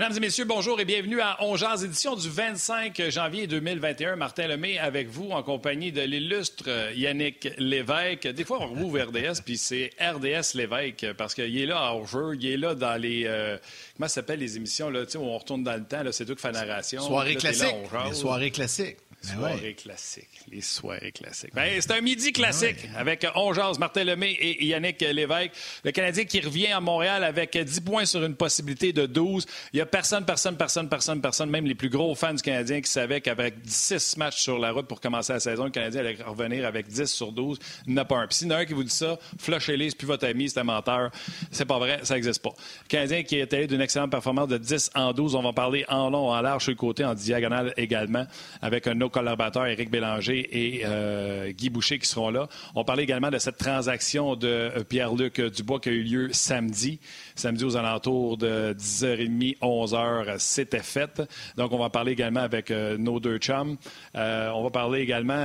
Mesdames 0.00 0.16
et 0.16 0.20
messieurs, 0.20 0.46
bonjour 0.46 0.80
et 0.80 0.86
bienvenue 0.86 1.20
à 1.20 1.36
Ongears, 1.44 1.84
édition 1.84 2.16
du 2.16 2.30
25 2.30 3.10
janvier 3.10 3.46
2021. 3.46 4.16
Martin 4.16 4.46
Lemay 4.46 4.78
avec 4.78 5.08
vous 5.08 5.28
en 5.28 5.42
compagnie 5.42 5.92
de 5.92 6.00
l'illustre 6.00 6.70
Yannick 6.94 7.50
Lévesque. 7.58 8.26
Des 8.28 8.44
fois, 8.46 8.62
on 8.62 8.68
rouvre 8.68 8.98
RDS, 8.98 9.42
puis 9.44 9.58
c'est 9.58 9.90
RDS 10.00 10.54
Lévesque 10.56 11.06
parce 11.18 11.34
qu'il 11.34 11.54
est 11.54 11.66
là 11.66 11.92
hors 11.92 12.06
jeu, 12.06 12.34
il 12.34 12.46
est 12.46 12.56
là 12.56 12.74
dans 12.74 12.98
les... 12.98 13.24
Euh, 13.26 13.58
comment 13.94 14.08
ça 14.08 14.14
s'appelle 14.14 14.38
les 14.38 14.56
émissions 14.56 14.88
là, 14.88 15.02
où 15.02 15.18
on 15.18 15.36
retourne 15.36 15.64
dans 15.64 15.76
le 15.76 15.84
temps? 15.84 16.00
C'est 16.12 16.24
tout 16.24 16.34
que 16.34 16.40
fait 16.40 16.50
narration. 16.50 17.02
Soirée 17.02 17.34
classique. 17.34 17.76
Soirée 18.14 18.50
classique. 18.50 18.96
Ben 19.22 19.34
soirée 19.34 19.74
classique. 19.74 20.40
Les 20.50 20.62
soirées 20.62 21.12
classiques. 21.12 21.54
Ben, 21.54 21.78
c'est 21.78 21.92
un 21.92 22.00
midi 22.00 22.32
classique 22.32 22.88
avec 22.96 23.26
Ongeaz, 23.34 23.78
Martin 23.78 24.04
Lemay 24.04 24.32
et 24.32 24.64
Yannick 24.64 24.98
Lévesque. 25.02 25.52
Le 25.84 25.92
Canadien 25.92 26.24
qui 26.24 26.40
revient 26.40 26.68
à 26.68 26.80
Montréal 26.80 27.22
avec 27.22 27.56
10 27.56 27.80
points 27.80 28.06
sur 28.06 28.24
une 28.24 28.34
possibilité 28.34 28.94
de 28.94 29.04
12. 29.04 29.44
Il 29.72 29.76
n'y 29.76 29.82
a 29.82 29.86
personne, 29.86 30.24
personne, 30.24 30.56
personne, 30.56 30.88
personne, 30.88 31.20
personne, 31.20 31.50
même 31.50 31.66
les 31.66 31.74
plus 31.74 31.90
gros 31.90 32.14
fans 32.14 32.32
du 32.32 32.42
Canadien 32.42 32.80
qui 32.80 32.90
savaient 32.90 33.20
qu'avec 33.20 33.56
6 33.66 34.16
matchs 34.16 34.40
sur 34.40 34.58
la 34.58 34.72
route 34.72 34.86
pour 34.86 35.02
commencer 35.02 35.34
la 35.34 35.40
saison, 35.40 35.64
le 35.64 35.70
Canadien 35.70 36.00
allait 36.00 36.16
revenir 36.24 36.66
avec 36.66 36.88
10 36.88 37.04
sur 37.04 37.30
12. 37.30 37.58
Il 37.86 37.92
n'a 37.92 38.06
pas 38.06 38.16
un. 38.16 38.26
Puis 38.26 38.38
s'il 38.38 38.48
y 38.48 38.52
en 38.52 38.54
a 38.54 38.60
un 38.60 38.64
qui 38.64 38.72
vous 38.72 38.84
dit 38.84 38.90
ça, 38.90 39.18
flushez-les, 39.38 39.90
c'est 39.90 39.98
plus 39.98 40.06
votre 40.06 40.26
ami, 40.26 40.48
c'est 40.48 40.60
un 40.60 40.64
menteur. 40.64 41.10
C'est 41.50 41.66
pas 41.66 41.78
vrai, 41.78 42.00
ça 42.04 42.14
n'existe 42.14 42.42
pas. 42.42 42.54
Le 42.84 42.88
Canadien 42.88 43.22
qui 43.22 43.36
est 43.36 43.52
allé 43.52 43.66
d'une 43.66 43.82
excellente 43.82 44.10
performance 44.10 44.48
de 44.48 44.56
10 44.56 44.92
en 44.94 45.12
12. 45.12 45.34
On 45.34 45.42
va 45.42 45.52
parler 45.52 45.84
en 45.88 46.08
long, 46.08 46.30
en 46.30 46.40
large 46.40 46.62
sur 46.62 46.72
le 46.72 46.76
côté, 46.76 47.04
en 47.04 47.12
diagonale 47.12 47.74
également, 47.76 48.26
avec 48.62 48.86
un 48.86 48.98
autre 49.02 49.09
collaborateurs, 49.10 49.66
Éric 49.66 49.90
Bélanger 49.90 50.48
et 50.50 50.82
euh, 50.84 51.50
Guy 51.52 51.70
Boucher, 51.70 51.98
qui 51.98 52.06
seront 52.06 52.30
là. 52.30 52.48
On 52.74 52.84
parlait 52.84 53.02
également 53.02 53.30
de 53.30 53.38
cette 53.38 53.58
transaction 53.58 54.36
de 54.36 54.48
euh, 54.48 54.84
Pierre-Luc 54.84 55.40
Dubois 55.40 55.80
qui 55.80 55.88
a 55.88 55.92
eu 55.92 56.02
lieu 56.02 56.28
samedi. 56.32 57.00
Samedi 57.40 57.64
aux 57.64 57.76
alentours 57.78 58.36
de 58.36 58.74
10h30, 58.78 59.58
11h, 59.60 60.38
c'était 60.38 60.80
fait. 60.80 61.22
Donc, 61.56 61.72
on 61.72 61.78
va 61.78 61.88
parler 61.88 62.12
également 62.12 62.40
avec 62.40 62.70
euh, 62.70 62.98
nos 62.98 63.18
deux 63.18 63.38
chums. 63.38 63.78
on 64.14 64.62
va 64.62 64.70
parler 64.70 65.00
également, 65.00 65.42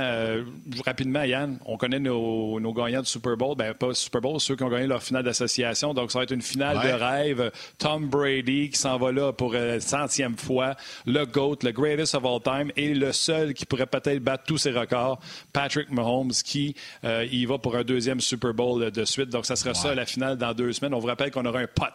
rapidement, 0.84 1.22
Yann, 1.22 1.58
on 1.64 1.78
connaît 1.78 1.98
nos, 1.98 2.60
gagnants 2.74 3.00
du 3.00 3.08
Super 3.08 3.38
Bowl. 3.38 3.56
Ben, 3.56 3.72
pas 3.72 3.94
Super 3.94 4.20
Bowl, 4.20 4.38
ceux 4.40 4.56
qui 4.56 4.62
ont 4.62 4.68
gagné 4.68 4.86
leur 4.86 5.02
finale 5.02 5.24
d'association. 5.24 5.94
Donc, 5.94 6.12
ça 6.12 6.18
va 6.18 6.24
être 6.24 6.32
une 6.32 6.42
finale 6.42 6.76
de 6.82 6.92
rêve. 6.92 7.50
Tom 7.78 8.08
Brady 8.08 8.68
qui 8.68 8.78
s'en 8.78 8.98
va 8.98 9.10
là 9.10 9.32
pour 9.32 9.54
la 9.54 9.80
centième 9.80 10.36
fois. 10.36 10.76
Le 11.06 11.24
GOAT, 11.24 11.58
le 11.62 11.72
greatest 11.72 12.14
of 12.14 12.26
all 12.26 12.42
time 12.42 12.70
et 12.76 12.92
le 12.92 13.12
seul 13.12 13.54
qui 13.54 13.64
pourrait 13.64 13.86
peut-être 13.86 14.22
battre 14.22 14.44
tous 14.46 14.58
ses 14.58 14.72
records. 14.72 15.18
Patrick 15.54 15.90
Mahomes 15.90 16.32
qui 16.44 16.74
euh, 17.04 17.26
y 17.30 17.46
va 17.46 17.56
pour 17.56 17.76
un 17.76 17.84
deuxième 17.84 18.20
Super 18.20 18.52
Bowl 18.52 18.90
de 18.90 19.04
suite. 19.06 19.30
Donc, 19.30 19.46
ça 19.46 19.56
sera 19.56 19.72
ça 19.72 19.94
la 19.94 20.04
finale 20.04 20.36
dans 20.36 20.52
deux 20.52 20.72
semaines. 20.72 20.92
On 20.92 20.98
vous 20.98 21.06
rappelle 21.06 21.30
qu'on 21.30 21.46
aura 21.46 21.60
un 21.60 21.66
podcast 21.66 21.85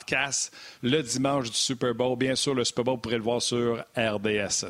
le 0.81 1.01
dimanche 1.01 1.49
du 1.49 1.57
Super 1.57 1.93
Bowl. 1.93 2.17
Bien 2.17 2.35
sûr, 2.35 2.53
le 2.53 2.63
Super 2.63 2.83
Bowl, 2.83 2.95
vous 2.95 3.01
pourrez 3.01 3.17
le 3.17 3.23
voir 3.23 3.41
sur 3.41 3.83
RDS. 3.95 4.65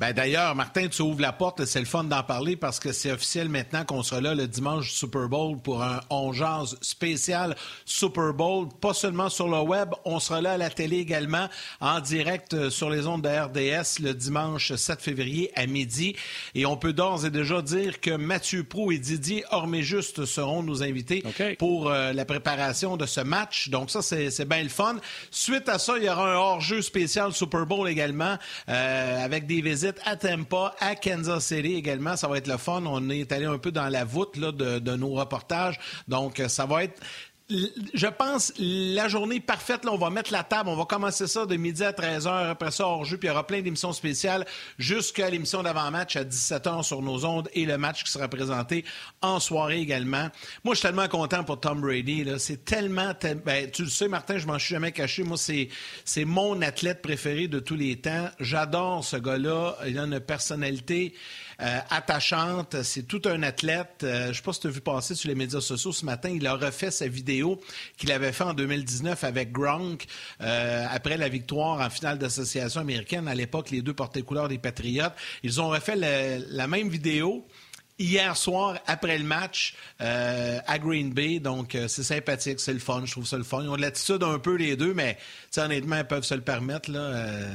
Ben 0.00 0.12
D'ailleurs, 0.12 0.54
Martin, 0.56 0.88
tu 0.88 1.02
ouvres 1.02 1.20
la 1.20 1.32
porte, 1.32 1.64
c'est 1.66 1.78
le 1.78 1.84
fun 1.84 2.04
d'en 2.04 2.22
parler 2.22 2.56
parce 2.56 2.80
que 2.80 2.92
c'est 2.92 3.12
officiel 3.12 3.48
maintenant 3.48 3.84
qu'on 3.84 4.02
sera 4.02 4.20
là 4.20 4.34
le 4.34 4.48
dimanche 4.48 4.92
Super 4.92 5.28
Bowl 5.28 5.58
pour 5.58 5.82
un 5.82 6.00
On 6.10 6.32
spécial 6.80 7.54
Super 7.84 8.32
Bowl, 8.32 8.68
pas 8.80 8.92
seulement 8.92 9.28
sur 9.28 9.48
le 9.48 9.60
web, 9.60 9.90
on 10.04 10.18
sera 10.18 10.40
là 10.40 10.52
à 10.52 10.56
la 10.56 10.70
télé 10.70 10.98
également, 10.98 11.48
en 11.80 12.00
direct 12.00 12.54
euh, 12.54 12.70
sur 12.70 12.90
les 12.90 13.06
ondes 13.06 13.22
de 13.22 13.28
RDS 13.28 14.02
le 14.02 14.14
dimanche 14.14 14.74
7 14.74 15.00
février 15.00 15.52
à 15.54 15.66
midi. 15.66 16.16
Et 16.54 16.66
on 16.66 16.76
peut 16.76 16.92
d'ores 16.92 17.24
et 17.24 17.30
déjà 17.30 17.62
dire 17.62 18.00
que 18.00 18.16
Mathieu 18.16 18.64
Prou 18.64 18.90
et 18.90 18.98
Didier 18.98 19.44
Orméjuste 19.50 20.24
seront 20.24 20.62
nos 20.62 20.82
invités 20.82 21.22
pour 21.58 21.88
euh, 21.88 22.12
la 22.12 22.24
préparation 22.24 22.96
de 22.96 23.06
ce 23.06 23.20
match. 23.20 23.68
Donc 23.68 23.90
ça, 23.90 24.02
c'est 24.02 24.48
bien 24.48 24.62
le 24.62 24.68
fun. 24.68 24.96
Suite 25.30 25.68
à 25.68 25.78
ça, 25.78 25.98
il 25.98 26.04
y 26.04 26.08
aura 26.08 26.32
un 26.32 26.36
hors-jeu 26.36 26.82
spécial 26.82 27.32
Super 27.32 27.66
Bowl 27.66 27.88
également 27.88 28.36
euh, 28.68 29.24
avec 29.24 29.46
des 29.46 29.60
visites 29.60 29.83
à 30.04 30.16
Tampa, 30.16 30.74
à 30.80 30.94
Kansas 30.94 31.46
City 31.46 31.74
également. 31.74 32.16
Ça 32.16 32.28
va 32.28 32.38
être 32.38 32.48
le 32.48 32.56
fun. 32.56 32.82
On 32.86 33.08
est 33.10 33.30
allé 33.32 33.46
un 33.46 33.58
peu 33.58 33.72
dans 33.72 33.88
la 33.88 34.04
voûte 34.04 34.38
de, 34.38 34.78
de 34.78 34.96
nos 34.96 35.10
reportages. 35.10 35.78
Donc, 36.08 36.42
ça 36.48 36.66
va 36.66 36.84
être 36.84 37.00
je 37.50 38.06
pense 38.06 38.54
la 38.58 39.06
journée 39.08 39.38
parfaite, 39.38 39.84
là, 39.84 39.92
on 39.92 39.98
va 39.98 40.08
mettre 40.08 40.32
la 40.32 40.42
table, 40.44 40.70
on 40.70 40.76
va 40.76 40.86
commencer 40.86 41.26
ça 41.26 41.44
de 41.44 41.56
midi 41.56 41.84
à 41.84 41.92
13h, 41.92 42.48
après 42.48 42.70
ça 42.70 42.86
hors 42.86 43.04
jeu, 43.04 43.18
puis 43.18 43.28
il 43.28 43.30
y 43.30 43.32
aura 43.32 43.46
plein 43.46 43.60
d'émissions 43.60 43.92
spéciales 43.92 44.46
jusqu'à 44.78 45.28
l'émission 45.28 45.62
d'avant-match 45.62 46.16
à 46.16 46.24
17h 46.24 46.82
sur 46.84 47.02
nos 47.02 47.26
ondes 47.26 47.50
et 47.52 47.66
le 47.66 47.76
match 47.76 48.02
qui 48.04 48.10
sera 48.10 48.28
présenté 48.28 48.86
en 49.20 49.40
soirée 49.40 49.78
également. 49.78 50.30
Moi, 50.64 50.74
je 50.74 50.78
suis 50.78 50.88
tellement 50.88 51.08
content 51.08 51.44
pour 51.44 51.60
Tom 51.60 51.82
Brady. 51.82 52.24
C'est 52.38 52.64
tellement... 52.64 53.12
Ben, 53.44 53.70
tu 53.70 53.82
le 53.82 53.90
sais, 53.90 54.08
Martin, 54.08 54.38
je 54.38 54.46
m'en 54.46 54.58
suis 54.58 54.74
jamais 54.74 54.92
caché. 54.92 55.22
Moi, 55.22 55.36
c'est 55.36 56.24
mon 56.24 56.62
athlète 56.62 57.02
préféré 57.02 57.46
de 57.46 57.58
tous 57.58 57.76
les 57.76 57.96
temps. 57.96 58.30
J'adore 58.40 59.04
ce 59.04 59.16
gars-là. 59.16 59.76
Il 59.86 59.98
a 59.98 60.04
une 60.04 60.20
personnalité 60.20 61.14
euh, 61.60 61.78
attachante. 61.90 62.82
C'est 62.82 63.04
tout 63.04 63.22
un 63.26 63.42
athlète. 63.42 64.02
Euh, 64.02 64.24
je 64.24 64.28
ne 64.28 64.32
sais 64.34 64.42
pas 64.42 64.52
si 64.52 64.60
tu 64.60 64.66
as 64.66 64.70
vu 64.70 64.80
passer 64.80 65.14
sur 65.14 65.28
les 65.28 65.34
médias 65.34 65.60
sociaux 65.60 65.92
ce 65.92 66.04
matin. 66.04 66.30
Il 66.30 66.46
a 66.46 66.54
refait 66.54 66.90
sa 66.90 67.06
vidéo 67.06 67.60
qu'il 67.96 68.12
avait 68.12 68.32
fait 68.32 68.44
en 68.44 68.54
2019 68.54 69.24
avec 69.24 69.52
Gronk 69.52 70.06
euh, 70.40 70.86
après 70.90 71.16
la 71.16 71.28
victoire 71.28 71.80
en 71.80 71.90
finale 71.90 72.18
d'association 72.18 72.80
américaine. 72.80 73.28
À 73.28 73.34
l'époque, 73.34 73.70
les 73.70 73.82
deux 73.82 73.94
portaient 73.94 74.22
couleur 74.22 74.48
des 74.48 74.58
Patriotes. 74.58 75.14
Ils 75.42 75.60
ont 75.60 75.68
refait 75.68 75.96
la 75.96 76.66
même 76.66 76.88
vidéo 76.88 77.46
hier 77.98 78.36
soir, 78.36 78.78
après 78.86 79.18
le 79.18 79.24
match, 79.24 79.74
euh, 80.00 80.58
à 80.66 80.78
Green 80.78 81.12
Bay. 81.12 81.38
Donc, 81.38 81.74
euh, 81.74 81.88
c'est 81.88 82.02
sympathique, 82.02 82.60
c'est 82.60 82.72
le 82.72 82.78
fun. 82.78 83.02
Je 83.04 83.12
trouve 83.12 83.26
ça 83.26 83.36
le 83.36 83.44
fun. 83.44 83.62
Ils 83.62 83.68
ont 83.68 83.76
de 83.76 83.80
l'attitude 83.82 84.22
un 84.22 84.38
peu, 84.38 84.56
les 84.56 84.76
deux, 84.76 84.94
mais 84.94 85.16
honnêtement, 85.56 85.98
ils 85.98 86.04
peuvent 86.04 86.24
se 86.24 86.34
le 86.34 86.40
permettre. 86.40 86.90
Euh, 86.92 87.48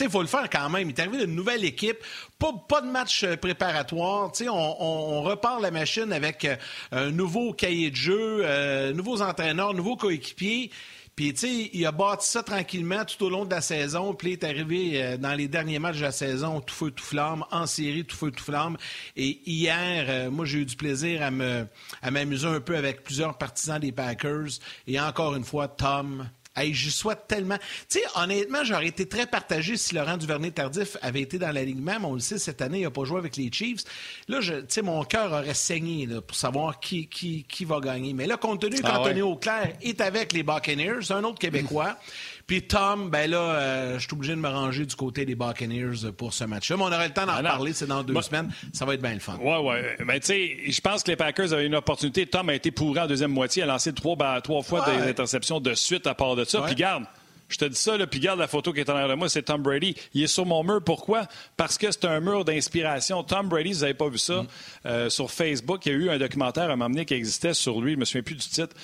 il 0.00 0.10
faut 0.10 0.22
le 0.22 0.28
faire 0.28 0.48
quand 0.50 0.70
même. 0.70 0.88
Il 0.88 0.96
est 0.96 1.00
arrivé 1.00 1.18
d'une 1.18 1.34
nouvelle 1.34 1.64
équipe. 1.64 1.98
Pas, 2.38 2.80
de 2.80 2.88
match 2.88 3.24
préparatoire. 3.36 4.30
On, 4.42 4.46
on, 4.48 4.76
on, 5.18 5.22
repart 5.22 5.62
la 5.62 5.70
machine 5.70 6.12
avec 6.12 6.46
un 6.92 7.10
nouveau 7.10 7.54
cahier 7.54 7.90
de 7.90 7.96
jeu, 7.96 8.92
nouveaux 8.92 9.22
entraîneurs, 9.22 9.72
nouveaux 9.72 9.96
coéquipiers. 9.96 10.70
Puis, 11.16 11.32
tu 11.32 11.40
sais, 11.40 11.70
il 11.72 11.86
a 11.86 11.92
bâti 11.92 12.28
ça 12.28 12.42
tranquillement 12.42 13.04
tout 13.04 13.24
au 13.24 13.30
long 13.30 13.44
de 13.44 13.50
la 13.50 13.60
saison. 13.60 14.14
Puis, 14.14 14.30
il 14.30 14.32
est 14.32 14.44
arrivé 14.44 15.02
euh, 15.02 15.16
dans 15.16 15.34
les 15.34 15.46
derniers 15.46 15.78
matchs 15.78 15.98
de 15.98 16.02
la 16.02 16.12
saison, 16.12 16.60
tout 16.60 16.74
feu, 16.74 16.90
tout 16.90 17.04
flamme, 17.04 17.44
en 17.52 17.66
série, 17.66 18.04
tout 18.04 18.16
feu, 18.16 18.32
tout 18.32 18.42
flamme. 18.42 18.76
Et 19.16 19.40
hier, 19.46 20.06
euh, 20.08 20.30
moi, 20.30 20.44
j'ai 20.44 20.58
eu 20.58 20.64
du 20.64 20.74
plaisir 20.74 21.22
à 21.22 21.30
me 21.30 21.66
à 22.02 22.10
m'amuser 22.10 22.48
un 22.48 22.60
peu 22.60 22.76
avec 22.76 23.04
plusieurs 23.04 23.38
partisans 23.38 23.78
des 23.78 23.92
Packers. 23.92 24.58
Et 24.88 24.98
encore 24.98 25.36
une 25.36 25.44
fois, 25.44 25.68
Tom, 25.68 26.28
Hey, 26.56 26.72
je 26.72 26.88
souhaite 26.88 27.26
tellement. 27.26 27.58
Tu 27.90 27.98
sais, 27.98 28.04
honnêtement, 28.14 28.62
j'aurais 28.62 28.86
été 28.86 29.08
très 29.08 29.26
partagé 29.26 29.76
si 29.76 29.94
Laurent 29.94 30.16
Duvernay-Tardif 30.16 30.96
avait 31.02 31.22
été 31.22 31.38
dans 31.38 31.50
l'alignement, 31.50 31.96
mais 31.98 32.06
on 32.06 32.14
le 32.14 32.20
sait, 32.20 32.38
cette 32.38 32.62
année, 32.62 32.78
il 32.78 32.84
n'a 32.84 32.90
pas 32.90 33.04
joué 33.04 33.18
avec 33.18 33.36
les 33.36 33.50
Chiefs. 33.50 33.82
Là, 34.28 34.38
tu 34.40 34.52
sais, 34.68 34.82
mon 34.82 35.02
cœur 35.04 35.32
aurait 35.32 35.54
saigné 35.54 36.08
pour 36.26 36.36
savoir 36.36 36.78
qui, 36.78 37.08
qui, 37.08 37.44
qui 37.48 37.64
va 37.64 37.80
gagner. 37.80 38.12
Mais 38.12 38.26
là, 38.26 38.36
compte 38.36 38.60
tenu 38.60 38.76
ah 38.84 38.90
qu'Anthony 38.90 39.22
Auclair 39.22 39.76
est 39.82 40.00
avec 40.00 40.32
les 40.32 40.44
Buccaneers, 40.44 41.10
un 41.10 41.24
autre 41.24 41.40
Québécois, 41.40 41.96
puis 42.46 42.62
Tom, 42.62 43.08
ben 43.08 43.30
là, 43.30 43.38
euh, 43.38 43.94
je 43.94 44.06
suis 44.06 44.12
obligé 44.12 44.34
de 44.34 44.40
me 44.40 44.48
ranger 44.48 44.84
du 44.84 44.94
côté 44.94 45.24
des 45.24 45.34
Buccaneers 45.34 46.12
pour 46.16 46.34
ce 46.34 46.44
match-là. 46.44 46.76
Mais 46.76 46.82
on 46.82 46.88
aura 46.88 47.06
le 47.06 47.12
temps 47.12 47.26
d'en 47.26 47.32
ah 47.36 47.42
parler, 47.42 47.72
c'est 47.72 47.86
dans 47.86 48.02
deux 48.02 48.20
semaines. 48.20 48.52
Ça 48.72 48.84
va 48.84 48.94
être 48.94 49.02
bien 49.02 49.14
le 49.14 49.20
fun. 49.20 49.38
Oui, 49.40 49.56
oui. 49.62 50.04
Ben, 50.06 50.20
tu 50.20 50.26
sais, 50.26 50.56
je 50.66 50.80
pense 50.80 51.02
que 51.02 51.10
les 51.10 51.16
Packers 51.16 51.52
avaient 51.52 51.66
une 51.66 51.74
opportunité. 51.74 52.26
Tom 52.26 52.50
a 52.50 52.54
été 52.54 52.70
pourri 52.70 53.00
en 53.00 53.06
deuxième 53.06 53.32
moitié. 53.32 53.62
Il 53.62 53.64
a 53.64 53.72
lancé 53.72 53.92
trois, 53.92 54.16
trois 54.42 54.62
fois 54.62 54.84
des 54.84 55.08
interceptions 55.08 55.60
de 55.60 55.74
suite 55.74 56.06
à 56.06 56.14
part 56.14 56.36
de 56.36 56.44
ça. 56.44 56.62
Puis 56.62 56.74
garde. 56.74 57.04
Je 57.46 57.58
te 57.58 57.66
dis 57.66 57.76
ça, 57.76 57.96
là, 57.98 58.06
puis 58.06 58.20
garde 58.20 58.40
la 58.40 58.48
photo 58.48 58.72
qui 58.72 58.80
est 58.80 58.88
en 58.88 58.94
arrière 58.94 59.08
de 59.08 59.14
moi, 59.14 59.28
c'est 59.28 59.42
Tom 59.42 59.62
Brady. 59.62 59.94
Il 60.14 60.22
est 60.22 60.28
sur 60.28 60.46
mon 60.46 60.64
mur. 60.64 60.82
Pourquoi? 60.82 61.26
Parce 61.56 61.76
que 61.76 61.90
c'est 61.90 62.06
un 62.06 62.18
mur 62.18 62.44
d'inspiration. 62.44 63.22
Tom 63.22 63.48
Brady, 63.48 63.74
vous 63.74 63.80
n'avez 63.80 63.94
pas 63.94 64.08
vu 64.08 64.18
ça, 64.18 64.42
mm. 64.42 64.46
euh, 64.86 65.10
sur 65.10 65.30
Facebook, 65.30 65.84
il 65.84 65.92
y 65.92 65.94
a 65.94 65.98
eu 65.98 66.10
un 66.10 66.18
documentaire 66.18 66.64
à 66.64 66.72
un 66.72 66.76
moment 66.76 66.88
donné 66.88 67.04
qui 67.04 67.14
existait 67.14 67.54
sur 67.54 67.80
lui, 67.80 67.92
je 67.92 67.98
me 67.98 68.04
souviens 68.06 68.22
plus 68.22 68.34
du 68.36 68.48
titre. 68.48 68.74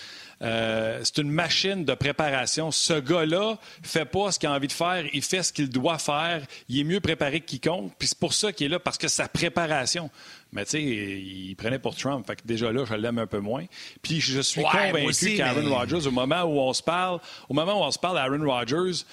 Euh, 0.43 1.01
c'est 1.03 1.19
une 1.19 1.31
machine 1.31 1.85
de 1.85 1.95
préparation. 1.95 2.71
Ce 2.71 2.95
gars-là 2.95 3.59
fait 3.83 4.05
pas 4.05 4.33
ce 4.33 4.39
qu'il 4.39 4.49
a 4.49 4.53
envie 4.53 4.69
de 4.69 4.73
faire, 4.73 5.05
il 5.13 5.23
fait 5.23 5.43
ce 5.43 5.53
qu'il 5.53 5.69
doit 5.69 5.99
faire. 5.99 6.43
Il 6.69 6.81
est 6.81 6.85
mieux 6.85 7.01
préparé 7.01 7.41
que 7.41 7.47
quiconque. 7.47 7.93
Puis 7.99 8.09
c'est 8.09 8.19
pour 8.19 8.33
ça 8.33 8.53
qu'il 8.53 8.67
est 8.67 8.71
là, 8.71 8.79
parce 8.79 8.99
que 8.99 9.09
sa 9.09 9.29
préparation. 9.29 10.11
Mais 10.53 10.65
tu 10.65 10.71
sais, 10.71 10.83
il 10.83 11.55
prenait 11.57 11.79
pour 11.79 11.95
Trump. 11.95 12.27
Fait 12.27 12.37
que 12.37 12.43
déjà 12.45 12.73
là, 12.73 12.85
je 12.85 12.95
l'aime 12.95 13.19
un 13.19 13.27
peu 13.27 13.39
moins. 13.39 13.67
Puis 14.03 14.21
je 14.21 14.41
suis 14.41 14.63
convaincu 14.63 15.37
qu'Aaron 15.37 15.75
Rodgers, 15.75 16.07
au 16.07 16.11
moment 16.11 16.43
où 16.43 16.59
on 16.59 16.73
se 16.73 16.83
parle, 16.83 17.21
au 17.49 17.55
moment 17.55 17.81
où 17.81 17.85
on 17.85 17.91
se 17.91 17.99
parle 17.99 18.17
d'Aaron 18.17 18.45
Rodgers, 18.45 19.05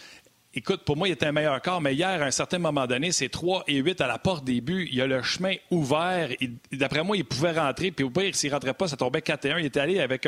Écoute, 0.58 0.82
pour 0.86 0.98
moi, 0.98 1.08
il 1.08 1.12
était 1.12 1.28
un 1.28 1.32
meilleur 1.32 1.62
corps, 1.62 1.80
mais 1.80 1.94
hier, 1.94 2.20
à 2.20 2.26
un 2.26 2.32
certain 2.32 2.58
moment 2.58 2.88
donné, 2.88 3.12
c'est 3.12 3.30
3 3.30 3.66
et 3.68 3.76
8 3.76 4.02
à 4.02 4.08
la 4.08 4.18
porte 4.18 4.44
des 4.44 4.60
buts. 4.60 4.88
Il 4.90 4.98
y 4.98 5.02
a 5.02 5.06
le 5.06 5.22
chemin 5.22 5.54
ouvert. 5.70 6.30
D'après 6.72 7.04
moi, 7.04 7.16
il 7.16 7.26
pouvait 7.26 7.52
rentrer. 7.52 7.92
Puis 7.92 8.04
au 8.04 8.10
pire, 8.10 8.34
s'il 8.34 8.50
ne 8.50 8.56
rentrait 8.56 8.74
pas, 8.74 8.88
ça 8.88 8.98
tombait 8.98 9.22
4 9.22 9.46
et 9.46 9.52
1. 9.52 9.60
Il 9.60 9.66
était 9.68 9.80
allé 9.80 10.00
avec 10.00 10.28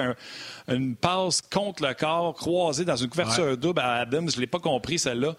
une 0.68 0.96
passe 0.96 1.42
contre 1.42 1.84
le 1.84 1.96
corps, 1.96 2.36
croisée 2.36 2.86
dans 2.86 2.96
une 2.96 3.10
couverture 3.10 3.58
double 3.58 3.80
à 3.80 4.02
Adams. 4.02 4.30
Je 4.30 4.36
ne 4.36 4.42
l'ai 4.42 4.48
pas 4.48 4.60
compris, 4.60 5.00
celle-là. 5.00 5.36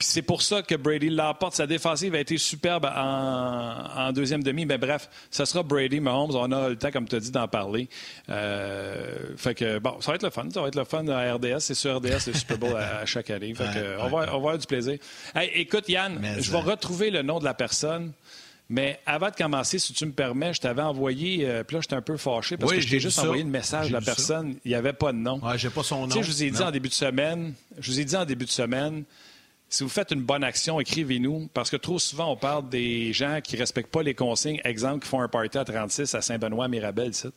Puis 0.00 0.08
c'est 0.08 0.22
pour 0.22 0.40
ça 0.40 0.62
que 0.62 0.74
Brady 0.76 1.10
l'emporte. 1.10 1.54
Sa 1.54 1.66
défensive 1.66 2.14
a 2.14 2.20
été 2.20 2.38
superbe 2.38 2.86
en, 2.86 4.10
deuxième 4.12 4.42
demi. 4.42 4.64
Mais 4.64 4.78
bref, 4.78 5.10
ça 5.30 5.44
sera 5.44 5.62
Brady, 5.62 6.00
Mahomes. 6.00 6.30
On 6.30 6.50
aura 6.50 6.70
le 6.70 6.76
temps, 6.76 6.90
comme 6.90 7.06
tu 7.06 7.16
as 7.16 7.20
dit, 7.20 7.30
d'en 7.30 7.46
parler. 7.46 7.86
Euh, 8.30 9.36
fait 9.36 9.54
que, 9.54 9.78
bon, 9.78 10.00
ça 10.00 10.12
va 10.12 10.14
être 10.14 10.22
le 10.22 10.30
fun. 10.30 10.48
Ça 10.50 10.62
va 10.62 10.68
être 10.68 10.76
le 10.76 10.84
fun 10.84 11.06
à 11.08 11.34
RDS. 11.34 11.58
C'est 11.58 11.74
sur 11.74 11.98
RDS, 11.98 12.28
le 12.28 12.32
Super 12.32 12.56
Bowl 12.56 12.74
à, 12.78 13.04
chaque 13.04 13.28
année. 13.28 13.52
Fait 13.54 13.64
que, 13.64 13.98
on, 14.00 14.08
va, 14.08 14.08
on 14.08 14.10
va 14.16 14.32
avoir 14.32 14.56
du 14.56 14.66
plaisir. 14.66 14.96
écoute, 15.54 15.86
Yann, 15.90 16.18
je 16.38 16.50
vais 16.50 16.60
retrouver 16.60 17.10
le 17.10 17.20
nom 17.20 17.38
de 17.38 17.44
la 17.44 17.52
personne. 17.52 18.12
Mais 18.70 19.00
avant 19.04 19.28
de 19.28 19.34
commencer, 19.34 19.78
si 19.78 19.92
tu 19.92 20.06
me 20.06 20.12
permets, 20.12 20.54
je 20.54 20.62
t'avais 20.62 20.80
envoyé, 20.80 21.44
euh, 21.44 21.62
puis 21.62 21.74
là, 21.74 21.80
j'étais 21.82 21.96
un 21.96 22.00
peu 22.00 22.16
fâché 22.16 22.56
parce 22.56 22.72
que 22.72 22.80
je 22.80 22.88
t'ai 22.88 23.00
juste 23.00 23.18
envoyé 23.18 23.42
le 23.42 23.50
message 23.50 23.88
de 23.88 23.92
la 23.92 24.00
personne. 24.00 24.54
Il 24.64 24.70
n'y 24.70 24.76
avait 24.76 24.94
pas 24.94 25.12
de 25.12 25.18
nom. 25.18 25.40
Ouais, 25.40 25.58
j'ai 25.58 25.68
pas 25.68 25.82
son 25.82 26.06
nom. 26.06 26.06
Tu 26.06 26.12
sais, 26.14 26.22
je 26.22 26.30
vous 26.30 26.42
ai 26.44 26.50
dit 26.50 26.62
en 26.62 26.70
début 26.70 26.88
de 26.88 26.94
semaine, 26.94 27.52
je 27.78 27.90
vous 27.90 28.00
ai 28.00 28.04
dit 28.06 28.16
en 28.16 28.24
début 28.24 28.46
de 28.46 28.50
semaine, 28.50 29.04
si 29.72 29.84
vous 29.84 29.88
faites 29.88 30.10
une 30.10 30.22
bonne 30.22 30.42
action, 30.42 30.80
écrivez-nous, 30.80 31.48
parce 31.54 31.70
que 31.70 31.76
trop 31.76 32.00
souvent, 32.00 32.32
on 32.32 32.36
parle 32.36 32.68
des 32.68 33.12
gens 33.12 33.40
qui 33.40 33.54
ne 33.54 33.60
respectent 33.60 33.92
pas 33.92 34.02
les 34.02 34.14
consignes. 34.14 34.60
Exemple, 34.64 35.04
qui 35.04 35.08
font 35.08 35.20
un 35.20 35.28
party 35.28 35.58
à 35.58 35.64
36 35.64 36.12
à 36.16 36.20
Saint-Benoît, 36.20 36.66
Mirabel, 36.66 37.10
ici. 37.10 37.28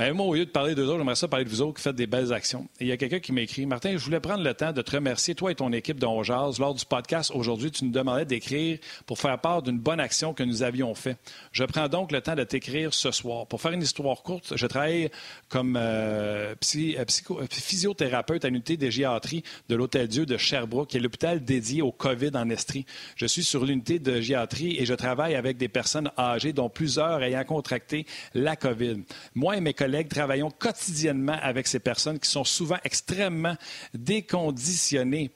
Mais 0.00 0.14
moi, 0.14 0.24
au 0.24 0.34
lieu 0.34 0.46
de 0.46 0.50
parler 0.50 0.74
d'eux 0.74 0.86
autres, 0.86 0.96
j'aimerais 0.96 1.14
ça 1.14 1.28
parler 1.28 1.44
de 1.44 1.50
vous 1.50 1.60
autres 1.60 1.74
qui 1.74 1.82
faites 1.82 1.94
des 1.94 2.06
belles 2.06 2.32
actions. 2.32 2.66
Il 2.80 2.86
y 2.86 2.92
a 2.92 2.96
quelqu'un 2.96 3.18
qui 3.18 3.32
m'écrit 3.32 3.66
Martin, 3.66 3.92
je 3.92 4.02
voulais 4.02 4.18
prendre 4.18 4.42
le 4.42 4.54
temps 4.54 4.72
de 4.72 4.80
te 4.80 4.92
remercier, 4.92 5.34
toi 5.34 5.52
et 5.52 5.54
ton 5.54 5.70
équipe 5.74 6.00
de 6.00 6.06
Lors 6.06 6.74
du 6.74 6.86
podcast 6.86 7.30
aujourd'hui, 7.34 7.70
tu 7.70 7.84
nous 7.84 7.90
demandais 7.90 8.24
d'écrire 8.24 8.78
pour 9.04 9.18
faire 9.18 9.38
part 9.38 9.60
d'une 9.60 9.78
bonne 9.78 10.00
action 10.00 10.32
que 10.32 10.42
nous 10.42 10.62
avions 10.62 10.94
faite. 10.94 11.18
Je 11.52 11.64
prends 11.64 11.86
donc 11.88 12.12
le 12.12 12.22
temps 12.22 12.34
de 12.34 12.44
t'écrire 12.44 12.94
ce 12.94 13.10
soir. 13.10 13.46
Pour 13.46 13.60
faire 13.60 13.72
une 13.72 13.82
histoire 13.82 14.22
courte, 14.22 14.54
je 14.56 14.66
travaille 14.66 15.10
comme 15.50 15.76
euh, 15.78 16.54
euh, 16.54 17.46
physiothérapeute 17.50 18.46
à 18.46 18.48
l'unité 18.48 18.78
de 18.78 18.88
géatrie 18.88 19.42
de 19.68 19.76
l'Hôtel 19.76 20.08
Dieu 20.08 20.24
de 20.24 20.38
Sherbrooke, 20.38 20.88
qui 20.88 20.96
est 20.96 21.00
l'hôpital 21.00 21.44
dédié 21.44 21.82
au 21.82 21.92
COVID 21.92 22.30
en 22.36 22.48
Estrie. 22.48 22.86
Je 23.16 23.26
suis 23.26 23.44
sur 23.44 23.66
l'unité 23.66 23.98
de 23.98 24.22
géatrie 24.22 24.78
et 24.78 24.86
je 24.86 24.94
travaille 24.94 25.34
avec 25.34 25.58
des 25.58 25.68
personnes 25.68 26.10
âgées, 26.16 26.54
dont 26.54 26.70
plusieurs 26.70 27.22
ayant 27.22 27.44
contracté 27.44 28.06
la 28.32 28.56
COVID. 28.56 29.02
Moi 29.34 29.58
et 29.58 29.60
mes 29.60 29.74
collègues 29.74 29.89
travaillons 30.08 30.50
quotidiennement 30.50 31.36
avec 31.40 31.66
ces 31.66 31.80
personnes 31.80 32.18
qui 32.18 32.28
sont 32.28 32.44
souvent 32.44 32.78
extrêmement 32.84 33.56
déconditionnées 33.94 35.30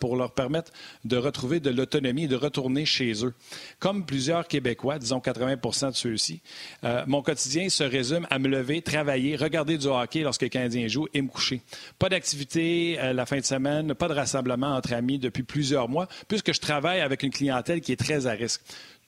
pour 0.00 0.16
leur 0.16 0.32
permettre 0.32 0.72
de 1.04 1.16
retrouver 1.16 1.60
de 1.60 1.70
l'autonomie 1.70 2.24
et 2.24 2.28
de 2.28 2.36
retourner 2.36 2.84
chez 2.84 3.24
eux. 3.24 3.34
Comme 3.78 4.04
plusieurs 4.04 4.46
Québécois, 4.46 4.98
disons 4.98 5.20
80 5.20 5.56
de 5.56 5.92
ceux-ci, 5.92 6.40
euh, 6.84 7.04
mon 7.06 7.22
quotidien 7.22 7.68
se 7.68 7.84
résume 7.84 8.26
à 8.30 8.38
me 8.38 8.48
lever, 8.48 8.82
travailler, 8.82 9.36
regarder 9.36 9.78
du 9.78 9.86
hockey 9.86 10.20
lorsque 10.20 10.42
les 10.42 10.50
Canadiens 10.50 10.88
jouent 10.88 11.08
et 11.14 11.22
me 11.22 11.28
coucher. 11.28 11.62
Pas 11.98 12.08
d'activité 12.08 12.98
euh, 12.98 13.12
la 13.12 13.26
fin 13.26 13.38
de 13.38 13.44
semaine, 13.44 13.94
pas 13.94 14.08
de 14.08 14.14
rassemblement 14.14 14.74
entre 14.74 14.92
amis 14.92 15.18
depuis 15.18 15.42
plusieurs 15.42 15.88
mois, 15.88 16.08
puisque 16.28 16.52
je 16.52 16.60
travaille 16.60 17.00
avec 17.00 17.22
une 17.22 17.30
clientèle 17.30 17.80
qui 17.80 17.92
est 17.92 17.96
très 17.96 18.26
à 18.26 18.32
risque. 18.32 18.60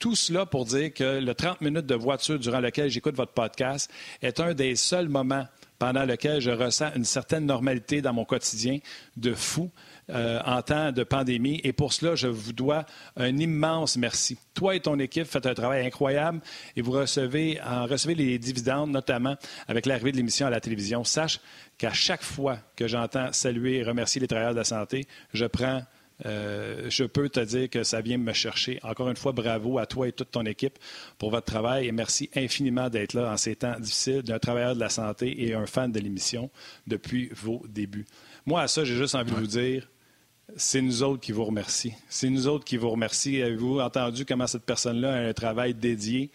Tout 0.04 0.16
cela 0.16 0.44
pour 0.44 0.66
dire 0.66 0.92
que 0.92 1.18
le 1.18 1.34
30 1.34 1.62
minutes 1.62 1.86
de 1.86 1.94
voiture 1.94 2.38
durant 2.38 2.60
lequel 2.60 2.90
j'écoute 2.90 3.16
votre 3.16 3.32
podcast 3.32 3.90
est 4.20 4.38
un 4.38 4.52
des 4.52 4.76
seuls 4.76 5.08
moments 5.08 5.46
pendant 5.78 6.04
lequel 6.04 6.42
je 6.42 6.50
ressens 6.50 6.92
une 6.94 7.06
certaine 7.06 7.46
normalité 7.46 8.02
dans 8.02 8.12
mon 8.12 8.26
quotidien 8.26 8.80
de 9.16 9.32
fou. 9.32 9.70
Euh, 10.10 10.38
en 10.44 10.60
temps 10.60 10.92
de 10.92 11.02
pandémie. 11.02 11.62
Et 11.64 11.72
pour 11.72 11.94
cela, 11.94 12.14
je 12.14 12.26
vous 12.26 12.52
dois 12.52 12.84
un 13.16 13.38
immense 13.38 13.96
merci. 13.96 14.36
Toi 14.52 14.76
et 14.76 14.80
ton 14.80 14.98
équipe 14.98 15.24
faites 15.24 15.46
un 15.46 15.54
travail 15.54 15.86
incroyable 15.86 16.42
et 16.76 16.82
vous 16.82 16.92
recevez, 16.92 17.58
en 17.66 17.86
recevez 17.86 18.14
les 18.14 18.38
dividendes, 18.38 18.90
notamment 18.90 19.36
avec 19.66 19.86
l'arrivée 19.86 20.12
de 20.12 20.18
l'émission 20.18 20.46
à 20.46 20.50
la 20.50 20.60
télévision. 20.60 21.04
Sache 21.04 21.40
qu'à 21.78 21.94
chaque 21.94 22.22
fois 22.22 22.58
que 22.76 22.86
j'entends 22.86 23.32
saluer 23.32 23.76
et 23.78 23.82
remercier 23.82 24.20
les 24.20 24.28
travailleurs 24.28 24.52
de 24.52 24.58
la 24.58 24.64
santé, 24.64 25.06
je 25.32 25.46
prends 25.46 25.80
euh, 26.26 26.86
je 26.88 27.04
peux 27.04 27.28
te 27.28 27.40
dire 27.40 27.68
que 27.68 27.82
ça 27.82 28.00
vient 28.00 28.18
me 28.18 28.32
chercher. 28.32 28.78
Encore 28.82 29.08
une 29.08 29.16
fois, 29.16 29.32
bravo 29.32 29.78
à 29.78 29.86
toi 29.86 30.08
et 30.08 30.12
toute 30.12 30.30
ton 30.30 30.44
équipe 30.44 30.78
pour 31.18 31.30
votre 31.30 31.46
travail 31.46 31.86
et 31.86 31.92
merci 31.92 32.30
infiniment 32.34 32.88
d'être 32.88 33.14
là 33.14 33.32
en 33.32 33.36
ces 33.36 33.56
temps 33.56 33.78
difficiles, 33.78 34.22
d'un 34.22 34.38
travailleur 34.38 34.74
de 34.74 34.80
la 34.80 34.88
santé 34.88 35.44
et 35.44 35.54
un 35.54 35.66
fan 35.66 35.90
de 35.90 35.98
l'émission 35.98 36.50
depuis 36.86 37.30
vos 37.34 37.62
débuts. 37.68 38.06
Moi, 38.46 38.62
à 38.62 38.68
ça, 38.68 38.84
j'ai 38.84 38.96
juste 38.96 39.14
envie 39.14 39.32
de 39.32 39.36
vous 39.36 39.46
dire 39.46 39.88
c'est 40.56 40.82
nous 40.82 41.02
autres 41.02 41.20
qui 41.20 41.32
vous 41.32 41.44
remercions. 41.44 41.92
C'est 42.08 42.28
nous 42.28 42.46
autres 42.46 42.64
qui 42.64 42.76
vous 42.76 42.90
remercions. 42.90 43.42
Avez-vous 43.42 43.80
entendu 43.80 44.24
comment 44.24 44.46
cette 44.46 44.64
personne-là 44.64 45.14
a 45.14 45.18
un 45.18 45.32
travail 45.32 45.74
dédié? 45.74 46.30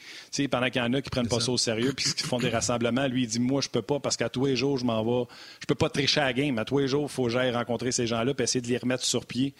Pendant 0.50 0.70
qu'il 0.70 0.82
y 0.82 0.86
en 0.86 0.94
a 0.94 1.02
qui 1.02 1.10
prennent 1.10 1.28
pas 1.28 1.40
ça 1.40 1.52
au 1.52 1.58
sérieux 1.58 1.94
puis 1.96 2.14
qui 2.14 2.24
font 2.24 2.40
des 2.40 2.50
rassemblements, 2.50 3.08
lui, 3.08 3.24
il 3.24 3.28
dit 3.28 3.40
Moi, 3.40 3.62
je 3.62 3.70
peux 3.70 3.82
pas 3.82 4.00
parce 4.00 4.18
qu'à 4.18 4.30
tous 4.30 4.46
les 4.46 4.56
jours, 4.56 4.78
je 4.78 4.86
m'en 4.86 5.04
vais. 5.04 5.28
Je 5.62 5.66
peux 5.68 5.76
pas 5.76 5.90
tricher 5.90 6.22
à 6.22 6.26
la 6.26 6.34
game. 6.34 6.58
À 6.58 6.66
tous 6.66 6.80
les 6.80 6.88
jours, 6.88 7.04
il 7.04 7.10
faut 7.10 7.26
que 7.26 7.30
j'aille 7.30 7.52
rencontrer 7.52 7.92
ces 7.92 8.08
gens-là 8.08 8.34
et 8.38 8.42
essayer 8.42 8.62
de 8.62 8.68
les 8.68 8.78
remettre 8.78 9.04
sur 9.04 9.26
pied. 9.26 9.54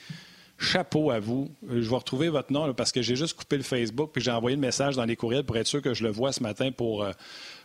Chapeau 0.58 1.12
à 1.12 1.20
vous. 1.20 1.50
Je 1.70 1.90
vais 1.90 1.96
retrouver 1.96 2.28
votre 2.28 2.52
nom 2.52 2.74
parce 2.74 2.92
que 2.92 3.02
j'ai 3.02 3.16
juste 3.16 3.38
coupé 3.38 3.56
le 3.56 3.64
Facebook 3.64 4.10
puis 4.12 4.22
j'ai 4.22 4.32
envoyé 4.32 4.58
le 4.58 4.62
message 4.62 4.96
dans 4.98 5.06
les 5.06 5.16
courriels 5.16 5.46
pour 5.46 5.56
être 5.56 5.68
sûr 5.68 5.82
que 5.82 5.94
je 5.94 6.04
le 6.04 6.10
vois 6.10 6.34
ce 6.34 6.44
matin 6.44 6.72
pour. 6.72 7.04
Euh, 7.04 7.12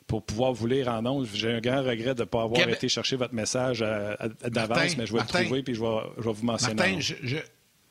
pour 0.06 0.24
pouvoir 0.24 0.52
vous 0.52 0.66
lire 0.66 0.88
en 0.88 1.04
ondes. 1.06 1.26
J'ai 1.32 1.52
un 1.52 1.60
grand 1.60 1.82
regret 1.82 2.14
de 2.14 2.20
ne 2.20 2.24
pas 2.24 2.42
avoir 2.42 2.68
été 2.68 2.88
chercher 2.88 3.16
votre 3.16 3.34
message 3.34 3.80
d'avance, 3.80 4.96
mais 4.96 5.06
je 5.06 5.12
vais 5.12 5.20
le 5.20 5.26
trouver 5.26 5.62
puis 5.62 5.74
je 5.74 5.80
vais, 5.80 6.32
vous 6.32 6.44
mentionner. 6.44 6.74
Martin, 6.74 7.00
je, 7.00 7.36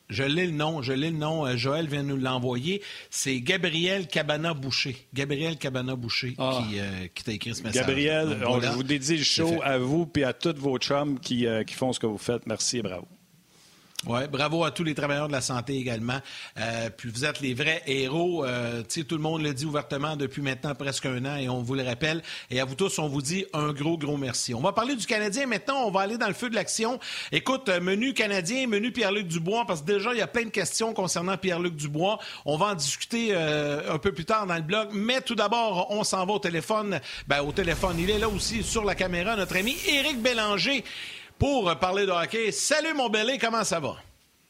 je, 0.08 0.22
lis 0.22 0.46
le 0.46 0.52
nom, 0.52 0.82
je 0.82 0.92
lis 0.92 1.10
le 1.10 1.16
nom. 1.16 1.46
Euh, 1.46 1.56
Joël 1.56 1.88
vient 1.88 2.02
nous 2.02 2.16
l'envoyer. 2.16 2.82
C'est 3.10 3.40
Gabriel 3.40 4.06
Cabana-Boucher. 4.06 4.96
Gabriel 5.12 5.56
Cabana-Boucher 5.56 6.34
ah. 6.38 6.62
euh, 6.74 7.06
qui, 7.14 7.24
t'a 7.24 7.32
écrit 7.32 7.54
ce 7.54 7.62
message. 7.62 7.86
Gabriel, 7.86 8.38
je 8.62 8.68
vous 8.68 8.82
dédie 8.82 9.16
le 9.16 9.24
show 9.24 9.60
à 9.62 9.78
vous 9.78 10.10
et 10.16 10.24
à 10.24 10.32
tous 10.32 10.54
vos 10.56 10.78
chums 10.78 11.18
qui, 11.18 11.46
euh, 11.46 11.64
qui 11.64 11.74
font 11.74 11.92
ce 11.92 11.98
que 11.98 12.06
vous 12.06 12.18
faites. 12.18 12.46
Merci 12.46 12.78
et 12.78 12.82
bravo. 12.82 13.06
Oui, 14.06 14.20
bravo 14.30 14.64
à 14.64 14.70
tous 14.70 14.84
les 14.84 14.94
travailleurs 14.94 15.28
de 15.28 15.32
la 15.32 15.40
santé 15.40 15.78
également. 15.78 16.20
Euh, 16.58 16.90
puis 16.94 17.08
vous 17.08 17.24
êtes 17.24 17.40
les 17.40 17.54
vrais 17.54 17.82
héros. 17.86 18.44
Euh, 18.44 18.82
tout 18.82 19.16
le 19.16 19.22
monde 19.22 19.42
le 19.42 19.54
dit 19.54 19.64
ouvertement 19.64 20.14
depuis 20.14 20.42
maintenant 20.42 20.74
presque 20.74 21.06
un 21.06 21.24
an 21.24 21.36
et 21.36 21.48
on 21.48 21.62
vous 21.62 21.74
le 21.74 21.82
rappelle. 21.82 22.22
Et 22.50 22.60
à 22.60 22.66
vous 22.66 22.74
tous, 22.74 22.98
on 22.98 23.08
vous 23.08 23.22
dit 23.22 23.46
un 23.54 23.72
gros, 23.72 23.96
gros 23.96 24.18
merci. 24.18 24.52
On 24.52 24.60
va 24.60 24.72
parler 24.72 24.94
du 24.94 25.06
Canadien 25.06 25.46
maintenant. 25.46 25.86
On 25.86 25.90
va 25.90 26.02
aller 26.02 26.18
dans 26.18 26.28
le 26.28 26.34
feu 26.34 26.50
de 26.50 26.54
l'action. 26.54 27.00
Écoute, 27.32 27.70
euh, 27.70 27.80
menu 27.80 28.12
Canadien, 28.12 28.66
menu 28.66 28.92
Pierre-Luc 28.92 29.26
Dubois, 29.26 29.64
parce 29.66 29.80
que 29.80 29.86
déjà, 29.86 30.12
il 30.12 30.18
y 30.18 30.22
a 30.22 30.26
plein 30.26 30.44
de 30.44 30.50
questions 30.50 30.92
concernant 30.92 31.38
Pierre-Luc 31.38 31.74
Dubois. 31.74 32.18
On 32.44 32.58
va 32.58 32.66
en 32.66 32.74
discuter 32.74 33.28
euh, 33.30 33.94
un 33.94 33.98
peu 33.98 34.12
plus 34.12 34.26
tard 34.26 34.46
dans 34.46 34.56
le 34.56 34.62
blog. 34.62 34.88
Mais 34.92 35.22
tout 35.22 35.34
d'abord, 35.34 35.86
on 35.90 36.04
s'en 36.04 36.26
va 36.26 36.34
au 36.34 36.38
téléphone. 36.38 37.00
Ben, 37.26 37.40
au 37.40 37.52
téléphone, 37.52 37.96
il 37.98 38.10
est 38.10 38.18
là 38.18 38.28
aussi 38.28 38.62
sur 38.62 38.84
la 38.84 38.94
caméra, 38.94 39.34
notre 39.34 39.56
ami 39.56 39.74
Éric 39.88 40.20
Bélanger 40.20 40.84
pour 41.44 41.76
parler 41.76 42.06
de 42.06 42.10
hockey. 42.10 42.50
Salut 42.52 42.94
mon 42.94 43.10
belé, 43.10 43.36
comment 43.36 43.64
ça 43.64 43.78
va? 43.78 43.96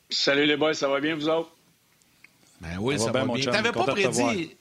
Salut 0.08 0.46
les 0.46 0.56
boys, 0.56 0.75
ça 0.75 0.87
va 0.87 1.00
bien 1.00 1.17
vous 1.17 1.29
autres? 1.29 1.50
Ben 2.61 2.76
oui, 2.79 3.00
ça, 3.00 3.11
va, 3.11 3.25
bien. 3.25 3.50
T'avais 3.50 3.73
pas 3.73 3.82
prédit. 3.82 4.55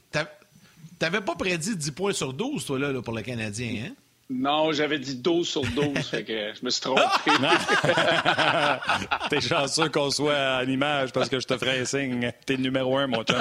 T'avais 0.98 1.22
pas 1.22 1.36
prédit 1.36 1.76
10 1.76 1.92
points 1.92 2.14
sur 2.14 2.34
12, 2.34 2.66
toi, 2.66 2.80
là, 2.80 3.02
pour 3.04 3.14
le 3.14 3.22
Canadien, 3.22 3.84
hein? 3.86 3.92
Non, 4.32 4.72
j'avais 4.72 4.98
dit 4.98 5.14
12 5.14 5.48
sur 5.48 5.62
12, 5.62 6.00
fait 6.10 6.24
que 6.24 6.54
je 6.60 6.66
me 6.66 6.72
suis 6.72 6.82
trompé. 6.82 7.04
T'es 9.30 9.42
chanceux 9.42 9.90
qu'on 9.90 10.10
soit 10.10 10.34
à 10.34 10.64
l'image 10.64 11.12
parce 11.12 11.30
que 11.30 11.40
je 11.40 11.46
te 11.46 11.56
ferai 11.56 11.82
un 11.82 11.86
signe. 11.86 12.32
T'es 12.48 12.56
le 12.56 12.64
numéro 12.64 12.98
un, 12.98 13.06
mon 13.06 13.24
chum. 13.24 13.38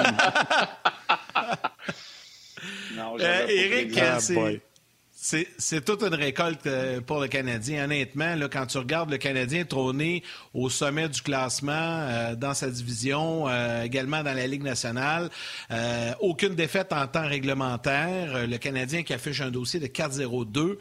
non, 2.95 3.15
euh, 3.19 3.47
Eric, 3.47 3.99
c'est... 4.19 4.61
C'est 5.25 5.85
toute 5.85 6.03
une 6.03 6.15
récolte 6.15 6.67
euh, 6.67 6.99
pour 6.99 7.21
le 7.21 7.29
Canadien. 7.29 7.85
Honnêtement, 7.85 8.35
quand 8.51 8.65
tu 8.65 8.77
regardes 8.77 9.09
le 9.09 9.17
Canadien 9.17 9.63
trôner 9.63 10.21
au 10.53 10.69
sommet 10.69 11.07
du 11.07 11.21
classement 11.21 11.71
euh, 11.73 12.35
dans 12.35 12.53
sa 12.53 12.69
division, 12.69 13.47
euh, 13.47 13.83
également 13.83 14.21
dans 14.21 14.33
la 14.33 14.47
Ligue 14.47 14.63
nationale, 14.63 15.29
aucune 16.19 16.55
défaite 16.55 16.91
en 16.91 17.07
temps 17.07 17.25
réglementaire. 17.25 18.47
Le 18.47 18.57
Canadien 18.57 19.03
qui 19.03 19.13
affiche 19.13 19.39
un 19.39 19.49
dossier 19.49 19.79
de 19.79 19.87
4-0-2, 19.87 20.77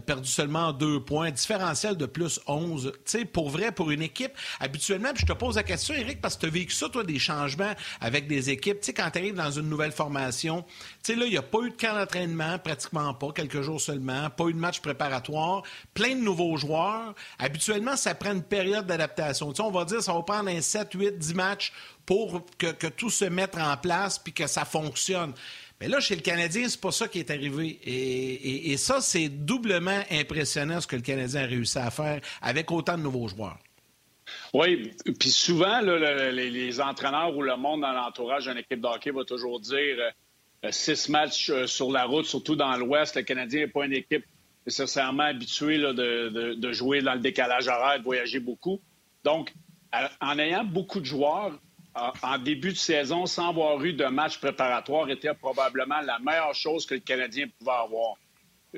perdu 0.00 0.28
seulement 0.28 0.72
deux 0.72 1.00
points, 1.00 1.30
différentiel 1.30 1.96
de 1.96 2.06
plus 2.06 2.38
11. 2.46 2.92
Tu 2.92 3.00
sais, 3.04 3.24
pour 3.24 3.48
vrai, 3.48 3.72
pour 3.72 3.90
une 3.90 4.02
équipe, 4.02 4.32
habituellement, 4.60 5.12
puis 5.14 5.22
je 5.26 5.32
te 5.32 5.38
pose 5.38 5.56
la 5.56 5.62
question, 5.62 5.94
Eric, 5.94 6.20
parce 6.20 6.36
que 6.36 6.42
tu 6.42 6.46
as 6.46 6.50
vécu 6.50 6.74
ça, 6.74 6.88
toi, 6.88 7.02
des 7.02 7.18
changements 7.18 7.72
avec 8.00 8.28
des 8.28 8.50
équipes. 8.50 8.80
Tu 8.80 8.86
sais, 8.86 8.92
quand 8.92 9.10
tu 9.10 9.18
arrives 9.18 9.34
dans 9.34 9.50
une 9.50 9.68
nouvelle 9.68 9.92
formation, 9.92 10.64
tu 11.02 11.14
sais, 11.14 11.16
là, 11.16 11.24
il 11.24 11.32
n'y 11.32 11.38
a 11.38 11.42
pas 11.42 11.58
eu 11.62 11.70
de 11.70 11.76
camp 11.76 11.94
d'entraînement, 11.94 12.58
pratiquement 12.58 13.14
pas, 13.14 13.32
quelques 13.32 13.62
jours 13.62 13.69
seulement, 13.78 14.30
pas 14.30 14.46
eu 14.46 14.52
de 14.52 14.58
match 14.58 14.80
préparatoire, 14.80 15.62
plein 15.94 16.14
de 16.14 16.20
nouveaux 16.20 16.56
joueurs. 16.56 17.14
Habituellement, 17.38 17.96
ça 17.96 18.14
prend 18.14 18.32
une 18.32 18.42
période 18.42 18.86
d'adaptation. 18.86 19.52
on 19.58 19.70
va 19.70 19.84
dire 19.84 20.02
ça 20.02 20.12
va 20.12 20.22
prendre 20.22 20.48
un 20.50 20.60
7, 20.60 20.88
8, 20.92 21.18
10 21.18 21.34
matchs 21.34 21.72
pour 22.06 22.44
que, 22.58 22.88
tout 22.88 23.10
se 23.10 23.24
mette 23.24 23.56
en 23.56 23.76
place 23.76 24.18
puis 24.18 24.32
que 24.32 24.46
ça 24.46 24.64
fonctionne. 24.64 25.32
Mais 25.80 25.88
là, 25.88 26.00
chez 26.00 26.14
le 26.14 26.20
Canadien, 26.20 26.68
c'est 26.68 26.80
pas 26.80 26.92
ça 26.92 27.08
qui 27.08 27.20
est 27.20 27.30
arrivé. 27.30 27.78
Et, 27.84 28.76
ça, 28.76 29.00
c'est 29.00 29.28
doublement 29.28 30.02
impressionnant 30.10 30.80
ce 30.80 30.86
que 30.86 30.96
le 30.96 31.02
Canadien 31.02 31.42
a 31.44 31.46
réussi 31.46 31.78
à 31.78 31.90
faire 31.90 32.20
avec 32.42 32.70
autant 32.70 32.98
de 32.98 33.02
nouveaux 33.02 33.28
joueurs. 33.28 33.58
Oui, 34.52 34.92
puis 35.18 35.30
souvent, 35.30 35.80
les, 35.80 36.80
entraîneurs 36.80 37.36
ou 37.36 37.42
le 37.42 37.56
monde 37.56 37.80
dans 37.80 37.92
l'entourage 37.92 38.44
d'une 38.44 38.58
équipe 38.58 38.80
de 38.80 38.86
hockey 38.86 39.10
va 39.10 39.24
toujours 39.24 39.60
dire 39.60 39.96
euh, 39.98 40.10
six 40.70 41.08
matchs 41.08 41.50
euh, 41.50 41.66
sur 41.66 41.90
la 41.90 42.04
route, 42.04 42.26
surtout 42.26 42.56
dans 42.56 42.76
l'Ouest. 42.76 43.16
Le 43.16 43.22
Canadien 43.22 43.60
n'est 43.60 43.68
pas 43.68 43.86
une 43.86 43.94
équipe 43.94 44.24
nécessairement 44.66 45.24
habituée 45.24 45.78
de, 45.78 46.72
jouer 46.72 47.00
dans 47.00 47.14
le 47.14 47.20
décalage 47.20 47.68
horaire, 47.68 47.98
de 47.98 48.04
voyager 48.04 48.40
beaucoup. 48.40 48.80
Donc, 49.24 49.52
en 50.20 50.38
ayant 50.38 50.64
beaucoup 50.64 51.00
de 51.00 51.06
joueurs 51.06 51.58
en 51.94 52.38
début 52.38 52.72
de 52.72 52.76
saison, 52.76 53.26
sans 53.26 53.48
avoir 53.48 53.82
eu 53.82 53.92
de 53.92 54.04
match 54.04 54.38
préparatoire, 54.38 55.10
était 55.10 55.34
probablement 55.34 56.00
la 56.00 56.18
meilleure 56.18 56.54
chose 56.54 56.86
que 56.86 56.94
le 56.94 57.00
Canadien 57.00 57.46
pouvait 57.58 57.72
avoir. 57.72 58.16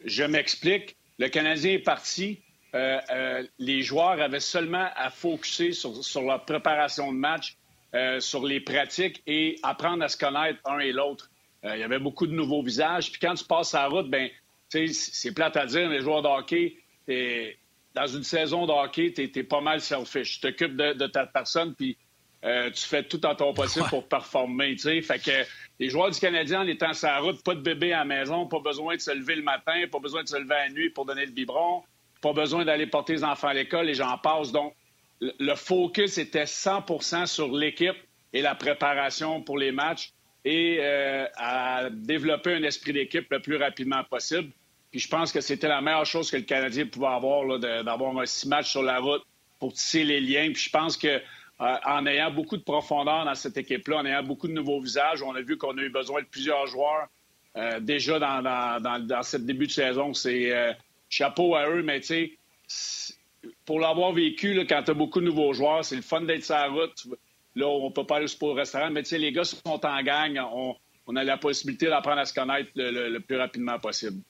Je 0.04 0.24
m'explique. 0.24 0.96
Le 1.18 1.28
Canadien 1.28 1.72
est 1.72 1.78
parti. 1.78 2.40
Euh, 2.74 2.98
euh, 3.10 3.46
les 3.58 3.82
joueurs 3.82 4.20
avaient 4.20 4.40
seulement 4.40 4.88
à 4.96 5.10
focuser 5.10 5.72
sur, 5.72 6.02
sur 6.02 6.22
leur 6.22 6.44
préparation 6.44 7.12
de 7.12 7.18
match, 7.18 7.56
euh, 7.94 8.18
sur 8.20 8.46
les 8.46 8.60
pratiques 8.60 9.22
et 9.26 9.58
apprendre 9.62 10.02
à 10.02 10.08
se 10.08 10.16
connaître 10.16 10.58
un 10.64 10.78
et 10.78 10.92
l'autre. 10.92 11.30
Il 11.64 11.78
y 11.78 11.82
avait 11.82 11.98
beaucoup 11.98 12.26
de 12.26 12.32
nouveaux 12.32 12.62
visages. 12.62 13.10
Puis 13.10 13.20
quand 13.20 13.34
tu 13.34 13.44
passes 13.44 13.72
la 13.72 13.86
route, 13.86 14.10
ben, 14.10 14.28
c'est 14.68 15.32
plate 15.34 15.56
à 15.56 15.66
dire, 15.66 15.88
les 15.88 16.00
joueurs 16.00 16.22
de 16.22 16.28
hockey, 16.28 16.76
dans 17.94 18.06
une 18.06 18.22
saison 18.22 18.66
de 18.66 18.72
hockey, 18.72 19.12
tu 19.12 19.22
es, 19.22 19.42
pas 19.42 19.60
mal 19.60 19.80
selfish. 19.80 20.34
Tu 20.34 20.40
t'occupes 20.40 20.76
de, 20.76 20.94
de, 20.94 21.06
ta 21.06 21.26
personne, 21.26 21.74
puis 21.74 21.96
euh, 22.44 22.70
tu 22.70 22.84
fais 22.84 23.02
tout 23.04 23.24
en 23.26 23.34
ton 23.34 23.52
possible 23.52 23.86
pour 23.88 24.08
performer. 24.08 24.76
sais. 24.76 25.00
Fait 25.02 25.18
que 25.18 25.30
les 25.78 25.88
joueurs 25.88 26.10
du 26.10 26.18
Canadien, 26.18 26.62
en 26.62 26.66
étant 26.66 26.92
sur 26.92 27.08
la 27.08 27.18
route, 27.18 27.42
pas 27.44 27.54
de 27.54 27.60
bébé 27.60 27.92
à 27.92 27.98
la 27.98 28.04
maison, 28.04 28.46
pas 28.46 28.60
besoin 28.60 28.96
de 28.96 29.00
se 29.00 29.12
lever 29.12 29.36
le 29.36 29.42
matin, 29.42 29.74
pas 29.90 29.98
besoin 29.98 30.22
de 30.22 30.28
se 30.28 30.36
lever 30.36 30.54
la 30.54 30.68
nuit 30.70 30.90
pour 30.90 31.04
donner 31.04 31.26
le 31.26 31.32
biberon, 31.32 31.82
pas 32.20 32.32
besoin 32.32 32.64
d'aller 32.64 32.86
porter 32.86 33.14
les 33.14 33.24
enfants 33.24 33.48
à 33.48 33.54
l'école 33.54 33.88
et 33.88 33.94
j'en 33.94 34.18
passe. 34.18 34.52
Donc, 34.52 34.74
le 35.20 35.54
focus 35.54 36.18
était 36.18 36.44
100% 36.44 37.26
sur 37.26 37.52
l'équipe 37.52 37.96
et 38.32 38.42
la 38.42 38.54
préparation 38.54 39.42
pour 39.42 39.58
les 39.58 39.70
matchs 39.70 40.12
et 40.44 40.78
euh, 40.80 41.26
à 41.36 41.88
développer 41.90 42.54
un 42.54 42.62
esprit 42.62 42.92
d'équipe 42.92 43.30
le 43.30 43.40
plus 43.40 43.56
rapidement 43.56 44.02
possible. 44.04 44.50
Puis 44.90 45.00
je 45.00 45.08
pense 45.08 45.32
que 45.32 45.40
c'était 45.40 45.68
la 45.68 45.80
meilleure 45.80 46.06
chose 46.06 46.30
que 46.30 46.36
le 46.36 46.42
Canadien 46.42 46.86
pouvait 46.86 47.06
avoir, 47.06 47.58
d'avoir 47.58 48.18
un 48.18 48.26
six 48.26 48.48
matchs 48.48 48.70
sur 48.70 48.82
la 48.82 48.98
route 48.98 49.22
pour 49.58 49.72
tisser 49.72 50.04
les 50.04 50.20
liens. 50.20 50.50
Puis 50.52 50.64
je 50.64 50.70
pense 50.70 50.96
que 50.96 51.08
euh, 51.08 51.76
en 51.84 52.06
ayant 52.06 52.30
beaucoup 52.30 52.56
de 52.56 52.62
profondeur 52.62 53.24
dans 53.24 53.34
cette 53.34 53.56
équipe-là, 53.56 53.98
en 53.98 54.06
ayant 54.06 54.22
beaucoup 54.22 54.48
de 54.48 54.52
nouveaux 54.52 54.80
visages. 54.80 55.22
On 55.22 55.34
a 55.34 55.40
vu 55.40 55.56
qu'on 55.56 55.78
a 55.78 55.80
eu 55.80 55.90
besoin 55.90 56.20
de 56.20 56.26
plusieurs 56.26 56.66
joueurs 56.66 57.06
euh, 57.56 57.80
déjà 57.80 58.18
dans, 58.18 58.42
dans, 59.00 59.22
ce 59.22 59.36
début 59.36 59.68
de 59.68 59.72
saison. 59.72 60.12
C'est 60.12 60.76
chapeau 61.08 61.54
à 61.54 61.68
eux, 61.68 61.82
mais 61.82 62.00
tu 62.00 62.06
sais, 62.68 63.14
pour 63.64 63.80
l'avoir 63.80 64.12
vécu, 64.12 64.58
quand 64.68 64.82
tu 64.82 64.90
as 64.90 64.94
beaucoup 64.94 65.20
de 65.20 65.26
nouveaux 65.26 65.52
joueurs, 65.52 65.84
c'est 65.84 65.96
le 65.96 66.02
fun 66.02 66.22
d'être 66.22 66.44
sur 66.44 66.54
la 66.54 66.68
route. 66.68 67.06
Là, 67.54 67.66
on 67.66 67.90
peut 67.90 68.06
pas 68.06 68.16
aller 68.16 68.26
au 68.40 68.52
restaurant, 68.54 68.90
mais 68.90 69.02
tu 69.02 69.10
sais, 69.10 69.18
les 69.18 69.32
gars 69.32 69.44
sont 69.44 69.84
en 69.84 70.02
gang. 70.02 70.38
On, 71.06 71.16
a 71.16 71.24
la 71.24 71.36
possibilité 71.36 71.86
d'apprendre 71.88 72.20
à 72.20 72.24
se 72.24 72.32
connaître 72.32 72.70
le 72.74 73.18
plus 73.18 73.36
rapidement 73.36 73.78
possible. 73.78 74.22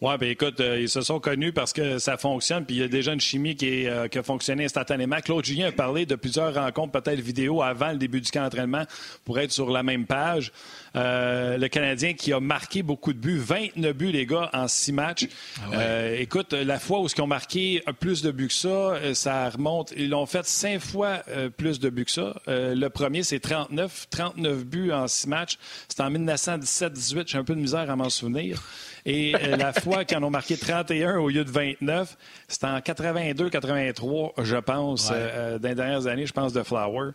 Oui, 0.00 0.16
bien 0.16 0.28
écoute, 0.28 0.60
euh, 0.60 0.80
ils 0.80 0.88
se 0.88 1.00
sont 1.00 1.18
connus 1.18 1.52
parce 1.52 1.72
que 1.72 1.98
ça 1.98 2.16
fonctionne, 2.16 2.64
puis 2.64 2.76
il 2.76 2.78
y 2.78 2.84
a 2.84 2.88
déjà 2.88 3.12
une 3.12 3.20
chimie 3.20 3.56
qui, 3.56 3.88
euh, 3.88 4.06
qui 4.06 4.18
a 4.18 4.22
fonctionné 4.22 4.64
instantanément. 4.64 5.16
Claude 5.16 5.44
Julien 5.44 5.66
a 5.66 5.72
parlé 5.72 6.06
de 6.06 6.14
plusieurs 6.14 6.54
rencontres, 6.54 6.92
peut-être 6.92 7.18
vidéo, 7.18 7.62
avant 7.62 7.90
le 7.90 7.96
début 7.96 8.20
du 8.20 8.30
camp 8.30 8.44
d'entraînement 8.44 8.84
pour 9.24 9.40
être 9.40 9.50
sur 9.50 9.70
la 9.70 9.82
même 9.82 10.06
page. 10.06 10.52
Euh, 10.94 11.58
le 11.58 11.66
Canadien 11.66 12.12
qui 12.12 12.32
a 12.32 12.38
marqué 12.38 12.84
beaucoup 12.84 13.12
de 13.12 13.18
buts, 13.18 13.38
29 13.38 13.92
buts, 13.92 14.12
les 14.12 14.24
gars, 14.24 14.50
en 14.52 14.68
six 14.68 14.92
matchs. 14.92 15.26
Ah 15.72 16.12
écoute, 16.12 16.52
la 16.52 16.78
fois 16.78 17.00
où 17.00 17.08
ils 17.08 17.20
ont 17.20 17.26
marqué 17.26 17.82
plus 17.98 18.22
de 18.22 18.30
buts 18.30 18.46
que 18.46 18.52
ça, 18.52 19.14
ça 19.14 19.50
remonte. 19.50 19.92
Ils 19.96 20.10
l'ont 20.10 20.26
fait 20.26 20.46
cinq 20.46 20.78
fois 20.78 21.24
plus 21.56 21.80
de 21.80 21.90
buts 21.90 22.04
que 22.04 22.12
ça. 22.12 22.40
le 22.46 22.88
premier, 22.88 23.24
c'est 23.24 23.40
39. 23.40 24.06
39 24.10 24.64
buts 24.64 24.92
en 24.92 25.08
six 25.08 25.26
matchs. 25.26 25.58
C'était 25.88 26.02
en 26.02 26.10
1917-18. 26.12 27.24
J'ai 27.26 27.38
un 27.38 27.44
peu 27.44 27.56
de 27.56 27.60
misère 27.60 27.90
à 27.90 27.96
m'en 27.96 28.10
souvenir. 28.10 28.62
Et 29.08 29.34
euh, 29.34 29.56
la 29.56 29.72
fois 29.72 30.04
qu'ils 30.04 30.18
en 30.18 30.22
ont 30.22 30.30
marqué 30.30 30.58
31 30.58 31.16
au 31.16 31.30
lieu 31.30 31.42
de 31.42 31.50
29, 31.50 32.14
c'était 32.46 32.66
en 32.66 32.78
82-83, 32.78 34.44
je 34.44 34.56
pense, 34.56 35.10
euh, 35.10 35.14
euh, 35.14 35.58
dans 35.58 35.70
les 35.70 35.74
dernières 35.74 36.06
années, 36.06 36.26
je 36.26 36.32
pense, 36.34 36.52
de 36.52 36.62
Flower. 36.62 37.12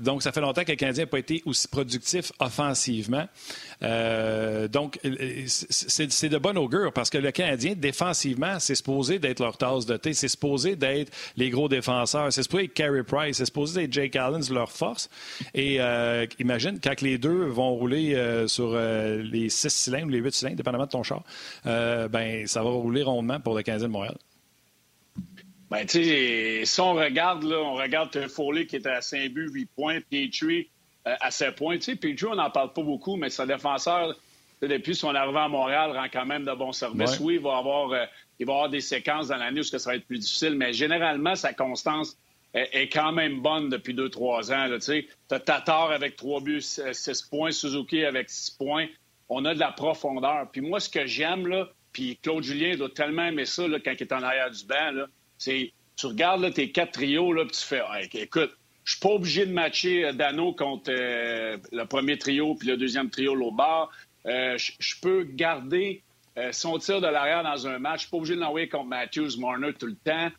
donc, 0.00 0.22
ça 0.22 0.30
fait 0.30 0.40
longtemps 0.40 0.62
que 0.62 0.70
le 0.70 0.76
Canadien 0.76 1.02
n'a 1.02 1.10
pas 1.10 1.18
été 1.18 1.42
aussi 1.44 1.66
productif 1.66 2.30
offensivement. 2.38 3.26
Euh, 3.82 4.68
donc, 4.68 4.98
c'est 5.58 6.28
de 6.28 6.38
bon 6.38 6.56
augure 6.56 6.92
parce 6.92 7.10
que 7.10 7.18
le 7.18 7.30
Canadien, 7.30 7.74
défensivement, 7.76 8.58
c'est 8.58 8.74
supposé 8.74 9.18
d'être 9.18 9.40
leur 9.40 9.56
tasse 9.56 9.86
de 9.86 9.96
thé. 9.96 10.14
C'est 10.14 10.28
supposé 10.28 10.76
d'être 10.76 11.12
les 11.36 11.50
gros 11.50 11.68
défenseurs. 11.68 12.32
C'est 12.32 12.42
supposé 12.42 12.64
être 12.64 12.74
Carey 12.74 13.02
Price. 13.02 13.38
C'est 13.38 13.46
supposé 13.46 13.84
être 13.84 13.92
Jake 13.92 14.16
Allen, 14.16 14.42
leur 14.50 14.70
force. 14.70 15.10
Et 15.54 15.80
euh, 15.80 16.26
imagine, 16.38 16.78
quand 16.82 17.00
les 17.00 17.18
deux 17.18 17.46
vont 17.46 17.74
rouler 17.74 18.14
euh, 18.14 18.46
sur 18.46 18.76
les 18.76 19.48
six 19.48 19.70
cylindres 19.70 20.06
ou 20.06 20.10
les 20.10 20.18
huit 20.18 20.34
cylindres, 20.34 20.62
dépendamment 20.76 20.86
de 20.86 20.90
ton 20.90 21.02
char, 21.02 21.22
ben, 21.64 22.46
ça 22.46 22.62
va 22.62 22.70
rouler 22.70 23.02
rondement 23.02 23.40
pour 23.40 23.56
le 23.56 23.62
Canadien 23.62 23.88
de 23.88 23.92
Montréal. 23.92 24.16
Ben, 25.70 25.84
tu 25.84 26.04
sais, 26.04 26.62
si 26.64 26.80
on 26.80 26.94
regarde, 26.94 27.42
là, 27.42 27.58
on 27.58 27.74
regarde 27.74 28.28
Foley 28.28 28.66
qui 28.66 28.76
était 28.76 28.88
à 28.88 29.00
5 29.00 29.32
buts, 29.32 29.50
8 29.52 29.68
points, 29.74 30.00
Petrie 30.00 30.68
euh, 31.06 31.14
à 31.20 31.30
ce 31.30 31.50
point. 31.50 31.76
Tu 31.76 31.82
sais, 31.82 31.96
puis 31.96 32.16
on 32.24 32.36
n'en 32.36 32.50
parle 32.50 32.72
pas 32.72 32.82
beaucoup, 32.82 33.16
mais 33.16 33.30
son 33.30 33.46
défenseur, 33.46 34.14
depuis 34.62 34.94
son 34.94 35.14
arrivée 35.14 35.38
à 35.38 35.48
Montréal, 35.48 35.90
rend 35.90 36.06
quand 36.12 36.24
même 36.24 36.44
de 36.44 36.52
bons 36.52 36.72
services. 36.72 37.18
Oui, 37.20 37.34
il 37.34 37.40
va, 37.40 37.58
avoir, 37.58 37.90
euh, 37.92 38.04
il 38.38 38.46
va 38.46 38.52
avoir 38.52 38.68
des 38.70 38.80
séquences 38.80 39.28
dans 39.28 39.36
l'année 39.36 39.60
où 39.60 39.64
ça 39.64 39.78
va 39.78 39.96
être 39.96 40.06
plus 40.06 40.18
difficile, 40.18 40.54
mais 40.54 40.72
généralement, 40.72 41.34
sa 41.34 41.52
constance 41.52 42.16
est, 42.54 42.88
quand 42.90 43.12
même 43.12 43.40
bonne 43.40 43.68
depuis 43.68 43.92
deux, 43.92 44.08
trois 44.08 44.52
ans. 44.52 44.68
Tu 44.78 45.08
as 45.30 45.40
Tatar 45.40 45.90
avec 45.90 46.16
trois 46.16 46.40
buts, 46.40 46.62
six 46.62 47.22
points, 47.22 47.50
Suzuki 47.50 48.04
avec 48.04 48.30
six 48.30 48.50
points. 48.52 48.86
On 49.28 49.44
a 49.44 49.54
de 49.54 49.60
la 49.60 49.72
profondeur. 49.72 50.48
Puis 50.52 50.60
moi, 50.60 50.80
ce 50.80 50.88
que 50.88 51.06
j'aime, 51.06 51.46
là, 51.46 51.68
puis 51.92 52.18
Claude 52.22 52.42
Julien 52.42 52.76
doit 52.76 52.90
tellement 52.90 53.24
aimer 53.24 53.46
ça 53.46 53.64
quand 53.84 53.92
il 53.92 54.02
est 54.02 54.12
en 54.12 54.22
arrière 54.22 54.50
du 54.50 54.64
banc, 54.66 55.06
c'est 55.38 55.72
tu 55.96 56.06
regardes 56.06 56.52
tes 56.52 56.70
quatre 56.70 56.92
trios, 56.92 57.32
là, 57.32 57.44
puis 57.44 57.56
tu 57.56 57.64
fais 57.64 57.82
écoute, 58.12 58.56
je 58.86 58.92
suis 58.92 59.00
pas 59.00 59.10
obligé 59.10 59.44
de 59.44 59.52
matcher 59.52 60.06
euh, 60.06 60.12
Dano 60.12 60.52
contre 60.52 60.90
euh, 60.90 61.58
le 61.72 61.84
premier 61.84 62.16
trio 62.16 62.54
puis 62.54 62.68
le 62.68 62.76
deuxième 62.76 63.10
trio 63.10 63.34
l'autre 63.34 63.56
bord. 63.56 63.90
Euh, 64.26 64.56
je 64.56 64.94
peux 65.02 65.24
garder 65.24 66.02
son 66.52 66.78
tir 66.78 67.00
de 67.00 67.06
l'arrière 67.06 67.42
dans 67.42 67.66
un 67.66 67.78
match. 67.78 67.94
Je 67.94 68.00
suis 68.02 68.10
pas 68.10 68.16
obligé 68.18 68.34
de 68.34 68.40
l'envoyer 68.40 68.68
contre 68.68 68.88
Matthews, 68.88 69.38
Marner 69.38 69.72
tout 69.72 69.86
le 69.86 69.96
temps. 69.96 70.30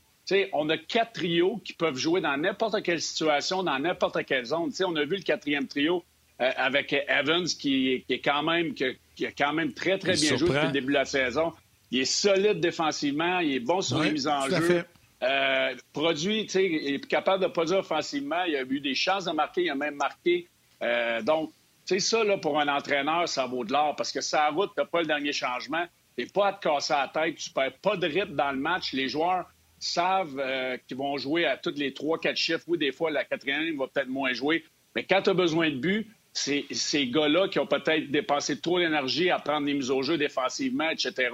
on 0.54 0.70
a 0.70 0.78
quatre 0.78 1.14
trios 1.14 1.60
qui 1.66 1.74
peuvent 1.74 1.98
jouer 1.98 2.22
dans 2.22 2.38
n'importe 2.38 2.84
quelle 2.84 3.02
situation, 3.02 3.64
dans 3.64 3.80
n'importe 3.80 4.24
quelle 4.26 4.46
zone. 4.46 4.72
on 4.86 4.96
a 4.96 5.06
vu 5.06 5.16
le 5.16 5.24
quatrième 5.24 5.68
trio 5.68 6.04
avec 6.40 6.94
Evans 6.94 7.46
qui, 7.46 8.06
est 8.08 8.20
quand 8.20 8.44
même 8.44 8.74
qui, 8.74 9.26
a 9.26 9.32
quand 9.32 9.54
même 9.54 9.74
très 9.74 9.98
très 9.98 10.14
bien 10.14 10.38
joué 10.38 10.50
depuis 10.50 10.68
le 10.68 10.72
début 10.72 10.94
de 10.94 11.00
la 11.00 11.06
saison. 11.06 11.52
Il 11.90 12.02
est 12.02 12.06
solide 12.06 12.60
défensivement, 12.60 13.40
il 13.40 13.54
est 13.54 13.60
bon 13.60 13.82
sur 13.82 14.02
les 14.02 14.12
mises 14.12 14.28
en 14.28 14.48
jeu. 14.50 14.84
Euh, 15.24 15.74
produit, 15.94 16.46
tu 16.46 16.52
sais, 16.52 16.66
il 16.66 16.96
est 16.96 17.08
capable 17.08 17.44
de 17.44 17.50
produire 17.50 17.80
offensivement. 17.80 18.44
Il 18.44 18.56
a 18.56 18.62
eu 18.62 18.80
des 18.80 18.94
chances 18.94 19.26
de 19.26 19.32
marquer, 19.32 19.64
il 19.64 19.70
a 19.70 19.76
même 19.76 19.96
marqué. 19.96 20.48
Euh, 20.84 21.22
donc, 21.22 21.52
tu 21.88 21.96
sais, 21.96 22.00
ça, 22.00 22.24
là, 22.24 22.38
pour 22.38 22.60
un 22.60 22.68
entraîneur, 22.68 23.28
ça 23.28 23.46
vaut 23.48 23.64
de 23.64 23.72
l'or 23.72 23.96
parce 23.96 24.12
que 24.12 24.22
ça 24.22 24.50
route, 24.50 24.72
tu 24.78 24.86
pas 24.86 25.02
le 25.02 25.08
dernier 25.08 25.34
changement. 25.34 25.86
Tu 26.18 26.28
pas 26.28 26.48
à 26.48 26.54
te 26.54 26.68
casser 26.68 26.94
la 26.94 27.12
tête, 27.14 27.36
tu 27.36 27.50
perds 27.52 27.78
pas 27.82 27.96
de 27.96 28.08
rythme 28.08 28.36
dans 28.36 28.52
le 28.52 28.58
match. 28.58 28.94
Les 28.94 29.08
joueurs 29.08 29.46
savent 29.80 30.40
euh, 30.40 30.78
qu'ils 30.88 30.98
vont 30.98 31.18
jouer 31.18 31.46
à 31.46 31.58
tous 31.58 31.76
les 31.76 31.94
trois, 31.94 32.20
quatre 32.20 32.38
chiffres. 32.38 32.64
Oui, 32.68 32.78
des 32.78 32.92
fois, 32.92 33.12
la 33.12 33.24
quatrième 33.24 33.62
ligne 33.62 33.78
va 33.78 33.88
peut-être 33.88 34.10
moins 34.10 34.34
jouer. 34.34 34.64
Mais 34.96 35.04
quand 35.04 35.22
tu 35.22 35.30
as 35.30 35.36
besoin 35.36 35.70
de 35.70 35.76
but, 35.76 36.08
ces 36.38 37.08
gars-là 37.08 37.48
qui 37.48 37.60
ont 37.60 37.66
peut-être 37.66 38.12
dépensé 38.12 38.60
trop 38.60 38.80
d'énergie 38.80 39.30
à 39.30 39.40
prendre 39.40 39.66
des 39.66 39.74
mises 39.74 39.92
au 39.92 40.02
jeu 40.04 40.18
défensivement, 40.18 40.90
etc., 40.90 41.30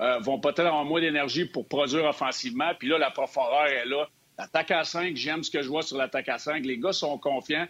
euh, 0.00 0.18
vont 0.20 0.40
peut-être 0.40 0.60
avoir 0.60 0.84
moins 0.84 1.00
d'énergie 1.00 1.44
pour 1.44 1.68
produire 1.68 2.04
offensivement. 2.04 2.72
Puis 2.78 2.88
là, 2.88 2.96
la 2.96 3.10
profondeur 3.10 3.66
est 3.66 3.84
là. 3.84 4.08
L'attaque 4.38 4.70
à 4.70 4.84
5, 4.84 5.14
j'aime 5.14 5.42
ce 5.42 5.50
que 5.50 5.60
je 5.60 5.68
vois 5.68 5.82
sur 5.82 5.98
l'attaque 5.98 6.30
à 6.30 6.38
5. 6.38 6.64
Les 6.64 6.78
gars 6.78 6.94
sont 6.94 7.18
confiants. 7.18 7.68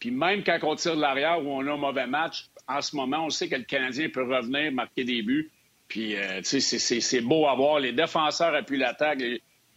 Puis 0.00 0.10
même 0.10 0.42
quand 0.42 0.58
on 0.62 0.74
tire 0.74 0.96
de 0.96 1.00
l'arrière 1.00 1.44
ou 1.44 1.50
on 1.50 1.66
a 1.66 1.72
un 1.72 1.76
mauvais 1.76 2.08
match, 2.08 2.46
en 2.66 2.82
ce 2.82 2.96
moment, 2.96 3.26
on 3.26 3.30
sait 3.30 3.48
que 3.48 3.54
le 3.54 3.62
Canadien 3.62 4.08
peut 4.08 4.22
revenir, 4.22 4.72
marquer 4.72 5.04
des 5.04 5.22
buts. 5.22 5.50
Puis, 5.88 6.16
euh, 6.16 6.40
c'est 6.42 7.20
beau 7.22 7.46
à 7.46 7.54
voir. 7.54 7.80
Les 7.80 7.92
défenseurs 7.92 8.54
appuient 8.54 8.76
l'attaque. 8.76 9.20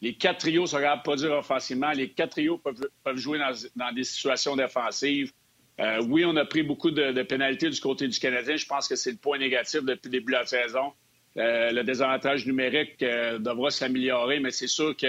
Les, 0.01 0.13
quatre 0.15 0.39
trios 0.39 0.65
capables 0.65 0.97
de 0.97 1.03
produire 1.03 1.31
offensivement. 1.33 1.91
Les 1.91 2.09
quatre 2.09 2.31
trios 2.31 2.57
peuvent, 2.57 3.17
jouer 3.17 3.39
dans, 3.75 3.93
des 3.93 4.03
situations 4.03 4.55
défensives. 4.55 5.31
Euh, 5.79 6.03
oui, 6.07 6.25
on 6.25 6.35
a 6.35 6.45
pris 6.45 6.63
beaucoup 6.63 6.91
de, 6.91 7.11
de, 7.11 7.23
pénalités 7.23 7.69
du 7.69 7.79
côté 7.79 8.07
du 8.07 8.19
Canadien. 8.19 8.55
Je 8.55 8.65
pense 8.65 8.87
que 8.87 8.95
c'est 8.95 9.11
le 9.11 9.17
point 9.17 9.37
négatif 9.37 9.81
depuis 9.81 10.07
le 10.07 10.11
début 10.11 10.33
de 10.33 10.37
la 10.37 10.45
saison. 10.45 10.93
Euh, 11.37 11.71
le 11.71 11.83
désavantage 11.83 12.45
numérique 12.45 13.01
euh, 13.01 13.39
devra 13.39 13.71
s'améliorer, 13.71 14.39
mais 14.39 14.51
c'est 14.51 14.67
sûr 14.67 14.95
que 14.95 15.07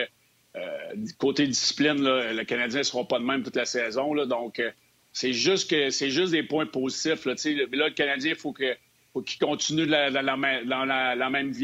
côté 1.18 1.46
discipline, 1.46 2.02
le 2.02 2.44
Canadien 2.44 2.80
ne 2.80 2.84
sera 2.84 3.08
pas 3.08 3.18
de 3.18 3.24
même 3.24 3.42
toute 3.42 3.56
la 3.56 3.64
saison. 3.64 4.14
donc, 4.26 4.62
c'est 5.10 5.32
juste 5.32 5.70
que 5.70 5.88
c'est 5.88 6.10
juste 6.10 6.32
des 6.32 6.42
points 6.42 6.66
positifs. 6.66 7.24
Là, 7.24 7.34
le 7.34 7.90
Canadien, 7.90 8.32
il 8.32 8.36
faut 8.36 8.52
qu'il 8.52 9.38
continue 9.40 9.86
dans 9.86 10.12
la, 10.12 11.30
même 11.30 11.54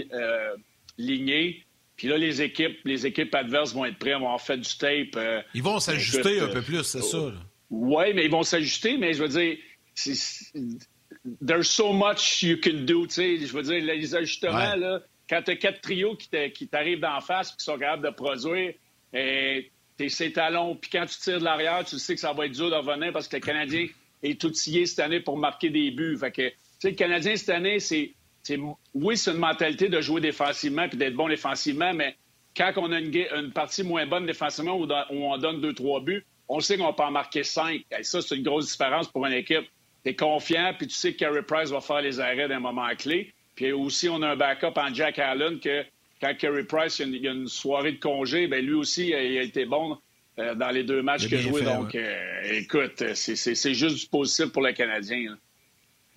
lignée. 0.97 1.64
Puis 1.97 2.09
là, 2.09 2.17
les 2.17 2.40
équipes, 2.40 2.78
les 2.87 3.05
équipes 3.05 3.35
adverses 3.35 3.75
vont 3.75 3.85
être 3.85 3.99
prêtes, 3.99 4.14
vont 4.14 4.26
avoir 4.26 4.40
fait 4.40 4.57
du 4.57 4.78
tape. 4.78 5.45
ils 5.52 5.62
vont 5.62 5.81
s'ajuster 5.81 6.40
un 6.40 6.49
peu 6.49 6.62
plus, 6.62 6.83
c'est 6.83 7.02
ça. 7.02 7.31
Oui, 7.70 8.14
mais 8.14 8.25
ils 8.25 8.30
vont 8.30 8.42
s'ajuster, 8.42 8.96
mais 8.96 9.12
je 9.12 9.22
veux 9.22 9.28
dire, 9.28 9.56
there's 11.44 11.68
so 11.68 11.92
much 11.92 12.42
you 12.42 12.56
can 12.62 12.84
do, 12.84 13.06
tu 13.06 13.14
sais. 13.14 13.38
Je 13.38 13.52
veux 13.52 13.62
dire, 13.62 13.82
les 13.82 14.14
ajustements, 14.14 14.75
là, 14.76 15.00
quand 15.28 15.42
tu 15.42 15.50
as 15.50 15.56
quatre 15.56 15.80
trios 15.80 16.16
qui 16.16 16.68
t'arrivent 16.68 17.00
d'en 17.00 17.20
face 17.20 17.52
et 17.52 17.56
qui 17.56 17.64
sont 17.64 17.78
capables 17.78 18.04
de 18.04 18.10
produire, 18.10 18.75
Et 19.12 19.70
t'es 19.96 20.08
ses 20.08 20.32
talons, 20.32 20.76
puis 20.76 20.90
quand 20.90 21.06
tu 21.06 21.18
tires 21.18 21.40
de 21.40 21.44
l'arrière, 21.44 21.84
tu 21.84 21.98
sais 21.98 22.14
que 22.14 22.20
ça 22.20 22.32
va 22.32 22.46
être 22.46 22.52
dur 22.52 22.70
de 22.70 22.76
revenir 22.76 23.12
parce 23.12 23.28
que 23.28 23.37
le 23.37 23.42
Canadien 23.42 23.87
est 24.22 24.42
outillé 24.44 24.87
cette 24.87 25.00
année 25.00 25.20
pour 25.20 25.37
marquer 25.37 25.70
des 25.70 25.90
buts. 25.90 26.16
Fait 26.18 26.30
que, 26.30 26.48
tu 26.48 26.54
sais, 26.78 26.90
le 26.90 26.96
Canadien 26.96 27.37
cette 27.37 27.50
année, 27.50 27.80
c'est, 27.80 28.14
oui, 28.94 29.16
c'est 29.16 29.32
une 29.32 29.38
mentalité 29.38 29.88
de 29.88 30.00
jouer 30.00 30.20
défensivement 30.20 30.88
puis 30.88 30.96
d'être 30.96 31.14
bon 31.14 31.28
défensivement, 31.28 31.92
mais 31.92 32.16
quand 32.56 32.72
on 32.76 32.90
a 32.92 32.98
une, 33.00 33.52
partie 33.52 33.82
moins 33.82 34.06
bonne 34.06 34.26
défensivement 34.26 34.78
où, 34.78 34.87
on 35.10 35.38
donne 35.38 35.60
deux, 35.60 35.75
trois 35.75 36.00
buts, 36.00 36.25
on 36.49 36.61
sait 36.61 36.78
qu'on 36.78 36.93
peut 36.93 37.02
en 37.02 37.11
marquer 37.11 37.45
cinq. 37.45 37.83
Et 37.97 38.02
ça, 38.02 38.23
c'est 38.23 38.37
une 38.37 38.43
grosse 38.43 38.71
différence 38.71 39.09
pour 39.09 39.26
une 39.26 39.35
équipe. 39.35 39.67
Tu 40.05 40.11
es 40.11 40.17
confiant, 40.17 40.73
puis 40.76 40.87
tu 40.87 40.95
sais 40.95 41.12
que 41.12 41.19
Carey 41.19 41.43
Price 41.43 41.71
va 41.71 41.81
faire 41.81 42.00
les 42.00 42.21
arrêts 42.21 42.49
d'un 42.49 42.61
moment 42.61 42.88
clé. 42.97 43.33
Puis 43.55 43.73
aussi, 43.73 44.09
on 44.09 44.23
a 44.23 44.28
un 44.28 44.37
backup 44.37 44.76
en 44.76 44.93
Jack 44.95 45.19
Allen 45.19 45.61
que 45.61 45.85
quand 46.21 46.35
Carey 46.37 46.64
Price, 46.64 46.99
il 47.00 47.17
y, 47.17 47.28
a 47.28 47.33
une, 47.33 47.49
soirée 47.49 47.93
de 47.93 48.00
congé, 48.00 48.47
bien, 48.47 48.61
lui 48.61 48.75
aussi, 48.75 49.09
il 49.09 49.14
a 49.14 49.43
été 49.43 49.64
bon 49.67 49.99
euh, 50.38 50.55
dans 50.55 50.71
les 50.71 50.85
deux 50.85 51.02
matchs 51.02 51.26
qu'il 51.26 51.38
a 51.38 51.40
joué. 51.43 51.62
Donc, 51.62 51.95
euh, 51.95 52.43
écoute, 52.45 53.02
c'est 53.14 53.75
juste 53.75 53.97
du 53.97 54.07
positif 54.07 54.47
pour 54.47 54.62
le 54.62 54.73
Canadien. 54.73 55.37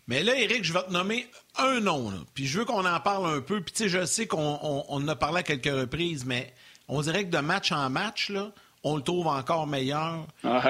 Mais 0.07 0.23
là, 0.23 0.35
Eric, 0.37 0.63
je 0.63 0.73
vais 0.73 0.83
te 0.83 0.91
nommer 0.91 1.27
un 1.57 1.79
nom, 1.79 2.11
puis 2.33 2.45
je 2.45 2.59
veux 2.59 2.65
qu'on 2.65 2.85
en 2.85 2.99
parle 2.99 3.37
un 3.37 3.41
peu. 3.41 3.61
Puis 3.61 3.73
tu 3.73 3.83
sais, 3.83 3.89
je 3.89 4.05
sais 4.05 4.27
qu'on 4.27 4.39
en 4.39 5.07
a 5.07 5.15
parlé 5.15 5.39
à 5.39 5.43
quelques 5.43 5.65
reprises, 5.65 6.25
mais 6.25 6.53
on 6.87 7.01
dirait 7.01 7.23
que 7.25 7.29
de 7.29 7.37
match 7.37 7.71
en 7.71 7.89
match, 7.89 8.29
là, 8.29 8.51
on 8.83 8.95
le 8.97 9.03
trouve 9.03 9.27
encore 9.27 9.67
meilleur. 9.67 10.25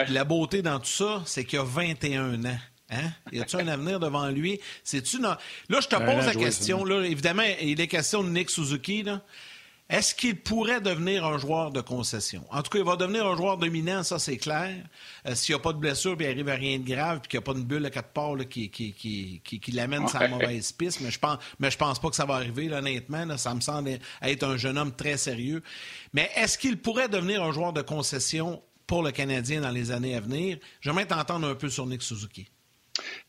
La 0.10 0.24
beauté 0.24 0.62
dans 0.62 0.80
tout 0.80 0.86
ça, 0.86 1.22
c'est 1.26 1.46
qu'il 1.46 1.60
a 1.60 1.64
21 1.64 2.44
ans. 2.46 2.58
Hein? 2.92 3.10
Y 3.32 3.42
a-tu 3.42 3.56
un 3.56 3.68
avenir 3.70 4.00
devant 4.00 4.28
lui? 4.28 4.60
C'est-tu 4.84 5.22
Là, 5.22 5.38
je 5.70 5.88
te 5.88 5.96
pose 5.96 6.26
la 6.26 6.36
question. 6.36 6.84
Là, 6.84 7.06
évidemment, 7.06 7.44
il 7.62 7.80
est 7.80 7.88
question 7.88 8.24
de 8.24 8.30
Nick 8.30 8.50
Suzuki. 8.50 9.04
Là. 9.04 9.22
Est-ce 9.92 10.16
qu'il 10.16 10.38
pourrait 10.38 10.80
devenir 10.80 11.26
un 11.26 11.38
joueur 11.38 11.70
de 11.70 11.82
concession? 11.82 12.46
En 12.50 12.62
tout 12.62 12.70
cas, 12.70 12.80
il 12.80 12.86
va 12.86 12.96
devenir 12.96 13.28
un 13.28 13.36
joueur 13.36 13.58
dominant, 13.58 14.04
ça 14.04 14.20
c'est 14.20 14.38
clair. 14.38 14.74
Euh, 15.28 15.36
s'il 15.36 15.54
n'y 15.54 15.60
a 15.60 15.62
pas 15.62 15.74
de 15.74 15.80
blessure, 15.80 16.16
puis 16.16 16.26
il 16.26 16.30
arrive 16.30 16.48
à 16.48 16.56
rien 16.56 16.80
de 16.80 16.88
grave, 16.88 17.20
puis 17.20 17.28
qu'il 17.28 17.40
n'y 17.40 17.44
a 17.44 17.46
pas 17.46 17.60
une 17.60 17.66
bulle 17.66 17.86
à 17.86 17.90
quatre 17.90 18.14
parts 18.14 18.38
qui, 18.50 18.70
qui, 18.70 18.94
qui, 18.94 19.42
qui 19.44 19.72
l'amène 19.74 20.08
sur 20.08 20.18
la 20.20 20.30
mauvaise 20.30 20.72
piste, 20.72 21.02
mais 21.02 21.12
je 21.12 21.20
pense, 21.20 21.40
mais 21.60 21.70
je 21.70 21.78
pense 21.78 22.00
pas 22.00 22.10
que 22.10 22.16
ça 22.16 22.24
va 22.24 22.36
arriver, 22.36 22.72
honnêtement. 22.72 23.38
ça 23.38 23.54
me 23.54 23.60
semble 23.60 24.00
être 24.22 24.44
un 24.44 24.56
jeune 24.56 24.78
homme 24.78 24.96
très 24.96 25.18
sérieux. 25.18 25.62
Mais 26.14 26.32
est-ce 26.38 26.58
qu'il 26.58 26.78
pourrait 26.78 27.10
devenir 27.10 27.44
un 27.44 27.52
joueur 27.52 27.74
de 27.74 27.82
concession 27.82 28.64
pour 28.88 29.04
le 29.04 29.12
Canadien 29.12 29.60
dans 29.60 29.72
les 29.72 29.92
années 29.92 30.16
à 30.16 30.22
venir? 30.22 30.58
J'aimerais 30.80 31.06
t'entendre 31.06 31.50
un 31.50 31.56
peu 31.56 31.68
sur 31.68 31.86
Nick 31.86 32.02
Suzuki. 32.02 32.48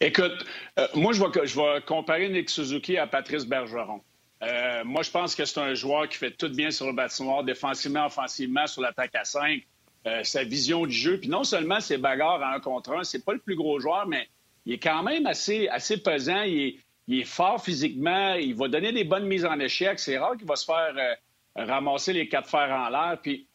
Écoute, 0.00 0.44
euh, 0.78 0.86
moi, 0.94 1.12
je 1.12 1.20
vais, 1.20 1.44
je 1.44 1.56
vais 1.56 1.82
comparer 1.84 2.28
Nick 2.28 2.50
Suzuki 2.50 2.98
à 2.98 3.08
Patrice 3.08 3.46
Bergeron. 3.46 4.00
Euh, 4.42 4.82
moi, 4.84 5.02
je 5.02 5.10
pense 5.10 5.34
que 5.34 5.44
c'est 5.44 5.60
un 5.60 5.74
joueur 5.74 6.08
qui 6.08 6.18
fait 6.18 6.32
tout 6.32 6.48
bien 6.48 6.70
sur 6.70 6.86
le 6.86 6.92
bâtiment, 6.92 7.42
défensivement, 7.42 8.06
offensivement, 8.06 8.66
sur 8.66 8.82
l'attaque 8.82 9.14
à 9.14 9.24
5. 9.24 9.62
Euh, 10.04 10.24
sa 10.24 10.42
vision 10.42 10.84
du 10.84 10.92
jeu. 10.92 11.20
Puis 11.20 11.28
non 11.28 11.44
seulement 11.44 11.78
ses 11.78 11.96
bagarres 11.96 12.42
à 12.42 12.54
un 12.56 12.58
contre 12.60 12.92
un, 12.92 13.04
c'est 13.04 13.24
pas 13.24 13.34
le 13.34 13.38
plus 13.38 13.54
gros 13.54 13.78
joueur, 13.78 14.04
mais 14.08 14.28
il 14.66 14.72
est 14.72 14.78
quand 14.78 15.04
même 15.04 15.26
assez, 15.26 15.68
assez 15.68 16.02
pesant. 16.02 16.42
Il 16.42 16.80
est, 17.08 17.24
fort 17.24 17.62
physiquement. 17.62 18.34
Il 18.34 18.56
va 18.56 18.66
donner 18.66 18.90
des 18.90 19.04
bonnes 19.04 19.26
mises 19.26 19.44
en 19.44 19.60
échec. 19.60 20.00
C'est 20.00 20.18
rare 20.18 20.36
qu'il 20.36 20.46
va 20.48 20.56
se 20.56 20.64
faire 20.64 20.92
euh, 20.96 21.64
ramasser 21.64 22.12
les 22.12 22.28
quatre 22.28 22.50
fers 22.50 22.68
en 22.68 22.88
l'air. 22.88 23.16
Puis 23.22 23.46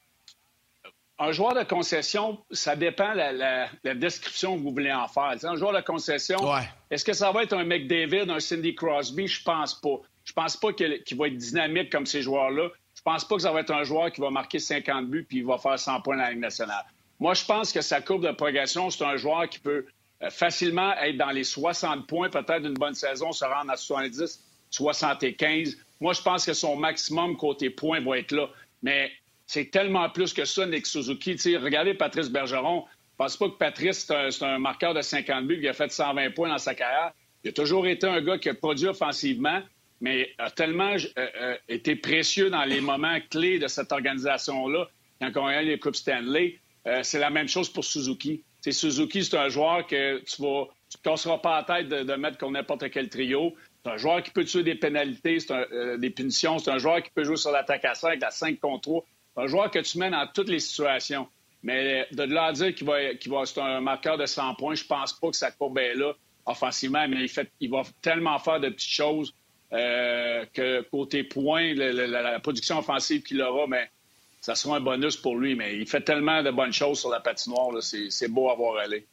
un 1.19 1.33
joueur 1.33 1.53
de 1.53 1.63
concession, 1.63 2.39
ça 2.51 2.77
dépend 2.77 3.11
de 3.11 3.17
la, 3.17 3.95
description 3.95 4.55
que 4.55 4.61
vous 4.61 4.71
voulez 4.71 4.93
en 4.93 5.09
faire. 5.09 5.35
un 5.43 5.55
joueur 5.57 5.73
de 5.73 5.81
concession, 5.81 6.37
est-ce 6.89 7.03
que 7.03 7.13
ça 7.13 7.31
va 7.33 7.43
être 7.43 7.53
un 7.53 7.65
McDavid, 7.65 8.29
un 8.29 8.39
Cindy 8.39 8.73
Crosby? 8.73 9.27
Je 9.27 9.43
pense 9.43 9.73
pas. 9.73 9.99
Je 10.27 10.33
pense 10.33 10.57
pas 10.57 10.73
qu'il 10.73 11.17
va 11.17 11.27
être 11.27 11.37
dynamique 11.37 11.89
comme 11.89 12.05
ces 12.05 12.21
joueurs-là. 12.21 12.69
Je 12.93 13.01
pense 13.01 13.25
pas 13.25 13.35
que 13.37 13.41
ça 13.43 13.51
va 13.53 13.61
être 13.61 13.71
un 13.71 13.83
joueur 13.83 14.11
qui 14.11 14.19
va 14.19 14.29
marquer 14.29 14.59
50 14.59 15.07
buts 15.07 15.23
puis 15.23 15.37
il 15.37 15.45
va 15.45 15.57
faire 15.57 15.79
100 15.79 16.01
points 16.01 16.17
dans 16.17 16.23
la 16.23 16.31
Ligue 16.31 16.41
nationale. 16.41 16.83
Moi, 17.17 17.33
je 17.33 17.45
pense 17.45 17.71
que 17.71 17.79
sa 17.79 18.01
courbe 18.01 18.27
de 18.27 18.31
progression, 18.33 18.89
c'est 18.89 19.05
un 19.05 19.15
joueur 19.15 19.47
qui 19.47 19.59
peut 19.59 19.85
euh, 20.21 20.29
facilement 20.29 20.93
être 20.97 21.15
dans 21.15 21.31
les 21.31 21.45
60 21.45 22.07
points, 22.07 22.29
peut-être 22.29 22.63
d'une 22.63 22.73
bonne 22.73 22.93
saison, 22.93 23.31
se 23.31 23.45
rendre 23.45 23.71
à 23.71 23.77
70, 23.77 24.43
75. 24.69 25.77
Moi, 26.01 26.11
je 26.11 26.21
pense 26.21 26.45
que 26.45 26.53
son 26.53 26.75
maximum 26.75 27.37
côté 27.37 27.69
points 27.69 28.01
va 28.01 28.17
être 28.17 28.33
là. 28.33 28.49
Mais 28.83 29.09
c'est 29.45 29.71
tellement 29.71 30.09
plus 30.09 30.33
que 30.33 30.43
ça, 30.43 30.65
Nick 30.65 30.85
Suzuki. 30.85 31.55
regardez 31.55 31.93
Patrice 31.93 32.29
Bergeron. 32.29 32.83
Je 33.11 33.15
pense 33.17 33.37
pas 33.37 33.49
que 33.49 33.57
Patrice, 33.57 34.05
c'est 34.05 34.43
un, 34.43 34.55
un, 34.55 34.59
marqueur 34.59 34.93
de 34.93 35.01
50 35.01 35.47
buts 35.47 35.61
qui 35.61 35.69
a 35.69 35.73
fait 35.73 35.89
120 35.89 36.31
points 36.31 36.49
dans 36.49 36.57
sa 36.57 36.75
carrière. 36.75 37.13
Il 37.45 37.51
a 37.51 37.53
toujours 37.53 37.87
été 37.87 38.05
un 38.05 38.21
gars 38.21 38.37
qui 38.37 38.49
a 38.49 38.53
produit 38.53 38.87
offensivement, 38.87 39.61
mais 40.01 40.29
a 40.37 40.51
tellement 40.51 40.93
euh, 40.93 41.27
euh, 41.41 41.57
été 41.67 41.95
précieux 41.95 42.49
dans 42.49 42.63
les 42.65 42.81
moments 42.81 43.17
clés 43.29 43.59
de 43.59 43.67
cette 43.67 43.91
organisation-là, 43.91 44.87
quand 45.21 45.43
on 45.43 45.47
a 45.47 45.61
les 45.61 45.79
Coupes 45.79 45.95
Stanley. 45.95 46.59
Euh, 46.85 47.01
c'est 47.03 47.19
la 47.19 47.29
même 47.29 47.47
chose 47.47 47.69
pour 47.69 47.83
Suzuki. 47.83 48.43
Suzuki, 48.69 49.23
c'est 49.23 49.37
un 49.37 49.49
joueur 49.49 49.87
que 49.87 50.19
tu 50.19 50.41
vas, 50.41 50.67
tu 50.89 50.97
ne 50.97 51.09
casseras 51.09 51.37
pas 51.37 51.57
la 51.57 51.63
tête 51.63 51.89
de, 51.89 52.15
mettre 52.15 52.37
comme 52.37 52.53
n'importe 52.53 52.89
quel 52.91 53.09
trio. 53.09 53.55
C'est 53.83 53.91
un 53.91 53.97
joueur 53.97 54.21
qui 54.21 54.31
peut 54.31 54.43
tuer 54.43 54.63
des 54.63 54.75
pénalités, 54.75 55.37
des 55.97 56.09
punitions. 56.09 56.59
C'est 56.59 56.71
un 56.71 56.77
joueur 56.77 57.01
qui 57.01 57.09
peut 57.11 57.23
jouer 57.23 57.37
sur 57.37 57.51
l'attaque 57.51 57.85
à 57.85 57.95
5, 57.95 58.21
à 58.21 58.29
5 58.29 58.59
contre 58.59 58.81
3. 58.81 59.05
C'est 59.35 59.41
un 59.41 59.47
joueur 59.47 59.71
que 59.71 59.79
tu 59.79 59.97
mets 59.97 60.09
dans 60.09 60.27
toutes 60.33 60.49
les 60.49 60.59
situations. 60.59 61.29
Mais 61.63 62.07
de 62.11 62.23
là 62.23 62.45
à 62.45 62.51
dire 62.51 62.75
qu'il 62.75 62.85
va, 62.85 63.13
qu'il 63.15 63.31
va 63.31 63.45
c'est 63.45 63.61
un 63.61 63.79
marqueur 63.79 64.17
de 64.17 64.25
100 64.25 64.55
points, 64.55 64.75
je 64.75 64.83
pense 64.83 65.13
pas 65.13 65.29
que 65.29 65.35
sa 65.35 65.51
courbe 65.51 65.77
est 65.77 65.95
là 65.95 66.13
offensivement, 66.45 67.07
mais 67.07 67.21
il, 67.21 67.29
fait, 67.29 67.49
il 67.59 67.69
va 67.69 67.83
tellement 68.01 68.39
faire 68.39 68.59
de 68.59 68.69
petites 68.69 68.89
choses 68.89 69.33
euh, 69.73 70.45
que 70.53 70.81
côté 70.89 71.23
points, 71.23 71.73
la, 71.73 72.39
production 72.39 72.79
offensive 72.79 73.23
qu'il 73.23 73.41
aura, 73.41 73.67
mais 73.67 73.89
ça 74.41 74.55
sera 74.55 74.77
un 74.77 74.79
bonus 74.79 75.17
pour 75.17 75.35
lui. 75.35 75.55
Mais 75.55 75.77
il 75.77 75.87
fait 75.87 76.01
tellement 76.01 76.41
de 76.43 76.51
bonnes 76.51 76.73
choses 76.73 76.99
sur 76.99 77.09
la 77.09 77.19
patinoire, 77.19 77.71
c'est 77.81 78.27
beau 78.29 78.49
à 78.49 78.55
voir 78.55 78.77
aller. 78.77 79.05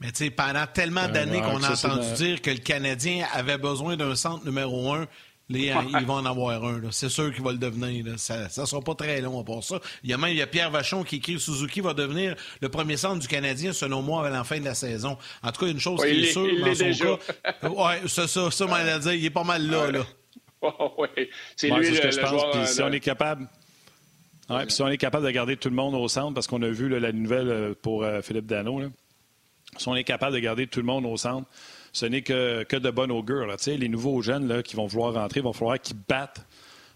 Mais 0.00 0.10
tu 0.12 0.24
sais, 0.24 0.30
pendant 0.30 0.66
tellement 0.66 1.08
d'années 1.08 1.40
qu'on 1.42 1.62
a 1.62 1.72
entendu 1.72 2.12
dire 2.14 2.40
que 2.40 2.50
le 2.50 2.58
Canadien 2.58 3.26
avait 3.34 3.58
besoin 3.58 3.96
d'un 3.96 4.16
centre 4.16 4.44
numéro 4.46 4.94
un, 4.94 5.06
les, 5.50 5.74
ils 6.00 6.06
vont 6.06 6.14
en 6.14 6.24
avoir 6.24 6.64
un. 6.64 6.80
C'est 6.92 7.08
sûr 7.08 7.34
qu'il 7.34 7.42
va 7.42 7.50
le 7.50 7.58
devenir. 7.58 8.04
Ça 8.18 8.44
ne 8.44 8.66
sera 8.66 8.80
pas 8.80 8.94
très 8.94 9.20
long 9.20 9.42
pour 9.42 9.64
ça. 9.64 9.80
Il 10.04 10.10
y 10.10 10.12
a 10.12 10.16
même 10.16 10.30
il 10.30 10.36
y 10.36 10.42
a 10.42 10.46
Pierre 10.46 10.70
Vachon 10.70 11.02
qui 11.02 11.16
écrit 11.16 11.40
Suzuki 11.40 11.80
va 11.80 11.92
devenir 11.92 12.36
le 12.60 12.68
premier 12.68 12.96
centre 12.96 13.18
du 13.18 13.26
Canadien, 13.26 13.72
selon 13.72 14.00
moi, 14.00 14.24
à 14.26 14.30
la 14.30 14.44
fin 14.44 14.60
de 14.60 14.64
la 14.64 14.74
saison. 14.74 15.18
En 15.42 15.50
tout 15.50 15.64
cas, 15.64 15.70
une 15.70 15.80
chose 15.80 16.00
qui 16.00 16.24
est 16.24 16.32
sûre, 16.32 16.46
dans 16.64 16.74
son 16.74 17.16
cas. 17.16 17.58
Oui, 17.68 17.92
c'est 18.06 18.28
ça, 18.28 18.50
ça, 18.50 18.66
m'en 18.66 18.98
dire. 18.98 19.12
Il 19.12 19.24
est 19.24 19.30
pas 19.30 19.44
mal 19.44 19.68
là. 19.68 19.90
là. 19.90 20.06
oui, 20.98 21.08
c'est 21.56 21.70
lui 21.70 21.96
ce 21.96 22.00
que 22.00 22.10
je 22.10 22.20
pense. 22.20 22.70
si 22.70 22.82
on 22.82 22.92
est 22.92 23.00
capable. 23.00 23.48
Ouais, 24.48 24.66
puis 24.66 24.72
si 24.72 24.82
on 24.82 24.88
est 24.88 24.98
capable 24.98 25.26
de 25.26 25.30
garder 25.30 25.56
tout 25.56 25.68
le 25.68 25.76
monde 25.76 25.94
au 25.94 26.06
centre, 26.08 26.34
parce 26.34 26.46
qu'on 26.46 26.62
a 26.62 26.68
vu 26.68 26.88
la 26.88 27.12
nouvelle 27.12 27.48
euh, 27.48 27.74
pour 27.80 28.02
euh, 28.02 28.20
Philippe 28.20 28.46
Dano, 28.46 28.82
si 29.76 29.88
on 29.88 29.94
est 29.94 30.04
capable 30.04 30.34
de 30.34 30.40
garder 30.40 30.66
tout 30.66 30.80
le 30.80 30.86
monde 30.86 31.06
au 31.06 31.16
centre, 31.16 31.48
ce 31.92 32.06
n'est 32.06 32.22
que, 32.22 32.62
que 32.64 32.76
de 32.76 32.90
bon 32.90 33.10
augure. 33.10 33.46
Là. 33.46 33.56
Les 33.66 33.88
nouveaux 33.88 34.22
jeunes 34.22 34.48
là, 34.48 34.62
qui 34.62 34.76
vont 34.76 34.86
vouloir 34.86 35.14
rentrer, 35.14 35.40
il 35.40 35.46
va 35.46 35.52
falloir 35.52 35.80
qu'ils 35.80 35.96
battent 36.08 36.46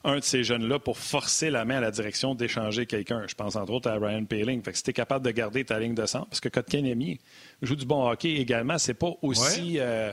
un 0.04 0.18
de 0.18 0.24
ces 0.24 0.44
jeunes-là 0.44 0.78
pour 0.78 0.98
forcer 0.98 1.50
la 1.50 1.64
main 1.64 1.78
à 1.78 1.80
la 1.80 1.90
direction 1.90 2.34
d'échanger 2.34 2.84
quelqu'un. 2.86 3.24
Je 3.26 3.34
pense 3.34 3.56
entre 3.56 3.72
autres 3.72 3.90
à 3.90 3.94
Ryan 3.94 4.24
Paling. 4.26 4.62
Fait 4.62 4.72
que 4.72 4.76
si 4.76 4.84
tu 4.84 4.90
es 4.90 4.92
capable 4.92 5.24
de 5.24 5.30
garder 5.30 5.64
ta 5.64 5.78
ligne 5.78 5.94
de 5.94 6.04
centre, 6.04 6.26
parce 6.26 6.40
que 6.40 6.50
Kotkaniemi 6.50 7.18
joue 7.62 7.76
du 7.76 7.86
bon 7.86 8.06
hockey 8.06 8.34
également, 8.34 8.76
c'est 8.76 8.94
pas 8.94 9.12
aussi 9.22 9.78
euh, 9.78 10.12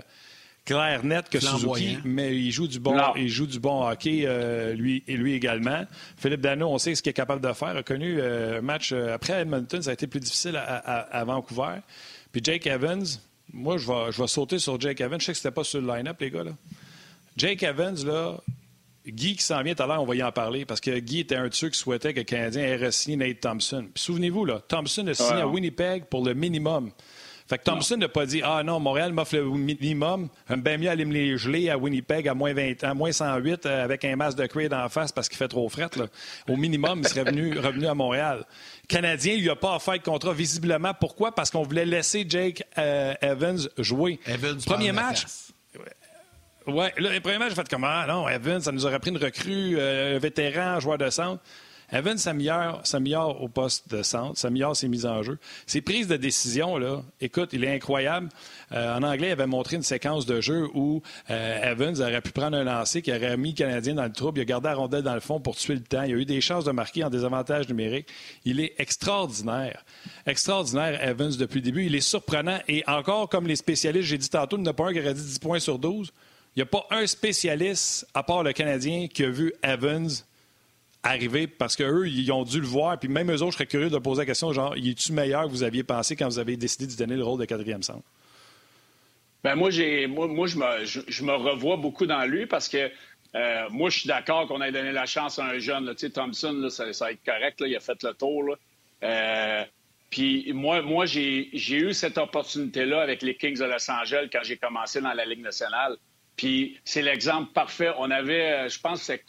clair 0.63 1.03
net 1.03 1.27
que 1.29 1.41
Suzuki, 1.41 1.97
mais 2.05 2.33
il 2.37 2.51
joue 2.51 2.69
du 2.69 2.79
bon, 2.79 2.95
il 3.17 3.27
joue 3.27 3.47
du 3.47 3.59
bon 3.59 3.85
hockey 3.85 4.21
euh, 4.23 4.73
lui 4.73 5.03
et 5.07 5.17
lui 5.17 5.33
également. 5.33 5.83
Philippe 6.15 6.41
Dano, 6.41 6.69
on 6.69 6.77
sait 6.77 6.95
ce 6.95 7.01
qu'il 7.01 7.09
est 7.09 7.13
capable 7.13 7.45
de 7.45 7.51
faire. 7.51 7.75
A 7.75 7.83
connu 7.83 8.17
euh, 8.17 8.59
un 8.59 8.61
match 8.61 8.93
après 8.93 9.41
Edmonton, 9.41 9.81
ça 9.81 9.89
a 9.89 9.93
été 9.93 10.07
plus 10.07 10.21
difficile 10.21 10.55
à, 10.55 10.99
à 10.99 11.23
Vancouver. 11.25 11.79
Puis 12.31 12.41
Jake 12.41 12.65
Evans, 12.65 13.05
moi, 13.53 13.77
je 13.77 13.87
vais, 13.87 14.11
je 14.11 14.21
vais 14.21 14.27
sauter 14.27 14.59
sur 14.59 14.79
Jake 14.79 15.01
Evans. 15.01 15.19
Je 15.19 15.25
sais 15.25 15.31
que 15.31 15.37
c'était 15.37 15.51
pas 15.51 15.63
sur 15.63 15.81
le 15.81 15.87
line-up, 15.87 16.19
les 16.19 16.31
gars. 16.31 16.43
Là. 16.43 16.51
Jake 17.37 17.63
Evans, 17.63 17.95
là, 18.05 18.37
Guy 19.07 19.35
qui 19.35 19.43
s'en 19.43 19.61
vient 19.63 19.73
tout 19.73 19.83
à 19.83 19.87
l'heure, 19.87 20.01
on 20.01 20.05
va 20.05 20.15
y 20.15 20.23
en 20.23 20.31
parler, 20.31 20.65
parce 20.65 20.81
que 20.81 20.99
Guy 20.99 21.19
était 21.19 21.35
un 21.35 21.47
de 21.47 21.53
ceux 21.53 21.69
qui 21.69 21.79
souhaitait 21.79 22.13
que 22.13 22.19
le 22.19 22.25
Canadien 22.25 22.63
ait 22.63 22.91
signé 22.91 23.17
Nate 23.17 23.39
Thompson. 23.39 23.87
Puis 23.93 24.03
souvenez-vous, 24.03 24.45
là, 24.45 24.61
Thompson 24.67 25.07
a 25.07 25.13
signé 25.13 25.41
à 25.41 25.47
Winnipeg 25.47 26.05
pour 26.05 26.23
le 26.23 26.33
minimum. 26.33 26.91
Fait 27.51 27.57
que 27.57 27.63
Thompson 27.65 27.97
n'a 27.97 28.07
pas 28.07 28.25
dit 28.25 28.41
Ah 28.45 28.63
non, 28.63 28.79
Montréal 28.79 29.11
m'offre 29.11 29.35
le 29.35 29.43
minimum. 29.43 30.29
Bien 30.49 30.77
mieux 30.77 30.89
aller 30.89 31.03
me 31.03 31.11
les 31.11 31.37
geler 31.37 31.69
à 31.69 31.77
Winnipeg 31.77 32.25
à 32.29 32.33
moins, 32.33 32.53
20, 32.53 32.81
à 32.85 32.93
moins 32.93 33.11
108 33.11 33.65
euh, 33.65 33.83
avec 33.83 34.05
un 34.05 34.15
masque 34.15 34.37
de 34.37 34.45
cuir 34.45 34.71
en 34.71 34.87
face 34.87 35.11
parce 35.11 35.27
qu'il 35.27 35.37
fait 35.37 35.49
trop 35.49 35.67
fret. 35.67 35.89
Là. 35.97 36.05
Au 36.47 36.55
minimum, 36.55 36.99
il 36.99 37.09
serait 37.09 37.25
venu, 37.25 37.59
revenu 37.59 37.87
à 37.87 37.93
Montréal. 37.93 38.45
Canadien, 38.87 39.33
il 39.33 39.45
n'a 39.45 39.57
pas 39.57 39.75
offert 39.75 39.95
de 39.95 39.99
contrat 39.99 40.31
visiblement. 40.31 40.93
Pourquoi? 40.97 41.35
Parce 41.35 41.51
qu'on 41.51 41.63
voulait 41.63 41.83
laisser 41.83 42.25
Jake 42.25 42.63
euh, 42.77 43.15
Evans 43.21 43.67
jouer. 43.77 44.17
Evans 44.27 44.57
premier 44.65 44.93
match. 44.93 45.25
Ouais, 46.67 46.93
le 46.95 47.19
premier 47.19 47.37
match, 47.37 47.49
j'ai 47.49 47.55
fait 47.55 47.69
comment? 47.69 47.87
Ah, 47.89 48.05
non, 48.07 48.29
Evans, 48.29 48.61
ça 48.61 48.71
nous 48.71 48.85
aurait 48.85 48.99
pris 48.99 49.09
une 49.09 49.17
recrue, 49.17 49.75
euh, 49.77 50.15
un 50.15 50.19
vétéran, 50.19 50.79
joueur 50.79 50.97
de 50.97 51.09
centre. 51.09 51.43
Evans 51.91 52.17
s'améliore 52.17 53.41
au 53.41 53.49
poste 53.49 53.89
de 53.89 54.01
centre, 54.01 54.37
s'améliore 54.37 54.75
ses 54.75 54.87
mises 54.87 55.05
en 55.05 55.23
jeu. 55.23 55.37
Ses 55.65 55.81
prises 55.81 56.07
de 56.07 56.15
décision, 56.15 56.77
là, 56.77 57.03
écoute, 57.19 57.49
il 57.51 57.63
est 57.63 57.73
incroyable. 57.73 58.29
Euh, 58.71 58.97
en 58.97 59.03
anglais, 59.03 59.27
il 59.29 59.31
avait 59.31 59.47
montré 59.47 59.75
une 59.75 59.83
séquence 59.83 60.25
de 60.25 60.39
jeu 60.39 60.69
où 60.73 61.01
euh, 61.29 61.71
Evans 61.71 61.99
aurait 61.99 62.21
pu 62.21 62.31
prendre 62.31 62.55
un 62.57 62.63
lancer 62.63 63.01
qui 63.01 63.11
aurait 63.11 63.35
mis 63.35 63.51
le 63.51 63.55
Canadien 63.55 63.95
dans 63.95 64.05
le 64.05 64.13
trouble. 64.13 64.39
Il 64.39 64.43
a 64.43 64.45
gardé 64.45 64.69
la 64.97 65.01
dans 65.01 65.13
le 65.13 65.19
fond 65.19 65.39
pour 65.39 65.55
tuer 65.55 65.75
le 65.75 65.81
temps. 65.81 66.03
Il 66.03 66.13
a 66.13 66.17
eu 66.17 66.25
des 66.25 66.39
chances 66.39 66.63
de 66.63 66.71
marquer 66.71 67.03
en 67.03 67.09
désavantage 67.09 67.67
numérique. 67.67 68.07
Il 68.45 68.59
est 68.61 68.73
extraordinaire. 68.77 69.83
Extraordinaire, 70.25 71.05
Evans, 71.05 71.35
depuis 71.37 71.59
le 71.59 71.65
début. 71.65 71.85
Il 71.85 71.95
est 71.95 72.01
surprenant. 72.01 72.59
Et 72.67 72.83
encore, 72.87 73.27
comme 73.27 73.47
les 73.47 73.57
spécialistes, 73.57 74.07
j'ai 74.07 74.17
dit 74.17 74.29
tantôt, 74.29 74.57
il 74.57 74.63
n'y 74.63 74.69
en 74.69 74.71
a 74.71 74.73
pas 74.73 74.87
un 74.87 74.93
qui 74.93 74.99
aurait 74.99 75.13
dit 75.13 75.21
10 75.21 75.39
points 75.39 75.59
sur 75.59 75.77
12. 75.77 76.11
Il 76.55 76.59
n'y 76.59 76.63
a 76.63 76.65
pas 76.65 76.85
un 76.91 77.07
spécialiste, 77.07 78.07
à 78.13 78.23
part 78.23 78.43
le 78.43 78.53
Canadien, 78.53 79.07
qui 79.07 79.23
a 79.23 79.29
vu 79.29 79.53
Evans 79.63 80.09
arriver 81.03 81.47
parce 81.47 81.75
qu'eux, 81.75 82.07
ils 82.07 82.31
ont 82.31 82.43
dû 82.43 82.59
le 82.59 82.67
voir. 82.67 82.99
Puis 82.99 83.09
même 83.09 83.31
eux 83.31 83.41
autres, 83.41 83.51
je 83.51 83.57
serais 83.57 83.65
curieux 83.65 83.89
de 83.89 83.97
poser 83.97 84.21
la 84.21 84.25
question 84.25 84.53
genre, 84.53 84.75
il 84.77 84.89
est-tu 84.89 85.13
meilleur 85.13 85.43
que 85.45 85.49
vous 85.49 85.63
aviez 85.63 85.83
pensé 85.83 86.15
quand 86.15 86.27
vous 86.27 86.39
avez 86.39 86.57
décidé 86.57 86.87
de 86.87 86.95
donner 86.95 87.15
le 87.15 87.23
rôle 87.23 87.39
de 87.39 87.45
quatrième 87.45 87.83
centre? 87.83 88.03
Ben 89.43 89.55
moi, 89.55 89.71
j'ai, 89.71 90.05
moi, 90.05 90.27
moi 90.27 90.45
je, 90.45 90.57
me, 90.57 90.85
je, 90.85 91.23
me 91.23 91.33
revois 91.33 91.75
beaucoup 91.75 92.05
dans 92.05 92.23
lui 92.25 92.45
parce 92.45 92.69
que 92.69 92.91
euh, 93.33 93.69
moi, 93.71 93.89
je 93.89 93.99
suis 93.99 94.07
d'accord 94.07 94.47
qu'on 94.47 94.61
ait 94.61 94.71
donné 94.71 94.91
la 94.91 95.05
chance 95.07 95.39
à 95.39 95.45
un 95.45 95.57
jeune. 95.57 95.89
Tu 95.95 96.05
sais, 96.05 96.09
Thompson, 96.11 96.67
ça, 96.69 96.85
va 96.85 97.11
être 97.11 97.23
correct. 97.25 97.63
Il 97.65 97.75
a 97.75 97.79
fait 97.79 98.03
le 98.03 98.13
tour. 98.13 98.55
Euh, 99.03 99.65
puis 100.11 100.51
moi, 100.53 100.81
moi 100.81 101.05
j'ai, 101.05 101.49
eu 101.55 101.93
cette 101.93 102.17
opportunité-là 102.17 103.01
avec 103.01 103.23
les 103.23 103.35
Kings 103.35 103.57
de 103.57 103.63
Los 103.63 103.89
Angeles 103.89 104.27
quand 104.31 104.41
j'ai 104.43 104.57
commencé 104.57 105.01
dans 105.01 105.13
la 105.13 105.25
Ligue 105.25 105.41
nationale. 105.41 105.95
Puis 106.35 106.79
c'est 106.83 107.01
l'exemple 107.01 107.51
parfait. 107.53 107.91
On 107.97 108.11
avait, 108.11 108.51
euh, 108.51 108.69
je 108.69 108.79
pense 108.79 109.01
c'est 109.01 109.23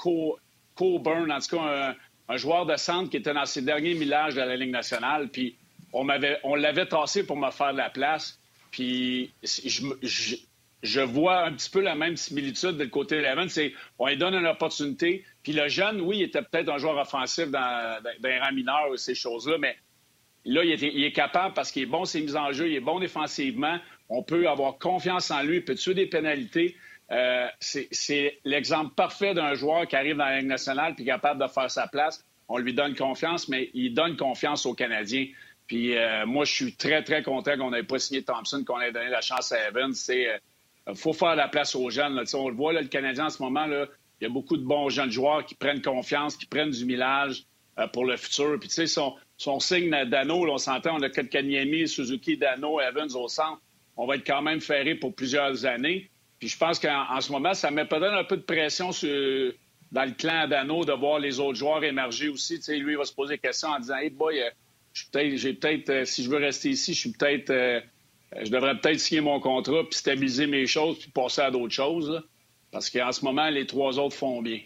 Coburn, 0.74 1.30
en 1.30 1.38
tout 1.38 1.56
cas 1.56 1.94
un, 2.28 2.37
joueur 2.37 2.66
de 2.66 2.76
centre 2.76 3.11
qui 3.11 3.18
était 3.18 3.35
dans 3.35 3.44
ses 3.44 3.62
derniers 3.62 3.94
millages 3.94 4.35
de 4.35 4.40
la 4.40 4.56
Ligue 4.56 4.70
nationale. 4.70 5.28
Puis 5.28 5.56
on, 5.92 6.04
l'avait 6.04 6.87
tassé 6.87 7.26
pour 7.26 7.37
me 7.37 7.50
faire 7.50 7.72
de 7.72 7.78
la 7.78 7.90
place. 7.90 8.38
Puis 8.70 9.32
je, 9.42 11.00
vois 11.00 11.44
un 11.44 11.52
petit 11.52 11.68
peu 11.68 11.80
la 11.80 11.94
même 11.94 12.16
similitude 12.16 12.78
de 12.78 12.85
côté 12.87 13.20
de. 13.20 13.48
C'est 13.48 13.74
on 13.98 14.06
lui 14.06 14.16
donne 14.16 14.35
une 14.35 14.46
opportunité. 14.46 15.24
Puis 15.42 15.52
le 15.52 15.68
jeune, 15.68 16.00
oui, 16.00 16.18
il 16.18 16.22
était 16.22 16.42
peut-être 16.42 16.70
un 16.70 16.78
joueur 16.78 16.96
offensif 16.96 17.50
dans, 17.50 18.02
dans, 18.02 18.28
les 18.28 18.38
rangs 18.38 18.52
mineurs 18.52 18.90
ou 18.90 18.96
ces 18.96 19.14
choses-là, 19.14 19.58
mais 19.58 19.76
là, 20.44 20.64
il 20.64 20.72
est, 20.72 20.82
il 20.82 21.04
est 21.04 21.12
capable 21.12 21.54
parce 21.54 21.70
qu'il 21.70 21.82
est 21.82 21.87
bon 21.87 22.04
ses 22.04 22.22
mises 22.22 22.37
en 22.37 22.52
jeu, 22.52 22.68
il 22.68 22.74
est 22.76 22.80
bon 22.80 22.98
défensivement. 22.98 23.78
On 24.08 24.22
peut 24.22 24.48
avoir 24.48 24.78
confiance 24.78 25.30
en 25.30 25.42
lui, 25.42 25.56
il 25.56 25.64
peut 25.64 25.74
tuer 25.74 25.94
des 25.94 26.06
pénalités. 26.06 26.76
Euh, 27.12 27.46
c'est 27.61 28.38
l'exemple 28.44 28.94
parfait 28.94 29.35
d'un 29.35 29.55
joueur 29.55 29.87
qui 29.87 29.96
arrive 29.96 30.16
dans 30.16 30.25
la 30.25 30.38
Ligue 30.38 30.48
nationale 30.48 30.94
puis 30.94 31.05
capable 31.05 31.42
de 31.42 31.48
faire 31.48 31.70
sa 31.70 31.87
place. 31.87 32.25
On 32.48 32.59
lui 32.59 32.72
donne 32.72 32.94
confiance, 32.96 33.48
mais 33.48 33.70
il 33.75 33.92
donne 33.92 34.16
confiance 34.16 34.64
aux 34.64 34.75
Canadiens. 34.75 35.27
Puis 35.66 35.96
euh, 35.96 36.25
moi, 36.27 36.44
je 36.44 36.53
suis 36.53 36.75
très, 36.75 37.03
très 37.03 37.22
content 37.22 37.57
qu'on 37.59 37.70
n'ait 37.70 37.83
pas 37.83 37.98
signé 37.98 38.22
Thompson, 38.22 38.64
qu'on 38.66 38.81
ait 38.81 38.92
donné 38.92 39.11
la 39.11 39.20
chance 39.20 39.53
à 39.53 39.68
Evans. 39.68 39.92
C'est 39.92 40.29
euh, 40.29 40.94
faut 40.94 41.12
faire 41.12 41.37
la 41.37 41.48
place 41.48 41.75
aux 41.75 41.90
jeunes. 41.90 42.22
On 42.35 42.48
le 42.48 42.55
voit, 42.55 42.72
le 42.72 42.87
Canadien 42.87 43.27
en 43.27 43.31
ce 43.31 43.42
moment, 43.42 43.66
là, 43.66 43.87
il 44.20 44.25
y 44.25 44.27
a 44.27 44.31
beaucoup 44.31 44.57
de 44.57 44.64
bons 44.64 44.88
jeunes 44.88 45.11
joueurs 45.11 45.44
qui 45.44 45.55
prennent 45.55 45.83
confiance, 45.83 46.37
qui 46.37 46.46
prennent 46.46 46.70
du 46.70 46.85
millage 46.85 47.44
pour 47.92 48.05
le 48.05 48.16
futur. 48.16 48.59
Puis 48.59 48.68
tu 48.68 48.87
sais, 48.87 48.87
son, 48.87 49.61
signe 49.61 49.90
d'anneau, 50.07 50.48
on 50.48 50.59
s'entend, 50.59 50.96
on 50.96 51.03
a 51.03 51.09
Kotkaniemi, 51.09 51.88
Suzuki, 51.88 52.37
Dano, 52.37 52.81
Evans 52.81 53.11
au 53.14 53.29
centre. 53.29 53.61
On 53.96 54.07
va 54.07 54.16
être 54.16 54.27
quand 54.27 54.42
même 54.42 54.61
ferré 54.61 54.94
pour 54.94 55.14
plusieurs 55.14 55.66
années. 55.66 56.11
Puis 56.42 56.48
je 56.48 56.59
pense 56.59 56.81
qu'en 56.81 57.20
ce 57.20 57.31
moment, 57.31 57.55
ça 57.55 57.70
met 57.70 57.85
peut-être 57.85 58.14
un 58.14 58.24
peu 58.24 58.37
de 58.37 58.42
pression 58.42 58.90
dans 59.92 60.05
le 60.05 60.11
clan 60.11 60.48
d'Anneau 60.48 60.85
de 60.85 60.92
voir 60.92 61.20
les 61.20 61.38
autres 61.38 61.57
joueurs 61.57 61.85
émerger 61.85 62.28
aussi. 62.31 62.57
Tu 62.57 62.62
sais, 62.62 62.76
lui, 62.78 62.94
il 62.94 62.98
va 62.98 63.05
se 63.05 63.14
poser 63.14 63.35
des 63.35 63.38
questions 63.38 63.68
en 63.68 63.78
disant 63.78 63.94
Hey 63.94 64.11
boy, 64.11 64.42
euh, 64.42 65.37
j'ai 65.37 65.52
peut-être, 65.52 65.88
euh, 65.90 66.05
si 66.05 66.24
je 66.24 66.28
veux 66.28 66.38
rester 66.38 66.70
ici, 66.70 66.94
je 66.94 66.98
suis 66.98 67.12
peut-être. 67.12 67.50
Euh, 67.50 67.81
je 68.42 68.50
devrais 68.50 68.76
peut-être 68.76 68.98
signer 68.98 69.20
mon 69.20 69.38
contrat, 69.38 69.85
puis 69.88 69.96
stabiliser 69.96 70.48
mes 70.48 70.66
choses, 70.66 70.98
puis 70.98 71.12
passer 71.12 71.42
à 71.42 71.52
d'autres 71.52 71.74
choses. 71.74 72.20
parce 72.72 72.90
qu'en 72.90 73.12
ce 73.12 73.24
moment, 73.24 73.48
les 73.48 73.64
trois 73.64 74.00
autres 74.00 74.16
font 74.16 74.42
bien. 74.42 74.62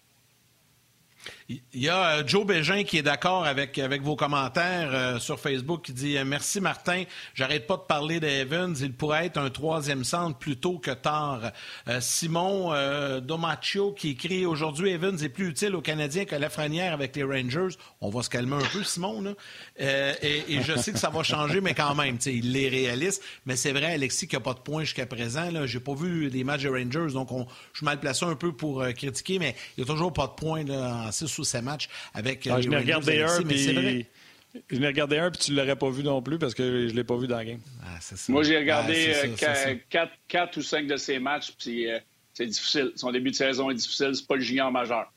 Il 1.49 1.61
y 1.75 1.89
a 1.89 2.19
euh, 2.19 2.23
Joe 2.27 2.45
Bégin 2.45 2.83
qui 2.83 2.99
est 2.99 3.03
d'accord 3.03 3.45
avec, 3.45 3.79
avec 3.79 4.03
vos 4.03 4.17
commentaires 4.17 4.91
euh, 4.93 5.19
sur 5.21 5.39
Facebook 5.39 5.83
qui 5.83 5.93
dit 5.93 6.19
euh, 6.19 6.25
Merci 6.25 6.61
Martin, 6.61 7.05
j'arrête 7.35 7.69
pas 7.69 7.77
de 7.77 7.83
parler 7.83 8.19
d'Evans, 8.19 8.75
il 8.75 8.93
pourrait 8.93 9.27
être 9.27 9.39
un 9.39 9.49
troisième 9.51 10.03
centre 10.03 10.37
plus 10.37 10.57
tôt 10.57 10.79
que 10.79 10.91
tard. 10.91 11.53
Simon 12.01 12.73
Domaccio 13.21 13.93
qui 13.93 14.11
écrit 14.11 14.45
Aujourd'hui, 14.45 14.91
Evans 14.91 15.17
est 15.23 15.29
plus 15.29 15.49
utile 15.49 15.77
aux 15.77 15.81
Canadiens 15.81 16.25
que 16.25 16.35
Lafrenière 16.35 16.93
avec 16.93 17.15
les 17.15 17.23
Rangers. 17.23 17.77
On 18.01 18.11
va 18.11 18.23
se 18.23 18.31
calmer 18.31 18.57
un 18.57 18.69
peu, 18.73 18.83
Simon. 18.83 19.21
Là. 19.21 19.33
Et, 20.23 20.61
je 20.63 20.77
sais 20.77 20.93
que 20.93 20.99
ça 20.99 21.11
va 21.11 21.23
changer, 21.23 21.61
mais 21.61 21.75
quand 21.75 21.95
même, 21.95 22.19
il 22.27 22.57
est 22.57 22.69
réaliste. 22.69 23.23
Mais 23.45 23.57
c'est 23.57 23.73
vrai, 23.73 23.95
Alexis, 23.95 24.27
qu'il 24.27 24.39
n'y 24.39 24.43
a 24.43 24.45
pas 24.45 24.55
de 24.55 24.61
points 24.61 24.83
jusqu'à 24.83 25.07
présent. 25.07 25.49
Je 25.67 25.79
n'ai 25.79 25.85
pas 25.85 25.95
vu 25.95 26.31
des 26.31 26.45
matchs 26.45 26.63
des 26.63 26.69
Rangers, 26.69 27.13
donc 27.13 27.29
je 27.73 27.79
suis 27.79 27.85
mal 27.85 28.01
placé 28.01 28.25
un 28.25 28.35
peu 28.35 28.53
pour 28.53 28.85
critiquer, 28.95 29.39
mais 29.39 29.55
il 29.77 29.85
n'y 29.85 29.91
a 29.91 29.93
toujours 29.93 30.13
pas 30.13 30.27
de 30.27 30.33
points 30.33 30.65
là, 30.65 31.07
en 31.07 31.13
6 31.13 31.36
sous 31.37 31.45
ces 31.45 31.63
matchs 31.63 31.89
avec. 32.15 32.47
Ah, 32.47 32.61
je 32.61 32.69
m'ai 32.69 32.79
regardé 32.79 33.23
un, 33.23 33.43
puis. 33.43 34.07
Je 34.71 34.79
m'ai 34.79 34.87
regardé 34.87 35.19
un, 35.19 35.31
puis 35.31 35.39
tu 35.39 35.53
ne 35.53 35.57
l'aurais 35.59 35.77
pas 35.77 35.91
vu 35.91 36.03
non 36.03 36.23
plus 36.23 36.39
parce 36.39 36.55
que 36.55 36.89
je 36.89 36.93
ne 36.93 36.97
l'ai 36.97 37.05
pas 37.05 37.17
vu 37.17 37.27
dans 37.27 37.37
la 37.37 37.45
game. 37.45 37.61
Ah, 37.85 37.99
Moi, 38.29 38.43
j'ai 38.43 38.57
regardé 38.57 39.13
ah, 39.43 40.07
quatre, 40.29 40.57
ou 40.57 40.63
cinq 40.63 40.87
de 40.87 40.97
ces 40.97 41.19
matchs, 41.19 41.53
puis 41.59 41.91
euh, 41.91 41.99
c'est 42.33 42.47
difficile. 42.47 42.93
Son 42.97 43.13
début 43.13 43.33
de 43.33 43.37
saison 43.37 43.71
est 43.71 43.75
difficile. 43.75 44.13
C'est 44.15 44.27
pas 44.27 44.37
le 44.37 44.41
junior 44.41 44.73
majeur. 44.73 45.13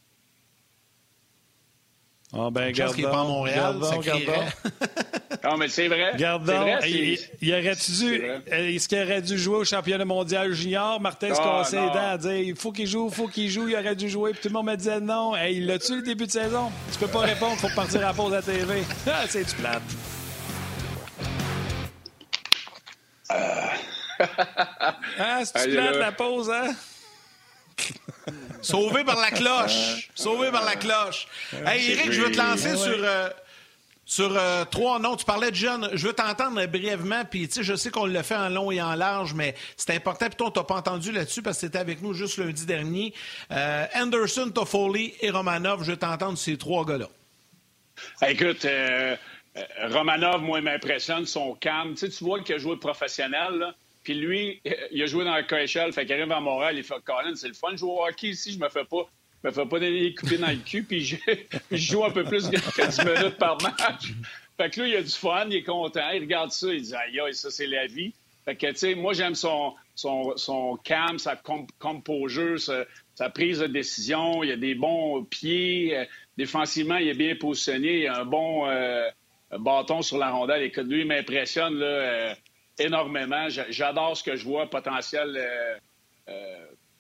Ah 2.34 2.50
ben, 2.52 2.72
garde 2.72 2.94
qu'il 2.94 3.06
n'est 3.06 3.12
pas 3.12 3.22
à 3.22 3.24
Montréal, 3.24 3.78
Non, 5.50 5.58
mais 5.58 5.68
c'est 5.68 5.88
vrai. 5.88 6.14
Gardons. 6.16 6.78
il, 6.86 7.18
il 7.42 7.54
aurait-tu 7.54 7.92
dû, 7.92 8.22
est-ce 8.52 8.88
qu'il 8.88 9.02
aurait 9.02 9.22
dû 9.22 9.38
jouer 9.38 9.58
au 9.58 9.66
championnat 9.66 10.06
mondial 10.06 10.52
junior? 10.54 11.02
Martin 11.02 11.34
se 11.34 11.42
ah, 11.42 11.60
cassait 11.60 11.82
les 11.82 11.88
dents 11.88 12.12
à 12.12 12.18
dire 12.18 12.36
il 12.36 12.56
faut 12.56 12.72
qu'il 12.72 12.86
joue, 12.86 13.08
il 13.10 13.16
faut 13.16 13.28
qu'il 13.28 13.50
joue, 13.50 13.68
il 13.68 13.76
aurait 13.76 13.96
dû 13.96 14.10
jouer. 14.10 14.32
Puis 14.32 14.42
tout 14.42 14.50
le 14.50 14.54
monde 14.54 14.68
me 14.68 14.76
disait 14.76 15.00
non. 15.00 15.36
Hey, 15.36 15.58
il 15.58 15.66
l'a-tu 15.66 15.96
le 15.96 16.02
début 16.04 16.28
de 16.28 16.32
saison? 16.32 16.72
Tu 16.92 17.00
peux 17.00 17.08
pas 17.08 17.22
répondre, 17.22 17.58
faut 17.58 17.70
partir 17.76 18.02
à 18.02 18.04
la 18.04 18.14
pause 18.14 18.34
à 18.34 18.42
TV. 18.42 18.84
Ah, 19.08 19.26
c'est 19.28 19.44
du 19.44 19.56
plate. 19.56 19.82
ah, 25.20 25.42
c'est 25.44 25.68
du 25.68 25.76
plate 25.76 25.96
la 25.96 26.12
pause, 26.12 26.52
hein? 26.52 26.76
Sauvé 28.62 29.04
par 29.04 29.20
la 29.20 29.32
cloche. 29.32 30.10
Sauvé 30.14 30.52
par 30.52 30.64
la 30.64 30.76
cloche. 30.76 31.28
Hey, 31.66 31.92
Eric, 31.92 32.12
je 32.12 32.22
veux 32.22 32.32
te 32.32 32.38
lancer 32.38 32.76
sur. 32.76 33.04
Euh, 33.04 33.30
sur 34.10 34.36
euh, 34.36 34.66
trois 34.66 34.98
noms, 34.98 35.16
tu 35.16 35.24
parlais 35.24 35.52
de 35.52 35.56
jeunes. 35.56 35.88
Je 35.94 36.08
veux 36.08 36.14
t'entendre 36.14 36.66
brièvement, 36.66 37.26
puis 37.26 37.48
je 37.62 37.76
sais 37.76 37.92
qu'on 37.92 38.08
l'a 38.08 38.24
fait 38.24 38.36
en 38.36 38.50
long 38.50 38.72
et 38.72 38.82
en 38.82 38.96
large, 38.96 39.36
mais 39.36 39.54
c'est 39.78 39.94
important. 39.94 40.26
Puis 40.26 40.36
toi, 40.36 40.48
on 40.48 40.52
t'a 40.52 40.64
pas 40.64 40.78
entendu 40.78 41.12
là-dessus 41.12 41.44
parce 41.44 41.58
que 41.58 41.68
c'était 41.68 41.78
avec 41.78 42.02
nous 42.02 42.16
juste 42.16 42.40
lundi 42.40 42.66
dernier. 42.66 43.14
Euh, 43.52 43.86
Anderson, 43.94 44.50
Toffoli 44.50 45.14
et 45.22 45.30
Romanov, 45.30 45.84
je 45.84 45.92
veux 45.92 45.98
t'entendre 45.98 46.40
ces 46.40 46.58
trois 46.58 46.86
gars-là. 46.86 47.08
Écoute, 48.28 48.66
Romanov, 49.92 50.42
moi, 50.42 50.58
il 50.58 50.64
m'impressionne, 50.64 51.28
son 51.28 51.54
calme. 51.54 51.94
Tu 51.94 51.98
sais, 51.98 52.10
tu 52.10 52.24
vois 52.24 52.40
qu'il 52.40 52.56
a 52.56 52.58
joué 52.58 52.78
professionnel, 52.78 53.60
là. 53.60 53.76
Puis 54.04 54.16
lui, 54.16 54.60
il 54.92 55.04
a 55.04 55.06
joué 55.06 55.24
dans 55.24 55.36
le 55.36 55.44
KHL, 55.44 55.94
fait 55.94 56.08
qu'il 56.08 56.14
arrive 56.14 56.32
à 56.32 56.40
Montréal, 56.40 56.76
il 56.76 56.84
fait 56.84 57.00
Colin, 57.04 57.36
c'est 57.36 57.48
le 57.48 57.54
fun 57.54 57.74
de 57.74 57.78
jouer 57.78 57.92
au 57.92 58.04
hockey 58.08 58.30
ici, 58.30 58.54
je 58.54 58.58
me 58.58 58.70
fais 58.70 58.86
pas. 58.86 59.08
Me 59.44 59.52
fais 59.52 59.66
pas 59.66 59.80
donner 59.80 59.92
les 59.92 60.38
dans 60.38 60.48
le 60.48 60.58
cul, 60.58 60.84
puis 60.84 61.06
je, 61.72 61.78
joue 61.78 62.04
un 62.04 62.12
peu 62.12 62.24
plus 62.24 62.50
que 62.50 62.58
10 62.58 63.06
minutes 63.06 63.38
par 63.38 63.62
match. 63.62 64.12
Fait 64.58 64.70
que 64.70 64.82
là, 64.82 64.88
il 64.88 64.96
a 64.98 65.02
du 65.02 65.10
fun, 65.10 65.46
il 65.50 65.56
est 65.56 65.64
content, 65.64 66.10
il 66.14 66.22
regarde 66.22 66.52
ça, 66.52 66.68
il 66.74 66.82
dit 66.82 66.94
Aïe, 66.94 67.20
aïe, 67.20 67.34
ça, 67.34 67.50
c'est 67.50 67.68
la 67.68 67.88
vie. 67.88 68.14
Fait 68.44 68.56
que, 68.56 68.68
tu 68.68 68.76
sais, 68.76 68.96
moi, 68.96 69.14
j'aime 69.14 69.36
son, 69.36 69.76
son, 69.96 70.36
son 70.36 70.76
calme, 70.84 71.20
sa 71.20 71.40
composure, 71.80 72.60
sa, 72.60 73.30
prise 73.30 73.60
de 73.60 73.68
décision. 73.68 74.44
Il 74.44 74.52
a 74.52 74.56
des 74.58 74.76
bons 74.76 75.24
pieds. 75.24 75.96
Euh, 75.96 76.06
défensivement, 76.38 76.98
il 76.98 77.10
est 77.10 77.14
bien 77.14 77.36
positionné. 77.36 78.02
Il 78.02 78.08
a 78.08 78.20
un 78.20 78.26
bon 78.26 78.68
euh, 78.68 79.10
bâton 79.58 80.02
sur 80.02 80.18
la 80.18 80.32
rondelle. 80.32 80.64
Et 80.64 80.72
que 80.72 80.82
lui, 80.82 81.06
m'impressionne. 81.06 81.80
Euh, 81.82 82.34
énormément. 82.80 83.48
J'adore 83.50 84.16
ce 84.16 84.24
que 84.24 84.38
je 84.38 84.46
vois, 84.46 84.70
potentiel 84.70 85.38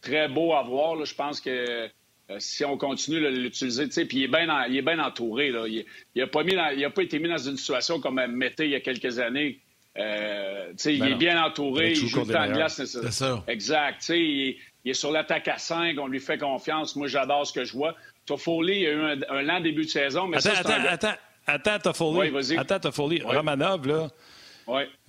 très 0.02 0.28
beau 0.28 0.54
à 0.54 0.62
voir. 0.62 1.06
Je 1.06 1.16
pense 1.16 1.40
que 1.40 1.90
si 2.38 2.64
on 2.64 2.78
continue 2.78 3.22
de 3.22 3.28
l'utiliser, 3.28 3.88
puis 4.06 4.18
il 4.18 4.24
est 4.24 4.28
bien 4.28 4.66
il 4.68 4.78
est 4.78 4.82
bien 4.82 5.00
entouré. 5.00 5.50
Là. 5.50 5.66
Il 5.68 5.86
n'a 6.16 6.28
pas, 6.28 6.44
pas 6.44 7.04
été 7.04 7.20
mis 7.20 7.30
dans 7.30 7.38
une 7.38 7.58
situation 7.58 8.00
comme 8.00 8.24
Mété 8.28 8.66
il 8.66 8.72
y 8.72 8.76
a 8.76 8.82
quelques 8.82 9.20
années. 9.20 9.60
Euh, 9.98 10.72
il 10.86 11.00
ben 11.00 11.08
est 11.08 11.16
bien 11.16 11.44
entouré, 11.44 11.92
il 11.92 12.08
joue 12.08 12.24
le 12.24 12.32
temps 12.32 12.48
de 12.48 12.54
glace. 12.54 12.84
C'est 12.86 13.12
ça. 13.12 13.44
Exact. 13.48 14.08
Il, 14.10 14.56
il, 14.86 14.92
est 14.92 14.94
sur 14.94 15.12
l'attaque 15.12 15.48
à 15.48 15.58
5, 15.58 15.98
on 16.00 16.08
lui 16.08 16.20
fait 16.20 16.38
confiance. 16.38 16.96
Moi, 16.96 17.08
j'adore 17.08 17.46
ce 17.46 17.54
que 17.54 17.66
je 17.66 17.74
vois. 17.74 17.96
Toffoli 18.26 18.86
a 18.86 18.92
eu 18.92 19.02
un, 19.30 19.42
lent 19.42 19.60
début 19.60 19.86
de 19.86 19.90
saison, 19.90 20.28
mais 20.28 20.38
attends, 20.38 20.56
ça, 20.56 20.76
attends, 20.76 20.88
attends, 20.88 21.18
attends, 21.48 21.80
Toffoli. 21.80 22.30
Oui, 22.30 22.58
attends, 22.58 22.80
Toffoli. 22.80 23.22
Romanov, 23.24 23.88
là, 23.88 24.08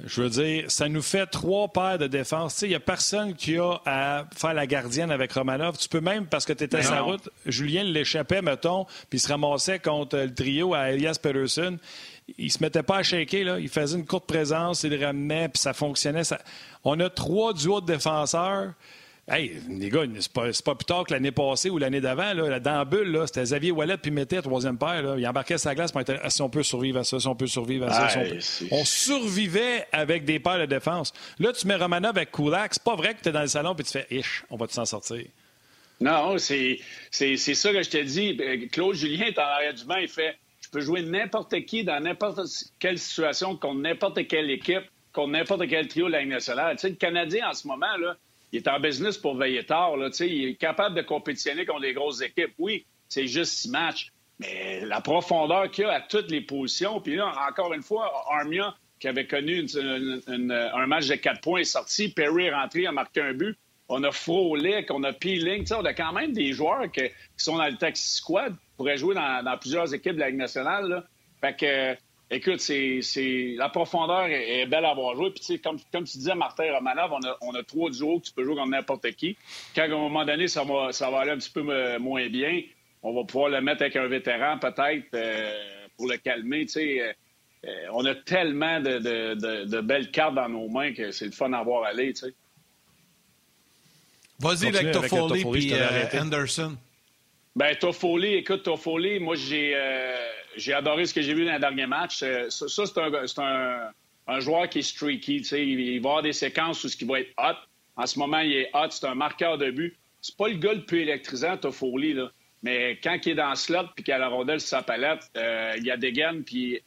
Je 0.05 0.23
veux 0.23 0.31
dire, 0.31 0.71
ça 0.71 0.89
nous 0.89 1.03
fait 1.03 1.27
trois 1.27 1.69
paires 1.69 1.99
de 1.99 2.07
défense. 2.07 2.63
Il 2.63 2.69
n'y 2.69 2.75
a 2.75 2.81
personne 2.81 3.35
qui 3.35 3.59
a 3.59 3.81
à 3.85 4.25
faire 4.35 4.55
la 4.55 4.67
gardienne 4.67 5.11
avec 5.11 5.33
Romanov. 5.33 5.77
Tu 5.79 5.89
peux 5.89 6.01
même, 6.01 6.27
parce 6.27 6.45
que 6.45 6.53
tu 6.53 6.65
étais 6.65 6.79
à 6.79 6.83
sa 6.83 7.01
route, 7.03 7.29
Julien 7.47 7.85
l'échappait, 7.85 8.43
mettons, 8.43 8.85
puis 9.09 9.19
il 9.19 9.21
se 9.21 9.29
ramassait 9.29 9.79
contre 9.79 10.17
le 10.17 10.35
trio 10.35 10.75
à 10.75 10.91
Elias 10.91 11.19
Peterson. 11.23 11.79
Il 12.39 12.51
se 12.51 12.63
mettait 12.63 12.83
pas 12.83 12.99
à 12.99 13.03
shaker, 13.03 13.45
là. 13.45 13.59
il 13.59 13.69
faisait 13.69 13.99
une 13.99 14.07
courte 14.07 14.27
présence, 14.27 14.85
il 14.85 14.91
le 14.97 15.05
ramenait, 15.05 15.49
puis 15.49 15.61
ça 15.61 15.73
fonctionnait. 15.73 16.23
On 16.85 16.99
a 17.01 17.11
trois 17.11 17.53
duos 17.53 17.81
de 17.81 17.87
défenseurs. 17.87 18.73
Hey, 19.29 19.61
les 19.69 19.91
gars, 19.91 20.03
c'est 20.19 20.33
pas, 20.33 20.51
pas 20.65 20.75
plus 20.75 20.85
tard 20.85 21.05
que 21.05 21.13
l'année 21.13 21.31
passée 21.31 21.71
ou 21.71 21.79
l'année 21.79 22.01
d'avant. 22.01 22.33
Là, 22.35 22.59
dans 22.59 22.79
la 22.79 22.85
bulle, 22.85 23.23
c'était 23.27 23.43
Xavier 23.43 23.71
Wallet 23.71 23.97
puis 23.97 24.11
mettait 24.11 24.43
troisième 24.43 24.77
paire. 24.77 25.03
Là. 25.03 25.15
Il 25.19 25.27
embarquait 25.27 25.59
sa 25.59 25.75
glace 25.75 25.93
pour 25.93 26.01
être 26.01 26.19
ah, 26.23 26.31
si 26.31 26.43
on 26.43 26.51
peut 26.51 26.65
survivre 26.65 26.99
à 26.99 27.05
ça, 27.05 27.21
si 27.21 27.29
on 27.29 27.37
peut 27.37 27.47
survivre 27.47 27.87
à 27.87 28.09
ça. 28.09 28.21
on, 28.73 28.85
survivait 28.85 29.87
avec 29.93 30.25
des 30.25 30.41
paires 30.41 30.59
de 30.59 30.67
défense. 30.67 31.13
Là, 31.39 31.53
tu 31.53 31.67
mets 31.69 31.77
Romanov 31.77 32.17
avec 32.17 32.33
Kulak. 32.33 32.75
C'est 32.75 32.83
pas 32.83 32.97
vrai 32.97 33.15
que 33.15 33.23
tu 33.23 33.29
es 33.29 33.33
dans 33.33 33.43
le 33.43 33.47
salon 33.47 33.75
et 33.75 33.85
tu 33.85 33.93
fais 33.93 34.07
Ish, 34.11 34.45
on 34.51 34.57
va 34.57 34.67
s'en 34.69 34.85
sortir. 34.85 35.25
Non, 36.01 36.39
c'est 36.39 36.79
ça 37.11 37.73
que 37.73 37.83
je 37.83 37.91
te 37.91 38.03
dis. 38.03 38.37
Euh, 38.41 38.67
Claude 38.73 38.95
Julien 38.95 39.27
est 39.27 39.39
en 39.39 39.43
arrière 39.43 39.75
du 39.75 39.85
banc. 39.85 39.97
Il 39.97 40.09
fait 40.09 40.37
Je 40.63 40.71
peux 40.71 40.81
jouer 40.81 41.03
n'importe 41.03 41.65
qui 41.67 41.85
dans 41.85 42.01
n'importe 42.01 42.41
quelle 42.79 42.99
situation, 42.99 43.57
contre 43.57 43.81
n'importe 43.81 44.27
quelle 44.27 44.51
équipe, 44.51 44.85
contre 45.13 45.31
n'importe 45.31 45.69
quel 45.69 45.87
trio 45.89 46.07
de 46.07 46.13
la 46.13 46.21
Ligue 46.21 46.31
nationale. 46.31 46.77
Tu 46.77 46.83
sais, 46.83 46.89
le 46.89 46.97
Canadien, 46.97 47.51
en 47.51 47.53
ce 47.53 47.69
moment, 47.69 47.97
là, 47.99 48.17
il 48.53 48.59
est 48.59 48.69
en 48.69 48.81
business 48.81 49.17
pour 49.17 49.37
veiller 49.37 49.65
tard. 49.65 49.97
Là, 49.97 50.09
il 50.21 50.45
est 50.45 50.55
capable 50.55 50.97
de 50.97 51.03
compétitionner 51.03 51.65
contre 51.65 51.83
les 51.83 51.93
grosses 51.93 52.21
équipes. 52.21 52.53
Oui, 52.59 52.85
c'est 53.09 53.27
juste 53.27 53.53
six 53.53 53.71
matchs. 53.71 54.13
Mais 54.39 54.81
la 54.87 55.01
profondeur 55.01 55.71
qu'il 55.71 55.85
a 55.85 55.95
à 55.95 56.01
toutes 56.01 56.31
les 56.31 56.41
positions. 56.41 57.01
Puis 57.01 57.17
là, 57.17 57.33
encore 57.49 57.73
une 57.75 57.83
fois, 57.83 58.11
Armia, 58.31 58.75
qui 58.99 59.09
avait 59.09 59.27
connu 59.27 59.67
un 60.29 60.87
match 60.87 61.09
de 61.09 61.15
quatre 61.15 61.41
points, 61.41 61.61
est 61.61 61.65
sorti. 61.65 62.09
Perry 62.09 62.47
est 62.47 62.55
rentré, 62.55 62.87
a 62.87 62.93
marqué 62.93 63.21
un 63.21 63.35
but. 63.35 63.57
On 63.89 64.03
a 64.05 64.13
frôlé, 64.13 64.87
on 64.91 65.03
a 65.03 65.13
Peeling. 65.13 65.67
On 65.73 65.85
a 65.85 65.93
quand 65.93 66.13
même 66.13 66.33
des 66.33 66.53
joueurs 66.53 66.91
qui 66.91 67.03
sont 67.37 67.57
dans 67.57 67.67
le 67.67 67.77
taxi 67.77 68.17
squad, 68.17 68.55
pourraient 68.77 68.97
jouer 68.97 69.15
dans, 69.15 69.59
plusieurs 69.59 69.93
équipes 69.93 70.15
de 70.15 70.21
la 70.21 70.31
Ligue 70.31 70.39
nationale. 70.39 70.89
Là. 70.89 71.05
Fait 71.41 71.57
que 71.57 72.01
Écoute, 72.33 72.61
c'est, 72.61 73.01
la 73.57 73.69
profondeur 73.69 74.27
est, 74.27 74.65
belle 74.67 74.85
à 74.85 74.91
avoir 74.91 75.17
joué. 75.17 75.31
Puis, 75.31 75.61
comme, 75.61 75.79
comme 75.93 76.05
tu 76.05 76.19
disais, 76.19 76.35
Martin 76.37 76.73
Romanov, 76.73 77.13
on 77.13 77.27
a, 77.27 77.37
on 77.41 77.55
a 77.55 77.63
trois 77.65 77.91
duos 77.91 78.21
que 78.21 78.27
tu 78.27 78.33
peux 78.33 78.45
jouer 78.45 78.55
contre 78.55 78.71
n'importe 78.71 79.11
qui. 79.13 79.37
Quand, 79.75 79.83
à 79.83 79.87
un 79.87 79.89
moment 79.89 80.25
donné, 80.25 80.47
ça 80.47 80.63
va, 80.63 80.93
ça 80.93 81.11
va 81.11 81.21
aller 81.21 81.33
un 81.33 81.39
petit 81.39 81.51
peu 81.51 81.65
euh, 81.69 81.99
moins 81.99 82.29
bien, 82.29 82.63
on 83.03 83.15
va 83.15 83.25
pouvoir 83.25 83.51
le 83.51 83.61
mettre 83.61 83.83
avec 83.83 83.97
un 83.97 84.07
vétéran, 84.07 84.59
peut-être, 84.59 85.09
euh, 85.15 85.87
pour 85.97 86.09
le 86.09 86.19
calmer. 86.19 86.67
Euh, 86.77 87.13
on 87.93 88.05
a 88.07 88.15
tellement 88.15 88.81
de, 88.81 88.99
de, 88.99 89.65
de, 89.65 89.81
belles 89.81 90.11
cartes 90.11 90.35
dans 90.37 90.49
nos 90.49 90.69
mains 90.69 90.95
que 90.95 91.11
c'est 91.11 91.27
le 91.27 91.33
fun 91.33 91.53
à 91.53 91.63
voir 91.63 91.85
aller. 91.85 92.15
Vas-y 94.39 94.69
avec 94.69 94.93
Toffoli 94.93 95.73
et 95.73 96.19
Anderson. 96.19 96.77
Ben, 97.57 97.75
Toffoli, 97.77 98.35
écoute, 98.35 98.63
Toffoli, 98.63 99.19
moi, 99.19 99.35
j'ai 99.35 99.75
j'ai 100.57 100.73
adoré 100.73 101.07
ce 101.07 101.15
que 101.15 101.23
j'ai 101.23 101.35
vu 101.35 101.45
dans 101.45 101.55
le 101.55 101.61
dernier 101.61 101.87
match. 101.87 102.23
Euh, 102.23 102.49
ça, 102.51 102.67
c'est 102.87 103.39
un, 103.39 104.41
joueur 104.41 104.69
qui 104.69 104.81
est 104.81 104.83
streaky. 104.83 105.39
Il, 105.39 106.01
va 106.01 106.09
avoir 106.11 106.23
des 106.23 106.33
séquences 106.33 106.85
où 106.85 106.89
ce 106.89 106.97
qui 106.97 107.05
va 107.05 107.21
être 107.21 107.33
hot. 107.39 107.57
En 107.97 108.07
ce 108.07 108.19
moment, 108.19 108.41
il 108.41 108.53
est 108.53 108.71
hot. 108.75 108.91
C'est 108.91 109.07
un 109.07 109.15
marqueur 109.15 109.59
de 109.59 109.71
but. 109.71 109.97
C'est 110.21 110.37
pas 110.37 110.49
le 110.49 110.57
gars 110.57 110.75
le 110.75 110.85
plus 110.85 111.01
électrisant, 111.01 111.57
Toffoli, 111.57 112.15
là. 112.15 112.31
Mais 112.63 112.99
quand 113.03 113.17
il 113.25 113.33
est 113.33 113.35
dans 113.37 113.49
le 113.49 113.57
slot 113.57 113.87
puis 113.95 114.05
qu'il 114.05 114.13
a 114.13 114.19
la 114.19 114.29
rondelle 114.29 114.61
sa 114.61 114.83
palette, 114.83 115.23
euh, 115.37 115.73
il 115.79 115.85
y 115.85 115.91
a 115.91 115.97
des 115.97 116.13
gaines 116.13 116.45
puis 116.45 116.79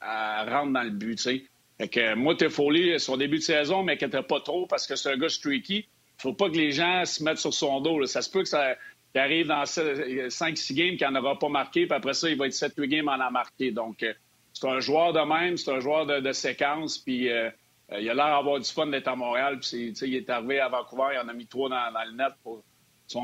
elle, 0.00 0.48
rentre 0.50 0.72
dans 0.72 0.82
le 0.82 0.90
but, 0.90 1.16
tu 1.16 1.46
Fait 1.76 1.88
que 1.88 2.14
moi, 2.14 2.34
Toffoli, 2.34 2.98
son 2.98 3.18
début 3.18 3.36
de 3.36 3.42
saison, 3.42 3.82
mais 3.82 3.92
m'inquiétait 3.92 4.22
pas 4.22 4.40
trop 4.40 4.66
parce 4.66 4.86
que 4.86 4.96
c'est 4.96 5.12
un 5.12 5.18
gars 5.18 5.28
streaky. 5.28 5.86
Faut 6.16 6.32
pas 6.32 6.48
que 6.48 6.56
les 6.56 6.72
gens 6.72 7.04
se 7.04 7.22
mettent 7.22 7.38
sur 7.38 7.52
son 7.52 7.80
dos. 7.82 8.06
Ça 8.06 8.22
se 8.22 8.30
peut 8.30 8.42
que 8.42 8.48
ça, 8.48 8.74
il 9.14 9.20
arrive 9.20 9.46
dans 9.46 9.62
5-6 9.62 10.74
games 10.74 10.96
qu'il 10.96 11.08
n'en 11.08 11.20
aura 11.20 11.38
pas 11.38 11.48
marqué, 11.48 11.86
puis 11.86 11.96
après 11.96 12.14
ça, 12.14 12.28
il 12.28 12.36
va 12.36 12.46
être 12.46 12.52
7-8 12.52 12.86
games 12.86 13.08
en 13.08 13.20
a 13.20 13.30
marqué. 13.30 13.70
Donc, 13.70 14.02
euh, 14.02 14.12
c'est 14.52 14.68
un 14.68 14.80
joueur 14.80 15.12
de 15.12 15.20
même, 15.20 15.56
c'est 15.56 15.70
un 15.72 15.80
joueur 15.80 16.06
de, 16.06 16.32
séquence, 16.32 16.98
puis 16.98 17.30
euh, 17.30 17.48
euh, 17.92 18.00
il 18.00 18.10
a 18.10 18.14
l'air 18.14 18.36
d'avoir 18.36 18.60
du 18.60 18.70
fun 18.70 18.86
d'être 18.86 19.08
à 19.08 19.16
Montréal. 19.16 19.60
Puis 19.60 19.94
il 20.02 20.14
est 20.14 20.28
arrivé 20.28 20.60
à 20.60 20.68
Vancouver, 20.68 21.14
il 21.14 21.18
en 21.18 21.28
a 21.28 21.32
mis 21.32 21.46
trois 21.46 21.68
dans, 21.68 22.04
le 22.06 22.16
net. 22.16 22.32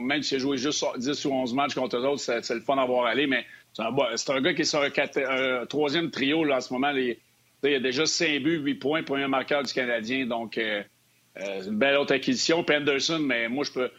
Même 0.01 0.23
s'il 0.23 0.39
a 0.39 0.41
joué 0.41 0.57
juste 0.57 0.85
10 0.97 1.25
ou 1.27 1.33
11 1.33 1.55
matchs 1.55 1.75
contre 1.75 1.99
eux 1.99 2.07
autres, 2.07 2.21
c'est 2.21 2.55
le 2.55 2.61
fun 2.61 2.77
d'avoir 2.77 3.07
allé, 3.07 3.27
mais 3.27 3.45
c'est 3.75 3.83
un, 4.31 4.41
gars 4.41 4.55
qui 4.55 4.63
est 4.63 4.65
sur 4.65 4.81
un, 4.81 5.67
troisième 5.67 6.11
trio 6.11 6.51
en 6.51 6.61
ce 6.61 6.73
moment. 6.73 6.93
il 6.93 7.17
y 7.63 7.75
a 7.75 7.81
déjà 7.81 8.07
5 8.07 8.43
buts, 8.43 8.61
8 8.61 8.75
points, 8.77 9.03
premier 9.03 9.29
marqueur 9.29 9.63
du 9.63 9.73
Canadien. 9.73 10.25
Donc, 10.25 10.57
une 10.57 11.77
belle 11.77 11.99
autre 11.99 12.15
acquisition. 12.15 12.65
Puis 12.65 12.77
Anderson, 12.77 13.19
mais 13.19 13.49
moi, 13.51 13.65
je 13.65 13.73
peux 13.73 13.91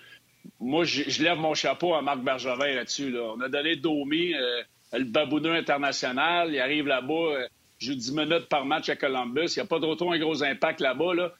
moi, 0.65 0.83
je, 0.83 1.21
lève 1.21 1.37
mon 1.37 1.53
chapeau 1.53 1.93
à 1.93 2.01
Marc 2.01 2.21
Bergevin 2.21 2.73
là-dessus. 2.73 3.15
On 3.19 3.39
a 3.39 3.49
donné 3.49 3.75
Domi, 3.75 4.33
euh, 4.33 4.63
le 4.93 5.03
babouneux 5.03 5.53
international. 5.53 6.49
Il 6.51 6.59
arrive 6.59 6.87
là-bas, 6.87 7.13
euh, 7.13 7.47
joue 7.79 7.93
10 7.93 8.13
minutes 8.13 8.49
par 8.49 8.65
match 8.65 8.89
à 8.89 8.95
Columbus. 8.95 9.53
Il 9.55 9.59
n'y 9.59 9.61
a 9.61 9.65
pas 9.65 9.77
retour 9.77 10.11
un 10.11 10.17
gros 10.17 10.43
impact 10.43 10.81
là-bas. 10.81 11.13
Là. 11.13 11.33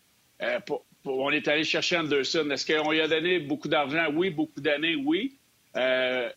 Euh, 0.44 0.60
on 1.06 1.32
est 1.32 1.48
allé 1.48 1.64
chercher 1.64 1.98
Anderson. 1.98 2.48
Est-ce 2.52 2.72
qu'on 2.72 2.92
lui 2.92 3.02
a 3.02 3.08
donné 3.08 3.40
beaucoup 3.40 3.68
d'argent? 3.68 4.06
Oui. 4.14 4.30
Beaucoup 4.30 4.62
d'années? 4.62 4.96
Oui. 4.96 5.36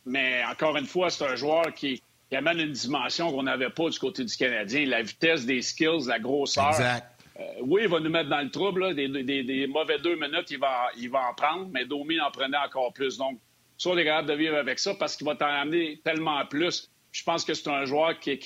mais 0.07 0.43
encore 0.51 0.77
une 0.79 0.87
fois, 0.87 1.11
c'est 1.11 1.25
un 1.25 1.37
joueur 1.37 1.75
qui, 1.75 2.03
amène 2.33 2.59
une 2.59 2.73
dimension 2.73 3.31
qu'on 3.31 3.43
n'avait 3.43 3.71
pas 3.71 3.91
du 3.91 3.99
côté 3.99 4.25
du 4.25 4.35
Canadien. 4.35 4.87
La 4.87 5.03
vitesse 5.03 5.45
des 5.45 5.61
skills, 5.61 6.07
la 6.07 6.19
grosseur. 6.19 6.71
Exact. 6.71 7.18
Euh, 7.39 7.45
oui, 7.63 7.83
il 7.85 7.89
va 7.89 8.01
nous 8.01 8.11
mettre 8.11 8.29
dans 8.29 8.41
le 8.41 8.51
trouble. 8.51 8.95
Des, 8.95 9.67
mauvais 9.69 9.99
deux 9.99 10.17
minutes, 10.17 10.51
il 10.51 10.59
va, 10.59 10.89
il 10.97 11.09
va 11.11 11.29
en 11.29 11.35
prendre, 11.35 11.69
mais 11.73 11.85
Domi 11.85 12.21
en 12.21 12.31
prenait 12.31 12.57
encore 12.57 12.93
plus. 12.93 13.17
Donc, 13.17 13.39
ça, 13.77 13.91
on 13.91 13.99
est 13.99 14.05
capable 14.05 14.29
de 14.29 14.35
vivre 14.35 14.57
avec 14.57 14.79
ça 14.79 14.95
parce 14.95 15.17
qu'il 15.17 15.27
va 15.27 15.37
t'en 15.37 15.47
amener 15.47 16.01
tellement 16.05 16.45
plus. 16.47 16.91
Je 17.13 17.23
pense 17.23 17.45
que 17.45 17.55
c'est 17.55 17.69
un 17.69 17.85
joueur 17.85 18.19
qui, 18.19 18.39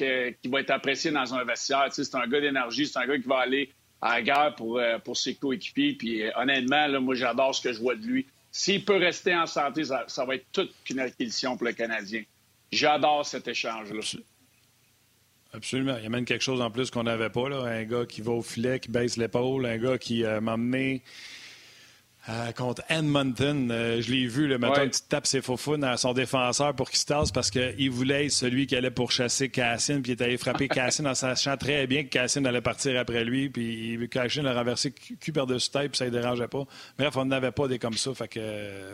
va 0.44 0.60
être 0.60 0.70
apprécié 0.70 1.10
dans 1.10 1.34
un 1.34 1.44
vestiaire. 1.44 1.88
c'est 1.90 2.14
un 2.14 2.26
gars 2.26 2.40
d'énergie, 2.40 2.86
c'est 2.86 2.98
un 2.98 3.06
gars 3.06 3.18
qui 3.18 3.26
va 3.26 3.38
aller 3.38 3.72
à 4.00 4.16
la 4.16 4.22
guerre 4.22 4.54
pour, 4.56 4.78
euh, 4.78 4.98
pour 4.98 5.16
ses 5.16 5.34
coéquipiers. 5.34 5.94
Puis 5.94 6.22
euh, 6.22 6.30
honnêtement, 6.36 7.00
moi, 7.00 7.14
j'adore 7.14 7.54
ce 7.54 7.62
que 7.62 7.72
je 7.72 7.80
vois 7.80 7.94
de 7.94 8.02
lui. 8.02 8.26
S'il 8.50 8.84
peut 8.84 8.96
rester 8.96 9.34
en 9.34 9.46
santé, 9.46 9.84
ça, 9.84 10.04
ça 10.06 10.26
va 10.26 10.34
être 10.34 10.46
toute 10.52 10.74
une 10.90 11.00
acquisition 11.00 11.56
pour 11.56 11.66
le 11.66 11.72
Canadien. 11.72 12.22
J'adore 12.70 13.24
cet 13.24 13.48
échange-là. 13.48 14.00
Absolument. 15.54 15.96
Il 15.98 16.04
y 16.04 16.06
a 16.06 16.10
même 16.10 16.24
quelque 16.24 16.42
chose 16.42 16.60
en 16.60 16.70
plus 16.70 16.90
qu'on 16.90 17.02
n'avait 17.02 17.30
pas. 17.30 17.48
Là. 17.48 17.62
Un 17.64 17.84
gars 17.84 18.06
qui 18.06 18.22
va 18.22 18.32
au 18.32 18.42
filet, 18.42 18.80
qui 18.80 18.90
baisse 18.90 19.16
l'épaule, 19.16 19.66
un 19.66 19.76
gars 19.76 19.98
qui 19.98 20.24
euh, 20.24 20.40
m'a 20.40 20.52
amené 20.52 21.02
euh, 22.30 22.52
contre 22.52 22.82
Edmonton. 22.88 23.70
Euh, 23.70 24.00
je 24.00 24.10
l'ai 24.10 24.26
vu, 24.26 24.46
le 24.46 24.56
matin, 24.56 24.88
qui 24.88 25.02
tape 25.06 25.26
ses 25.26 25.42
faux 25.42 25.58
à 25.82 25.96
son 25.98 26.14
défenseur 26.14 26.74
pour 26.74 26.88
qu'il 26.88 26.98
se 26.98 27.04
tasse 27.04 27.30
parce 27.32 27.50
qu'il 27.50 27.90
voulait 27.90 28.26
être 28.26 28.32
celui 28.32 28.66
qui 28.66 28.76
allait 28.76 28.90
pourchasser 28.90 29.50
Cassine, 29.50 30.00
puis 30.00 30.12
il 30.12 30.20
est 30.20 30.24
allé 30.24 30.38
frapper 30.38 30.68
Cassine 30.70 31.06
en 31.06 31.14
sachant 31.14 31.58
très 31.58 31.86
bien 31.86 32.04
que 32.04 32.08
Cassine 32.08 32.46
allait 32.46 32.62
partir 32.62 32.98
après 32.98 33.22
lui, 33.22 33.50
puis 33.50 34.08
Cassine 34.10 34.44
l'a 34.44 34.54
renversé 34.54 34.92
cul 34.92 35.32
par-dessus 35.32 35.70
tête, 35.70 35.90
puis 35.90 35.98
ça 35.98 36.06
ne 36.06 36.10
dérangeait 36.10 36.48
pas. 36.48 36.64
Bref, 36.98 37.14
on 37.16 37.26
n'avait 37.26 37.52
pas 37.52 37.68
des 37.68 37.78
comme 37.78 37.94
ça, 37.94 38.14
fait 38.14 38.28
que, 38.28 38.40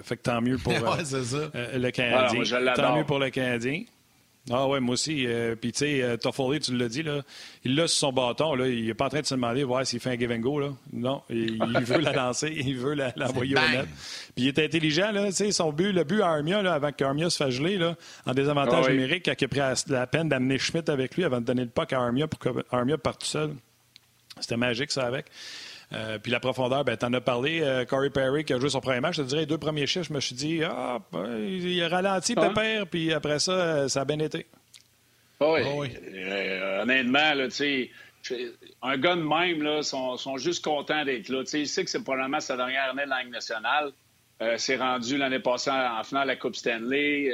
fait 0.02 0.16
que 0.16 0.22
tant 0.22 0.40
mieux 0.40 0.58
pour 0.58 0.72
le 0.72 1.90
Canadien. 1.90 2.72
tant 2.74 2.96
mieux 2.96 3.04
pour 3.04 3.20
le 3.20 3.30
Canadien. 3.30 3.84
Ah 4.50 4.66
ouais, 4.66 4.80
moi 4.80 4.94
aussi. 4.94 5.26
Euh, 5.26 5.54
puis 5.54 5.72
tu 5.72 5.78
sais, 5.78 6.02
euh, 6.02 6.16
Toffoli, 6.16 6.60
tu 6.60 6.76
l'as 6.76 6.88
dit, 6.88 7.02
là, 7.02 7.22
il 7.64 7.74
l'a 7.74 7.86
sur 7.88 7.98
son 7.98 8.12
bâton. 8.12 8.54
Là, 8.54 8.68
il 8.68 8.86
n'est 8.86 8.94
pas 8.94 9.06
en 9.06 9.08
train 9.08 9.20
de 9.20 9.26
se 9.26 9.34
demander 9.34 9.64
voir 9.64 9.86
s'il 9.86 10.00
fait 10.00 10.10
un 10.10 10.18
give 10.18 10.30
and 10.30 10.38
go. 10.38 10.58
Là. 10.58 10.70
Non, 10.92 11.22
il, 11.28 11.58
veut 11.84 12.00
la 12.00 12.12
lancer, 12.12 12.52
il 12.56 12.76
veut 12.76 12.94
l'envoyer 12.94 13.56
au 13.56 13.60
net. 13.60 13.86
Puis 14.34 14.44
il 14.44 14.48
est 14.48 14.58
intelligent. 14.58 15.10
Là, 15.12 15.30
son 15.32 15.72
but, 15.72 15.92
le 15.92 16.04
but 16.04 16.22
à 16.22 16.30
Armia, 16.30 16.62
là, 16.62 16.74
avant 16.74 16.92
qu'Armia 16.92 17.30
se 17.30 17.36
fasse 17.36 17.50
geler, 17.50 17.76
là, 17.76 17.96
en 18.26 18.32
désavantage 18.32 18.86
ah 18.88 18.90
numérique, 18.90 19.24
quand 19.26 19.34
il 19.38 19.44
a 19.44 19.48
pris 19.48 19.84
la 19.88 20.06
peine 20.06 20.28
d'amener 20.28 20.58
Schmidt 20.58 20.90
avec 20.90 21.16
lui 21.16 21.24
avant 21.24 21.40
de 21.40 21.46
donner 21.46 21.62
le 21.62 21.70
puck 21.70 21.92
à 21.92 22.00
Armia 22.00 22.26
pour 22.26 22.40
qu'Armia 22.40 22.98
parte 22.98 23.20
tout 23.20 23.26
seul. 23.26 23.54
C'était 24.40 24.56
magique, 24.56 24.90
ça, 24.90 25.06
avec. 25.06 25.26
Euh, 25.92 26.18
puis 26.18 26.30
la 26.30 26.40
profondeur, 26.40 26.84
ben, 26.84 26.96
tu 26.96 27.06
en 27.06 27.12
as 27.14 27.20
parlé. 27.20 27.60
Euh, 27.62 27.84
Corey 27.84 28.10
Perry 28.10 28.44
qui 28.44 28.52
a 28.52 28.58
joué 28.58 28.68
son 28.68 28.80
premier 28.80 29.00
match, 29.00 29.16
je 29.16 29.22
te 29.22 29.28
dirais, 29.28 29.40
les 29.42 29.46
deux 29.46 29.58
premiers 29.58 29.86
chiffres, 29.86 30.06
je 30.08 30.12
me 30.12 30.20
suis 30.20 30.34
dit, 30.34 30.60
ah, 30.62 30.98
ben, 31.12 31.38
il 31.38 31.82
a 31.82 31.88
ralenti, 31.88 32.34
ah. 32.36 32.48
Pépère, 32.48 32.86
puis 32.86 33.12
après 33.12 33.38
ça, 33.38 33.52
euh, 33.52 33.88
ça 33.88 34.02
a 34.02 34.04
bien 34.04 34.18
été. 34.18 34.46
Ah 35.40 35.52
oui. 35.52 35.88
honnêtement, 36.82 37.34
là, 37.34 37.46
un 38.82 38.98
gars 38.98 39.16
de 39.16 39.22
même, 39.22 39.62
là, 39.62 39.82
sont, 39.82 40.16
sont 40.16 40.36
juste 40.36 40.64
contents 40.64 41.04
d'être 41.04 41.28
là. 41.28 41.42
il 41.54 41.68
sait 41.68 41.84
que 41.84 41.90
c'est 41.90 42.02
probablement 42.02 42.40
sa 42.40 42.56
dernière 42.56 42.90
année 42.90 43.04
de 43.04 43.08
la 43.08 43.22
Ligue 43.22 43.32
nationale. 43.32 43.92
c'est 44.56 44.76
rendu 44.76 45.16
l'année 45.16 45.38
passée 45.38 45.70
en, 45.70 46.02
finale 46.02 46.24
de 46.24 46.32
la 46.32 46.36
Coupe 46.36 46.56
Stanley. 46.56 47.32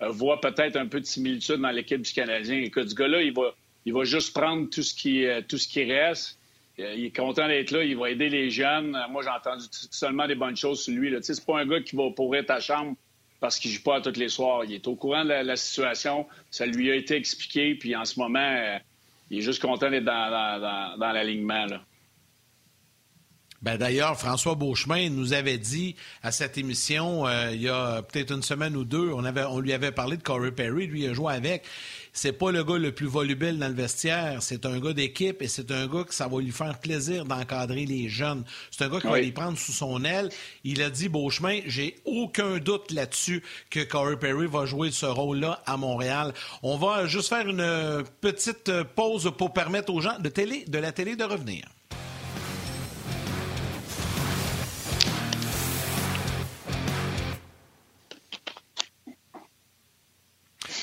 voit 0.00 0.40
peut-être 0.42 0.76
un 0.76 0.86
peu 0.86 1.00
de 1.00 1.06
similitude 1.06 1.56
dans 1.56 1.70
l'équipe 1.70 2.02
du 2.02 2.12
Canadien. 2.12 2.58
Écoute, 2.58 2.90
ce 2.90 2.94
gars-là, 2.94 3.22
il 3.22 3.32
va, 3.32 3.54
il 3.86 3.94
va 3.94 4.04
juste 4.04 4.34
prendre 4.34 4.68
tout 4.68 4.82
ce 4.82 4.94
qui, 4.94 5.26
tout 5.48 5.56
ce 5.56 5.66
qui 5.66 5.90
reste 5.90 6.37
il 6.78 7.06
est 7.06 7.16
content 7.16 7.48
d'être 7.48 7.72
là, 7.72 7.82
il 7.82 7.96
va 7.96 8.10
aider 8.10 8.28
les 8.28 8.50
jeunes. 8.50 8.94
Euh, 8.94 9.08
moi, 9.10 9.22
j'ai 9.22 9.30
entendu 9.30 9.64
seulement 9.70 10.26
des 10.26 10.34
bonnes 10.34 10.56
choses 10.56 10.82
sur 10.82 10.94
lui. 10.94 11.14
Ce 11.22 11.32
n'est 11.32 11.40
pas 11.44 11.60
un 11.60 11.66
gars 11.66 11.80
qui 11.80 11.96
va 11.96 12.10
pourrir 12.10 12.46
ta 12.46 12.60
chambre 12.60 12.94
parce 13.40 13.58
qu'il 13.58 13.70
joue 13.70 13.82
pas 13.82 14.00
tous 14.00 14.18
les 14.18 14.28
soirs. 14.28 14.64
Il 14.64 14.74
est 14.74 14.86
au 14.86 14.94
courant 14.94 15.24
de 15.24 15.30
la, 15.30 15.56
situation. 15.56 16.26
Ça 16.50 16.66
lui 16.66 16.90
a 16.90 16.94
été 16.94 17.16
expliqué. 17.16 17.74
Puis 17.74 17.96
en 17.96 18.04
ce 18.04 18.18
moment, 18.18 18.38
euh, 18.38 18.78
il 19.30 19.38
est 19.38 19.42
juste 19.42 19.60
content 19.60 19.90
d'être 19.90 20.04
dans, 20.04 21.12
l'alignement. 21.12 21.66
Ben, 23.60 23.76
D'ailleurs, 23.76 24.16
François 24.16 24.54
Beauchemin 24.54 25.10
nous 25.10 25.32
avait 25.32 25.58
dit 25.58 25.96
à 26.22 26.30
cette 26.30 26.58
émission, 26.58 27.26
euh, 27.26 27.50
il 27.52 27.62
y 27.62 27.68
a 27.68 28.02
peut-être 28.02 28.32
une 28.32 28.42
semaine 28.42 28.76
ou 28.76 28.84
deux, 28.84 29.10
on, 29.10 29.24
on 29.24 29.58
lui 29.58 29.72
avait 29.72 29.90
parlé 29.90 30.16
de 30.16 30.22
Corey 30.22 30.52
Perry, 30.52 30.86
lui 30.86 31.02
il 31.02 31.10
a 31.10 31.12
joué 31.12 31.34
avec. 31.34 31.64
C'est 32.12 32.32
pas 32.32 32.50
le 32.50 32.64
gars 32.64 32.78
le 32.78 32.92
plus 32.92 33.06
volubile 33.06 33.58
dans 33.58 33.68
le 33.68 33.74
vestiaire, 33.74 34.42
c'est 34.42 34.66
un 34.66 34.78
gars 34.78 34.92
d'équipe 34.92 35.42
et 35.42 35.48
c'est 35.48 35.70
un 35.70 35.86
gars 35.86 36.04
que 36.04 36.14
ça 36.14 36.28
va 36.28 36.40
lui 36.40 36.50
faire 36.50 36.78
plaisir 36.78 37.24
d'encadrer 37.24 37.86
les 37.86 38.08
jeunes. 38.08 38.44
C'est 38.70 38.84
un 38.84 38.88
gars 38.88 39.00
qui 39.00 39.06
va 39.06 39.20
les 39.20 39.32
prendre 39.32 39.58
sous 39.58 39.72
son 39.72 40.04
aile. 40.04 40.30
Il 40.64 40.82
a 40.82 40.90
dit, 40.90 41.08
Beauchemin, 41.08 41.60
j'ai 41.66 41.96
aucun 42.04 42.58
doute 42.58 42.90
là-dessus 42.90 43.42
que 43.70 43.80
Corey 43.80 44.18
Perry 44.18 44.46
va 44.46 44.66
jouer 44.66 44.90
ce 44.90 45.06
rôle-là 45.06 45.62
à 45.66 45.76
Montréal. 45.76 46.32
On 46.62 46.76
va 46.76 47.06
juste 47.06 47.28
faire 47.28 47.48
une 47.48 48.04
petite 48.20 48.70
pause 48.94 49.32
pour 49.36 49.52
permettre 49.52 49.92
aux 49.92 50.00
gens 50.00 50.18
de, 50.18 50.28
télé, 50.28 50.64
de 50.66 50.78
la 50.78 50.92
télé 50.92 51.16
de 51.16 51.24
revenir. 51.24 51.64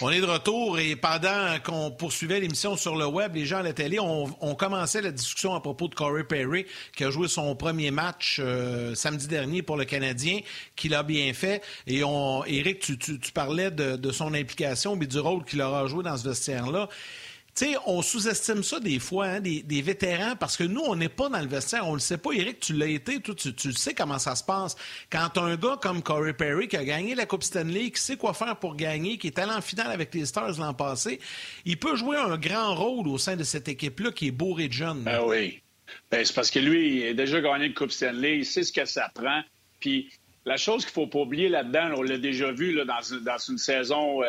On 0.01 0.10
est 0.10 0.19
de 0.19 0.25
retour 0.25 0.77
et 0.77 0.97
pendant 0.97 1.58
qu'on 1.63 1.89
poursuivait 1.89 2.41
l'émission 2.41 2.75
sur 2.75 2.97
le 2.97 3.05
web, 3.05 3.34
les 3.34 3.45
gens 3.45 3.60
à 3.60 3.63
la 3.63 3.71
télé, 3.71 3.97
on, 3.97 4.55
commençait 4.55 5.01
la 5.01 5.12
discussion 5.12 5.55
à 5.55 5.62
propos 5.62 5.88
de 5.88 5.95
Corey 5.95 6.25
Perry, 6.25 6.65
qui 6.97 7.05
a 7.05 7.10
joué 7.12 7.29
son 7.29 7.55
premier 7.55 7.91
match 7.91 8.41
euh, 8.43 8.93
samedi 8.93 9.27
dernier 9.27 9.62
pour 9.62 9.77
le 9.77 9.86
Canadien, 9.86 10.41
qu'il 10.75 10.93
a 10.95 11.03
bien 11.03 11.34
fait. 11.34 11.63
Et 11.88 12.03
on, 12.03 12.43
Eric, 12.43 12.79
tu, 12.81 13.31
parlais 13.34 13.71
de, 13.71 13.95
de, 13.95 14.12
son 14.12 14.34
implication, 14.34 14.97
mais 14.97 15.08
du 15.08 15.19
rôle 15.19 15.45
qu'il 15.45 15.62
aura 15.62 15.88
joué 15.88 16.03
dans 16.03 16.17
ce 16.17 16.27
vestiaire-là. 16.27 16.89
Tu 17.55 17.67
on 17.85 18.01
sous-estime 18.01 18.63
ça 18.63 18.81
des 18.81 18.99
fois, 18.99 19.27
hein, 19.27 19.39
des, 19.39 19.81
vétérans, 19.81 20.35
parce 20.35 20.57
que 20.57 20.65
nous, 20.65 20.81
on 20.81 20.97
n'est 20.97 21.07
pas 21.07 21.29
dans 21.29 21.39
le 21.39 21.47
vestiaire. 21.47 21.87
On 21.87 21.93
le 21.93 22.01
sait 22.01 22.17
pas. 22.17 22.31
Eric, 22.33 22.59
tu 22.59 22.73
l'as 22.73 22.87
été, 22.87 23.21
tu, 23.21 23.33
tu, 23.33 23.71
sais 23.71 23.93
comment 23.93 24.19
ça 24.19 24.35
se 24.35 24.43
passe. 24.43 24.75
Quand 25.09 25.37
un 25.37 25.55
gars 25.55 25.77
comme 25.81 26.03
Corey 26.03 26.33
Perry, 26.33 26.67
qui 26.67 26.75
a 26.75 26.83
gagné 26.83 27.15
la 27.15 27.25
Coupe 27.25 27.43
Stanley, 27.43 27.91
qui 27.91 28.01
sait 28.01 28.17
quoi 28.17 28.33
faire 28.33 28.57
pour 28.57 28.75
gagner, 28.75 29.17
qui 29.17 29.27
est 29.27 29.39
allé 29.39 29.53
en 29.53 29.61
finale 29.61 29.89
avec 29.93 30.13
les 30.13 30.25
Stars 30.25 30.59
l'an 30.59 30.73
passé, 30.73 31.21
il 31.63 31.77
peut 31.77 31.95
jouer 31.95 32.17
un 32.17 32.37
grand 32.37 32.75
rôle 32.75 33.07
au 33.07 33.17
sein 33.17 33.37
de 33.37 33.45
cette 33.45 33.69
équipe-là 33.69 34.11
qui 34.11 34.27
est 34.27 34.31
bourrée 34.31 34.67
de 34.67 34.73
jeunes. 34.73 35.03
Ben 35.03 35.21
oui. 35.25 35.61
Ben, 36.11 36.25
c'est 36.25 36.35
parce 36.35 36.51
que 36.51 36.59
lui, 36.59 37.03
il 37.03 37.07
a 37.07 37.13
déjà 37.13 37.39
gagné 37.39 37.69
la 37.69 37.73
Coupe 37.73 37.91
Stanley, 37.91 38.39
il 38.39 38.45
sait 38.45 38.63
ce 38.63 38.73
que 38.73 38.83
ça 38.83 39.09
prend. 39.15 39.41
Puis 39.79 40.09
la 40.43 40.57
chose 40.57 40.83
qu'il 40.83 40.93
faut 40.93 41.07
pas 41.07 41.19
oublier 41.19 41.47
là-dedans, 41.47 41.93
on 41.95 42.01
l'a 42.01 42.17
déjà 42.17 42.51
vu 42.51 42.77
dans, 42.83 43.37
une 43.47 43.57
saison 43.57 44.21
euh, 44.23 44.25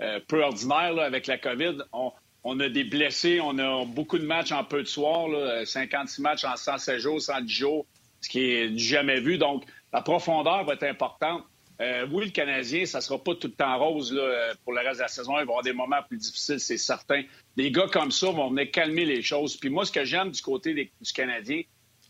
euh, 0.00 0.18
peu 0.26 0.42
ordinaire 0.42 0.98
avec 0.98 1.26
la 1.26 1.36
COVID, 1.36 1.76
on, 1.92 2.10
on 2.44 2.58
a 2.60 2.68
des 2.68 2.84
blessés, 2.84 3.40
on 3.40 3.58
a 3.58 3.84
beaucoup 3.84 4.18
de 4.18 4.24
matchs 4.24 4.52
en 4.52 4.64
peu 4.64 4.82
de 4.82 4.88
soirs, 4.88 5.28
56 5.64 6.22
matchs 6.22 6.44
en 6.44 6.56
107 6.56 6.98
jours, 6.98 7.20
110 7.20 7.52
jours, 7.52 7.86
ce 8.20 8.28
qui 8.28 8.40
est 8.50 8.78
jamais 8.78 9.20
vu. 9.20 9.38
Donc, 9.38 9.64
la 9.92 10.02
profondeur 10.02 10.64
va 10.64 10.74
être 10.74 10.84
importante. 10.84 11.42
Euh, 11.80 12.06
oui, 12.10 12.26
le 12.26 12.30
Canadien, 12.30 12.84
ça 12.84 13.00
sera 13.00 13.18
pas 13.18 13.34
tout 13.34 13.46
le 13.46 13.54
temps 13.54 13.78
rose 13.78 14.10
pour 14.64 14.72
le 14.72 14.80
reste 14.80 14.98
de 14.98 15.02
la 15.02 15.08
saison. 15.08 15.32
Il 15.32 15.34
va 15.34 15.40
y 15.40 15.42
avoir 15.42 15.62
des 15.62 15.72
moments 15.72 16.02
plus 16.06 16.18
difficiles, 16.18 16.60
c'est 16.60 16.76
certain. 16.76 17.22
Des 17.56 17.70
gars 17.70 17.86
comme 17.90 18.10
ça 18.10 18.30
vont 18.30 18.50
venir 18.50 18.70
calmer 18.70 19.04
les 19.04 19.22
choses. 19.22 19.56
Puis 19.56 19.70
moi, 19.70 19.84
ce 19.84 19.92
que 19.92 20.04
j'aime 20.04 20.30
du 20.30 20.42
côté 20.42 20.74
du 20.74 21.12
Canadien, 21.12 21.62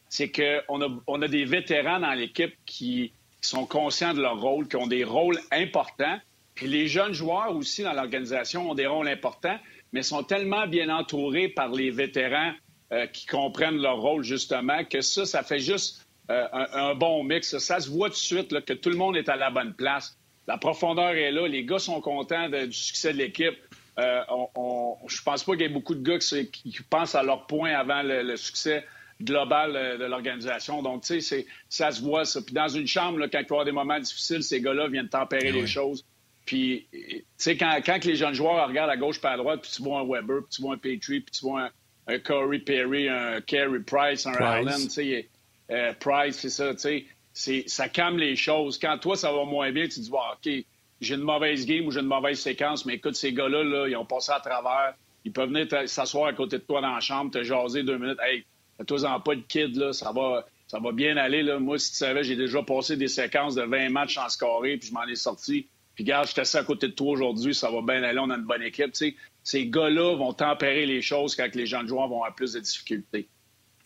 c'est 0.08 0.30
qu'on 0.30 0.82
a, 0.82 0.88
on 1.06 1.22
a 1.22 1.28
des 1.28 1.44
vétérans 1.44 2.00
dans 2.00 2.12
l'équipe 2.12 2.54
qui, 2.66 3.12
qui 3.40 3.48
sont 3.48 3.64
conscients 3.64 4.12
de 4.12 4.20
leur 4.20 4.40
rôle, 4.40 4.66
qui 4.66 4.76
ont 4.76 4.88
des 4.88 5.04
rôles 5.04 5.40
importants. 5.52 6.18
Puis 6.54 6.66
les 6.66 6.88
jeunes 6.88 7.12
joueurs 7.12 7.54
aussi 7.56 7.82
dans 7.84 7.92
l'organisation 7.92 8.70
ont 8.70 8.74
des 8.74 8.86
rôles 8.86 9.08
importants 9.08 9.58
mais 9.92 10.02
sont 10.02 10.22
tellement 10.22 10.66
bien 10.66 10.88
entourés 10.88 11.48
par 11.48 11.70
les 11.70 11.90
vétérans 11.90 12.52
euh, 12.92 13.06
qui 13.06 13.26
comprennent 13.26 13.80
leur 13.80 14.00
rôle, 14.00 14.24
justement, 14.24 14.84
que 14.84 15.00
ça, 15.00 15.24
ça 15.24 15.42
fait 15.42 15.60
juste 15.60 16.06
euh, 16.30 16.46
un, 16.52 16.94
bon 16.94 17.22
mix. 17.22 17.56
Ça 17.58 17.80
se 17.80 17.88
voit 17.88 18.08
tout 18.08 18.14
de 18.14 18.18
suite 18.18 18.64
que 18.64 18.72
tout 18.72 18.90
le 18.90 18.96
monde 18.96 19.16
est 19.16 19.28
à 19.28 19.36
la 19.36 19.50
bonne 19.50 19.74
place. 19.74 20.18
La 20.46 20.58
profondeur 20.58 21.10
est 21.10 21.30
là. 21.30 21.46
Les 21.46 21.64
gars 21.64 21.78
sont 21.78 22.00
contents 22.00 22.48
du 22.48 22.72
succès 22.72 23.12
de 23.12 23.18
l'équipe. 23.18 23.56
Euh, 23.98 24.22
on, 24.56 24.96
je 25.06 25.22
pense 25.22 25.44
pas 25.44 25.52
qu'il 25.52 25.62
y 25.62 25.64
ait 25.64 25.68
beaucoup 25.68 25.94
de 25.94 26.02
gars 26.02 26.18
qui, 26.18 26.76
pensent 26.88 27.14
à 27.14 27.22
leur 27.22 27.46
point 27.46 27.72
avant 27.72 28.02
le, 28.02 28.36
succès 28.36 28.84
global 29.22 29.98
de 29.98 30.04
l'organisation. 30.04 30.82
Donc, 30.82 31.04
tu 31.04 31.20
sais, 31.20 31.46
ça 31.68 31.90
se 31.90 32.00
voit, 32.00 32.24
ça. 32.24 32.40
Puis 32.42 32.54
dans 32.54 32.68
une 32.68 32.86
chambre, 32.86 33.20
quand 33.26 33.38
il 33.38 33.42
y 33.42 33.44
avoir 33.44 33.64
des 33.64 33.72
moments 33.72 33.98
difficiles, 34.00 34.42
ces 34.42 34.60
gars-là 34.60 34.88
viennent 34.88 35.08
tempérer 35.08 35.48
eh 35.48 35.52
les 35.52 35.66
choses. 35.66 36.04
Puis, 36.50 36.88
tu 36.90 37.24
sais, 37.36 37.56
quand, 37.56 37.80
quand, 37.86 38.04
les 38.04 38.16
jeunes 38.16 38.34
joueurs 38.34 38.66
regardent 38.66 38.90
à 38.90 38.96
gauche 38.96 39.20
par 39.20 39.34
à 39.34 39.36
droite, 39.36 39.60
puis 39.62 39.70
tu 39.70 39.84
vois 39.84 40.00
un 40.00 40.04
Weber, 40.04 40.38
puis 40.38 40.56
tu 40.56 40.62
vois 40.62 40.74
un 40.74 40.78
Petrie, 40.78 41.20
puis 41.20 41.30
tu 41.30 41.44
vois 41.44 41.70
un, 42.08 42.18
Corey 42.18 42.58
Perry, 42.58 43.08
un 43.08 43.40
Carey 43.40 43.78
Price, 43.86 44.26
un 44.26 44.32
Allen, 44.32 44.82
tu 44.82 44.90
sais, 44.90 45.28
euh, 45.70 45.92
Price, 46.00 46.38
c'est 46.38 46.48
ça, 46.50 46.74
tu 46.74 47.06
sais, 47.32 47.64
ça 47.68 47.88
calme 47.88 48.18
les 48.18 48.34
choses. 48.34 48.80
Quand 48.80 48.98
toi, 48.98 49.14
ça 49.14 49.30
va 49.30 49.44
moins 49.44 49.70
bien, 49.70 49.84
tu 49.84 49.90
te 49.90 50.00
dis, 50.00 50.10
OK, 50.10 50.64
j'ai 51.00 51.14
une 51.14 51.20
mauvaise 51.20 51.64
game 51.66 51.86
ou 51.86 51.92
j'ai 51.92 52.00
une 52.00 52.06
mauvaise 52.06 52.40
séquence, 52.40 52.84
mais 52.84 52.94
écoute, 52.94 53.14
ces 53.14 53.32
gars-là, 53.32 53.62
là, 53.62 53.86
ils 53.86 53.94
ont 53.94 54.04
passé 54.04 54.32
à 54.32 54.40
travers. 54.40 54.94
Ils 55.24 55.30
peuvent 55.30 55.50
venir 55.52 55.68
s'asseoir 55.88 56.26
à 56.26 56.32
côté 56.32 56.58
de 56.58 56.64
toi 56.64 56.80
dans 56.80 56.94
la 56.94 57.00
chambre, 57.00 57.30
te 57.30 57.44
jaser 57.44 57.84
deux 57.84 57.96
minutes. 57.96 58.18
Hey, 58.20 58.44
fais-toi-en 58.76 59.20
pas 59.20 59.36
de 59.36 59.42
kid, 59.42 59.76
là, 59.76 59.92
ça 59.92 60.10
va, 60.10 60.44
ça 60.66 60.80
va 60.80 60.90
bien 60.90 61.16
aller. 61.16 61.44
Là. 61.44 61.60
Moi, 61.60 61.78
si 61.78 61.92
tu 61.92 61.98
savais, 61.98 62.24
j'ai 62.24 62.34
déjà 62.34 62.60
passé 62.64 62.96
des 62.96 63.06
séquences 63.06 63.54
de 63.54 63.62
20 63.62 63.90
matchs 63.90 64.18
en 64.18 64.28
scoré, 64.28 64.78
puis 64.78 64.88
je 64.88 64.92
m'en 64.92 65.06
ai 65.06 65.14
sorti. 65.14 65.68
Puis, 65.94 66.04
regarde, 66.04 66.26
je 66.26 66.32
suis 66.32 66.40
assis 66.40 66.56
à 66.56 66.64
côté 66.64 66.88
de 66.88 66.92
toi 66.92 67.12
aujourd'hui, 67.12 67.54
ça 67.54 67.70
va 67.70 67.82
bien 67.82 68.02
aller, 68.02 68.18
on 68.18 68.30
a 68.30 68.36
une 68.36 68.44
bonne 68.44 68.62
équipe. 68.62 68.94
ces 69.42 69.66
gars-là 69.66 70.16
vont 70.16 70.32
tempérer 70.32 70.86
les 70.86 71.02
choses 71.02 71.34
quand 71.34 71.54
les 71.54 71.66
jeunes 71.66 71.88
joueurs 71.88 72.08
vont 72.08 72.16
avoir 72.16 72.34
plus 72.34 72.52
de 72.52 72.60
difficultés. 72.60 73.28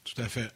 Tout 0.05 0.21
à 0.21 0.29
fait. 0.29 0.51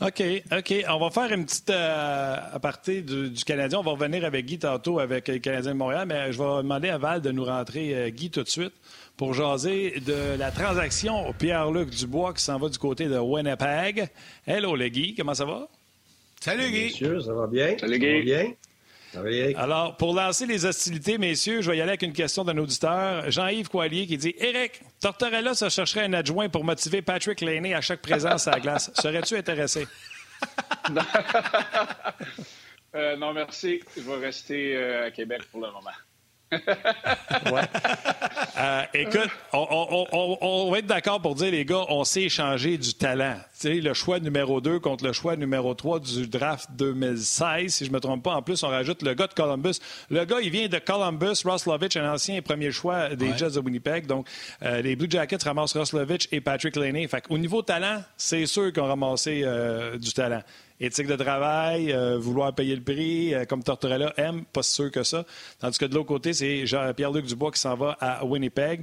OK, 0.00 0.22
OK. 0.52 0.74
On 0.88 0.98
va 1.00 1.10
faire 1.10 1.32
une 1.32 1.44
petite 1.44 1.70
euh, 1.70 2.36
aparté 2.52 3.02
du, 3.02 3.32
Canadien. 3.44 3.80
On 3.80 3.82
va 3.82 3.90
revenir 3.92 4.24
avec 4.24 4.46
Guy 4.46 4.58
tantôt 4.58 5.00
avec 5.00 5.26
le 5.26 5.38
Canadien 5.38 5.72
de 5.72 5.76
Montréal, 5.76 6.06
mais 6.06 6.32
je 6.32 6.38
vais 6.38 6.62
demander 6.62 6.88
à 6.88 6.98
Val 6.98 7.20
de 7.20 7.32
nous 7.32 7.44
rentrer, 7.44 7.94
euh, 7.96 8.08
Guy, 8.10 8.30
tout 8.30 8.44
de 8.44 8.48
suite 8.48 8.74
pour 9.16 9.34
jaser 9.34 9.98
de 10.06 10.38
la 10.38 10.52
transaction 10.52 11.32
Pierre-Luc 11.32 11.90
Dubois 11.90 12.32
qui 12.32 12.42
s'en 12.42 12.56
va 12.58 12.68
du 12.68 12.78
côté 12.78 13.06
de 13.06 13.18
Winnipeg. 13.18 14.08
Hello, 14.46 14.76
le 14.76 14.88
Guy, 14.88 15.16
comment 15.16 15.34
ça 15.34 15.44
va? 15.44 15.68
Salut, 16.40 16.70
Guy. 16.70 16.84
Monsieur, 16.84 17.20
ça 17.20 17.34
va 17.34 17.48
bien? 17.48 17.76
Salut, 17.78 17.98
Guy. 17.98 18.22
bien? 18.22 18.52
Alors, 19.56 19.96
pour 19.96 20.14
lancer 20.14 20.46
les 20.46 20.64
hostilités, 20.64 21.18
messieurs, 21.18 21.60
je 21.62 21.70
vais 21.70 21.78
y 21.78 21.80
aller 21.80 21.90
avec 21.90 22.02
une 22.02 22.12
question 22.12 22.44
d'un 22.44 22.58
auditeur. 22.58 23.30
Jean-Yves 23.30 23.68
Coilier 23.68 24.06
qui 24.06 24.16
dit 24.18 24.34
Éric, 24.38 24.80
Tortorella 25.00 25.54
se 25.54 25.68
chercherait 25.68 26.04
un 26.04 26.12
adjoint 26.12 26.48
pour 26.48 26.64
motiver 26.64 27.02
Patrick 27.02 27.40
Laney 27.40 27.74
à 27.74 27.80
chaque 27.80 28.02
présence 28.02 28.46
à 28.48 28.52
la 28.52 28.60
glace. 28.60 28.90
Serais-tu 29.00 29.36
intéressé? 29.36 29.86
Euh, 32.94 33.16
non, 33.16 33.34
merci. 33.34 33.80
Je 33.94 34.00
vais 34.00 34.16
rester 34.16 34.74
euh, 34.74 35.06
à 35.06 35.10
Québec 35.10 35.42
pour 35.52 35.60
le 35.60 35.66
moment. 35.66 35.90
Euh, 38.60 38.82
écoute, 38.92 39.30
on, 39.52 40.68
va 40.70 40.78
être 40.78 40.86
d'accord 40.86 41.20
pour 41.20 41.36
dire, 41.36 41.52
les 41.52 41.64
gars, 41.64 41.84
on 41.88 42.02
sait 42.02 42.22
échanger 42.22 42.76
du 42.76 42.92
talent. 42.92 43.36
le 43.62 43.92
choix 43.92 44.18
numéro 44.18 44.60
2 44.60 44.80
contre 44.80 45.04
le 45.04 45.12
choix 45.12 45.36
numéro 45.36 45.74
3 45.74 46.00
du 46.00 46.26
draft 46.26 46.68
2016, 46.72 47.72
si 47.72 47.84
je 47.84 47.90
ne 47.90 47.94
me 47.94 48.00
trompe 48.00 48.24
pas. 48.24 48.34
En 48.34 48.42
plus, 48.42 48.60
on 48.64 48.68
rajoute 48.68 49.02
le 49.02 49.14
gars 49.14 49.28
de 49.28 49.34
Columbus. 49.34 49.78
Le 50.10 50.24
gars, 50.24 50.38
il 50.42 50.50
vient 50.50 50.66
de 50.68 50.78
Columbus. 50.78 51.42
Roslovich, 51.44 51.96
un 51.96 52.12
ancien 52.12 52.42
premier 52.42 52.72
choix 52.72 53.14
des 53.14 53.36
Jets 53.36 53.52
de 53.52 53.60
Winnipeg. 53.60 54.06
Donc, 54.06 54.26
euh, 54.62 54.82
les 54.82 54.96
Blue 54.96 55.08
Jackets 55.08 55.44
ramassent 55.44 55.76
Roslovich 55.76 56.28
et 56.32 56.40
Patrick 56.40 56.74
Laney. 56.74 57.06
Fait 57.06 57.22
au 57.28 57.38
niveau 57.38 57.62
talent, 57.62 58.02
c'est 58.16 58.46
sûr 58.46 58.72
qu'on 58.72 58.86
ramassé 58.86 59.42
euh, 59.44 59.98
du 59.98 60.12
talent 60.12 60.42
éthique 60.80 61.06
de 61.06 61.16
travail, 61.16 61.92
euh, 61.92 62.18
vouloir 62.18 62.54
payer 62.54 62.74
le 62.76 62.82
prix, 62.82 63.34
euh, 63.34 63.44
comme 63.44 63.62
Tortorella 63.62 64.12
aime, 64.16 64.44
pas 64.44 64.62
sûr 64.62 64.90
que 64.90 65.02
ça. 65.02 65.24
Tandis 65.60 65.78
que 65.78 65.84
de 65.84 65.94
l'autre 65.94 66.08
côté, 66.08 66.32
c'est 66.32 66.64
Pierre-Luc 66.96 67.26
Dubois 67.26 67.50
qui 67.50 67.60
s'en 67.60 67.76
va 67.76 67.96
à 68.00 68.24
Winnipeg. 68.24 68.82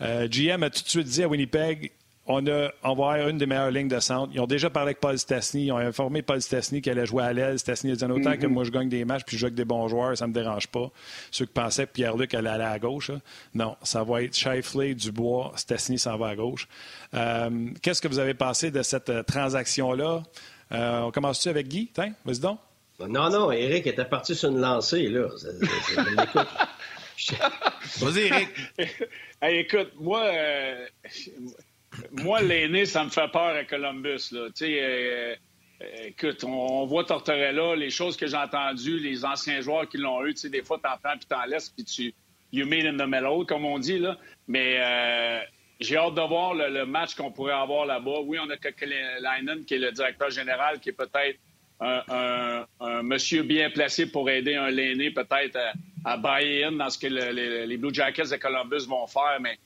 Euh, 0.00 0.28
GM 0.28 0.62
a 0.62 0.70
tout 0.70 0.82
de 0.82 0.88
suite 0.88 1.06
dit 1.06 1.22
à 1.22 1.28
Winnipeg, 1.28 1.92
on, 2.24 2.46
a, 2.46 2.70
on 2.84 2.94
va 2.94 3.12
avoir 3.14 3.28
une 3.28 3.38
des 3.38 3.46
meilleures 3.46 3.72
lignes 3.72 3.88
de 3.88 3.98
centre. 3.98 4.30
Ils 4.32 4.40
ont 4.40 4.46
déjà 4.46 4.70
parlé 4.70 4.90
avec 4.90 5.00
Paul 5.00 5.18
Stastny. 5.18 5.66
Ils 5.66 5.72
ont 5.72 5.78
informé 5.78 6.22
Paul 6.22 6.40
Stastny 6.40 6.80
qu'elle 6.80 6.98
allait 6.98 7.06
jouer 7.06 7.24
à 7.24 7.32
l'aile. 7.32 7.58
Stastny 7.58 7.90
a 7.90 7.96
dit 7.96 8.04
autant 8.04 8.36
que 8.36 8.46
mm-hmm. 8.46 8.48
moi 8.48 8.62
je 8.62 8.70
gagne 8.70 8.88
des 8.88 9.04
matchs 9.04 9.24
puis 9.26 9.36
je 9.36 9.40
joue 9.40 9.46
avec 9.46 9.56
des 9.56 9.64
bons 9.64 9.88
joueurs, 9.88 10.16
ça 10.16 10.26
ne 10.26 10.30
me 10.30 10.34
dérange 10.34 10.68
pas. 10.68 10.88
Ceux 11.32 11.46
qui 11.46 11.52
pensaient 11.52 11.86
que 11.86 11.92
Pierre-Luc 11.92 12.32
allait 12.34 12.50
aller 12.50 12.62
à 12.62 12.78
gauche, 12.78 13.10
non, 13.54 13.76
ça 13.82 14.04
va 14.04 14.22
être 14.22 14.36
Shifley, 14.36 14.94
Dubois, 14.94 15.52
Stastny 15.56 15.98
s'en 15.98 16.16
va 16.16 16.28
à 16.28 16.36
gauche. 16.36 16.68
Qu'est-ce 17.82 18.00
que 18.00 18.06
vous 18.06 18.20
avez 18.20 18.34
pensé 18.34 18.70
de 18.70 18.82
cette 18.82 19.26
transaction-là? 19.26 20.22
Euh, 20.72 21.00
on 21.00 21.10
commence-tu 21.10 21.48
avec 21.48 21.68
Guy? 21.68 21.90
Tiens, 21.92 22.12
vas-y 22.24 22.40
donc. 22.40 22.58
Non, 23.00 23.30
non, 23.30 23.50
Eric 23.50 23.86
était 23.86 24.04
parti 24.04 24.34
sur 24.34 24.50
une 24.50 24.60
lancée, 24.60 25.08
là. 25.08 25.28
Vas-y, 27.98 28.20
Eric. 28.26 28.48
écoute, 29.42 29.92
moi, 29.98 30.24
euh, 30.24 30.86
moi 32.12 32.40
l'aîné, 32.42 32.86
ça 32.86 33.04
me 33.04 33.10
fait 33.10 33.30
peur 33.30 33.56
à 33.56 33.64
Columbus. 33.64 34.30
Là. 34.30 34.48
Euh, 34.62 35.34
écoute, 36.04 36.44
on, 36.44 36.86
voit 36.86 37.04
Tortorella, 37.04 37.74
les 37.76 37.90
choses 37.90 38.16
que 38.16 38.26
j'ai 38.26 38.36
entendues, 38.36 38.98
les 38.98 39.24
anciens 39.24 39.60
joueurs 39.60 39.88
qui 39.88 39.98
l'ont 39.98 40.24
eu, 40.24 40.32
des 40.32 40.62
fois, 40.62 40.78
t'en 40.82 40.96
prends 41.02 41.16
puis 41.16 41.26
t'en 41.28 41.44
laisses, 41.44 41.70
puis 41.70 41.84
tu 41.84 42.14
you 42.52 42.66
made 42.66 42.86
in 42.86 42.96
the 42.96 43.08
middle, 43.08 43.46
comme 43.46 43.64
on 43.64 43.78
dit. 43.78 43.98
Là. 43.98 44.16
Mais 44.46 44.78
j'ai 45.82 45.96
hâte 45.96 46.14
de 46.14 46.20
voir 46.20 46.54
le, 46.54 46.84
match 46.86 47.14
qu'on 47.14 47.30
pourrait 47.30 47.52
avoir 47.52 47.86
là-bas. 47.86 48.20
Oui, 48.24 48.38
on 48.40 48.50
a 48.50 48.56
Leinen, 48.56 49.64
qui 49.64 49.74
est 49.74 49.78
le 49.78 49.92
directeur 49.92 50.30
général, 50.30 50.80
qui 50.80 50.90
est 50.90 50.92
peut-être 50.92 51.38
un, 51.80 53.02
monsieur 53.02 53.42
bien 53.42 53.70
placé 53.70 54.10
pour 54.10 54.30
aider 54.30 54.54
un 54.54 54.70
l'aîné 54.70 55.10
peut-être 55.10 55.58
à, 56.04 56.16
buy 56.16 56.64
in 56.64 56.72
dans 56.72 56.90
ce 56.90 56.98
que 56.98 57.06
les 57.06 57.76
Blue 57.76 57.92
Jackets 57.92 58.30
de 58.30 58.36
Columbus 58.36 58.86
vont 58.86 59.06
faire. 59.06 59.38
Mais 59.40 59.58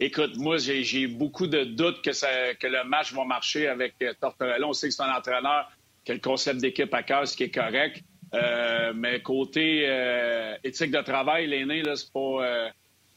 écoute, 0.00 0.36
moi, 0.36 0.58
j'ai 0.58 1.06
beaucoup 1.06 1.46
de 1.46 1.64
doutes 1.64 2.02
que, 2.02 2.54
que 2.54 2.66
le 2.66 2.84
match 2.84 3.12
va 3.12 3.24
marcher 3.24 3.68
avec 3.68 3.94
euh, 4.02 4.12
Tortorella. 4.20 4.66
On 4.66 4.72
sait 4.72 4.88
que 4.88 4.94
c'est 4.94 5.02
un 5.02 5.14
entraîneur 5.14 5.70
qui 6.04 6.12
a 6.12 6.14
le 6.14 6.20
concept 6.20 6.60
d'équipe 6.60 6.92
à 6.92 7.02
cœur, 7.02 7.26
ce 7.26 7.36
qui 7.36 7.44
est 7.44 7.54
correct. 7.54 8.02
Euh, 8.34 8.92
mais 8.94 9.20
côté 9.20 9.84
euh, 9.86 10.56
éthique 10.64 10.90
de 10.90 11.00
travail, 11.00 11.46
l'aîné, 11.46 11.82
c'est 11.94 12.12
pas, 12.12 12.70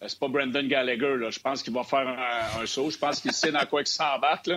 c'est 0.05 0.19
pas 0.19 0.27
Brendan 0.27 0.67
Gallagher. 0.67 1.31
Je 1.31 1.39
pense 1.39 1.63
qu'il 1.63 1.73
va 1.73 1.83
faire 1.83 2.07
un, 2.59 2.65
saut. 2.65 2.89
Je 2.89 2.97
pense 2.97 3.19
qu'il 3.19 3.31
sait 3.31 3.51
dans 3.51 3.65
quoi 3.65 3.81
il 3.81 3.87
s'embarque. 3.87 4.51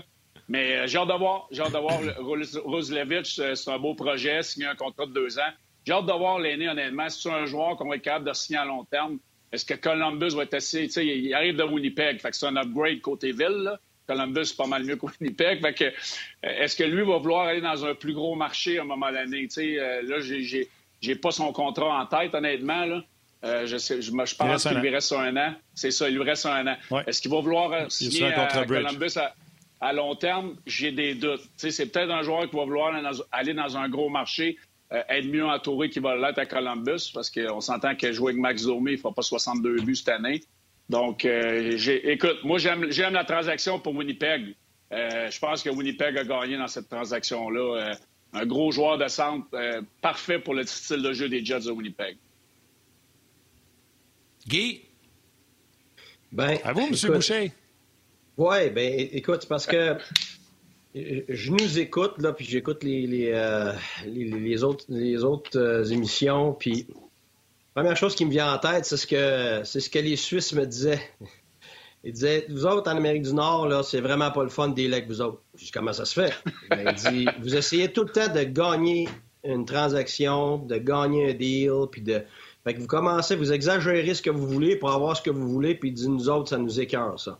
Mais 0.49 0.79
euh, 0.79 0.87
j'ai 0.87 0.99
hâte 0.99 1.09
de 1.09 1.15
voir. 1.15 1.47
J'ai 1.51 1.63
hâte 1.63 1.73
de 1.73 1.79
voir. 1.79 2.01
Euh, 2.03 3.55
c'est 3.55 3.71
un 3.71 3.79
beau 3.79 3.95
projet, 3.95 4.43
signer 4.43 4.67
un 4.67 4.75
contrat 4.75 5.07
de 5.07 5.13
deux 5.13 5.39
ans. 5.39 5.53
J'ai 5.87 5.93
hâte 5.93 6.07
de 6.07 6.13
voir 6.13 6.39
l'aîné, 6.39 6.69
honnêtement. 6.69 7.09
C'est 7.09 7.31
un 7.31 7.47
joueur 7.47 7.77
qu'on 7.77 7.89
va 7.89 7.97
être 7.97 8.03
capable 8.03 8.29
de 8.29 8.33
signer 8.33 8.59
à 8.59 8.65
long 8.65 8.85
terme? 8.85 9.19
Est-ce 9.53 9.65
que 9.65 9.75
Columbus 9.75 10.35
va 10.35 10.43
être 10.43 10.55
assez. 10.55 10.85
Il 11.03 11.33
arrive 11.35 11.57
de 11.57 11.63
Winnipeg. 11.63 12.21
Fait 12.21 12.31
que 12.31 12.37
c'est 12.37 12.47
un 12.47 12.57
upgrade 12.57 13.01
côté 13.01 13.33
ville. 13.33 13.73
Columbus, 14.07 14.47
c'est 14.47 14.57
pas 14.57 14.67
mal 14.67 14.85
mieux 14.85 14.97
que 14.97 15.07
Winnipeg. 15.07 15.63
Fait 15.63 15.75
que, 15.75 15.85
euh, 15.85 15.91
est-ce 16.43 16.77
que 16.77 16.85
lui 16.85 17.03
va 17.03 17.19
vouloir 17.19 17.47
aller 17.47 17.61
dans 17.61 17.87
un 17.87 17.95
plus 17.95 18.13
gros 18.13 18.35
marché 18.35 18.79
à 18.79 18.83
un 18.83 18.87
moment 18.87 19.11
donné? 19.11 19.43
Tu 19.47 19.51
sais, 19.51 20.03
là, 20.03 20.19
j'ai, 20.21 21.15
pas 21.17 21.31
son 21.31 21.53
contrat 21.53 22.03
en 22.03 22.07
tête, 22.07 22.35
honnêtement. 22.35 22.85
Là. 22.85 23.05
Je, 23.43 23.77
sais, 23.79 24.03
je, 24.03 24.11
je 24.11 24.35
pense 24.37 24.63
qu'il 24.65 24.79
lui 24.79 24.91
reste 24.91 25.13
un 25.13 25.37
an. 25.37 25.55
C'est 25.75 25.91
ça, 25.91 26.09
il 26.09 26.17
lui 26.17 26.25
reste 26.25 26.47
un 26.47 26.67
an. 26.67 26.77
Est-ce 27.07 27.23
qu'il 27.23 27.31
va 27.31 27.41
vouloir 27.41 27.91
signer 27.91 28.33
à 28.33 28.65
Columbus 28.65 29.17
à, 29.17 29.35
à 29.81 29.93
long 29.93 30.15
terme, 30.15 30.57
j'ai 30.67 30.93
des 30.93 31.15
doutes. 31.15 31.43
C'est 31.57 31.87
peut-être 31.87 32.11
un 32.11 32.23
joueur 32.23 32.49
qui 32.49 32.57
va 32.57 32.65
vouloir 32.65 32.95
aller 33.33 33.55
dans 33.55 33.77
un 33.77 33.89
gros 33.89 34.11
marché, 34.11 34.59
euh, 34.93 35.03
être 35.09 35.27
mieux 35.27 35.45
entouré 35.45 35.89
qu'il 35.89 36.03
va 36.03 36.17
l'être 36.17 36.39
à 36.39 36.47
Columbus, 36.47 37.11
parce 37.15 37.31
qu'on 37.31 37.61
s'entend 37.61 37.97
que 37.97 38.13
jouer 38.13 38.33
avec 38.33 38.41
Max 38.41 38.65
Domi, 38.65 38.93
il 38.93 38.95
ne 38.97 39.01
fera 39.01 39.15
pas 39.15 39.23
62 39.23 39.81
buts 39.83 39.97
cette 39.97 40.11
année. 40.11 40.43
Donc, 40.91 41.25
euh, 41.25 41.79
écoute, 42.05 42.41
moi, 42.45 42.59
j'aime 42.59 43.15
la 43.15 43.25
transaction 43.25 43.79
pour 43.79 43.95
Winnipeg. 43.95 44.55
Euh, 44.93 45.31
je 45.31 45.39
pense 45.39 45.63
que 45.63 45.71
Winnipeg 45.71 46.19
a 46.19 46.25
gagné 46.25 46.59
dans 46.59 46.67
cette 46.67 46.89
transaction-là. 46.89 47.95
un 48.33 48.47
gros 48.47 48.71
joueur 48.71 48.99
de 48.99 49.09
centre, 49.09 49.47
parfait 50.03 50.39
pour 50.39 50.55
le 50.55 50.65
style 50.65 51.03
de 51.03 51.13
jeu 51.13 51.29
des 51.29 51.45
Jets 51.45 51.61
de 51.61 51.71
Winnipeg. 51.71 52.17
Guy? 54.51 54.83
Ben, 56.33 56.59
à 56.65 56.73
vous, 56.73 56.81
M. 56.81 57.13
Boucher. 57.13 57.53
Oui, 58.37 58.71
ben 58.71 59.09
écoute, 59.13 59.47
parce 59.49 59.67
que 59.67 59.97
je 60.95 61.53
nous 61.53 61.79
écoute, 61.79 62.15
là, 62.19 62.33
puis 62.33 62.45
j'écoute 62.45 62.83
les, 62.83 63.07
les, 63.07 63.31
euh, 63.33 63.73
les, 64.07 64.65
autres, 64.65 64.85
les 64.89 65.23
autres 65.23 65.57
euh, 65.57 65.85
émissions, 65.85 66.53
puis 66.53 66.87
la 66.89 67.83
première 67.83 67.97
chose 67.97 68.17
qui 68.17 68.25
me 68.25 68.31
vient 68.31 68.53
en 68.53 68.59
tête, 68.59 68.87
c'est 68.87 68.97
ce 68.97 69.07
que 69.07 69.63
c'est 69.65 69.79
ce 69.79 69.89
que 69.89 70.01
les 70.01 70.17
Suisses 70.17 70.53
me 70.53 70.67
disaient. 70.67 71.01
Ils 72.03 72.13
disaient, 72.13 72.47
vous 72.49 72.67
autres 72.67 72.91
en 72.91 72.97
Amérique 72.97 73.23
du 73.23 73.35
Nord, 73.35 73.69
là, 73.69 73.83
c'est 73.83 74.01
vraiment 74.01 74.31
pas 74.31 74.43
le 74.43 74.49
fun 74.49 74.69
des 74.69 74.91
avec 74.91 75.07
vous 75.07 75.21
autres. 75.21 75.43
Je 75.55 75.67
dis, 75.67 75.71
comment 75.71 75.93
ça 75.93 76.07
se 76.07 76.19
fait? 76.19 76.35
Ben, 76.71 76.89
il 76.89 76.95
dit, 76.95 77.29
vous 77.41 77.55
essayez 77.55 77.93
tout 77.93 78.05
le 78.05 78.11
temps 78.11 78.33
de 78.33 78.43
gagner 78.43 79.07
une 79.45 79.67
transaction, 79.67 80.59
de 80.59 80.77
gagner 80.79 81.31
un 81.31 81.35
deal, 81.35 81.87
puis 81.93 82.01
de. 82.01 82.23
Fait 82.65 82.75
que 82.75 82.81
vous 82.81 82.87
commencez, 82.87 83.37
vous 83.37 83.53
exagérez 83.53 84.15
ce 84.15 84.23
que 84.23 84.31
vous 84.31 84.47
voulez 84.47 84.77
pour 84.77 84.91
avoir 84.91 85.17
ce 85.17 85.23
que 85.23 85.31
vous 85.31 85.49
voulez, 85.49 85.75
puis 85.75 85.93
dit, 85.93 86.09
nous 86.09 86.29
autres, 86.29 86.51
ça 86.51 86.59
nous 86.59 86.81
écœure, 86.81 87.19
ça. 87.19 87.39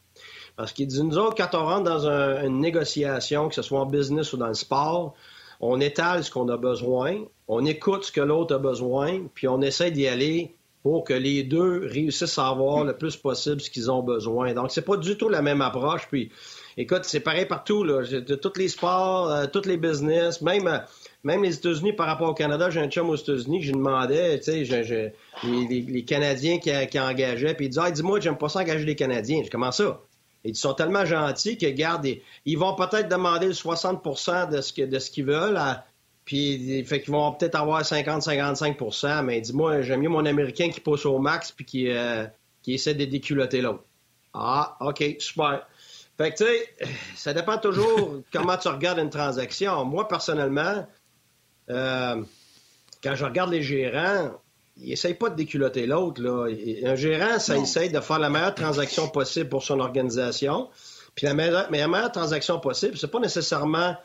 Parce 0.57 0.73
qu'il 0.73 0.87
dit, 0.87 1.03
nous 1.03 1.19
autres, 1.19 1.37
quand 1.37 1.57
on 1.59 1.65
rentre 1.65 1.85
dans 1.85 2.07
une 2.07 2.61
négociation, 2.61 3.49
que 3.49 3.55
ce 3.55 3.63
soit 3.63 3.81
en 3.81 3.87
business 3.87 4.33
ou 4.33 4.37
dans 4.37 4.49
le 4.49 4.55
sport, 4.55 5.15
on 5.61 5.81
étale 5.81 6.25
ce 6.25 6.31
qu'on 6.31 6.49
a 6.49 6.57
besoin, 6.57 7.19
on 7.49 7.65
écoute 7.67 8.05
ce 8.05 8.13
que 8.13 8.21
l'autre 8.21 8.55
a 8.55 8.59
besoin, 8.59 9.27
puis 9.35 9.47
on 9.47 9.61
essaie 9.61 9.91
d'y 9.91 10.07
aller 10.07 10.55
pour 10.83 11.05
que 11.05 11.13
les 11.13 11.43
deux 11.43 11.87
réussissent 11.87 12.39
à 12.39 12.49
avoir 12.49 12.85
le 12.85 12.97
plus 12.97 13.17
possible 13.17 13.61
ce 13.61 13.71
qu'ils 13.71 13.91
ont 13.91 14.03
besoin. 14.03 14.55
Donc, 14.55 14.71
c'est 14.71 14.85
pas 14.85 14.97
du 14.97 15.19
tout 15.19 15.29
la 15.29 15.43
même 15.43 15.61
approche. 15.61 16.09
Puis, 16.09 16.31
écoute, 16.79 17.05
c'est 17.05 17.21
pareil 17.21 17.45
partout, 17.45 17.85
là. 17.85 18.03
De 18.03 18.35
tous 18.35 18.57
les 18.57 18.69
sports, 18.69 19.31
euh, 19.31 19.47
tous 19.53 19.67
les 19.67 19.77
business, 19.77 20.41
même, 20.41 20.67
euh, 20.67 20.79
même 21.23 21.43
les 21.43 21.55
États-Unis 21.55 21.93
par 21.93 22.07
rapport 22.07 22.31
au 22.31 22.35
Canada. 22.35 22.71
J'ai 22.71 22.81
un 22.81 22.89
chum 22.89 23.11
aux 23.11 23.17
États-Unis 23.17 23.61
que 23.61 23.67
je 23.67 23.73
demandais, 23.73 24.39
tu 24.41 24.65
sais, 24.65 25.13
les, 25.45 26.05
Canadiens 26.05 26.59
qui, 26.59 26.71
qui 26.89 27.01
engageaient, 27.01 27.55
puis 27.55 27.67
il 27.67 27.69
disait, 27.69 27.93
dis-moi, 27.93 28.21
j'aime 28.21 28.39
pas 28.39 28.49
ça 28.49 28.61
engager 28.61 28.85
les 28.85 28.97
Canadiens. 28.97 29.43
Je 29.45 29.51
comment 29.51 29.73
ça? 29.73 30.01
Ils 30.45 30.57
sont 30.57 30.75
tellement 30.75 31.05
gentils 31.05 31.59
que, 31.59 31.67
regarde, 31.67 32.07
ils 32.47 32.59
vont 32.59 32.75
peut-être 32.75 33.09
demander 33.09 33.49
le 33.49 33.53
60 33.53 34.03
de 34.51 34.61
ce, 34.61 34.81
de 34.83 34.99
ce 34.99 35.11
qu'ils 35.11 35.27
veulent. 35.27 35.61
puis, 36.25 36.83
fait 36.85 37.03
qu'ils 37.03 37.13
vont 37.13 37.33
peut-être 37.33 37.57
avoir 37.57 37.83
50-55% 37.83 39.25
mais 39.25 39.41
dis-moi, 39.41 39.83
j'aime 39.83 40.01
mieux 40.01 40.09
mon 40.09 40.25
Américain 40.25 40.71
qui 40.71 40.81
pousse 40.81 41.05
au 41.05 41.19
max 41.19 41.53
puis 41.53 41.65
qui, 41.65 41.91
euh, 41.91 42.27
essaie 42.67 42.95
de 42.95 43.05
déculoter 43.05 43.61
l'autre. 43.61 43.85
Ah, 44.33 44.77
OK, 44.81 45.05
super. 45.19 45.67
Fait 46.17 46.31
que, 46.33 46.37
tu 46.37 46.45
sais, 46.45 46.75
ça 47.17 47.35
dépend 47.35 47.59
toujours 47.59 48.23
comment 48.33 48.57
tu 48.57 48.69
regardes 48.69 48.99
une 48.99 49.11
transaction. 49.11 49.85
Moi, 49.85 50.07
personnellement, 50.09 50.87
euh, 51.71 52.23
quand 53.03 53.15
je 53.15 53.25
regarde 53.25 53.51
les 53.51 53.63
gérants, 53.63 54.33
il 54.77 54.93
essaye 54.93 55.15
pas 55.15 55.31
de 55.31 55.37
déculoter 55.37 55.87
l'autre. 55.87 56.23
Un 56.85 56.95
gérant, 56.95 57.39
ça 57.39 57.57
essaye 57.57 57.91
de 57.91 58.01
faire 58.01 58.19
la 58.19 58.31
meilleure 58.31 58.55
transaction 58.55 59.09
possible 59.09 59.49
pour 59.49 59.63
son 59.63 59.81
organisation. 59.81 60.69
Puis 61.15 61.27
la 61.27 61.35
meilleure, 61.35 61.69
mais 61.71 61.79
la 61.79 61.89
meilleure 61.89 62.13
transaction 62.13 62.61
possible, 62.61 62.97
c'est 62.97 63.11
pas 63.11 63.21
nécessairement 63.21 63.97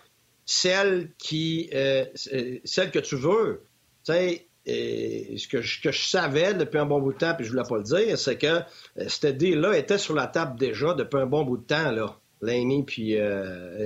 celle 0.46 1.12
qui 1.18 1.70
euh, 1.74 2.06
euh, 2.34 2.58
celle 2.66 2.92
que 2.92 3.00
tu 3.00 3.16
veux. 3.16 3.64
Tu 4.06 4.14
sais, 4.14 4.48
ce 4.68 5.48
que 5.48 5.62
je, 5.62 5.82
que 5.82 5.92
je, 5.92 6.06
savais 6.06 6.54
depuis 6.54 6.78
un 6.80 6.86
bon 6.86 7.00
bout 7.00 7.14
de 7.14 7.18
temps, 7.18 7.36
puis 7.36 7.46
je 7.46 7.52
voulais 7.52 7.68
pas 7.68 7.78
le 7.78 7.84
dire, 7.84 8.18
c'est 8.18 8.38
que 8.38 8.62
cette 9.08 9.38
deal-là 9.38 9.78
était 9.78 9.98
sur 9.98 10.16
la 10.16 10.28
table 10.28 10.60
déjà 10.60 10.94
depuis 10.94 11.20
un 11.20 11.26
bon 11.26 11.44
bout 11.44 11.58
de 11.58 11.64
temps, 11.66 11.92
là. 11.92 12.18
Laney 12.46 12.84
puis, 12.84 13.18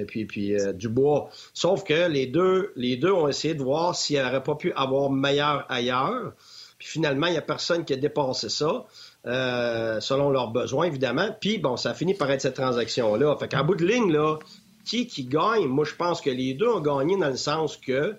puis, 0.07 0.25
puis 0.25 0.55
Dubois. 0.73 1.29
Sauf 1.53 1.83
que 1.83 2.07
les 2.09 2.27
deux, 2.27 2.71
les 2.75 2.97
deux 2.97 3.11
ont 3.11 3.27
essayé 3.27 3.53
de 3.53 3.63
voir 3.63 3.95
s'il 3.95 4.21
n'aurait 4.21 4.43
pas 4.43 4.55
pu 4.55 4.71
avoir 4.73 5.09
meilleur 5.09 5.65
ailleurs. 5.69 6.33
Puis 6.79 6.87
finalement, 6.87 7.27
il 7.27 7.33
n'y 7.33 7.37
a 7.37 7.41
personne 7.41 7.83
qui 7.83 7.93
a 7.93 7.97
dépassé 7.97 8.47
ça, 8.47 8.85
euh, 9.27 9.99
selon 9.99 10.29
leurs 10.29 10.51
besoins, 10.51 10.85
évidemment. 10.85 11.35
Puis 11.39 11.57
bon, 11.57 11.75
ça 11.75 11.91
a 11.91 11.93
fini 11.93 12.13
par 12.13 12.31
être 12.31 12.41
cette 12.41 12.55
transaction-là. 12.55 13.35
Fait 13.37 13.49
qu'en 13.49 13.65
bout 13.65 13.75
de 13.75 13.85
ligne, 13.85 14.11
là, 14.11 14.39
qui 14.85 15.05
qui 15.05 15.25
gagne? 15.25 15.67
Moi, 15.67 15.83
je 15.83 15.93
pense 15.95 16.21
que 16.21 16.29
les 16.29 16.53
deux 16.53 16.69
ont 16.69 16.79
gagné 16.79 17.17
dans 17.17 17.27
le 17.27 17.35
sens 17.35 17.75
que 17.75 18.15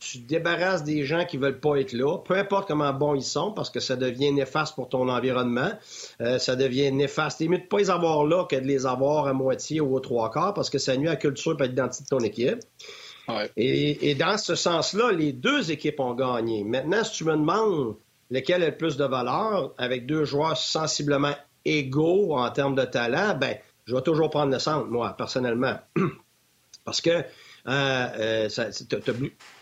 tu 0.00 0.18
débarrasses 0.18 0.84
des 0.84 1.04
gens 1.04 1.24
qui 1.24 1.36
veulent 1.36 1.58
pas 1.58 1.76
être 1.76 1.92
là, 1.92 2.18
peu 2.18 2.34
importe 2.34 2.68
comment 2.68 2.92
bons 2.92 3.14
ils 3.14 3.22
sont, 3.22 3.52
parce 3.52 3.68
que 3.68 3.80
ça 3.80 3.96
devient 3.96 4.32
néfaste 4.32 4.74
pour 4.74 4.88
ton 4.88 5.08
environnement. 5.08 5.72
Euh, 6.20 6.38
ça 6.38 6.54
devient 6.54 6.92
néfaste. 6.92 7.38
C'est 7.38 7.48
mieux 7.48 7.58
de 7.58 7.66
pas 7.66 7.78
les 7.78 7.90
avoir 7.90 8.24
là 8.24 8.44
que 8.44 8.56
de 8.56 8.66
les 8.66 8.86
avoir 8.86 9.26
à 9.26 9.32
moitié 9.32 9.80
ou 9.80 9.94
aux 9.94 10.00
trois 10.00 10.30
quarts, 10.30 10.54
parce 10.54 10.70
que 10.70 10.78
ça 10.78 10.96
nuit 10.96 11.08
à 11.08 11.12
la 11.12 11.16
culture 11.16 11.56
et 11.58 11.64
à 11.64 11.66
l'identité 11.66 12.04
de 12.04 12.08
ton 12.08 12.24
équipe. 12.24 12.60
Et, 13.56 14.14
dans 14.14 14.38
ce 14.38 14.54
sens-là, 14.54 15.12
les 15.12 15.32
deux 15.32 15.70
équipes 15.70 16.00
ont 16.00 16.14
gagné. 16.14 16.64
Maintenant, 16.64 17.04
si 17.04 17.12
tu 17.12 17.24
me 17.24 17.32
demandes 17.32 17.96
lequel 18.30 18.62
a 18.62 18.70
le 18.70 18.76
plus 18.76 18.96
de 18.96 19.04
valeur, 19.04 19.74
avec 19.78 20.06
deux 20.06 20.24
joueurs 20.24 20.56
sensiblement 20.56 21.34
égaux 21.64 22.36
en 22.36 22.50
termes 22.50 22.74
de 22.74 22.84
talent, 22.84 23.36
ben, 23.38 23.56
je 23.86 23.94
vais 23.94 24.02
toujours 24.02 24.30
prendre 24.30 24.52
le 24.52 24.58
centre, 24.58 24.86
moi, 24.86 25.14
personnellement. 25.16 25.78
Parce 26.84 27.00
que 27.02 27.22
euh, 27.68 28.48
euh 28.48 28.72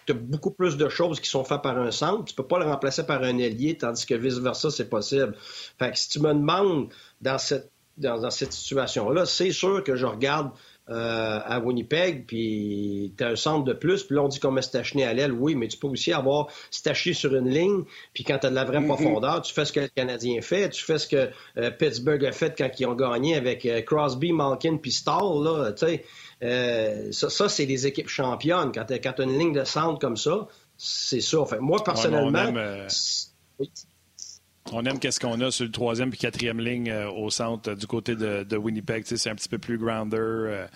tu 0.07 0.13
as, 0.13 0.15
beaucoup 0.15 0.53
plus 0.53 0.77
de 0.77 0.89
choses 0.89 1.19
qui 1.19 1.29
sont 1.29 1.45
faites 1.45 1.63
par 1.63 1.77
un 1.79 1.91
centre. 1.91 2.25
Tu 2.25 2.35
peux 2.35 2.47
pas 2.47 2.59
le 2.59 2.65
remplacer 2.65 3.05
par 3.05 3.23
un 3.23 3.39
ailier, 3.39 3.77
tandis 3.77 4.07
que 4.07 4.15
vice-versa, 4.15 4.71
c'est 4.71 4.89
possible. 4.89 5.35
Fait 5.79 5.91
que 5.91 5.99
si 5.99 6.09
tu 6.09 6.21
me 6.21 6.33
demandes 6.33 6.89
dans 7.21 7.39
cette, 7.39 7.71
dans 7.99 8.31
cette 8.31 8.53
situation-là, 8.53 9.27
c'est 9.27 9.51
sûr 9.51 9.83
que 9.83 9.97
je 9.97 10.07
regarde 10.07 10.51
euh, 10.89 11.41
à 11.45 11.59
Winnipeg, 11.59 12.27
puis 12.29 13.13
tu 13.19 13.25
as 13.25 13.31
un 13.31 13.35
centre 13.37 13.65
de 13.65 13.73
plus, 13.73 14.05
puis 14.05 14.15
là, 14.15 14.23
on 14.23 14.29
dit 14.29 14.39
qu'on 14.39 14.53
met 14.53 14.63
Stachny 14.63 15.03
à 15.03 15.13
l'aile, 15.13 15.33
oui, 15.33 15.57
mais 15.57 15.67
tu 15.67 15.77
peux 15.79 15.89
aussi 15.89 16.13
avoir 16.13 16.47
Stachny 16.71 17.13
sur 17.13 17.35
une 17.35 17.49
ligne, 17.49 17.83
puis 18.15 18.23
quand 18.23 18.39
tu 18.39 18.47
as 18.47 18.51
de 18.51 18.55
la 18.55 18.63
vraie 18.63 18.79
mm-hmm. 18.79 18.87
profondeur, 18.87 19.43
tu 19.43 19.53
fais 19.53 19.65
ce 19.65 19.73
que 19.73 19.81
le 19.81 19.89
Canadien 19.89 20.41
fait, 20.43 20.71
tu 20.71 20.85
fais 20.85 20.99
ce 20.99 21.09
que 21.09 21.31
euh, 21.59 21.71
Pittsburgh 21.73 22.25
a 22.25 22.31
fait 22.31 22.55
quand 22.57 22.71
ils 22.79 22.87
ont 22.87 22.95
gagné 22.95 23.35
avec 23.35 23.67
euh, 23.67 23.83
Crosby, 23.83 24.31
Malkin, 24.31 24.77
puis 24.77 24.93
Stall, 24.93 25.43
là, 25.43 25.73
tu 25.73 25.87
sais. 25.87 26.05
Ça, 26.41 27.49
c'est 27.49 27.67
des 27.67 27.87
équipes 27.87 28.09
championnes. 28.09 28.73
Quand 28.73 28.85
tu 28.85 28.95
as, 28.95 29.23
une 29.23 29.39
ligne 29.39 29.53
de 29.53 29.65
centre 29.65 29.99
comme 29.99 30.17
ça, 30.17 30.49
c'est 30.77 31.21
ça. 31.21 31.39
Moi, 31.61 31.83
personnellement... 31.85 32.53
On 34.73 34.85
aime 34.85 34.99
qu'est-ce 34.99 35.21
qu'on 35.21 35.41
a 35.41 35.51
sur 35.51 35.65
le 35.65 35.71
troisième 35.71 36.11
puis 36.11 36.19
quatrième 36.19 36.61
ligne 36.61 36.91
euh, 36.91 37.09
au 37.11 37.31
centre 37.31 37.75
du 37.75 37.87
côté 37.87 38.17
de, 38.17 38.57
Winnipeg. 38.57 39.05
c'est 39.07 39.31
un 39.31 39.35
petit 39.35 39.49
peu 39.49 39.59
plus 39.59 39.79
grounder. 39.79 40.17
Euh, 40.19 40.67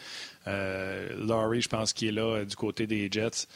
euh, 0.46 1.08
Laurie, 1.18 1.61
je 1.61 1.68
pense 1.68 1.92
qu'il 1.92 2.08
est 2.08 2.12
là 2.12 2.44
du 2.44 2.54
côté 2.56 2.86
des 2.86 3.08
Jets. 3.11 3.46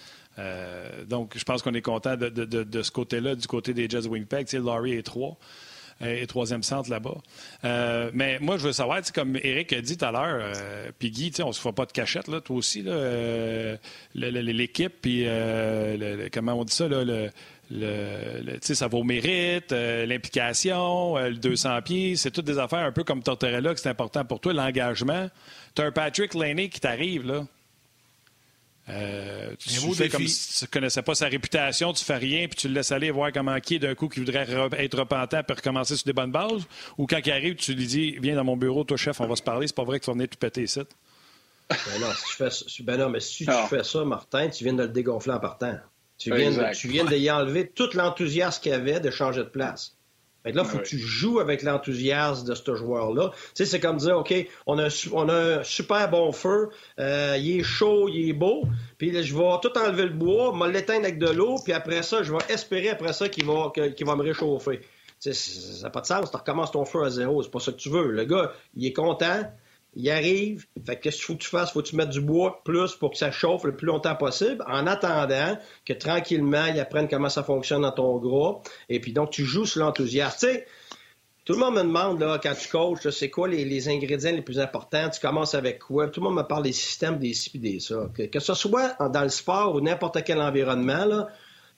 donc, 1.07 1.39
je 1.39 1.45
pense 1.45 1.63
qu'on 1.63 1.75
est 1.75 1.83
content 1.83 2.17
de, 2.17 2.83
ce 2.83 2.91
côté-là, 2.91 3.37
du 3.37 3.47
côté 3.47 3.75
des 3.75 3.89
Jets 3.89 4.03
de 4.03 4.09
Winnipeg. 4.09 4.53
Laurie 4.55 4.95
est 4.95 5.03
trois. 5.03 5.37
Et 6.01 6.27
troisième 6.27 6.63
centre 6.63 6.91
là-bas. 6.91 7.17
Euh, 7.65 8.11
mais 8.13 8.39
moi, 8.41 8.57
je 8.59 8.67
veux 8.67 8.73
savoir, 8.73 9.01
comme 9.15 9.37
Eric 9.37 9.73
a 9.73 9.81
dit 9.81 9.97
tout 9.97 10.05
à 10.05 10.13
l'heure, 10.13 10.41
euh, 10.41 10.91
puis 10.99 11.11
Guy, 11.11 11.33
on 11.43 11.49
ne 11.49 11.53
se 11.53 11.61
fait 11.61 11.73
pas 11.73 11.87
de 11.87 11.93
cachette, 11.93 12.29
là, 12.29 12.41
toi 12.41 12.57
aussi, 12.57 12.85
euh, 12.87 13.77
l'équipe, 14.15 14.95
puis 15.01 15.27
comment 16.33 16.55
on 16.55 16.65
dit 16.65 16.75
ça, 16.75 16.89
là, 16.89 17.29
ça 18.61 18.89
vaut 18.89 18.99
au 18.99 19.05
mérite, 19.05 19.73
l'implication, 19.73 21.17
le 21.17 21.37
200 21.37 21.83
pieds, 21.83 22.17
c'est 22.17 22.31
toutes 22.31 22.47
des 22.47 22.59
affaires 22.59 22.85
un 22.85 22.93
peu 22.93 23.05
comme 23.05 23.23
Tortorella 23.23 23.75
que 23.75 23.81
c'est 23.81 23.89
important 23.89 24.25
pour 24.25 24.41
toi, 24.41 24.53
l'engagement. 24.53 25.29
Tu 25.75 25.83
as 25.83 25.87
un 25.87 25.93
Patrick 25.93 26.35
Laney 26.35 26.69
qui 26.69 26.81
t'arrive, 26.81 27.27
là. 27.27 27.45
Euh, 28.91 29.55
tu 29.59 29.71
fais 29.95 30.11
comme 30.11 30.27
si 30.27 30.59
tu 30.59 30.65
ne 30.65 30.69
connaissais 30.69 31.03
pas 31.03 31.15
sa 31.15 31.27
réputation, 31.27 31.93
tu 31.95 32.05
fais 32.05 32.17
rien, 32.17 32.47
puis 32.49 32.57
tu 32.57 32.69
le 32.69 32.75
laisses 32.75 32.93
aller 32.93 33.11
voir 33.11 33.33
comment 33.33 33.59
qui 33.59 33.77
est 33.77 33.79
d'un 33.79 33.95
coup 33.95 34.09
qui 34.09 34.21
voudrait 34.21 34.47
être 34.79 34.99
repentant 34.99 35.43
puis 35.43 35.57
recommencer 35.57 35.97
sur 35.97 36.05
des 36.05 36.13
bonnes 36.13 36.33
bases. 36.33 36.67
Ou 36.99 37.07
quand 37.07 37.21
il 37.25 37.33
arrive, 37.33 37.55
tu 37.55 37.73
lui 37.75 37.87
dis 37.87 38.17
Viens 38.21 38.37
dans 38.37 38.45
mon 38.45 38.57
bureau, 38.57 38.85
toi, 38.85 38.97
chef, 38.97 39.21
on 39.21 39.27
va 39.27 39.37
se 39.37 39.43
parler. 39.43 39.67
C'est 39.67 39.77
pas 39.77 39.85
vrai 39.85 40.01
que 40.01 40.05
tu 40.05 40.11
vas 40.11 40.15
venir 40.15 40.29
tout 40.29 40.39
péter 40.39 40.65
ici. 40.65 40.81
Ben 41.71 41.77
non, 42.01 42.09
si 42.15 42.25
tu 42.25 42.37
fais, 42.37 42.83
ben 42.83 42.99
non, 42.99 43.09
mais 43.09 43.21
si 43.21 43.47
tu 43.47 43.53
fais 43.71 43.85
ça, 43.85 44.05
Martin, 44.05 44.51
tu 44.51 44.65
viens 44.65 44.75
de 44.75 44.83
le 44.83 44.89
dégonfler 44.89 45.33
en 45.33 45.41
partant. 45.41 45.79
Tu 46.19 46.35
viens, 46.35 46.71
tu 46.73 46.89
viens 46.89 47.05
de 47.05 47.17
y 47.17 47.31
enlever 47.31 47.69
tout 47.69 47.89
l'enthousiasme 47.95 48.63
qu'il 48.63 48.73
y 48.73 48.75
avait 48.75 49.01
de 49.01 49.11
changer 49.11 49.41
de 49.41 49.49
place. 49.49 49.97
Fait 50.45 50.53
là, 50.53 50.63
il 50.63 50.69
faut 50.69 50.79
que 50.79 50.85
tu 50.85 50.99
joues 50.99 51.41
avec 51.41 51.63
l'enthousiasme 51.63 52.47
de 52.47 52.55
ce 52.55 52.75
joueur-là. 52.75 53.31
Tu 53.33 53.41
sais, 53.55 53.65
c'est 53.65 53.81
comme 53.81 53.97
dire, 53.97 54.19
OK, 54.19 54.35
on 54.67 54.79
a, 54.79 54.89
on 55.13 55.29
a 55.31 55.35
un 55.35 55.65
super 55.65 56.11
bon 56.11 56.33
feu, 56.33 56.69
euh, 57.01 57.37
il 57.39 57.61
est 57.61 57.63
chaud, 57.63 58.11
il 58.11 58.29
est 58.29 58.35
beau, 58.35 58.65
puis 58.99 59.11
je 59.23 59.35
vais 59.35 59.45
tout 59.63 59.73
enlever 59.79 60.03
le 60.03 60.11
bois, 60.11 60.55
me 60.55 60.71
l'éteindre 60.71 61.05
avec 61.05 61.19
de 61.19 61.31
l'eau, 61.31 61.57
puis 61.65 61.73
après 61.73 62.03
ça, 62.03 62.23
je 62.23 62.31
vais 62.31 62.45
espérer 62.51 62.91
après 62.91 63.15
ça 63.15 63.31
qu'il 63.31 63.47
va, 63.47 63.73
qu'il 63.75 64.07
va 64.07 64.17
me 64.17 64.23
réchauffer. 64.23 64.81
Tu 65.19 65.33
sais, 65.33 65.33
ça 65.33 65.85
n'a 65.85 65.91
pas 65.91 66.03
de 66.03 66.07
sens, 66.07 66.31
tu 66.31 66.37
recommences 66.37 66.73
ton 66.73 66.85
feu 66.85 67.05
à 67.05 67.11
zéro, 67.11 67.43
c'est 67.43 67.51
pas 67.51 67.61
ça 67.61 67.73
que 67.73 67.79
tu 67.79 67.89
veux. 67.89 68.11
Le 68.11 68.25
gars, 68.27 68.53
il 68.75 68.87
est 68.87 68.93
content, 68.93 69.51
il 69.97 70.11
arrive. 70.11 70.67
Fait 70.85 70.99
qu'est-ce 70.99 71.17
qu'il 71.17 71.25
faut 71.27 71.35
que 71.35 71.43
tu 71.43 71.49
fasses? 71.49 71.73
Faut 71.73 71.83
que 71.83 71.89
tu 71.89 71.97
mettes 71.97 72.11
du 72.11 72.21
bois 72.21 72.63
plus 72.65 72.95
pour 72.95 73.11
que 73.11 73.17
ça 73.17 73.31
chauffe 73.31 73.65
le 73.65 73.77
plus 73.77 73.87
longtemps 73.87 74.17
possible, 74.17 74.65
en 74.67 74.87
attendant 74.87 75.59
que 75.85 75.93
tranquillement, 75.93 76.67
il 76.67 76.81
apprenne 76.81 77.09
comment 77.09 77.29
ça 77.29 77.43
fonctionne 77.43 77.83
dans 77.83 77.93
ton 77.93 78.19
gras. 78.19 78.61
Et 78.89 79.01
puis 79.01 79.13
donc, 79.13 79.31
tu 79.31 79.45
joues 79.45 79.67
sur 79.67 79.85
l'enthousiasme. 79.85 80.49
Tout 81.45 81.53
le 81.53 81.59
monde 81.59 81.75
me 81.75 81.83
demande, 81.83 82.21
là, 82.21 82.41
quand 82.43 82.55
tu 82.55 82.69
coaches, 82.71 83.11
c'est 83.11 83.29
quoi 83.29 83.49
les, 83.49 83.89
ingrédients 83.89 84.33
les 84.33 84.41
plus 84.41 84.59
importants? 84.59 85.11
Tu 85.11 85.21
commences 85.21 85.55
avec 85.55 85.79
quoi? 85.79 86.09
Tout 86.09 86.21
le 86.21 86.25
monde 86.25 86.37
me 86.37 86.43
parle 86.43 86.63
des 86.63 86.73
systèmes, 86.73 87.19
des 87.19 87.35
ci, 87.35 87.59
des 87.59 87.81
ça. 87.81 88.09
Que, 88.15 88.23
que 88.23 88.41
ce 88.41 88.55
soit 88.55 88.97
dans 89.11 89.23
le 89.23 89.29
sport 89.29 89.75
ou 89.75 89.83
n'importe 89.83 90.25
quel 90.25 90.41
environnement, 90.41 91.27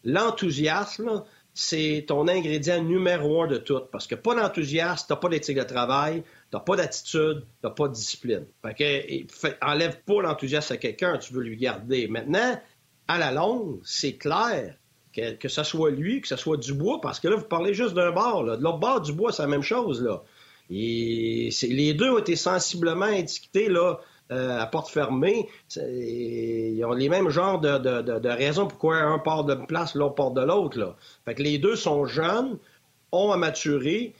l'enthousiasme, 0.04 1.24
c'est 1.52 2.04
ton 2.06 2.28
ingrédient 2.28 2.82
numéro 2.82 3.42
un 3.42 3.46
de 3.48 3.56
tout. 3.56 3.80
Parce 3.90 4.06
que 4.06 4.14
pas 4.14 4.34
d'enthousiasme, 4.34 5.06
t'as 5.08 5.16
pas 5.16 5.30
d'éthique 5.30 5.56
de 5.56 5.64
travail, 5.64 6.22
t'as 6.50 6.60
pas 6.60 6.76
d'attitude, 6.76 7.44
t'as 7.62 7.70
pas 7.70 7.88
de 7.88 7.94
discipline. 7.94 8.46
Fait 8.62 8.74
que, 8.74 9.64
enlève 9.64 10.00
pas 10.02 10.22
l'enthousiasme 10.22 10.74
à 10.74 10.76
quelqu'un, 10.76 11.18
tu 11.18 11.32
veux 11.32 11.42
lui 11.42 11.56
garder. 11.56 12.08
Maintenant, 12.08 12.60
à 13.08 13.18
la 13.18 13.32
longue, 13.32 13.80
c'est 13.84 14.16
clair 14.16 14.76
que, 15.12 15.34
que 15.34 15.48
ce 15.48 15.62
soit 15.62 15.90
lui, 15.90 16.20
que 16.20 16.28
ce 16.28 16.36
soit 16.36 16.56
Dubois, 16.56 17.00
parce 17.00 17.20
que 17.20 17.28
là, 17.28 17.36
vous 17.36 17.44
parlez 17.44 17.74
juste 17.74 17.94
d'un 17.94 18.12
bord. 18.12 18.42
Là. 18.42 18.56
De 18.56 18.62
l'autre 18.62 18.78
bord, 18.78 19.00
Dubois, 19.00 19.32
c'est 19.32 19.42
la 19.42 19.48
même 19.48 19.62
chose. 19.62 20.02
Là. 20.02 20.22
Et 20.70 21.50
les 21.62 21.94
deux 21.94 22.10
ont 22.10 22.18
été 22.18 22.36
sensiblement 22.36 23.06
indiqués 23.06 23.68
là, 23.68 24.00
euh, 24.32 24.58
à 24.58 24.66
porte 24.66 24.90
fermée, 24.90 25.48
ils 25.76 26.84
ont 26.84 26.92
les 26.92 27.08
mêmes 27.08 27.28
genres 27.28 27.60
de, 27.60 28.28
raisons 28.28 28.66
pourquoi 28.66 28.96
un 28.96 29.20
part 29.20 29.44
de 29.44 29.54
place, 29.54 29.94
l'autre 29.94 30.16
part 30.16 30.32
de 30.32 30.42
l'autre. 30.42 30.96
Fait 31.24 31.34
que 31.34 31.42
les 31.42 31.58
deux 31.58 31.76
sont 31.76 32.06
jeunes, 32.06 32.58
ont 33.12 33.30
à 33.30 33.36
maturer 33.36 34.14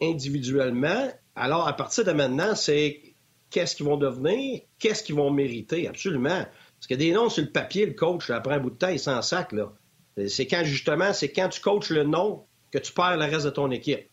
individuellement. 0.00 1.10
Alors, 1.34 1.68
à 1.68 1.72
partir 1.74 2.04
de 2.04 2.12
maintenant, 2.12 2.54
c'est 2.54 3.02
qu'est-ce 3.50 3.76
qu'ils 3.76 3.86
vont 3.86 3.96
devenir, 3.96 4.60
qu'est-ce 4.78 5.02
qu'ils 5.02 5.14
vont 5.14 5.30
mériter, 5.30 5.88
absolument. 5.88 6.44
Parce 6.78 6.86
que 6.88 6.94
des 6.94 7.12
noms 7.12 7.28
sur 7.28 7.44
le 7.44 7.50
papier, 7.50 7.86
le 7.86 7.92
coach, 7.92 8.30
après 8.30 8.54
un 8.54 8.60
bout 8.60 8.70
de 8.70 8.76
temps, 8.76 8.88
il 8.88 8.98
s'en 8.98 9.22
sac. 9.22 9.54
C'est 10.28 10.46
quand, 10.46 10.64
justement, 10.64 11.12
c'est 11.12 11.30
quand 11.30 11.48
tu 11.48 11.60
coaches 11.60 11.90
le 11.90 12.04
nom 12.04 12.44
que 12.70 12.78
tu 12.78 12.92
perds 12.92 13.16
le 13.16 13.24
reste 13.24 13.46
de 13.46 13.50
ton 13.50 13.70
équipe. 13.70 14.08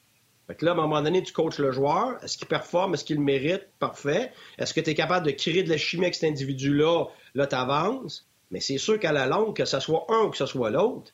Fait 0.48 0.56
que 0.56 0.66
là, 0.66 0.72
à 0.72 0.74
un 0.74 0.78
moment 0.78 1.02
donné, 1.02 1.24
tu 1.24 1.32
coaches 1.32 1.60
le 1.60 1.72
joueur. 1.72 2.22
Est-ce 2.24 2.38
qu'il 2.38 2.48
performe? 2.48 2.94
Est-ce 2.94 3.06
qu'il 3.06 3.22
mérite? 3.22 3.68
Parfait. 3.80 4.32
Est-ce 4.58 4.74
que 4.74 4.82
tu 4.82 4.90
es 4.90 4.96
capable 4.96 5.26
de 5.26 5.32
créer 5.32 5.64
de 5.64 5.70
la 5.70 5.78
chimie 5.78 6.04
avec 6.04 6.16
cet 6.16 6.30
individu-là? 6.30 7.06
Là, 7.34 7.48
tu 7.48 7.56
avances. 7.56 8.28
Mais 8.52 8.60
c'est 8.60 8.78
sûr 8.78 9.00
qu'à 9.00 9.14
la 9.14 9.26
longue, 9.26 9.56
que 9.56 9.66
ce 9.66 9.80
soit 9.80 10.06
un 10.10 10.26
ou 10.26 10.30
que 10.30 10.38
ce 10.38 10.46
soit 10.46 10.70
l'autre, 10.70 11.14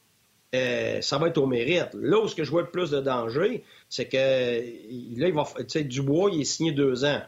euh, 0.56 1.02
ça 1.02 1.18
va 1.18 1.28
être 1.28 1.38
au 1.38 1.46
mérite. 1.46 1.90
Là 1.94 2.20
où 2.20 2.28
ce 2.28 2.36
que 2.36 2.44
je 2.44 2.52
vois 2.52 2.62
le 2.62 2.70
plus 2.70 2.90
de 2.90 3.00
danger, 3.00 3.64
c'est 3.88 4.08
que 4.08 4.18
là, 4.18 5.28
il 5.28 5.34
va, 5.34 5.46
tu 5.58 5.66
sais, 5.68 5.84
Dubois, 5.84 6.32
il 6.34 6.42
est 6.42 6.46
signé 6.46 6.72
deux 6.72 7.06
ans. 7.06 7.22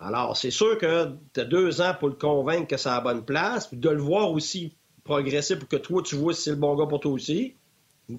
Alors, 0.00 0.36
c'est 0.36 0.50
sûr 0.50 0.76
que 0.78 1.10
tu 1.32 1.40
as 1.40 1.44
deux 1.44 1.80
ans 1.80 1.94
pour 1.98 2.08
le 2.08 2.14
convaincre 2.14 2.66
que 2.66 2.76
c'est 2.76 2.88
à 2.88 2.96
la 2.96 3.00
bonne 3.00 3.24
place, 3.24 3.68
puis 3.68 3.76
de 3.76 3.88
le 3.88 4.00
voir 4.00 4.30
aussi 4.30 4.76
progresser 5.04 5.58
pour 5.58 5.68
que 5.68 5.76
toi, 5.76 6.02
tu 6.02 6.16
vois 6.16 6.34
si 6.34 6.42
c'est 6.42 6.50
le 6.50 6.56
bon 6.56 6.74
gars 6.74 6.86
pour 6.86 7.00
toi 7.00 7.12
aussi. 7.12 7.54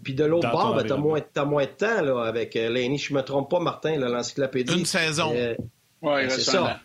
Puis 0.04 0.16
de 0.16 0.26
l'autre 0.26 0.52
bord, 0.52 0.76
ben, 0.76 0.84
t'as 0.84 0.98
moins, 0.98 1.22
as 1.36 1.46
moins 1.46 1.66
de 1.66 1.70
temps 1.70 2.02
là, 2.02 2.24
avec 2.24 2.56
euh, 2.56 2.70
Lenny. 2.70 2.98
Je 2.98 3.14
me 3.14 3.22
trompe 3.22 3.52
pas, 3.52 3.60
Martin, 3.60 3.98
l'encyclopédie. 3.98 4.80
Une 4.80 4.86
saison. 4.86 5.32
Euh, 5.36 5.56
oui, 6.02 6.22
c'est 6.30 6.42
ça. 6.42 6.80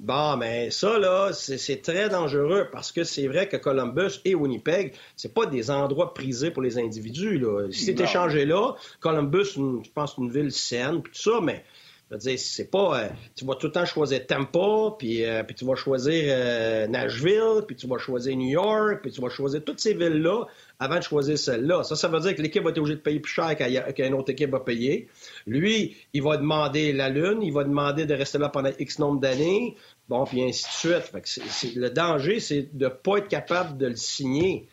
Bon, 0.00 0.36
mais 0.36 0.70
ça, 0.70 0.96
là, 0.96 1.32
c'est 1.32 1.82
très 1.82 2.08
dangereux 2.08 2.68
parce 2.70 2.92
que 2.92 3.02
c'est 3.02 3.26
vrai 3.26 3.48
que 3.48 3.56
Columbus 3.56 4.20
et 4.24 4.36
Winnipeg, 4.36 4.94
c'est 5.16 5.34
pas 5.34 5.44
des 5.44 5.72
endroits 5.72 6.14
prisés 6.14 6.52
pour 6.52 6.62
les 6.62 6.78
individus. 6.78 7.38
Là. 7.38 7.66
Si 7.72 7.86
c'était 7.86 8.04
échangé 8.04 8.44
là, 8.44 8.74
Columbus, 9.00 9.54
je 9.56 9.90
pense, 9.92 10.16
une 10.16 10.30
ville 10.30 10.52
saine, 10.52 11.02
puis 11.02 11.12
tout 11.12 11.30
ça, 11.30 11.40
mais 11.42 11.64
je 12.10 12.14
veux 12.14 12.20
dire, 12.20 12.38
c'est 12.38 12.70
pas. 12.70 13.00
Euh, 13.00 13.08
tu 13.36 13.44
vas 13.44 13.54
tout 13.54 13.66
le 13.66 13.72
temps 13.72 13.84
choisir 13.84 14.26
Tampa, 14.26 14.96
puis, 14.98 15.24
euh, 15.24 15.42
puis 15.42 15.54
tu 15.54 15.66
vas 15.66 15.74
choisir 15.74 16.24
euh, 16.28 16.86
Nashville, 16.86 17.62
puis 17.66 17.76
tu 17.76 17.86
vas 17.86 17.98
choisir 17.98 18.34
New 18.34 18.48
York, 18.48 19.00
puis 19.02 19.10
tu 19.10 19.20
vas 19.20 19.28
choisir 19.28 19.62
toutes 19.62 19.80
ces 19.80 19.92
villes-là 19.92 20.46
avant 20.78 20.96
de 20.96 21.02
choisir 21.02 21.38
celle-là. 21.38 21.84
Ça, 21.84 21.96
ça 21.96 22.08
veut 22.08 22.20
dire 22.20 22.34
que 22.34 22.40
l'équipe 22.40 22.62
va 22.62 22.70
être 22.70 22.78
obligée 22.78 22.96
de 22.96 23.02
payer 23.02 23.20
plus 23.20 23.32
cher 23.32 23.54
qu'une 23.94 24.14
autre 24.14 24.30
équipe 24.30 24.50
va 24.50 24.60
payer. 24.60 25.08
Lui, 25.46 25.96
il 26.14 26.22
va 26.22 26.38
demander 26.38 26.94
la 26.94 27.10
Lune, 27.10 27.42
il 27.42 27.52
va 27.52 27.64
demander 27.64 28.06
de 28.06 28.14
rester 28.14 28.38
là 28.38 28.48
pendant 28.48 28.70
X 28.78 28.98
nombre 28.98 29.20
d'années, 29.20 29.76
bon, 30.08 30.24
puis 30.24 30.42
ainsi 30.42 30.64
de 30.64 31.02
suite. 31.02 31.76
Le 31.76 31.90
danger, 31.90 32.40
c'est 32.40 32.74
de 32.74 32.86
ne 32.86 32.90
pas 32.90 33.18
être 33.18 33.28
capable 33.28 33.76
de 33.76 33.88
le 33.88 33.96
signer. 33.96 34.66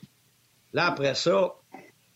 Là, 0.71 0.87
après 0.87 1.15
ça, 1.15 1.55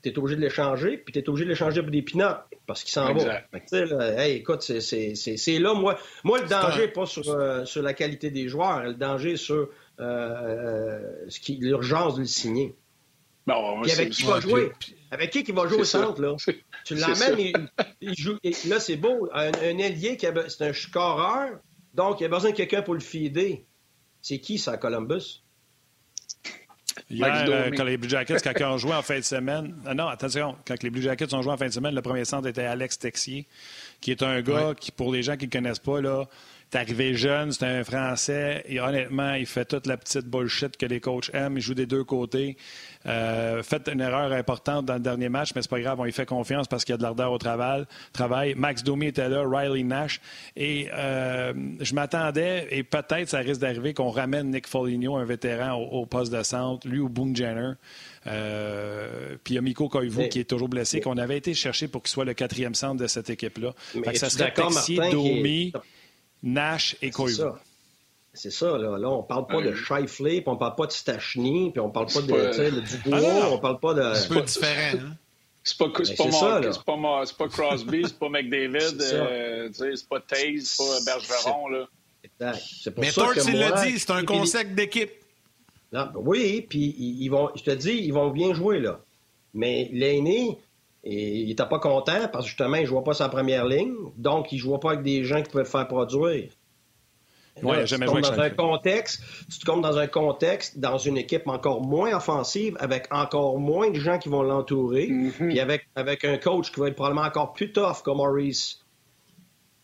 tu 0.01 0.09
es 0.09 0.17
obligé 0.17 0.37
de 0.37 0.41
l'échanger, 0.41 0.97
puis 0.97 1.11
tu 1.11 1.19
es 1.19 1.27
obligé 1.27 1.43
de 1.43 1.49
l'échanger 1.49 1.81
pour 1.81 1.91
des 1.91 2.03
pinottes 2.03 2.39
parce 2.69 2.83
qu'il 2.83 2.91
s'en 2.91 3.11
va. 3.15 3.41
là, 3.71 4.23
hey, 4.23 4.35
écoute, 4.35 4.61
c'est 4.61 5.59
là, 5.59 5.73
moi, 5.73 5.97
moi, 6.23 6.39
le 6.39 6.47
danger 6.47 6.81
n'est 6.81 6.87
pas 6.89 7.07
sur, 7.07 7.27
euh, 7.27 7.65
sur 7.65 7.81
la 7.81 7.95
qualité 7.95 8.29
des 8.29 8.47
joueurs, 8.47 8.83
le 8.83 8.93
danger 8.93 9.31
est 9.31 9.37
sur 9.37 9.69
euh, 9.99 9.99
euh 9.99 11.27
l'urgence 11.47 12.13
de 12.13 12.19
le 12.19 12.27
signer. 12.27 12.75
Bon, 13.47 13.81
puis 13.81 13.91
avec 13.91 14.11
qui 14.11 14.21
va 14.21 14.39
jouer? 14.39 14.71
Avec 15.09 15.31
qui 15.31 15.43
qui 15.43 15.51
va 15.51 15.67
jouer 15.67 15.79
au 15.79 15.83
centre, 15.83 16.21
là? 16.21 16.35
Tu 16.85 16.93
l'emmènes, 16.93 17.39
il, 17.39 17.69
il, 18.01 18.15
joue. 18.15 18.37
là, 18.67 18.79
c'est 18.79 18.97
beau. 18.97 19.27
Un, 19.33 19.51
un 19.51 19.77
ailier, 19.79 20.15
c'est 20.47 20.61
un 20.61 20.73
scoreur, 20.73 21.57
donc 21.95 22.21
il 22.21 22.25
a 22.25 22.29
besoin 22.29 22.51
de 22.51 22.55
quelqu'un 22.55 22.83
pour 22.83 22.93
le 22.93 22.99
fider. 22.99 23.65
C'est 24.21 24.37
qui, 24.37 24.59
ça, 24.59 24.77
Columbus? 24.77 25.43
Hier, 27.09 27.45
euh, 27.49 27.71
quand 27.75 27.85
les 27.85 27.97
Blue 27.97 28.09
Jackets, 28.09 28.37
quand 28.43 28.53
ils 28.59 28.63
ont 28.65 28.77
joué 28.77 28.93
en 28.93 29.01
fin 29.01 29.17
de 29.17 29.23
semaine. 29.23 29.75
Euh, 29.87 29.95
non, 29.95 30.07
attention, 30.07 30.55
quand 30.65 30.81
les 30.83 30.91
Blue 30.91 31.01
Jackets 31.01 31.33
ont 31.33 31.41
joué 31.41 31.51
en 31.51 31.57
fin 31.57 31.65
de 31.65 31.73
semaine, 31.73 31.95
le 31.95 32.03
premier 32.03 32.23
centre 32.23 32.47
était 32.47 32.63
Alex 32.63 32.99
Texier, 32.99 33.47
qui 33.99 34.11
est 34.11 34.21
un 34.21 34.41
gars 34.41 34.73
qui, 34.79 34.91
pour 34.91 35.11
les 35.11 35.23
gens 35.23 35.35
qui 35.35 35.45
ne 35.45 35.51
connaissent 35.51 35.79
pas, 35.79 36.01
là, 36.01 36.25
est 36.71 36.77
arrivé 36.77 37.13
jeune, 37.15 37.51
c'est 37.51 37.65
un 37.65 37.83
Français, 37.83 38.63
et 38.67 38.79
honnêtement, 38.79 39.33
il 39.33 39.45
fait 39.45 39.65
toute 39.65 39.87
la 39.87 39.97
petite 39.97 40.25
bullshit 40.25 40.77
que 40.77 40.85
les 40.85 40.99
coachs 40.99 41.31
aiment. 41.33 41.57
Il 41.57 41.61
joue 41.61 41.73
des 41.73 41.85
deux 41.85 42.03
côtés. 42.03 42.57
Euh, 43.05 43.63
fait 43.63 43.89
une 43.91 44.01
erreur 44.01 44.31
importante 44.33 44.85
dans 44.85 44.95
le 44.95 44.99
dernier 44.99 45.29
match, 45.29 45.51
mais 45.55 45.61
c'est 45.61 45.69
pas 45.69 45.79
grave, 45.79 45.99
on 45.99 46.05
y 46.05 46.11
fait 46.11 46.25
confiance 46.25 46.67
parce 46.67 46.83
qu'il 46.83 46.93
y 46.93 46.95
a 46.95 46.97
de 46.97 47.03
l'ardeur 47.03 47.31
au 47.31 47.37
travail. 47.37 47.85
travail. 48.13 48.55
Max 48.55 48.83
Domi 48.83 49.07
était 49.07 49.29
là, 49.29 49.43
Riley 49.47 49.83
Nash. 49.83 50.19
Et 50.55 50.89
euh, 50.93 51.53
je 51.79 51.95
m'attendais, 51.95 52.67
et 52.71 52.83
peut-être 52.83 53.29
ça 53.29 53.39
risque 53.39 53.61
d'arriver, 53.61 53.93
qu'on 53.93 54.09
ramène 54.09 54.51
Nick 54.51 54.67
Foligno, 54.67 55.15
un 55.15 55.25
vétéran, 55.25 55.73
au, 55.75 56.05
poste 56.05 56.33
de 56.33 56.43
centre, 56.43 56.87
lui 56.87 56.99
ou 56.99 57.09
Boone 57.09 57.35
Jenner. 57.35 57.73
Euh, 58.27 59.37
puis 59.43 59.53
il 59.53 59.55
y 59.55 59.57
a 59.57 59.61
Miko 59.61 59.87
Koivu 59.87 60.27
qui 60.29 60.39
est 60.39 60.49
toujours 60.49 60.69
blessé, 60.69 60.99
qu'on 60.99 61.17
avait 61.17 61.37
été 61.37 61.53
chercher 61.53 61.87
pour 61.87 62.03
qu'il 62.03 62.11
soit 62.11 62.25
le 62.25 62.33
quatrième 62.33 62.75
centre 62.75 63.01
de 63.01 63.07
cette 63.07 63.29
équipe-là. 63.29 63.73
ça 64.13 64.29
serait 64.29 64.53
Texier, 64.53 64.99
Domi, 65.11 65.73
Nash 66.43 66.95
et 67.01 67.11
Koivu. 67.11 67.43
C'est 68.33 68.51
ça, 68.51 68.77
là. 68.77 68.97
Là, 68.97 69.09
on 69.09 69.23
parle 69.23 69.47
pas 69.47 69.61
de 69.61 69.73
Shifley, 69.73 70.41
puis 70.41 70.49
on 70.49 70.55
parle 70.55 70.75
pas 70.75 70.85
de 70.87 70.91
Stachny, 70.91 71.71
puis 71.71 71.79
on 71.79 71.89
parle 71.89 72.07
pas 72.07 72.21
de, 72.21 72.27
de 72.27 72.79
Dubois, 72.79 73.19
ah, 73.21 73.49
on 73.51 73.57
parle 73.57 73.79
pas 73.79 73.93
de... 73.93 74.13
C'est 74.13 74.29
pas 74.29 74.41
différent, 74.41 74.97
hein? 74.97 75.17
C'est 75.61 75.77
pas, 75.77 75.85
c'est 76.03 76.15
pas, 76.15 76.23
c'est 76.31 76.83
pas, 76.85 77.25
c'est 77.25 77.37
pas 77.37 77.47
Crosby, 77.49 78.03
c'est 78.05 78.17
pas 78.17 78.29
McDavid, 78.29 78.97
euh, 79.01 79.69
c'est 79.73 80.07
pas 80.07 80.21
Taze, 80.21 80.63
c'est 80.63 81.05
pas 81.05 81.17
Bergeron, 81.17 81.67
là. 81.67 81.85
Exact. 82.23 82.89
Pour 82.91 83.03
Mais 83.03 83.11
Torts, 83.11 83.33
il 83.47 83.59
l'a 83.59 83.83
dit, 83.83 83.99
c'est 83.99 84.11
un 84.11 84.23
concept 84.23 84.73
d'équipe. 84.73 85.11
Ben 85.91 86.11
oui, 86.15 86.65
puis 86.67 86.95
ils 86.97 87.29
vont, 87.29 87.49
je 87.55 87.63
te 87.63 87.71
dis, 87.71 87.91
ils 87.91 88.13
vont 88.13 88.29
bien 88.29 88.53
jouer, 88.53 88.79
là. 88.79 89.01
Mais 89.53 89.89
l'aîné, 89.91 90.57
Et 91.11 91.37
il 91.39 91.47
n'était 91.47 91.65
pas 91.65 91.79
content 91.79 92.27
parce 92.31 92.45
que 92.45 92.49
justement, 92.49 92.75
il 92.75 92.81
ne 92.81 92.85
jouait 92.87 93.03
pas 93.03 93.13
sa 93.15 93.29
première 93.29 93.65
ligne. 93.65 93.93
Donc, 94.17 94.51
il 94.51 94.55
ne 94.57 94.61
jouait 94.61 94.77
pas 94.79 94.89
avec 94.91 95.01
des 95.03 95.23
gens 95.23 95.41
qui 95.41 95.49
pouvaient 95.49 95.63
le 95.63 95.69
faire 95.69 95.87
produire. 95.87 96.49
Ouais, 97.63 97.85
jamais 97.87 98.05
joué 98.07 98.21
dans 98.21 98.39
un 98.39 98.49
contexte, 98.51 99.21
tu 99.51 99.59
te 99.59 99.65
comptes 99.65 99.81
dans 99.81 99.97
un 99.97 100.07
contexte, 100.07 100.79
dans 100.79 100.97
une 100.97 101.17
équipe 101.17 101.45
encore 101.47 101.81
moins 101.81 102.15
offensive, 102.15 102.77
avec 102.79 103.07
encore 103.11 103.59
moins 103.59 103.89
de 103.89 103.99
gens 103.99 104.17
qui 104.17 104.29
vont 104.29 104.43
l'entourer, 104.43 105.07
Mhm. 105.07 105.31
puis 105.49 105.59
avec, 105.59 105.87
avec 105.95 106.23
un 106.23 106.37
coach 106.37 106.71
qui 106.71 106.79
va 106.79 106.87
être 106.87 106.95
probablement 106.95 107.25
encore 107.25 107.51
plus 107.51 107.73
tough 107.73 108.01
comme 108.03 108.17
Maurice. 108.17 108.79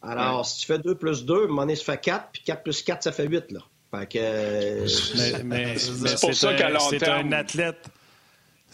Alors, 0.01 0.45
si 0.45 0.61
tu 0.61 0.67
fais 0.67 0.79
2 0.79 0.95
plus 0.95 1.25
2, 1.25 1.47
monnaie, 1.47 1.75
ça 1.75 1.83
fait 1.93 1.99
4, 2.01 2.29
puis 2.31 2.43
4 2.45 2.63
plus 2.63 2.81
4, 2.83 3.03
ça 3.03 3.11
fait 3.11 3.27
8. 3.27 3.51
Là. 3.51 3.59
Fait 3.91 4.07
que. 4.07 4.19
Mais, 5.17 5.43
mais- 5.43 5.65
mais 5.73 5.77
C'est 5.77 6.19
pour 6.21 6.33
ça 6.33 6.49
un- 6.51 6.55
qu'à 6.55 6.69
long 6.69 6.79
c'est 6.89 6.99
terme- 6.99 7.27
un 7.27 7.31
athlète. 7.33 7.87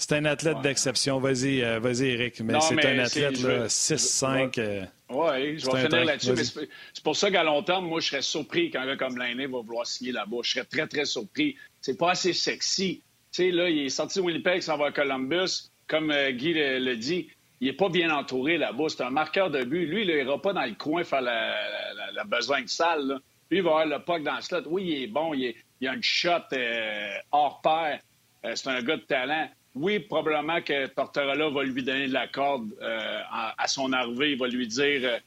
C'est 0.02 0.14
un 0.16 0.26
athlète 0.26 0.60
d'exception. 0.62 1.20
Vas-y, 1.20 1.62
euh, 1.62 1.80
vas-y, 1.80 2.08
Eric. 2.10 2.42
Mais 2.42 2.60
c'est 2.60 2.74
un 2.86 3.00
athlète, 3.00 3.40
là, 3.42 3.64
je- 3.66 3.68
6-5. 3.70 4.58
euh, 4.58 4.84
Oui, 5.10 5.60
je 5.60 5.70
un 5.70 5.74
vais 5.74 5.78
finir 5.86 5.90
tank. 5.90 6.06
là-dessus. 6.06 6.68
C'est 6.94 7.04
pour 7.04 7.16
ça 7.16 7.30
qu'à 7.30 7.44
long 7.44 7.62
terme, 7.62 7.86
moi, 7.86 8.00
je 8.00 8.08
serais 8.08 8.22
surpris 8.24 8.72
qu'un 8.72 8.86
gars 8.88 8.96
comme 8.96 9.18
Lainé 9.18 9.46
va 9.46 9.60
vouloir 9.60 9.86
signer 9.86 10.12
là-bas. 10.12 10.38
Je 10.44 10.52
serais 10.52 10.66
très, 10.66 10.88
très 10.88 11.06
surpris. 11.06 11.56
C'est 11.82 11.98
pas 11.98 12.12
assez 12.12 12.34
sexy. 12.34 13.04
Tu 13.32 13.44
sais, 13.44 13.52
là, 13.52 13.70
il 13.70 13.86
est 13.86 13.90
sorti 13.90 14.18
de 14.20 14.24
Winnipeg, 14.24 14.58
il 14.58 14.64
s'en 14.64 14.78
va 14.78 14.88
à 14.88 14.92
Columbus. 14.92 15.70
Comme 15.88 16.10
euh, 16.12 16.32
Guy 16.32 16.54
le, 16.54 16.80
le 16.80 16.96
dit, 16.98 17.30
il 17.60 17.68
n'est 17.68 17.74
pas 17.74 17.90
bien 17.90 18.10
entouré 18.16 18.58
là-bas. 18.58 18.86
C'est 18.90 19.04
un 19.04 19.10
marqueur 19.12 19.52
de 19.52 19.64
but. 19.64 19.86
Lui, 19.86 20.02
il 20.02 20.08
n'ira 20.08 20.42
pas 20.42 20.54
dans 20.54 20.66
le 20.66 20.74
coin 20.74 21.04
faire 21.04 21.22
la, 21.22 21.52
la, 21.52 21.94
la- 21.94 22.12
la 22.14 22.24
besogne 22.24 22.66
sale. 22.68 23.06
là. 23.08 23.16
Lui, 23.52 23.60
il 23.60 23.64
va 23.64 23.70
avoir 23.82 23.86
le 23.86 24.00
puck 24.04 24.24
dans 24.24 24.36
le 24.36 24.42
slot. 24.42 24.64
Oui, 24.66 24.84
il 24.88 25.04
est 25.04 25.08
bon. 25.08 25.34
Il, 25.36 25.46
est- 25.46 25.56
il 25.80 25.88
a 25.88 25.94
une 25.94 26.02
shot 26.02 26.30
euh, 26.54 27.10
hors 27.32 27.62
pair. 27.62 28.00
Euh, 28.46 28.54
c'est 28.56 28.70
un 28.70 28.82
gars 28.82 28.96
de 28.98 29.02
talent. 29.02 29.48
Oui, 29.74 30.00
probablement 30.00 30.62
que 30.62 30.88
Tortorella 30.88 31.50
va 31.50 31.64
lui 31.64 31.84
donner 31.84 32.08
de 32.08 32.14
la 32.14 32.28
corde 32.28 32.70
euh, 32.82 33.22
à, 33.58 33.68
son 33.68 33.94
arrivée. 33.94 34.34
Il 34.34 34.38
va 34.38 34.48
lui 34.48 34.68
dire, 34.68 35.02
euh, 35.04 35.18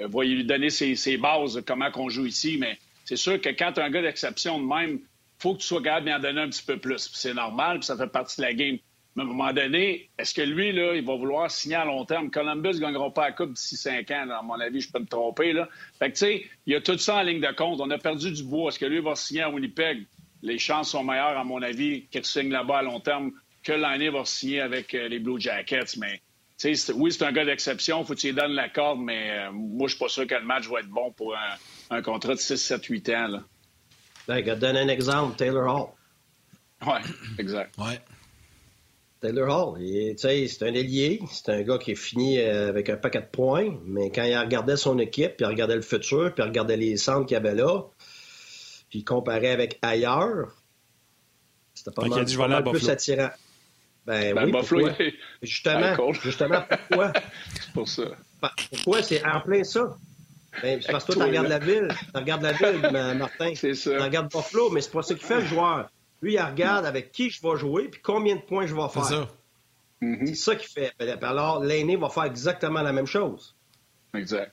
euh, 0.00 0.06
va 0.06 0.24
lui 0.24 0.44
donner 0.44 0.70
ses, 0.70 0.94
ses 0.94 1.16
bases, 1.16 1.60
comment 1.66 1.90
qu'on 1.90 2.08
joue 2.08 2.26
ici. 2.26 2.58
Mais 2.58 2.78
c'est 3.04 3.16
sûr 3.16 3.40
que 3.40 3.48
quand 3.48 3.72
tu 3.72 3.80
as 3.80 3.84
un 3.84 3.90
gars 3.90 4.02
d'exception 4.02 4.60
de 4.60 4.66
même, 4.66 5.00
faut 5.38 5.54
que 5.54 5.60
tu 5.60 5.66
sois 5.66 5.82
capable 5.82 6.06
d'y 6.06 6.12
en 6.12 6.20
donner 6.20 6.42
un 6.42 6.48
petit 6.48 6.64
peu 6.64 6.76
plus. 6.76 7.10
C'est 7.12 7.34
normal, 7.34 7.78
puis 7.78 7.86
ça 7.86 7.96
fait 7.96 8.06
partie 8.06 8.40
de 8.40 8.46
la 8.46 8.54
game. 8.54 8.78
Mais 9.16 9.22
à 9.22 9.26
un 9.26 9.28
moment 9.28 9.52
donné, 9.52 10.08
est-ce 10.16 10.32
que 10.32 10.42
lui, 10.42 10.70
là, 10.70 10.94
il 10.94 11.04
va 11.04 11.16
vouloir 11.16 11.50
signer 11.50 11.74
à 11.74 11.84
long 11.84 12.04
terme? 12.04 12.30
Columbus 12.30 12.74
ne 12.74 12.78
gagneront 12.78 13.10
pas 13.10 13.26
la 13.26 13.32
Coupe 13.32 13.54
d'ici 13.54 13.76
cinq 13.76 14.12
ans, 14.12 14.28
à 14.30 14.42
mon 14.42 14.60
avis, 14.60 14.80
je 14.80 14.92
peux 14.92 15.00
me 15.00 15.06
tromper. 15.06 15.52
Là. 15.52 15.68
Fait 15.98 16.12
que, 16.12 16.12
tu 16.12 16.18
sais, 16.18 16.46
il 16.66 16.72
y 16.72 16.76
a 16.76 16.80
tout 16.80 16.96
ça 16.98 17.16
en 17.16 17.22
ligne 17.22 17.40
de 17.40 17.52
compte. 17.52 17.80
On 17.80 17.90
a 17.90 17.98
perdu 17.98 18.30
du 18.30 18.44
bois. 18.44 18.68
Est-ce 18.68 18.78
que 18.78 18.86
lui 18.86 19.00
va 19.00 19.16
signer 19.16 19.42
à 19.42 19.50
Winnipeg? 19.50 20.06
Les 20.42 20.58
chances 20.60 20.90
sont 20.90 21.02
meilleures, 21.02 21.36
à 21.36 21.42
mon 21.42 21.60
avis, 21.62 22.06
qu'il 22.12 22.24
signe 22.24 22.50
là-bas 22.50 22.78
à 22.78 22.82
long 22.82 23.00
terme 23.00 23.32
que 23.62 23.72
l'année 23.72 24.10
va 24.10 24.24
signer 24.24 24.60
avec 24.60 24.94
euh, 24.94 25.08
les 25.08 25.18
Blue 25.18 25.40
Jackets. 25.40 25.96
Mais, 25.98 26.14
tu 26.14 26.20
sais, 26.56 26.74
c'est- 26.74 26.92
oui, 26.92 27.12
c'est 27.12 27.24
un 27.24 27.32
gars 27.32 27.44
d'exception. 27.44 28.04
Faut 28.04 28.14
que 28.14 28.18
tu 28.20 28.28
lui 28.28 28.34
donnes 28.34 28.52
la 28.52 28.68
corde, 28.68 29.00
mais 29.00 29.30
euh, 29.30 29.52
moi, 29.52 29.88
je 29.88 29.94
suis 29.94 29.98
pas 30.02 30.08
sûr 30.08 30.26
que 30.26 30.34
le 30.34 30.44
match 30.44 30.68
va 30.68 30.80
être 30.80 30.88
bon 30.88 31.12
pour 31.12 31.34
un, 31.36 31.96
un 31.96 32.02
contrat 32.02 32.34
de 32.34 32.40
6, 32.40 32.56
7, 32.56 32.84
8 32.84 33.08
ans. 33.10 33.28
Là. 33.28 33.42
ben, 34.26 34.44
je 34.46 34.54
donner 34.54 34.80
un 34.80 34.88
exemple, 34.88 35.36
Taylor 35.36 35.66
Hall. 35.74 36.88
Ouais, 36.88 37.00
exact. 37.38 37.74
Ouais. 37.78 38.00
Taylor 39.20 39.74
Hall, 39.74 39.80
c'est 40.16 40.62
un 40.62 40.74
ailier, 40.74 41.20
c'est 41.30 41.48
un 41.48 41.62
gars 41.62 41.78
qui 41.78 41.90
est 41.90 41.96
fini 41.96 42.38
euh, 42.38 42.68
avec 42.68 42.88
un 42.88 42.96
paquet 42.96 43.20
de 43.20 43.26
points, 43.26 43.76
mais 43.84 44.12
quand 44.12 44.22
il 44.22 44.36
regardait 44.38 44.76
son 44.76 44.96
équipe, 45.00 45.36
puis 45.36 45.44
il 45.44 45.48
regardait 45.48 45.74
le 45.74 45.82
futur, 45.82 46.32
puis 46.32 46.44
il 46.44 46.46
regardait 46.46 46.76
les 46.76 46.96
centres 46.96 47.26
qu'il 47.26 47.34
y 47.34 47.36
avait 47.36 47.54
là, 47.56 47.82
puis 48.90 49.00
il 49.00 49.04
comparait 49.04 49.50
avec 49.50 49.76
ailleurs, 49.82 50.54
c'était 51.74 51.90
pas 51.90 52.06
mal, 52.06 52.24
dit, 52.24 52.36
pas 52.36 52.46
mal 52.46 52.62
plus 52.62 52.88
attirant. 52.88 53.30
Ben, 54.08 54.34
Ben, 54.34 54.44
oui, 54.46 54.52
Buffalo, 54.52 54.86
pourquoi? 54.88 54.96
c'est 54.98 55.14
Justement, 55.42 56.12
justement, 56.22 56.64
pourquoi? 56.88 57.12
pour 57.74 57.88
ça. 57.88 58.02
Pa- 58.40 58.54
Pourquoi? 58.70 59.02
C'est 59.02 59.24
en 59.26 59.40
plein 59.40 59.62
ça. 59.64 59.96
Ben, 60.62 60.80
c'est 60.82 60.90
parce 60.90 61.04
que 61.04 61.12
toi, 61.12 61.24
tu 61.24 61.28
regardes 61.28 61.48
la 61.48 61.58
ville. 61.58 61.88
Tu 61.90 62.18
regardes 62.18 62.42
la 62.42 62.52
ville, 62.52 62.80
Ma- 62.90 63.14
Martin. 63.14 63.52
C'est 63.54 63.74
ça. 63.74 63.90
Tu 63.90 63.98
regardes 64.02 64.30
Buffalo, 64.32 64.70
mais 64.70 64.80
c'est 64.80 64.90
pas 64.92 65.02
ça 65.02 65.14
qui 65.14 65.24
fait 65.24 65.40
le 65.40 65.46
joueur. 65.46 65.90
Lui, 66.22 66.32
il 66.34 66.40
regarde 66.40 66.86
avec 66.86 67.12
qui 67.12 67.28
je 67.30 67.40
vais 67.42 67.56
jouer 67.58 67.88
puis 67.88 68.00
combien 68.00 68.36
de 68.36 68.40
points 68.40 68.66
je 68.66 68.74
vais 68.74 68.80
C'est 68.88 68.94
faire. 69.00 69.04
ça. 69.04 69.28
C'est 70.00 70.34
ça 70.34 70.56
qui 70.56 70.66
fait. 70.68 70.92
Ben, 70.98 71.18
Alors, 71.22 71.62
l'aîné 71.62 71.96
va 71.96 72.08
faire 72.08 72.24
exactement 72.24 72.80
la 72.82 72.92
même 72.92 73.06
chose. 73.06 73.54
Exact. 74.14 74.52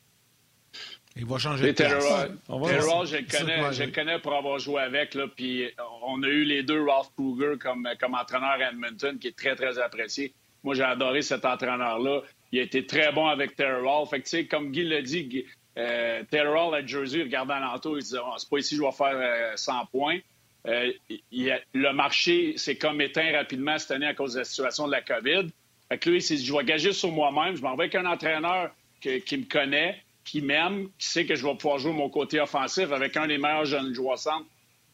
Il 1.18 1.26
va 1.26 1.38
changer 1.38 1.68
de 1.68 1.72
place. 1.72 2.28
On 2.50 2.60
va 2.60 2.68
Hall, 2.74 3.08
je 3.08 3.16
le 3.18 3.22
connais, 3.24 3.62
Ça, 3.62 3.72
je 3.72 3.80
le 3.82 3.86
ouais. 3.88 3.92
connais 3.94 4.20
pour 4.20 4.34
avoir 4.36 4.60
joué 4.60 4.82
avec. 4.82 5.14
Là, 5.14 5.28
puis 5.34 5.70
on 6.04 6.22
a 6.24 6.28
eu 6.28 6.44
les 6.44 6.64
deux 6.64 6.84
Ralph 6.84 7.08
Kruger 7.16 7.58
comme, 7.60 7.88
comme 8.00 8.16
entraîneur 8.16 8.50
à 8.52 8.70
Edmonton, 8.70 9.18
qui 9.18 9.28
est 9.30 9.38
très, 9.38 9.56
très 9.56 9.80
apprécié. 9.80 10.34
Moi, 10.64 10.76
j'ai 10.76 10.84
adoré 10.84 11.22
cet 11.22 11.46
entraîneur-là. 11.46 12.22
Il 12.52 12.60
a 12.60 12.64
été 12.64 12.86
très 12.86 13.12
bon 13.14 13.28
avec 13.28 13.56
Taylor 13.56 13.84
Hall. 14.02 14.08
Fait 14.10 14.20
que, 14.20 14.24
tu 14.26 14.30
sais, 14.32 14.46
comme 14.48 14.72
Guy 14.72 14.84
l'a 14.84 15.02
dit, 15.02 15.46
euh, 15.78 16.24
Taylor 16.30 16.68
Hall 16.70 16.76
à 16.76 16.86
Jersey, 16.86 17.22
regardant 17.22 17.54
alentour, 17.56 17.98
il 17.98 18.04
disait 18.04 18.18
oh, 18.22 18.34
c'est 18.38 18.50
pas 18.50 18.58
ici 18.58 18.76
que 18.78 18.82
je 18.84 18.86
vais 18.88 18.92
faire 18.94 19.16
euh, 19.16 19.54
100 19.56 19.86
points. 19.92 20.20
Euh, 20.68 20.92
il 21.32 21.52
a- 21.52 21.60
le 21.74 21.94
marché 21.94 22.58
s'est 22.58 22.76
comme 22.78 23.00
éteint 23.00 23.32
rapidement 23.32 23.78
cette 23.78 23.92
année 23.92 24.08
à 24.08 24.14
cause 24.16 24.34
de 24.34 24.40
la 24.40 24.46
situation 24.46 24.88
de 24.88 24.92
la 24.92 25.02
COVID. 25.02 25.48
Fait 25.90 25.98
que 25.98 26.10
lui, 26.10 26.18
il 26.18 26.22
s'est 26.22 26.36
dit, 26.36 26.46
je 26.46 26.54
vais 26.54 26.64
gager 26.64 26.92
sur 26.92 27.12
moi-même. 27.12 27.56
Je 27.56 27.62
m'en 27.62 27.76
vais 27.76 27.84
avec 27.84 27.96
un 27.96 28.06
entraîneur 28.06 28.72
que- 29.02 29.20
qui 29.20 29.38
me 29.38 29.46
connaît, 29.46 30.02
qui 30.26 30.42
m'aime, 30.42 30.90
qui 30.98 31.08
sait 31.08 31.26
que 31.26 31.36
je 31.36 31.46
vais 31.46 31.56
pouvoir 31.56 31.80
jouer 31.80 31.94
mon 31.94 32.10
côté 32.10 32.42
offensif 32.42 32.92
avec 32.92 33.16
un 33.16 33.28
des 33.28 33.38
meilleurs 33.38 33.66
jeunes 33.66 33.94
joueurs, 33.94 34.20
centre, 34.20 34.46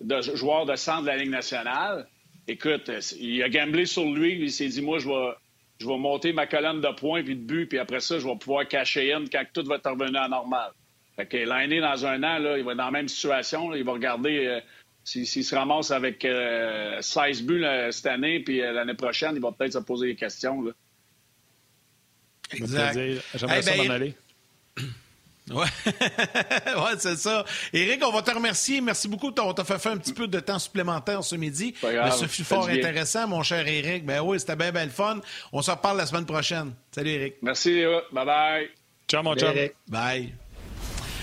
de, 0.02 0.22
joueurs 0.22 0.66
de 0.66 0.76
centre 0.76 1.04
de 1.04 1.08
la 1.08 1.18
Ligue 1.18 1.32
nationale. 1.32 2.08
Écoute, 2.48 2.90
euh, 2.90 3.00
il 3.20 3.42
a 3.42 3.50
gamblé 3.50 3.86
sur 3.86 4.06
lui. 4.06 4.34
Il 4.40 4.52
s'est 4.52 4.68
dit, 4.68 4.82
moi, 4.82 5.00
je 5.00 5.08
vais, 5.08 5.32
je 5.80 5.88
vais 5.88 5.98
monter 5.98 6.32
ma 6.34 6.46
colonne 6.46 6.82
de 6.82 6.90
points 6.90 7.24
puis 7.24 7.36
de 7.36 7.42
buts, 7.42 7.68
puis 7.68 7.80
après 7.80 8.00
ça, 8.00 8.20
je 8.20 8.28
vais 8.28 8.36
pouvoir 8.36 8.68
cacher 8.68 9.14
in 9.14 9.26
quand 9.32 9.44
tout 9.54 9.64
va 9.66 9.76
être 9.76 9.90
revenu 9.90 10.18
à 10.18 10.28
normal. 10.28 10.72
Fait 11.16 11.26
que 11.26 11.38
l'année, 11.38 11.82
dans 11.82 12.06
un 12.06 12.24
an, 12.24 12.38
là, 12.40 12.58
il 12.58 12.64
va 12.64 12.72
être 12.72 12.78
dans 12.78 12.86
la 12.86 12.92
même 12.92 13.08
situation. 13.08 13.70
là. 13.70 13.78
il 13.78 13.84
va 13.84 13.94
regarder 13.94 14.46
euh, 14.48 14.60
s'il 15.04 15.26
se 15.26 15.56
ramasse 15.56 15.92
avec 15.92 16.24
euh, 16.24 17.02
16 17.02 17.44
buts 17.44 17.60
là, 17.60 17.92
cette 17.92 18.06
année, 18.06 18.40
puis 18.40 18.62
euh, 18.62 18.72
l'année 18.72 18.94
prochaine, 18.94 19.36
il 19.36 19.42
va 19.42 19.52
peut-être 19.52 19.74
se 19.74 19.80
poser 19.80 20.08
des 20.08 20.16
questions. 20.16 20.62
Là. 20.62 20.72
Exact. 22.54 22.94
J'aimerais 23.36 23.60
Eh 23.60 23.62
ça 23.62 23.72
ben, 23.72 23.88
m'en 23.88 23.94
aller. 23.94 24.16
Ouais, 25.50 25.66
ouais 25.86 26.96
c'est 27.00 27.18
ça. 27.18 27.44
Éric, 27.74 28.02
on 28.06 28.12
va 28.12 28.22
te 28.22 28.32
remercier. 28.32 28.80
Merci 28.80 29.08
beaucoup. 29.08 29.32
On 29.40 29.54
t'a 29.54 29.64
fait 29.64 29.80
faire 29.80 29.92
un 29.94 29.98
petit 29.98 30.14
peu 30.14 30.28
de 30.28 30.40
temps 30.40 30.60
supplémentaire 30.60 31.24
ce 31.24 31.36
midi. 31.36 31.74
Pas 31.82 31.92
grave. 31.92 32.06
Mais 32.06 32.12
ce 32.12 32.26
fut 32.28 32.44
Fait 32.44 32.56
fort 32.56 32.70
intéressant, 32.70 33.28
mon 33.28 33.44
cher 33.44 33.68
Éric. 33.68 34.06
Ben 34.06 34.22
oui, 34.22 34.40
c'était 34.40 34.56
bien, 34.56 34.72
bien 34.72 34.86
le 34.86 34.92
fun. 34.92 35.20
On 35.52 35.62
se 35.62 35.72
reparle 35.72 35.98
la 35.98 36.06
semaine 36.06 36.26
prochaine. 36.26 36.74
Salut, 36.92 37.12
Éric. 37.12 37.36
Merci. 37.42 37.84
Bye-bye. 38.12 38.70
Ciao, 39.08 39.24
mon 39.24 39.36
chum. 39.36 39.50
Eric. 39.50 39.74
Bye. 39.88 40.41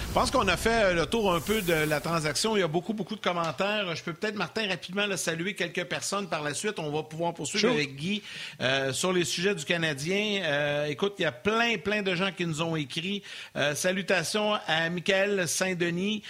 Je 0.08 0.14
pense 0.14 0.30
qu'on 0.30 0.48
a 0.48 0.56
fait 0.56 0.84
euh, 0.84 0.94
le 0.94 1.06
tour 1.06 1.32
un 1.32 1.38
peu 1.38 1.60
de 1.60 1.72
la 1.72 2.00
transaction. 2.00 2.56
Il 2.56 2.60
y 2.60 2.62
a 2.62 2.66
beaucoup, 2.66 2.94
beaucoup 2.94 3.14
de 3.14 3.20
commentaires. 3.20 3.94
Je 3.94 4.02
peux 4.02 4.14
peut-être, 4.14 4.34
Martin, 4.36 4.66
rapidement 4.66 5.06
là, 5.06 5.16
saluer 5.18 5.54
quelques 5.54 5.84
personnes. 5.84 6.28
Par 6.28 6.42
la 6.42 6.54
suite, 6.54 6.78
on 6.78 6.90
va 6.90 7.02
pouvoir 7.02 7.34
poursuivre 7.34 7.60
Sure. 7.68 7.72
avec 7.74 7.94
Guy 7.94 8.22
euh, 8.60 8.92
sur 8.94 9.12
les 9.12 9.24
sujets 9.24 9.54
du 9.54 9.64
Canadien. 9.66 10.40
Euh, 10.44 10.86
écoute, 10.86 11.14
il 11.18 11.22
y 11.22 11.26
a 11.26 11.30
plein, 11.30 11.76
plein 11.76 12.02
de 12.02 12.14
gens 12.14 12.32
qui 12.32 12.46
nous 12.46 12.62
ont 12.62 12.74
écrit. 12.74 13.22
Euh, 13.54 13.74
salutations 13.74 14.54
à 14.66 14.88
Michael 14.88 15.46
Saint-Denis. 15.46 16.22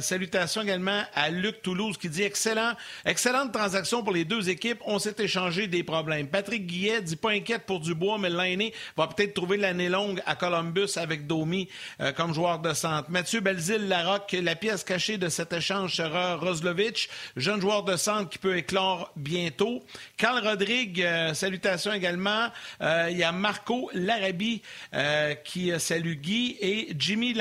Salutations 0.00 0.62
également 0.62 1.04
à 1.14 1.30
Luc 1.30 1.62
Toulouse 1.62 1.96
qui 1.96 2.08
dit 2.10 2.24
excellent, 2.24 2.72
excellente 3.06 3.52
transaction 3.52 4.02
pour 4.02 4.12
les 4.12 4.24
deux 4.24 4.50
équipes. 4.50 4.80
On 4.86 4.98
s'est 4.98 5.14
échangé 5.20 5.68
des 5.68 5.84
problèmes. 5.84 6.26
Patrick 6.26 6.66
Guillet 6.66 7.00
dit 7.00 7.16
pas 7.16 7.30
inquiète 7.30 7.64
pour 7.64 7.80
Dubois, 7.80 8.18
mais 8.18 8.28
l'année 8.28 8.74
va 8.96 9.06
peut-être 9.06 9.34
trouver 9.34 9.56
l'année 9.56 9.88
longue 9.88 10.20
à 10.26 10.34
Columbus 10.34 10.90
avec 10.96 11.26
Domi 11.26 11.68
comme 12.16 12.34
joueur 12.34 12.58
de 12.58 12.74
Mathieu 13.08 13.40
Belzile-Larocque, 13.40 14.36
la 14.42 14.56
pièce 14.56 14.84
cachée 14.84 15.18
de 15.18 15.28
cet 15.28 15.52
échange 15.52 15.96
sera 15.96 16.36
Roslovic, 16.36 17.08
jeune 17.36 17.60
joueur 17.60 17.82
de 17.82 17.96
centre 17.96 18.28
qui 18.28 18.38
peut 18.38 18.56
éclore 18.56 19.12
bientôt. 19.16 19.82
Carl 20.16 20.46
Rodrigue, 20.46 21.02
euh, 21.02 21.34
salutations 21.34 21.92
également. 21.92 22.48
Euh, 22.80 23.08
Il 23.10 23.16
y 23.16 23.22
a 23.22 23.32
Marco 23.32 23.90
Larabie 23.94 24.62
euh, 24.94 25.34
qui 25.34 25.72
euh, 25.72 25.78
salue 25.78 26.14
Guy 26.14 26.56
et 26.60 26.94
Jimmy, 26.98 27.34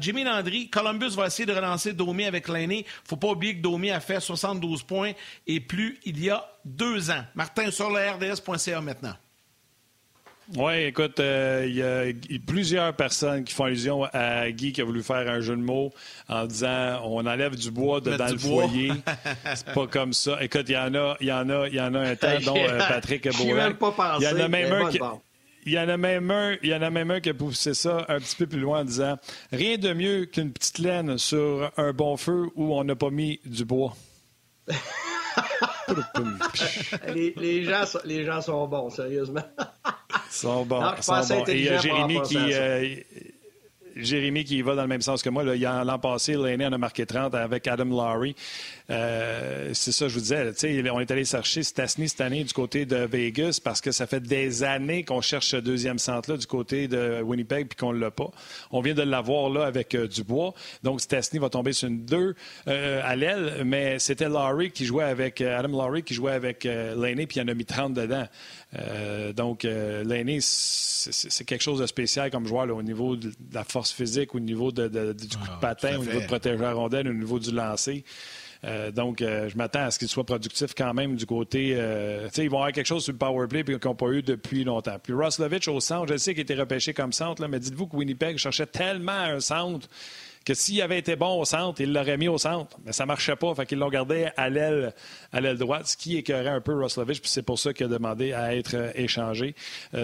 Jimmy 0.00 0.24
Landry. 0.24 0.68
Columbus 0.70 1.10
va 1.10 1.26
essayer 1.26 1.46
de 1.46 1.52
relancer 1.52 1.92
Domi 1.92 2.24
avec 2.24 2.48
l'année. 2.48 2.86
faut 3.04 3.16
pas 3.16 3.28
oublier 3.28 3.56
que 3.56 3.62
Domi 3.62 3.90
a 3.90 4.00
fait 4.00 4.20
72 4.20 4.82
points 4.82 5.12
et 5.46 5.60
plus 5.60 5.98
il 6.04 6.22
y 6.22 6.30
a 6.30 6.44
deux 6.64 7.10
ans. 7.10 7.24
Martin, 7.34 7.70
sur 7.70 7.90
le 7.90 7.98
RDS.ca 7.98 8.80
maintenant. 8.80 9.14
Oui, 10.56 10.74
écoute, 10.84 11.20
euh, 11.20 11.64
il 11.66 11.74
y 11.74 11.82
a 11.82 12.06
il 12.06 12.32
y 12.32 12.36
a 12.36 12.38
plusieurs 12.46 12.94
personnes 12.94 13.44
qui 13.44 13.54
font 13.54 13.64
allusion 13.64 14.04
à 14.12 14.50
Guy 14.50 14.72
qui 14.72 14.82
a 14.82 14.84
voulu 14.84 15.02
faire 15.02 15.28
un 15.28 15.40
jeu 15.40 15.56
de 15.56 15.62
mots 15.62 15.92
en 16.28 16.44
disant 16.44 17.00
on 17.04 17.26
enlève 17.26 17.56
du 17.56 17.70
bois 17.70 18.00
de, 18.00 18.14
dans 18.16 18.26
le 18.26 18.36
bois. 18.36 18.68
foyer. 18.68 18.92
C'est 19.54 19.72
pas 19.72 19.86
comme 19.86 20.12
ça. 20.12 20.36
Écoute, 20.42 20.66
il 20.68 20.72
y 20.72 20.76
en 20.76 20.94
a, 20.94 21.16
il 21.20 21.28
y 21.28 21.32
en 21.32 21.48
a, 21.48 21.68
il 21.68 21.74
y 21.74 21.80
en 21.80 21.94
a 21.94 22.00
un 22.00 22.16
temps, 22.16 22.38
dont 22.44 22.56
euh, 22.58 22.78
Patrick 22.78 23.24
pensé, 23.24 23.44
Il 23.44 24.24
y 24.24 24.28
en 24.28 24.40
a 24.40 24.48
même 24.48 24.72
un 24.72 24.90
qui. 24.90 24.98
Il 25.66 25.72
y 25.72 25.78
en 25.78 25.88
a 25.88 25.96
même 25.96 26.30
un, 26.30 26.56
il 26.62 26.68
y 26.68 26.74
en 26.74 26.82
a 26.82 26.90
même 26.90 27.10
un 27.10 27.20
qui 27.20 27.30
a 27.30 27.34
poussé 27.34 27.72
ça 27.72 28.04
un 28.08 28.20
petit 28.20 28.36
peu 28.36 28.46
plus 28.46 28.60
loin 28.60 28.80
en 28.80 28.84
disant 28.84 29.16
rien 29.50 29.78
de 29.78 29.94
mieux 29.94 30.26
qu'une 30.26 30.52
petite 30.52 30.78
laine 30.78 31.16
sur 31.16 31.72
un 31.78 31.92
bon 31.94 32.18
feu 32.18 32.50
où 32.54 32.74
on 32.74 32.84
n'a 32.84 32.96
pas 32.96 33.08
mis 33.08 33.40
du 33.46 33.64
bois. 33.64 33.96
Les, 37.14 37.34
les 37.36 37.64
gens, 37.64 37.86
sont- 37.86 37.98
les 38.04 38.24
gens 38.24 38.40
sont 38.40 38.66
bons, 38.66 38.90
sérieusement. 38.90 39.42
sont 40.30 40.64
bons. 40.64 40.82
sont 41.00 41.44
Et 41.46 41.70
euh, 41.70 41.78
Jérémy 41.80 42.22
qui. 42.22 42.36
Euh, 42.38 42.96
Jérémy 43.96 44.42
qui 44.44 44.60
va 44.62 44.74
dans 44.74 44.82
le 44.82 44.88
même 44.88 45.02
sens 45.02 45.22
que 45.22 45.30
moi. 45.30 45.44
L'an 45.44 45.98
passé, 45.98 46.34
l'année, 46.34 46.66
en 46.66 46.72
a 46.72 46.78
marqué 46.78 47.06
30 47.06 47.34
avec 47.34 47.66
Adam 47.68 47.84
Lowry. 47.84 48.34
Euh, 48.90 49.70
c'est 49.72 49.92
ça, 49.92 50.08
je 50.08 50.14
vous 50.14 50.20
disais. 50.20 50.90
On 50.90 51.00
est 51.00 51.10
allé 51.10 51.24
chercher 51.24 51.62
Stasny 51.62 52.08
cette 52.08 52.20
année 52.20 52.44
du 52.44 52.52
côté 52.52 52.84
de 52.84 52.96
Vegas 52.96 53.58
parce 53.62 53.80
que 53.80 53.92
ça 53.92 54.06
fait 54.06 54.20
des 54.20 54.62
années 54.62 55.04
qu'on 55.04 55.22
cherche 55.22 55.48
ce 55.48 55.56
deuxième 55.56 55.98
centre-là 55.98 56.36
du 56.36 56.46
côté 56.46 56.86
de 56.86 57.22
Winnipeg 57.22 57.68
puis 57.68 57.76
qu'on 57.76 57.92
ne 57.92 57.98
l'a 57.98 58.10
pas. 58.10 58.30
On 58.70 58.82
vient 58.82 58.94
de 58.94 59.02
l'avoir 59.02 59.48
là 59.48 59.64
avec 59.64 59.94
euh, 59.94 60.06
Dubois. 60.06 60.52
Donc, 60.82 61.00
Stasny 61.00 61.38
va 61.38 61.48
tomber 61.48 61.72
sur 61.72 61.88
une 61.88 62.04
2 62.04 62.34
euh, 62.68 63.00
à 63.02 63.16
l'aile, 63.16 63.62
mais 63.64 63.98
c'était 63.98 64.28
Lowry 64.28 64.70
qui 64.70 64.84
jouait 64.84 65.04
avec 65.04 65.40
Adam 65.40 65.68
Lowry 65.68 66.02
qui 66.02 66.14
jouait 66.14 66.32
avec 66.32 66.64
Laney 66.64 67.26
puis 67.26 67.40
il 67.40 67.42
en 67.42 67.48
a 67.48 67.54
mis 67.54 67.64
30 67.64 67.94
dedans. 67.94 68.26
donc, 69.34 69.64
Laney, 69.64 70.38
c'est 70.40 71.44
quelque 71.44 71.62
chose 71.62 71.80
de 71.80 71.86
spécial 71.86 72.30
comme 72.30 72.46
joueur 72.46 72.68
au 72.74 72.82
niveau 72.82 73.16
de 73.16 73.32
la 73.52 73.64
force 73.64 73.92
physique, 73.92 74.34
au 74.34 74.40
niveau 74.40 74.72
du 74.72 74.82
coup 74.82 74.88
de 74.88 75.14
ah, 75.48 75.58
patin, 75.60 75.98
au 75.98 76.04
niveau 76.04 76.20
de 76.20 76.26
protéger 76.26 76.58
la 76.58 76.72
rondelle, 76.72 77.08
au 77.08 77.14
niveau 77.14 77.38
du 77.38 77.50
lancer. 77.50 78.04
Euh, 78.64 78.90
donc, 78.90 79.20
euh, 79.20 79.48
je 79.48 79.56
m'attends 79.56 79.84
à 79.84 79.90
ce 79.90 79.98
qu'il 79.98 80.08
soit 80.08 80.24
productif 80.24 80.74
quand 80.76 80.94
même 80.94 81.16
du 81.16 81.26
côté. 81.26 81.74
Euh, 81.76 82.28
ils 82.36 82.50
vont 82.50 82.58
avoir 82.58 82.72
quelque 82.72 82.86
chose 82.86 83.04
sur 83.04 83.12
le 83.12 83.18
power 83.18 83.46
play 83.46 83.64
qu'ils 83.64 83.78
n'ont 83.84 83.94
pas 83.94 84.08
eu 84.08 84.22
depuis 84.22 84.64
longtemps. 84.64 84.96
Puis 85.02 85.12
Roslovich 85.12 85.68
au 85.68 85.80
centre, 85.80 86.12
je 86.12 86.16
sais 86.16 86.34
qu'il 86.34 86.42
était 86.42 86.54
repêché 86.54 86.94
comme 86.94 87.12
centre, 87.12 87.46
mais 87.46 87.60
dites-vous 87.60 87.86
que 87.86 87.96
Winnipeg 87.96 88.38
cherchait 88.38 88.66
tellement 88.66 89.12
un 89.12 89.40
centre 89.40 89.88
que 90.44 90.52
s'il 90.52 90.82
avait 90.82 90.98
été 90.98 91.16
bon 91.16 91.40
au 91.40 91.46
centre, 91.46 91.80
il 91.80 91.90
l'aurait 91.94 92.18
mis 92.18 92.28
au 92.28 92.36
centre. 92.36 92.76
Mais 92.84 92.92
ça 92.92 93.04
ne 93.04 93.08
marchait 93.08 93.36
pas. 93.36 93.54
Fait 93.54 93.64
qu'ils 93.64 93.78
l'ont 93.78 93.88
gardé 93.88 94.28
à 94.36 94.50
l'aile, 94.50 94.92
à 95.32 95.40
l'aile 95.40 95.56
droite, 95.56 95.86
ce 95.86 95.96
qui 95.96 96.18
écœurait 96.18 96.50
un 96.50 96.60
peu 96.60 96.74
Roslovich. 96.74 97.22
Puis 97.22 97.30
c'est 97.30 97.42
pour 97.42 97.58
ça 97.58 97.72
qu'il 97.72 97.86
a 97.86 97.88
demandé 97.88 98.34
à 98.34 98.54
être 98.54 98.92
échangé. 98.94 99.54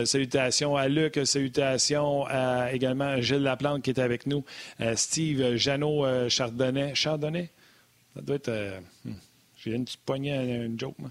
salutations 0.04 0.76
à 0.76 0.88
Luc, 0.88 1.20
salutations 1.24 2.24
à 2.26 2.72
également 2.72 3.20
Gilles 3.20 3.42
Laplante 3.42 3.82
qui 3.82 3.90
est 3.90 4.00
avec 4.00 4.26
nous, 4.26 4.42
Steve 4.94 5.56
Jeannot 5.56 6.28
Chardonnay. 6.30 6.94
Chardonnay? 6.94 7.50
Ça 8.14 8.22
doit 8.22 8.36
être. 8.36 8.48
Euh, 8.48 8.80
hmm, 9.04 9.14
j'ai 9.56 9.72
une 9.72 9.84
petite 9.84 10.00
poignée, 10.00 10.64
une 10.64 10.78
joke. 10.78 10.98
Moi. 10.98 11.10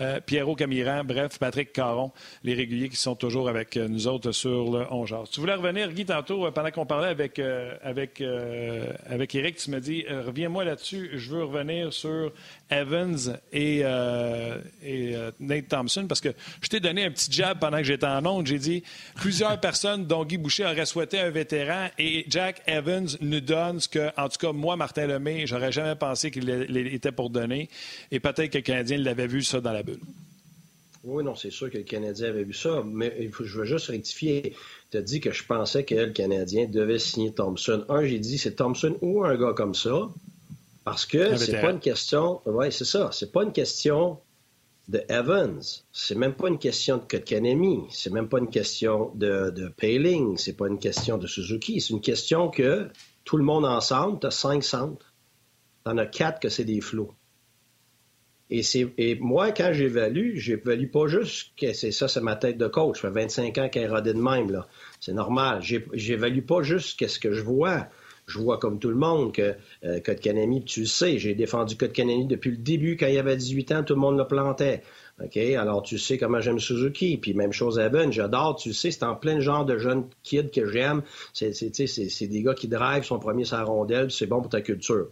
Euh, 0.00 0.20
Pierrot 0.20 0.56
Camiran, 0.56 1.04
bref, 1.04 1.38
Patrick 1.38 1.72
Caron, 1.72 2.10
les 2.42 2.54
réguliers 2.54 2.88
qui 2.88 2.96
sont 2.96 3.14
toujours 3.14 3.48
avec 3.48 3.76
euh, 3.76 3.86
nous 3.86 4.08
autres 4.08 4.32
sur 4.32 4.76
le 4.76 4.92
11 4.92 5.14
Tu 5.30 5.38
voulais 5.38 5.54
revenir, 5.54 5.92
Guy, 5.92 6.04
tantôt, 6.04 6.50
pendant 6.50 6.70
qu'on 6.72 6.86
parlait 6.86 7.08
avec, 7.08 7.40
avec, 7.82 8.22
avec 9.06 9.34
Eric, 9.34 9.56
tu 9.56 9.70
me 9.70 9.80
dis, 9.80 10.04
reviens-moi 10.08 10.64
là-dessus, 10.64 11.10
je 11.14 11.30
veux 11.30 11.44
revenir 11.44 11.92
sur 11.92 12.32
Evans 12.70 13.38
et, 13.52 13.82
et 14.82 15.16
Nate 15.40 15.68
Thompson, 15.68 16.06
parce 16.08 16.20
que 16.20 16.30
je 16.60 16.68
t'ai 16.68 16.80
donné 16.80 17.04
un 17.04 17.10
petit 17.10 17.30
jab 17.30 17.58
pendant 17.58 17.78
que 17.78 17.84
j'étais 17.84 18.06
en 18.06 18.24
onde. 18.26 18.46
J'ai 18.46 18.58
dit, 18.58 18.82
plusieurs 19.16 19.60
personnes, 19.60 20.06
dont 20.06 20.24
Guy 20.24 20.38
Boucher, 20.38 20.64
auraient 20.64 20.86
souhaité 20.86 21.20
un 21.20 21.30
vétéran, 21.30 21.88
et 21.98 22.24
Jack 22.28 22.62
Evans 22.66 23.08
nous 23.20 23.40
donne 23.40 23.80
ce 23.80 23.88
que, 23.88 24.10
en 24.16 24.28
tout 24.28 24.38
cas, 24.38 24.52
moi, 24.52 24.76
Martin 24.76 25.06
Lemay, 25.06 25.46
j'aurais 25.46 25.72
jamais 25.72 25.94
pensé 25.94 26.30
qu'il 26.30 26.48
était 26.92 27.12
pour 27.12 27.30
donner, 27.30 27.68
et 28.10 28.18
peut-être 28.18 28.50
que 28.50 28.58
le 28.58 28.62
Canadien 28.62 28.98
l'avait 28.98 29.26
vu 29.26 29.42
ça 29.42 29.60
dans 29.60 29.72
la 29.72 29.83
oui, 31.04 31.22
non, 31.22 31.34
c'est 31.34 31.50
sûr 31.50 31.70
que 31.70 31.76
le 31.76 31.84
Canadien 31.84 32.28
avait 32.28 32.44
vu 32.44 32.54
ça, 32.54 32.82
mais 32.86 33.30
je 33.38 33.58
veux 33.58 33.64
juste 33.64 33.88
rectifier. 33.88 34.54
Tu 34.90 34.96
as 34.96 35.02
dit 35.02 35.20
que 35.20 35.32
je 35.32 35.44
pensais 35.44 35.84
que 35.84 35.94
le 35.94 36.12
Canadien 36.12 36.66
devait 36.66 36.98
signer 36.98 37.32
Thompson. 37.32 37.84
Un, 37.90 38.04
j'ai 38.06 38.18
dit 38.18 38.38
c'est 38.38 38.56
Thompson 38.56 38.96
ou 39.02 39.22
un 39.22 39.36
gars 39.36 39.52
comme 39.52 39.74
ça, 39.74 40.08
parce 40.84 41.04
que 41.04 41.36
c'est 41.36 41.60
pas 41.60 41.70
une 41.70 41.80
question. 41.80 42.40
Oui, 42.46 42.72
c'est 42.72 42.86
ça. 42.86 43.10
C'est 43.12 43.32
pas 43.32 43.42
une 43.42 43.52
question 43.52 44.18
de 44.88 45.02
Evans. 45.08 45.60
C'est 45.92 46.14
même 46.14 46.34
pas 46.34 46.48
une 46.48 46.58
question 46.58 46.98
de 46.98 47.02
Kotkanemi. 47.02 47.84
C'est 47.90 48.10
même 48.10 48.28
pas 48.28 48.38
une 48.38 48.50
question 48.50 49.10
de, 49.14 49.50
de 49.50 49.68
Paling. 49.68 50.38
C'est 50.38 50.54
pas 50.54 50.68
une 50.68 50.78
question 50.78 51.18
de 51.18 51.26
Suzuki. 51.26 51.80
C'est 51.80 51.92
une 51.92 52.00
question 52.00 52.48
que 52.50 52.88
tout 53.24 53.36
le 53.36 53.44
monde 53.44 53.64
ensemble, 53.64 54.20
tu 54.20 54.26
as 54.26 54.30
cinq 54.30 54.64
centres. 54.64 55.12
Tu 55.84 55.90
en 55.90 55.98
as 55.98 56.06
quatre 56.06 56.40
que 56.40 56.48
c'est 56.48 56.64
des 56.64 56.80
flots. 56.80 57.14
Et, 58.50 58.62
et 58.98 59.14
moi, 59.16 59.52
quand 59.52 59.72
j'évalue, 59.72 60.36
j'évalue 60.36 60.90
pas 60.90 61.06
juste 61.06 61.52
que 61.58 61.72
c'est 61.72 61.92
ça, 61.92 62.08
c'est 62.08 62.20
ma 62.20 62.36
tête 62.36 62.58
de 62.58 62.66
coach. 62.66 63.00
Ça 63.00 63.08
fait 63.08 63.20
25 63.20 63.58
ans 63.58 63.68
qu'elle 63.68 63.90
est 63.90 64.02
de 64.02 64.12
même. 64.12 64.50
Là. 64.50 64.66
C'est 65.00 65.14
normal. 65.14 65.60
J'évalue 65.62 66.42
pas 66.42 66.62
juste 66.62 66.98
qu'est-ce 66.98 67.18
que 67.18 67.32
je 67.32 67.42
vois. 67.42 67.88
Je 68.26 68.38
vois 68.38 68.58
comme 68.58 68.78
tout 68.78 68.88
le 68.88 68.96
monde 68.96 69.32
que 69.32 69.54
euh, 69.84 70.00
Kanemi, 70.00 70.64
tu 70.64 70.80
le 70.80 70.86
sais, 70.86 71.18
j'ai 71.18 71.34
défendu 71.34 71.76
Kanemi 71.76 72.26
depuis 72.26 72.50
le 72.50 72.56
début. 72.56 72.96
Quand 72.96 73.06
il 73.06 73.18
avait 73.18 73.36
18 73.36 73.72
ans, 73.72 73.84
tout 73.84 73.94
le 73.94 74.00
monde 74.00 74.16
le 74.16 74.26
plantait. 74.26 74.82
OK? 75.22 75.36
Alors, 75.36 75.82
tu 75.82 75.98
sais 75.98 76.16
comment 76.16 76.40
j'aime 76.40 76.58
Suzuki. 76.58 77.18
Puis 77.18 77.34
même 77.34 77.52
chose 77.52 77.78
à 77.78 77.88
Ben, 77.88 78.10
j'adore, 78.10 78.56
tu 78.56 78.72
sais, 78.72 78.90
c'est 78.90 79.04
en 79.04 79.14
plein 79.14 79.40
genre 79.40 79.64
de 79.64 79.78
jeunes 79.78 80.08
kids 80.22 80.50
que 80.50 80.66
j'aime. 80.66 81.02
C'est 81.32 82.26
des 82.26 82.42
gars 82.42 82.54
qui 82.54 82.68
drivent, 82.68 83.04
son 83.04 83.18
premier 83.18 83.44
sa 83.44 83.62
rondelle, 83.62 84.10
c'est 84.10 84.26
bon 84.26 84.40
pour 84.40 84.50
ta 84.50 84.62
culture. 84.62 85.08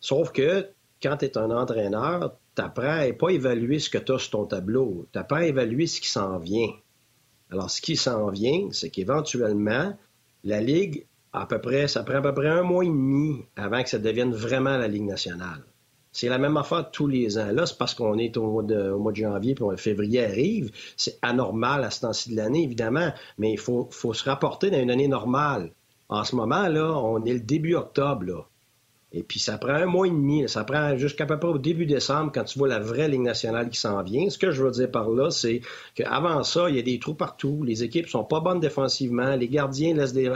Sauf 0.00 0.32
que 0.32 0.68
quand 1.02 1.18
tu 1.18 1.26
es 1.26 1.38
un 1.38 1.50
entraîneur, 1.50 2.36
tu 2.54 2.62
à 2.62 2.68
pas 2.68 3.30
évaluer 3.30 3.78
ce 3.78 3.90
que 3.90 3.98
tu 3.98 4.18
sur 4.18 4.30
ton 4.30 4.46
tableau. 4.46 5.06
Tu 5.12 5.18
apprends 5.18 5.36
à 5.36 5.46
évaluer 5.46 5.86
ce 5.86 6.00
qui 6.00 6.08
s'en 6.08 6.38
vient. 6.38 6.70
Alors, 7.50 7.70
ce 7.70 7.80
qui 7.80 7.96
s'en 7.96 8.30
vient, 8.30 8.68
c'est 8.72 8.90
qu'éventuellement, 8.90 9.96
la 10.44 10.60
Ligue, 10.60 11.06
à 11.32 11.46
peu 11.46 11.60
près, 11.60 11.88
ça 11.88 12.02
prend 12.02 12.16
à 12.16 12.22
peu 12.22 12.34
près 12.34 12.48
un 12.48 12.62
mois 12.62 12.84
et 12.84 12.88
demi 12.88 13.44
avant 13.56 13.82
que 13.82 13.88
ça 13.88 13.98
devienne 13.98 14.32
vraiment 14.32 14.76
la 14.76 14.88
Ligue 14.88 15.04
nationale. 15.04 15.64
C'est 16.12 16.28
la 16.28 16.38
même 16.38 16.58
affaire 16.58 16.90
tous 16.90 17.06
les 17.06 17.38
ans. 17.38 17.50
Là, 17.52 17.64
c'est 17.64 17.78
parce 17.78 17.94
qu'on 17.94 18.18
est 18.18 18.36
au 18.36 18.50
mois, 18.50 18.62
de, 18.62 18.94
janvier 19.14 19.54
puis 19.54 19.64
février 19.78 20.24
arrive. 20.24 20.70
C'est 20.96 21.18
anormal 21.22 21.84
à 21.84 21.90
ce 21.90 22.00
temps-ci 22.00 22.30
de 22.30 22.36
l'année, 22.36 22.64
évidemment, 22.64 23.12
mais 23.38 23.52
il 23.52 23.58
faut, 23.58 23.88
faut 23.90 24.12
se 24.12 24.24
rapporter 24.28 24.70
dans 24.70 24.78
une 24.78 24.90
année 24.90 25.08
normale. 25.08 25.72
En 26.10 26.24
ce 26.24 26.36
moment, 26.36 26.68
là, 26.68 26.92
on 26.98 27.24
est 27.24 27.32
le 27.32 27.40
début 27.40 27.74
octobre, 27.74 28.24
là. 28.24 28.46
Et 29.14 29.22
puis, 29.22 29.38
ça 29.38 29.58
prend 29.58 29.74
un 29.74 29.86
mois 29.86 30.06
et 30.06 30.10
demi. 30.10 30.48
Ça 30.48 30.64
prend 30.64 30.96
jusqu'à 30.96 31.26
peu 31.26 31.38
près 31.38 31.48
au 31.48 31.58
début 31.58 31.84
décembre 31.84 32.32
quand 32.34 32.44
tu 32.44 32.58
vois 32.58 32.68
la 32.68 32.78
vraie 32.78 33.08
Ligue 33.08 33.20
nationale 33.20 33.68
qui 33.68 33.78
s'en 33.78 34.02
vient. 34.02 34.30
Ce 34.30 34.38
que 34.38 34.50
je 34.50 34.62
veux 34.62 34.70
dire 34.70 34.90
par 34.90 35.10
là, 35.10 35.30
c'est 35.30 35.60
qu'avant 35.94 36.42
ça, 36.42 36.70
il 36.70 36.76
y 36.76 36.78
a 36.78 36.82
des 36.82 36.98
trous 36.98 37.14
partout. 37.14 37.62
Les 37.62 37.82
équipes 37.82 38.08
sont 38.08 38.24
pas 38.24 38.40
bonnes 38.40 38.60
défensivement. 38.60 39.36
Les 39.36 39.48
gardiens 39.48 39.94
laissent 39.94 40.14
des, 40.14 40.30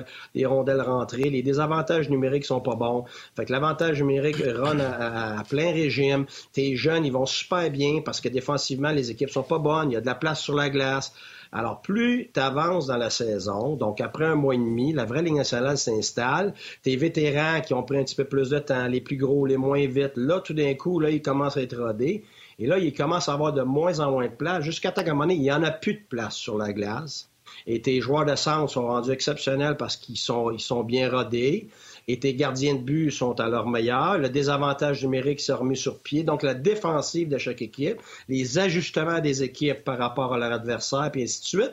rondelles 0.44 0.82
rentrer. 0.82 1.30
Les 1.30 1.42
désavantages 1.42 2.10
numériques 2.10 2.44
sont 2.44 2.60
pas 2.60 2.74
bons. 2.74 3.04
Fait 3.34 3.46
que 3.46 3.52
l'avantage 3.52 4.02
numérique 4.02 4.42
run 4.44 4.80
à, 4.80 5.42
plein 5.48 5.72
régime. 5.72 6.26
Tes 6.52 6.76
jeunes, 6.76 7.06
ils 7.06 7.12
vont 7.12 7.26
super 7.26 7.70
bien 7.70 8.02
parce 8.04 8.20
que 8.20 8.28
défensivement, 8.28 8.90
les 8.90 9.10
équipes 9.10 9.30
sont 9.30 9.42
pas 9.42 9.58
bonnes. 9.58 9.90
Il 9.90 9.94
y 9.94 9.96
a 9.96 10.02
de 10.02 10.06
la 10.06 10.14
place 10.14 10.40
sur 10.40 10.54
la 10.54 10.68
glace. 10.68 11.14
Alors, 11.52 11.80
plus 11.80 12.30
tu 12.32 12.40
avances 12.40 12.86
dans 12.86 12.96
la 12.96 13.10
saison, 13.10 13.76
donc 13.76 14.00
après 14.00 14.24
un 14.24 14.34
mois 14.34 14.54
et 14.54 14.58
demi, 14.58 14.92
la 14.92 15.04
vraie 15.04 15.22
Ligue 15.22 15.36
nationale 15.36 15.78
s'installe. 15.78 16.54
Tes 16.82 16.96
vétérans 16.96 17.60
qui 17.60 17.74
ont 17.74 17.82
pris 17.82 17.98
un 17.98 18.04
petit 18.04 18.16
peu 18.16 18.24
plus 18.24 18.50
de 18.50 18.58
temps, 18.58 18.86
les 18.86 19.00
plus 19.00 19.16
gros, 19.16 19.46
les 19.46 19.56
moins 19.56 19.86
vite, 19.86 20.12
là, 20.16 20.40
tout 20.40 20.54
d'un 20.54 20.74
coup, 20.74 21.00
là, 21.00 21.10
ils 21.10 21.22
commencent 21.22 21.56
à 21.56 21.62
être 21.62 21.76
rodés. 21.76 22.24
Et 22.58 22.66
là, 22.66 22.78
ils 22.78 22.94
commencent 22.94 23.28
à 23.28 23.34
avoir 23.34 23.52
de 23.52 23.62
moins 23.62 24.00
en 24.00 24.10
moins 24.10 24.26
de 24.26 24.34
place, 24.34 24.64
jusqu'à 24.64 24.92
un 24.96 25.14
moment 25.14 25.30
il 25.30 25.40
n'y 25.40 25.52
en 25.52 25.62
a 25.62 25.70
plus 25.70 25.94
de 25.94 26.04
place 26.08 26.34
sur 26.34 26.56
la 26.56 26.72
glace. 26.72 27.28
Et 27.66 27.80
tes 27.80 28.00
joueurs 28.00 28.24
de 28.24 28.34
centre 28.34 28.70
sont 28.70 28.86
rendus 28.86 29.10
exceptionnels 29.10 29.76
parce 29.76 29.96
qu'ils 29.96 30.16
sont, 30.16 30.56
sont 30.58 30.82
bien 30.82 31.10
rodés 31.10 31.68
et 32.08 32.18
tes 32.20 32.34
gardiens 32.34 32.74
de 32.74 32.80
but 32.80 33.10
sont 33.10 33.40
à 33.40 33.48
leur 33.48 33.66
meilleur. 33.66 34.18
Le 34.18 34.28
désavantage 34.28 35.02
numérique 35.02 35.40
s'est 35.40 35.52
remis 35.52 35.76
sur 35.76 35.98
pied. 35.98 36.22
Donc, 36.22 36.42
la 36.42 36.54
défensive 36.54 37.28
de 37.28 37.38
chaque 37.38 37.62
équipe, 37.62 38.00
les 38.28 38.58
ajustements 38.58 39.20
des 39.20 39.42
équipes 39.42 39.82
par 39.82 39.98
rapport 39.98 40.34
à 40.34 40.38
leur 40.38 40.52
adversaire, 40.52 41.10
puis 41.10 41.24
ainsi 41.24 41.40
de 41.40 41.46
suite, 41.46 41.72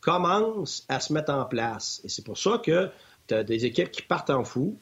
commencent 0.00 0.84
à 0.88 1.00
se 1.00 1.12
mettre 1.12 1.32
en 1.32 1.44
place. 1.44 2.00
Et 2.04 2.08
c'est 2.08 2.24
pour 2.24 2.38
ça 2.38 2.60
que 2.64 2.90
tu 3.26 3.34
as 3.34 3.44
des 3.44 3.64
équipes 3.64 3.90
qui 3.90 4.02
partent 4.02 4.30
en 4.30 4.44
fou, 4.44 4.76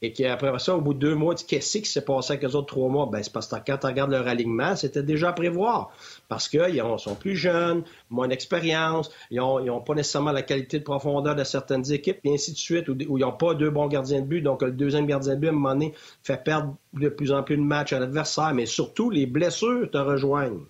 et 0.00 0.12
qu'après 0.12 0.56
ça, 0.60 0.76
au 0.76 0.80
bout 0.80 0.94
de 0.94 1.00
deux 1.00 1.14
mois, 1.16 1.34
qu'est-ce 1.34 1.78
qui 1.78 1.90
s'est 1.90 2.04
passé 2.04 2.32
avec 2.32 2.44
les 2.44 2.54
autres 2.54 2.68
trois 2.68 2.88
mois? 2.88 3.06
Ben, 3.06 3.20
c'est 3.20 3.32
parce 3.32 3.48
que 3.48 3.56
quand 3.66 3.78
tu 3.78 3.86
regardes 3.86 4.12
leur 4.12 4.28
alignement, 4.28 4.76
c'était 4.76 5.02
déjà 5.02 5.30
à 5.30 5.32
prévoir. 5.32 5.90
Parce 6.28 6.48
qu'ils 6.48 6.82
sont 6.98 7.16
plus 7.16 7.34
jeunes, 7.34 7.82
moins 8.08 8.28
d'expérience, 8.28 9.10
ils 9.32 9.38
n'ont 9.38 9.80
pas 9.80 9.94
nécessairement 9.94 10.30
la 10.30 10.42
qualité 10.42 10.78
de 10.78 10.84
profondeur 10.84 11.34
de 11.34 11.42
certaines 11.42 11.90
équipes, 11.90 12.18
et 12.22 12.32
ainsi 12.32 12.52
de 12.52 12.56
suite, 12.56 12.88
où, 12.88 12.94
ils 12.98 13.22
n'ont 13.22 13.32
pas 13.32 13.54
deux 13.54 13.70
bons 13.70 13.88
gardiens 13.88 14.20
de 14.20 14.26
but. 14.26 14.40
Donc, 14.40 14.62
le 14.62 14.70
deuxième 14.70 15.06
gardien 15.06 15.34
de 15.34 15.40
but, 15.40 15.48
à 15.48 15.50
un 15.50 15.54
moment 15.54 15.74
donné, 15.74 15.94
fait 16.22 16.42
perdre 16.44 16.76
de 16.92 17.08
plus 17.08 17.32
en 17.32 17.42
plus 17.42 17.56
de 17.56 17.62
matchs 17.62 17.92
à 17.92 17.98
l'adversaire. 17.98 18.54
Mais 18.54 18.66
surtout, 18.66 19.10
les 19.10 19.26
blessures 19.26 19.90
te 19.90 19.98
rejoignent. 19.98 20.60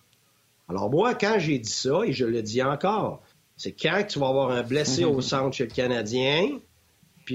Alors, 0.70 0.90
moi, 0.90 1.14
quand 1.14 1.36
j'ai 1.38 1.58
dit 1.58 1.70
ça, 1.70 2.00
et 2.04 2.12
je 2.12 2.24
le 2.24 2.40
dis 2.40 2.62
encore, 2.62 3.20
c'est 3.58 3.72
quand 3.72 4.04
tu 4.08 4.18
vas 4.18 4.28
avoir 4.28 4.52
un 4.52 4.62
blessé 4.62 5.04
au 5.04 5.20
centre 5.22 5.54
chez 5.54 5.64
le 5.64 5.70
Canadien, 5.70 6.60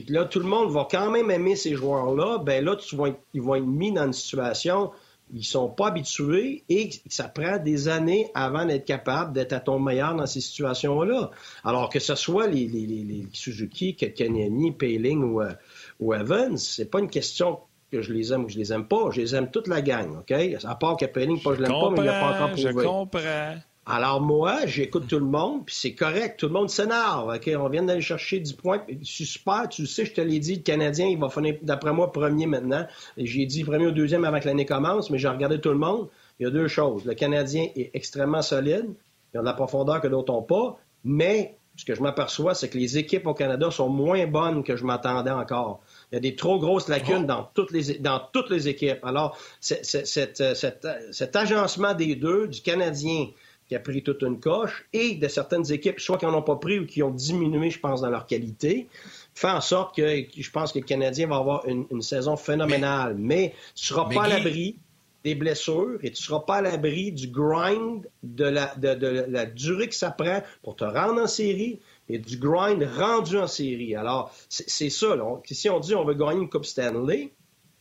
puis 0.02 0.06
là, 0.10 0.26
tout 0.26 0.40
le 0.40 0.46
monde 0.46 0.72
va 0.72 0.88
quand 0.90 1.12
même 1.12 1.30
aimer 1.30 1.56
ces 1.56 1.76
joueurs-là, 1.76 2.40
ben 2.40 2.66
là, 2.66 2.76
tu 2.76 2.96
vas, 2.96 3.10
ils 3.36 3.42
vont 3.44 3.54
être 3.54 3.66
mis 3.66 3.92
dans 3.92 4.06
une 4.06 4.14
situation 4.14 4.92
ils 5.34 5.46
sont 5.46 5.70
pas 5.70 5.88
habitués 5.88 6.64
et 6.70 6.90
ça 7.08 7.28
prend 7.28 7.58
des 7.58 7.88
années 7.88 8.30
avant 8.36 8.66
d'être 8.66 8.86
capable 8.86 9.34
d'être 9.34 9.54
à 9.54 9.60
ton 9.60 9.80
meilleur 9.80 10.16
dans 10.16 10.26
ces 10.26 10.42
situations-là. 10.42 11.32
Alors 11.64 11.90
que 11.90 12.00
ce 12.00 12.16
soit 12.16 12.48
les, 12.48 12.68
les, 12.68 12.86
les, 12.86 13.04
les 13.04 13.28
Suzuki, 13.34 13.96
Kanyani, 13.96 14.72
Payling 14.72 15.24
ou, 15.24 15.42
euh, 15.42 15.54
ou 16.00 16.14
Evans, 16.14 16.58
c'est 16.58 16.90
pas 16.90 17.00
une 17.00 17.10
question 17.10 17.60
que 17.92 18.02
je 18.02 18.12
les 18.14 18.34
aime 18.34 18.44
ou 18.44 18.48
que 18.48 18.54
je 18.54 18.60
les 18.60 18.74
aime 18.74 18.88
pas. 18.88 19.10
Je 19.12 19.22
les 19.22 19.36
aime 19.36 19.50
toute 19.50 19.68
la 19.68 19.82
gang, 19.82 20.18
OK? 20.20 20.32
À 20.64 20.76
part 20.76 20.98
que 20.98 21.06
Payling, 21.06 21.42
pas 21.42 21.56
je 21.56 21.62
l'aime 21.62 21.72
pas, 21.72 21.90
mais 21.92 22.00
il 22.00 22.06
n'a 22.06 22.20
pas 22.20 22.36
encore 22.36 22.52
prouvé. 22.52 22.84
Je 22.84 22.88
comprends. 22.88 23.56
Alors 23.86 24.22
moi, 24.22 24.66
j'écoute 24.66 25.08
tout 25.08 25.20
le 25.20 25.26
monde, 25.26 25.66
puis 25.66 25.76
c'est 25.76 25.94
correct, 25.94 26.40
tout 26.40 26.48
le 26.48 26.54
monde 26.54 26.70
s'énerve. 26.70 27.38
On 27.58 27.70
vient 27.70 27.84
d'aller 27.84 28.02
chercher 28.02 28.40
10 28.40 28.54
points. 28.54 28.82
Suis 29.02 29.26
super, 29.26 29.68
tu 29.68 29.86
sais, 29.86 30.06
je 30.06 30.14
te 30.14 30.22
l'ai 30.22 30.40
dit, 30.40 30.56
le 30.56 30.62
Canadien, 30.62 31.08
il 31.08 31.20
va 31.20 31.30
finir, 31.30 31.56
d'après 31.62 31.92
moi, 31.92 32.12
premier 32.12 32.46
maintenant. 32.46 32.88
J'ai 33.18 33.46
dit 33.46 33.66
premier 33.66 33.88
ou 33.88 33.92
deuxième 33.92 34.24
avant 34.24 34.40
que 34.40 34.46
l'année 34.46 34.66
commence, 34.66 35.10
mais 35.10 35.18
j'ai 35.18 35.28
regardé 35.28 35.60
tout 35.60 35.72
le 35.72 35.78
monde. 35.78 36.08
Il 36.40 36.44
y 36.44 36.46
a 36.46 36.50
deux 36.50 36.70
choses. 36.70 37.04
Le 37.04 37.14
Canadien 37.14 37.68
est 37.76 37.92
extrêmement 37.94 38.42
solide. 38.42 38.86
Il 39.34 39.36
y 39.36 39.38
a 39.38 39.42
de 39.42 39.46
la 39.46 39.54
profondeur 39.54 40.00
que 40.00 40.08
d'autres 40.08 40.32
n'ont 40.32 40.44
pas. 40.44 40.80
Mais 41.04 41.58
ce 41.76 41.84
que 41.84 41.96
je 41.96 42.02
m'aperçois, 42.02 42.56
c'est 42.56 42.70
que 42.70 42.78
les 42.78 42.98
équipes 42.98 43.28
au 43.28 43.34
Canada 43.34 43.70
sont 43.70 43.90
moins 43.90 44.26
bonnes 44.28 44.64
que 44.64 44.78
je 44.78 44.86
m'attendais 44.86 45.32
encore. 45.32 45.82
Il 46.12 46.16
y 46.16 46.18
a 46.18 46.22
des 46.22 46.36
trop 46.36 46.60
grosses 46.60 46.88
lacunes 46.88 47.26
dans, 47.26 47.50
toutes 47.54 47.72
les, 47.72 47.98
dans 47.98 48.22
toutes 48.32 48.50
les 48.50 48.68
équipes. 48.68 49.04
Alors, 49.04 49.38
cet 49.60 51.36
agencement 51.36 51.94
des 51.94 52.16
deux, 52.16 52.48
du 52.48 52.62
Canadien 52.62 53.28
qui 53.68 53.76
a 53.76 53.80
pris 53.80 54.04
toute 54.04 54.22
une 54.22 54.40
coche, 54.40 54.86
et 54.94 55.16
de 55.16 55.28
certaines 55.28 55.72
équipes, 55.72 56.00
soit 56.00 56.18
qui 56.18 56.26
n'en 56.26 56.38
ont 56.38 56.42
pas 56.42 56.56
pris 56.56 56.80
ou 56.80 56.86
qui 56.86 57.02
ont 57.04 57.12
diminué, 57.12 57.70
je 57.70 57.80
pense, 57.80 58.02
dans 58.02 58.10
leur 58.10 58.26
qualité, 58.26 58.88
fait 59.34 59.50
en 59.50 59.62
sorte 59.62 59.96
que 59.96 60.26
je 60.36 60.52
pense 60.52 60.72
que 60.72 60.80
le 60.80 60.86
Canadien 60.86 61.28
va 61.28 61.38
avoir 61.38 61.66
une, 61.68 62.02
saison 62.02 62.36
phénoménale. 62.36 63.16
Mais, 63.18 63.54
tu 63.76 63.84
ne 63.84 63.88
seras 63.88 64.10
pas 64.10 64.24
à 64.24 64.28
l'abri 64.28 64.78
des 65.24 65.36
blessures 65.36 66.00
et 66.04 66.12
tu 66.12 66.22
ne 66.22 66.26
seras 66.26 66.42
pas 66.42 66.56
à 66.56 66.62
l'abri 66.62 67.12
du 67.12 67.28
grind, 67.28 68.06
de 68.24 68.46
la, 68.46 68.76
de, 68.76 69.26
la 69.30 69.46
durée 69.46 69.88
que 69.88 69.96
ça 69.96 70.12
prend 70.12 70.44
pour 70.62 70.76
te 70.76 70.84
rendre 70.84 71.22
en 71.22 71.28
série 71.28 71.80
et 72.10 72.20
du 72.20 72.38
grind 72.38 72.84
rendu 72.98 73.38
en 73.38 73.48
série. 73.48 73.96
Alors, 73.96 74.34
c'est 74.50 74.90
ça. 74.90 75.16
Si 75.46 75.70
on 75.70 75.80
dit 75.80 75.96
on 75.96 76.04
veut 76.04 76.14
gagner 76.14 76.42
une 76.42 76.50
Coupe 76.50 76.66
Stanley, 76.66 77.32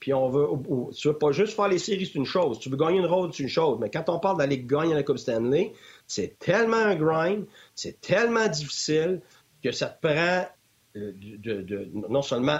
puis 0.03 0.13
on 0.13 0.29
veut. 0.31 0.49
tu 0.97 1.07
veux 1.07 1.17
pas 1.17 1.31
juste 1.31 1.55
faire 1.55 1.69
les 1.69 1.79
séries, 1.79 2.07
c'est 2.07 2.19
une 2.19 2.25
chose. 2.25 2.59
Tu 2.59 2.69
veux 2.69 2.77
gagner 2.77 2.99
une 2.99 3.07
rôle, 3.07 3.33
c'est 3.33 3.45
une 3.45 3.49
chose. 3.49 3.79
Mais 3.81 3.89
quand 3.89 4.09
on 4.09 4.19
parle 4.19 4.37
d'aller 4.37 4.59
gagner 4.59 4.95
la 4.95 5.05
Coupe 5.05 5.19
Stanley, 5.19 5.75
c'est 6.09 6.41
tellement 6.41 6.75
un 6.75 6.97
grind, 6.97 7.45
c'est 7.77 8.01
tellement 8.01 8.49
difficile 8.49 9.21
que 9.63 9.71
ça 9.71 9.87
te 9.87 10.05
prend 10.05 10.45
euh, 10.97 11.13
de, 11.15 11.89
non 11.95 12.21
seulement 12.21 12.59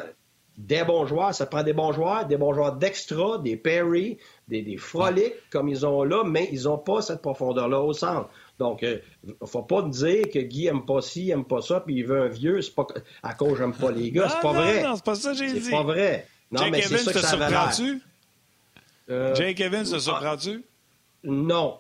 des 0.57 0.85
bons 0.85 1.05
joueurs, 1.05 1.35
ça 1.35 1.47
prend 1.47 1.65
des 1.65 1.73
bons 1.73 1.91
joueurs, 1.91 2.27
des 2.27 2.37
bons 2.37 2.55
joueurs 2.55 2.77
d'extra, 2.77 3.39
des 3.39 3.57
Perry, 3.57 4.19
des, 4.47 4.63
des 4.63 4.77
frolics 4.77 5.35
comme 5.51 5.69
ils 5.69 5.85
ont 5.85 6.05
là, 6.05 6.23
mais 6.25 6.49
ils 6.53 6.63
n'ont 6.65 6.79
pas 6.79 7.03
cette 7.03 7.23
profondeur-là 7.23 7.81
au 7.81 7.93
centre. 7.93 8.29
Donc, 8.61 8.83
il 8.83 8.89
euh, 8.89 8.99
ne 9.41 9.47
faut 9.47 9.65
pas 9.65 9.83
dire 9.83 10.31
que 10.33 10.39
Guy 10.39 10.69
aime 10.69 10.85
pas 10.85 11.01
ci, 11.01 11.31
aime 11.31 11.45
pas 11.45 11.61
ça, 11.61 11.81
puis 11.81 11.97
il 11.97 12.07
veut 12.07 12.21
un 12.21 12.29
vieux, 12.29 12.63
c'est 12.63 12.77
pas 12.77 12.87
à 13.25 13.35
cause 13.35 13.59
j'aime 13.59 13.75
pas 13.75 13.91
les 13.91 14.13
gars, 14.13 14.29
c'est 14.29 14.43
pas 14.43 14.53
vrai. 14.53 14.85
Non, 14.85 14.95
c'est 14.95 15.05
pas 15.05 15.17
ça 15.17 15.33
que 15.33 15.39
j'ai 15.39 15.53
dit. 15.55 15.61
C'est 15.61 15.73
pas 15.73 15.83
vrai. 15.83 16.29
Non, 16.53 16.61
Jake 16.61 16.71
mais 16.73 16.85
Evans, 16.85 16.99
ça 16.99 17.13
te 17.13 17.27
surprends-tu? 17.27 18.03
Euh, 19.11 19.35
Jake 19.35 19.61
Evans, 19.61 19.85
te 19.85 19.99
surprends-tu? 19.99 20.65
Non. 21.25 21.79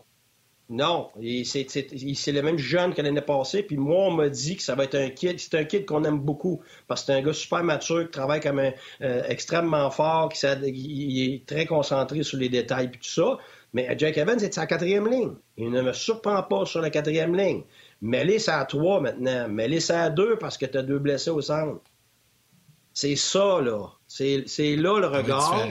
Non, 0.70 1.11
c'est 1.45 2.33
le 2.33 2.41
même 2.41 2.57
jeune 2.57 2.95
que 2.95 3.03
l'année 3.03 3.20
passée. 3.20 3.62
Puis 3.62 3.77
moi, 3.77 4.07
on 4.07 4.12
m'a 4.12 4.31
dit 4.31 4.57
que 4.57 4.62
ça 4.62 4.75
va 4.75 4.85
être 4.85 4.95
un 4.95 5.11
kid. 5.11 5.39
C'est 5.39 5.55
un 5.55 5.64
kid 5.64 5.85
qu'on 5.85 6.03
aime 6.05 6.20
beaucoup 6.20 6.62
parce 6.89 7.03
que 7.03 7.09
c'est 7.09 7.18
un 7.18 7.20
gars 7.20 7.35
super 7.35 7.62
mature, 7.62 8.05
qui 8.05 8.11
travaille 8.11 8.41
comme 8.41 8.59
un, 8.59 8.73
euh, 9.03 9.23
extrêmement 9.29 9.91
fort, 9.91 10.31
qui 10.31 10.47
il 10.47 11.35
est 11.35 11.47
très 11.47 11.66
concentré 11.66 12.23
sur 12.23 12.39
les 12.39 12.49
détails 12.49 12.87
et 12.87 12.91
tout 12.91 13.03
ça. 13.03 13.37
Mais 13.75 13.95
Jake 13.99 14.16
Evans 14.16 14.39
c'est 14.39 14.55
sa 14.55 14.66
quatrième 14.66 15.09
ligne. 15.11 15.35
Il 15.59 15.70
ne 15.70 15.83
me 15.83 15.93
surprend 15.93 16.43
pas 16.43 16.64
sur 16.64 16.81
la 16.81 16.89
quatrième 16.89 17.37
ligne. 17.37 17.64
Mets-les 18.01 18.39
ça 18.39 18.59
à 18.59 18.64
trois 18.64 19.01
maintenant. 19.01 19.49
Mets-les 19.51 19.81
ça 19.81 20.05
à 20.05 20.11
deux 20.11 20.37
parce 20.39 20.57
que 20.57 20.64
tu 20.64 20.79
as 20.79 20.83
deux 20.83 20.99
blessés 20.99 21.31
au 21.31 21.43
centre. 21.43 21.83
C'est 22.95 23.16
ça, 23.16 23.61
là. 23.61 23.86
C'est 24.07 24.76
là 24.76 24.99
le 25.01 25.07
regard. 25.07 25.66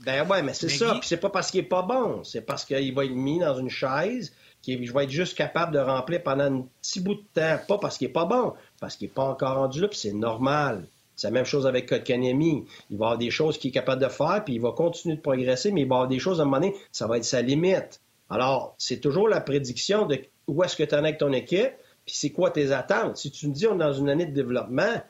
Ben 0.00 0.26
ouais, 0.28 0.42
mais 0.42 0.54
c'est 0.54 0.68
ça. 0.68 0.92
Puis 0.94 1.08
c'est 1.08 1.16
pas 1.16 1.30
parce 1.30 1.50
qu'il 1.50 1.60
est 1.60 1.64
pas 1.64 1.82
bon. 1.82 2.22
C'est 2.22 2.42
parce 2.42 2.64
qu'il 2.64 2.94
va 2.94 3.04
être 3.04 3.14
mis 3.14 3.38
dans 3.38 3.58
une 3.58 3.70
chaise 3.70 4.32
qu'il 4.62 4.90
va 4.92 5.04
être 5.04 5.10
juste 5.10 5.36
capable 5.36 5.72
de 5.72 5.78
remplir 5.78 6.22
pendant 6.22 6.44
un 6.44 6.66
petit 6.82 7.00
bout 7.00 7.14
de 7.14 7.24
temps. 7.34 7.58
Pas 7.66 7.78
parce 7.78 7.98
qu'il 7.98 8.08
est 8.08 8.12
pas 8.12 8.24
bon, 8.24 8.54
parce 8.80 8.96
qu'il 8.96 9.06
est 9.06 9.12
pas 9.12 9.24
encore 9.24 9.56
rendu 9.56 9.80
là, 9.80 9.88
puis 9.88 9.98
c'est 9.98 10.12
normal. 10.12 10.86
C'est 11.14 11.28
la 11.28 11.32
même 11.32 11.44
chose 11.44 11.66
avec 11.66 11.88
Kotkaniemi. 11.88 12.66
Il 12.90 12.98
va 12.98 13.06
avoir 13.06 13.18
des 13.18 13.30
choses 13.30 13.58
qu'il 13.58 13.70
est 13.70 13.72
capable 13.72 14.02
de 14.02 14.08
faire, 14.08 14.42
puis 14.44 14.54
il 14.54 14.60
va 14.60 14.72
continuer 14.72 15.16
de 15.16 15.20
progresser, 15.22 15.72
mais 15.72 15.82
il 15.82 15.88
va 15.88 15.96
avoir 15.96 16.08
des 16.08 16.18
choses 16.18 16.40
à 16.40 16.42
un 16.42 16.46
moment 16.46 16.60
donné, 16.60 16.74
ça 16.92 17.06
va 17.06 17.16
être 17.16 17.24
sa 17.24 17.40
limite. 17.40 18.00
Alors, 18.28 18.74
c'est 18.76 19.00
toujours 19.00 19.28
la 19.28 19.40
prédiction 19.40 20.04
de 20.04 20.20
où 20.46 20.62
est-ce 20.62 20.76
que 20.76 20.82
tu 20.82 20.94
en 20.94 20.98
es 20.98 21.00
avec 21.00 21.18
ton 21.18 21.32
équipe, 21.32 21.72
puis 22.04 22.14
c'est 22.14 22.30
quoi 22.30 22.50
tes 22.50 22.72
attentes. 22.72 23.16
Si 23.16 23.30
tu 23.30 23.48
me 23.48 23.54
dis 23.54 23.66
on 23.66 23.76
est 23.76 23.78
dans 23.78 23.92
une 23.92 24.10
année 24.10 24.26
de 24.26 24.34
développement, 24.34 25.00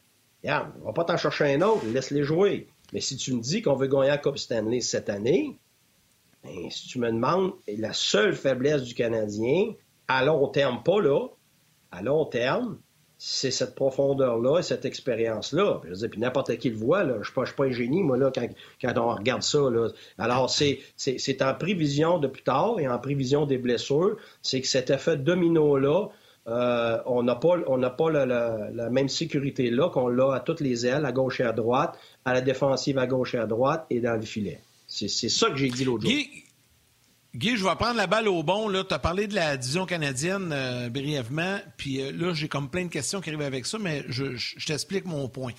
regarde, 0.47 0.73
on 0.83 0.87
va 0.87 0.93
pas 0.93 1.05
t'en 1.05 1.17
chercher 1.17 1.55
un 1.55 1.63
autre, 1.63 1.85
laisse-les 1.87 2.23
jouer. 2.23 2.69
Mais 2.93 3.01
si 3.01 3.17
tu 3.17 3.35
me 3.35 3.41
dis 3.41 3.63
qu'on 3.63 3.75
veut 3.75 3.89
gagner 3.89 4.09
la 4.09 4.19
Coupe 4.19 4.39
Stanley 4.39 4.81
cette 4.81 5.09
année, 5.09 5.59
ben, 6.45 6.71
si 6.71 6.89
tu 6.89 6.99
me 6.99 7.11
demandes 7.11 7.53
la 7.67 7.93
seule 7.93 8.35
faiblesse 8.35 8.83
du 8.83 8.95
Canadien, 8.95 9.73
à 10.09 10.25
long 10.25 10.47
terme, 10.49 10.83
pas 10.85 11.01
là, 11.01 11.27
à 11.91 12.03
long 12.03 12.25
terme, 12.27 12.79
c'est 13.19 13.51
cette 13.51 13.75
profondeur-là 13.75 14.59
et 14.59 14.63
cette 14.63 14.85
expérience-là. 14.85 15.81
Je 15.85 15.95
veux 15.95 16.09
puis 16.09 16.21
n'importe 16.21 16.57
qui 16.59 16.69
le 16.69 16.77
voit, 16.77 17.03
là. 17.03 17.15
Je 17.15 17.19
ne 17.41 17.47
suis, 17.47 17.55
pas 17.55 17.65
un 17.65 17.71
génie, 17.71 18.03
moi, 18.03 18.19
là, 18.19 18.31
quand, 18.31 18.99
on 18.99 19.15
regarde 19.15 19.43
ça. 19.43 19.71
Là. 19.71 19.89
Alors, 20.19 20.51
c'est, 20.51 21.43
en 21.43 21.55
prévision 21.55 22.19
de 22.19 22.29
plus 22.29 22.43
tard 22.43 22.79
et 22.79 22.87
en 22.87 22.99
prévision 22.99 23.47
des 23.47 23.59
blessures, 23.59 24.17
c'est 24.43 24.61
que 24.61 24.67
cet 24.67 24.91
effet 24.91 25.17
domino-là, 25.17 26.09
euh, 26.49 26.99
on 27.07 27.23
n'a 27.23 27.35
pas, 27.35 27.57
la, 28.11 28.91
même 28.91 29.09
sécurité 29.09 29.71
là 29.71 29.91
qu'on 29.91 30.09
l'a 30.09 30.35
à 30.35 30.41
toutes 30.41 30.61
les 30.61 30.87
ailes, 30.87 31.05
à 31.05 31.13
gauche 31.13 31.41
et 31.41 31.45
à 31.45 31.53
droite, 31.53 31.99
à 32.25 32.33
la 32.33 32.41
défensive 32.41 32.99
à 32.99 33.07
gauche 33.07 33.35
et 33.35 33.39
à 33.39 33.47
droite 33.47 33.85
et 33.91 34.01
dans 34.01 34.15
le 34.15 34.23
filet. 34.23 34.61
C'est, 34.87 35.09
ça 35.09 35.51
que 35.51 35.57
j'ai 35.57 35.69
dit 35.69 35.85
l'autre 35.85 36.07
jour. 36.07 36.13
Guy, 37.35 37.57
je 37.57 37.65
vais 37.65 37.75
prendre 37.75 37.97
la 37.97 38.07
balle 38.07 38.29
au 38.29 38.43
bon. 38.43 38.71
Tu 38.71 38.95
as 38.95 38.99
parlé 38.99 39.27
de 39.27 39.35
la 39.35 39.57
division 39.57 39.85
canadienne 39.85 40.53
euh, 40.53 40.89
brièvement, 40.89 41.59
puis 41.77 42.01
euh, 42.01 42.11
là, 42.13 42.33
j'ai 42.33 42.49
comme 42.49 42.71
plein 42.71 42.85
de 42.85 42.91
questions 42.91 43.21
qui 43.21 43.29
arrivent 43.29 43.43
avec 43.43 43.67
ça, 43.67 43.79
mais 43.79 44.05
je 44.09 44.65
t'explique 44.65 45.05
mon 45.05 45.29
point. 45.29 45.53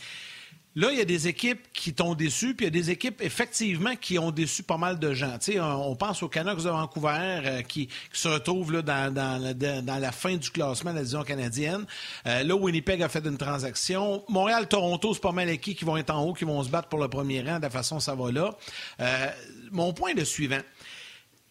Là, 0.78 0.92
il 0.92 1.00
y 1.00 1.02
a 1.02 1.06
des 1.06 1.28
équipes 1.28 1.74
qui 1.74 1.92
t'ont 1.92 2.14
déçu, 2.14 2.54
puis 2.54 2.68
il 2.68 2.68
y 2.68 2.78
a 2.78 2.84
des 2.84 2.92
équipes, 2.92 3.20
effectivement, 3.24 3.96
qui 3.96 4.20
ont 4.20 4.30
déçu 4.30 4.62
pas 4.62 4.78
mal 4.78 5.00
de 5.00 5.12
gens. 5.12 5.36
On, 5.60 5.96
pense 5.96 6.22
aux 6.22 6.30
Canucks 6.30 6.62
de 6.62 6.70
Vancouver 6.70 7.18
euh, 7.18 7.62
qui, 7.64 7.90
se 8.14 8.28
retrouvent 8.28 8.84
dans, 8.84 9.12
la 9.58 10.12
fin 10.12 10.36
du 10.36 10.52
classement 10.52 10.92
de 10.92 10.98
la 10.98 11.02
division 11.02 11.24
canadienne. 11.24 11.88
Euh, 12.28 12.44
là, 12.44 12.56
Winnipeg 12.56 13.02
a 13.02 13.10
fait 13.10 13.26
une 13.26 13.40
transaction. 13.40 14.24
Montréal-Toronto, 14.30 15.16
c'est 15.16 15.20
pas 15.20 15.32
mal 15.32 15.48
les 15.48 15.58
qui 15.58 15.84
vont 15.84 15.98
être 15.98 16.12
en 16.12 16.24
haut, 16.24 16.34
qui 16.34 16.46
vont 16.46 16.62
se 16.62 16.70
battre 16.70 16.90
pour 16.90 17.00
le 17.00 17.08
premier 17.08 17.42
rang. 17.42 17.58
De 17.58 17.70
façon, 17.70 18.00
ça 18.00 18.14
va 18.14 18.32
là. 18.32 18.56
Euh, 19.00 19.32
mon 19.72 19.94
point 19.94 20.12
est 20.12 20.20
le 20.20 20.26
suivant. 20.26 20.62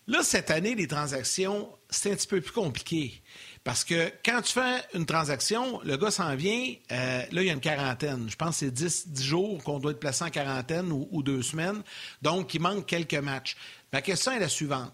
Là, 0.06 0.22
cette 0.22 0.52
année, 0.52 0.76
les 0.76 0.86
transactions, 0.86 1.68
c'est 1.90 2.12
un 2.12 2.14
petit 2.14 2.28
peu 2.28 2.40
plus 2.40 2.52
compliqué. 2.52 3.20
Parce 3.66 3.82
que 3.82 4.12
quand 4.24 4.42
tu 4.42 4.52
fais 4.52 4.80
une 4.94 5.06
transaction, 5.06 5.80
le 5.82 5.96
gars 5.96 6.12
s'en 6.12 6.36
vient, 6.36 6.72
euh, 6.92 7.22
là, 7.32 7.42
il 7.42 7.48
y 7.48 7.50
a 7.50 7.52
une 7.52 7.58
quarantaine. 7.58 8.30
Je 8.30 8.36
pense 8.36 8.60
que 8.60 8.66
c'est 8.66 8.70
10, 8.70 9.08
jours 9.20 9.60
qu'on 9.64 9.80
doit 9.80 9.90
être 9.90 9.98
placé 9.98 10.22
en 10.22 10.30
quarantaine 10.30 10.92
ou, 10.92 11.20
deux 11.24 11.42
semaines. 11.42 11.82
Donc, 12.22 12.54
il 12.54 12.60
manque 12.60 12.86
quelques 12.86 13.14
matchs. 13.14 13.56
Ma 13.92 14.02
question 14.02 14.30
est 14.30 14.38
la 14.38 14.48
suivante. 14.48 14.92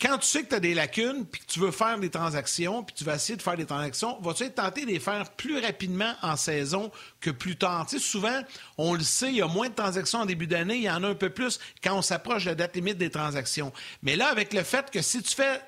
Quand 0.00 0.16
tu 0.18 0.28
sais 0.28 0.44
que 0.44 0.50
tu 0.50 0.54
as 0.54 0.60
des 0.60 0.74
lacunes, 0.74 1.26
puis 1.26 1.40
que 1.40 1.46
tu 1.46 1.58
veux 1.58 1.72
faire 1.72 1.98
des 1.98 2.08
transactions, 2.08 2.84
puis 2.84 2.94
tu 2.94 3.02
vas 3.02 3.16
essayer 3.16 3.36
de 3.36 3.42
faire 3.42 3.56
des 3.56 3.66
transactions, 3.66 4.16
vas-tu 4.20 4.44
être 4.44 4.54
tenté 4.54 4.82
de 4.82 4.90
les 4.92 5.00
faire 5.00 5.32
plus 5.32 5.58
rapidement 5.58 6.14
en 6.22 6.36
saison 6.36 6.92
que 7.20 7.30
plus 7.30 7.56
tard? 7.56 7.90
Souvent, 7.98 8.42
on 8.78 8.94
le 8.94 9.02
sait, 9.02 9.30
il 9.30 9.38
y 9.38 9.42
a 9.42 9.48
moins 9.48 9.70
de 9.70 9.74
transactions 9.74 10.20
en 10.20 10.26
début 10.26 10.46
d'année, 10.46 10.76
il 10.76 10.82
y 10.82 10.90
en 10.90 11.02
a 11.02 11.08
un 11.08 11.14
peu 11.16 11.30
plus 11.30 11.58
quand 11.82 11.96
on 11.96 12.02
s'approche 12.02 12.44
de 12.44 12.50
la 12.50 12.54
date 12.54 12.76
limite 12.76 12.96
des 12.96 13.10
transactions. 13.10 13.72
Mais 14.04 14.14
là, 14.14 14.28
avec 14.28 14.52
le 14.52 14.62
fait 14.62 14.88
que 14.92 15.02
si 15.02 15.20
tu 15.20 15.34
fais 15.34 15.60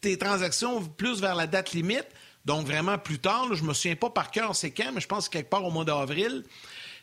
tes 0.00 0.18
transactions 0.18 0.84
plus 0.84 1.20
vers 1.20 1.34
la 1.34 1.46
date 1.46 1.72
limite, 1.72 2.06
donc 2.44 2.66
vraiment 2.66 2.98
plus 2.98 3.18
tard. 3.18 3.54
je 3.54 3.64
me 3.64 3.74
souviens 3.74 3.96
pas 3.96 4.10
par 4.10 4.30
cœur 4.30 4.54
c'est 4.54 4.70
quand, 4.70 4.92
mais 4.92 5.00
je 5.00 5.08
pense 5.08 5.28
quelque 5.28 5.50
part 5.50 5.64
au 5.64 5.70
mois 5.70 5.84
d'avril. 5.84 6.44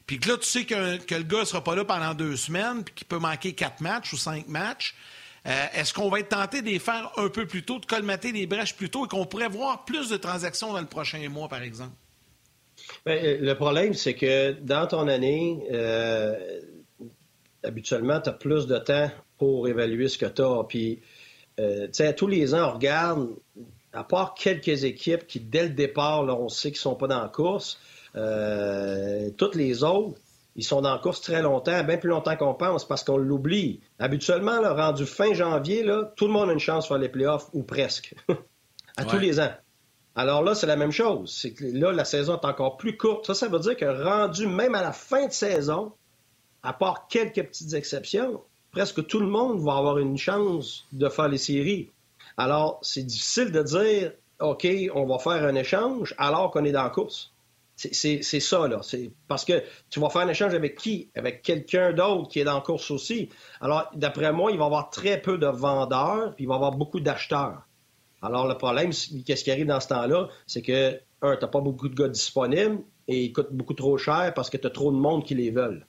Puis 0.08 0.20
que 0.20 0.30
là, 0.30 0.38
tu 0.38 0.46
sais 0.46 0.66
que, 0.66 0.76
le 1.16 1.24
gars 1.24 1.40
ne 1.40 1.46
sera 1.46 1.64
pas 1.64 1.76
là 1.76 1.84
pendant 1.84 2.14
deux 2.14 2.36
semaines, 2.36 2.84
puis 2.84 2.94
qu'il 2.94 3.08
peut 3.08 3.18
manquer 3.18 3.54
quatre 3.54 3.82
matchs 3.82 4.14
ou 4.14 4.18
cinq 4.18 4.48
matchs. 4.48 4.96
Euh, 5.48 5.66
est-ce 5.74 5.94
qu'on 5.94 6.10
va 6.10 6.20
être 6.20 6.30
tenté 6.30 6.62
de 6.62 6.68
les 6.68 6.80
faire 6.80 7.12
un 7.18 7.30
peu 7.30 7.46
plus 7.46 7.64
tôt, 7.64 7.80
de 7.80 7.86
colmater 7.86 8.32
les 8.32 8.48
brèches 8.48 8.76
plus 8.76 8.90
tôt 8.90 9.06
et 9.06 9.08
qu'on 9.08 9.26
pourrait 9.26 9.50
voir 9.50 9.86
plus 9.86 10.10
de 10.10 10.18
transactions 10.18 10.74
dans 10.74 10.80
le 10.80 10.88
prochain 10.88 11.28
mois, 11.30 11.48
par 11.48 11.62
exemple? 11.62 11.94
Bien, 13.06 13.16
euh, 13.16 13.38
le 13.40 13.56
problème, 13.56 13.94
c'est 13.94 14.16
que 14.16 14.54
dans 14.54 14.88
ton 14.88 15.08
année, 15.08 15.64
euh, 15.72 16.62
habituellement, 17.64 18.20
tu 18.22 18.30
as 18.30 18.34
plus 18.34 18.68
de 18.68 18.78
temps 18.78 19.12
pour 19.38 19.68
évaluer 19.68 20.08
ce 20.08 20.18
que 20.18 20.26
tu 20.26 20.42
as. 20.42 20.64
Puis 20.68 21.02
euh, 21.60 21.88
tous 22.16 22.28
les 22.28 22.54
ans, 22.54 22.70
on 22.70 22.74
regarde, 22.74 23.30
à 23.94 24.04
part 24.04 24.34
quelques 24.34 24.84
équipes 24.84 25.26
qui, 25.28 25.40
dès 25.40 25.64
le 25.64 25.70
départ, 25.70 26.24
on 26.24 26.50
sait 26.50 26.70
qu'ils 26.70 26.80
ne 26.80 26.82
sont 26.82 26.96
pas 26.96 27.08
dans 27.08 27.22
la 27.22 27.30
course, 27.30 27.80
euh, 28.16 29.30
toutes 29.38 29.56
les 29.56 29.84
autres, 29.84 30.20
ils 30.56 30.64
sont 30.64 30.82
dans 30.82 30.94
la 30.94 31.00
course 31.00 31.22
très 31.22 31.42
longtemps, 31.42 31.84
bien 31.84 31.98
plus 31.98 32.10
longtemps 32.10 32.36
qu'on 32.38 32.54
pense, 32.54 32.88
parce 32.88 33.04
qu'on 33.04 33.18
l'oublie. 33.18 33.82
Habituellement, 34.00 34.62
là, 34.62 34.74
rendu 34.74 35.06
fin 35.06 35.34
janvier, 35.34 35.84
là, 35.84 36.14
tout 36.16 36.28
le 36.28 36.34
monde 36.34 36.50
a 36.50 36.54
une 36.54 36.60
chance 36.60 36.86
de 36.86 36.88
faire 36.88 36.98
les 36.98 37.10
playoffs, 37.10 37.50
ou 37.54 37.64
presque, 37.64 38.16
à 38.98 39.06
tous 39.06 39.18
les 39.18 39.40
ans. 39.40 39.52
Alors 40.16 40.44
là, 40.44 40.56
c'est 40.56 40.68
la 40.68 40.78
même 40.78 40.94
chose. 40.94 41.36
C'est 41.38 41.52
que 41.52 41.66
là, 41.66 41.92
la 41.92 42.06
saison 42.06 42.40
est 42.40 42.46
encore 42.46 42.78
plus 42.78 42.96
courte. 42.96 43.26
Ça, 43.26 43.34
ça 43.34 43.50
veut 43.50 43.60
dire 43.60 43.76
que 43.76 43.86
rendu 43.86 44.48
même 44.48 44.74
à 44.74 44.82
la 44.82 44.94
fin 44.94 45.28
de 45.28 45.32
saison, 45.34 45.92
à 46.64 46.72
part 46.72 47.08
quelques 47.10 47.44
petites 47.44 47.74
exceptions, 47.74 48.42
presque 48.76 49.08
tout 49.08 49.22
le 49.22 49.28
monde 49.28 49.62
va 49.62 49.78
avoir 49.78 50.00
une 50.00 50.18
chance 50.18 50.86
de 50.92 51.08
faire 51.08 51.30
les 51.30 51.38
séries. 51.38 51.92
Alors, 52.36 52.78
c'est 52.82 53.04
difficile 53.04 53.54
de 53.54 53.64
dire 53.64 54.12
OK, 54.42 54.68
on 54.94 55.06
va 55.06 55.18
faire 55.18 55.46
un 55.46 55.56
échange 55.56 56.14
alors 56.18 56.52
qu'on 56.52 56.66
est 56.66 56.74
dans 56.74 56.84
la 56.84 56.90
course. 56.90 57.32
C'est 57.78 58.22
ça, 58.22 58.68
là. 58.68 58.82
Parce 59.30 59.46
que 59.46 59.64
tu 59.90 60.02
vas 60.02 60.10
faire 60.10 60.24
un 60.24 60.28
échange 60.28 60.54
avec 60.54 60.78
qui? 60.78 61.10
Avec 61.16 61.42
quelqu'un 61.42 61.94
d'autre 61.94 62.28
qui 62.28 62.42
est 62.42 62.44
dans 62.44 62.56
la 62.56 62.62
course 62.62 62.92
aussi. 62.92 63.30
Alors, 63.62 63.90
d'après 63.96 64.34
moi, 64.34 64.52
il 64.52 64.58
va 64.58 64.66
y 64.66 64.68
avoir 64.68 64.90
très 64.90 65.22
peu 65.22 65.38
de 65.38 65.48
vendeurs, 65.48 66.36
puis 66.36 66.44
il 66.44 66.48
va 66.48 66.56
y 66.56 66.58
avoir 66.58 66.72
beaucoup 66.74 67.00
d'acheteurs. 67.00 67.62
Alors, 68.22 68.46
le 68.46 68.58
problème, 68.58 68.92
qu'est-ce 69.26 69.46
qui 69.46 69.52
arrive 69.52 69.68
dans 69.68 69.80
ce 69.80 69.88
temps-là? 69.88 70.28
C'est 70.48 70.62
que, 70.62 71.00
un, 71.22 71.38
tu 71.38 71.42
n'as 71.46 71.48
pas 71.48 71.62
beaucoup 71.62 71.88
de 71.88 71.96
gars 71.96 72.10
disponibles 72.10 72.80
et 73.08 73.24
ils 73.24 73.32
coûtent 73.32 73.54
beaucoup 73.54 73.74
trop 73.74 73.98
cher 73.98 74.34
parce 74.36 74.50
que 74.50 74.58
tu 74.58 74.68
as 74.68 74.72
trop 74.72 74.92
de 74.92 74.98
monde 74.98 75.24
qui 75.24 75.36
les 75.36 75.52
veulent. 75.52 75.86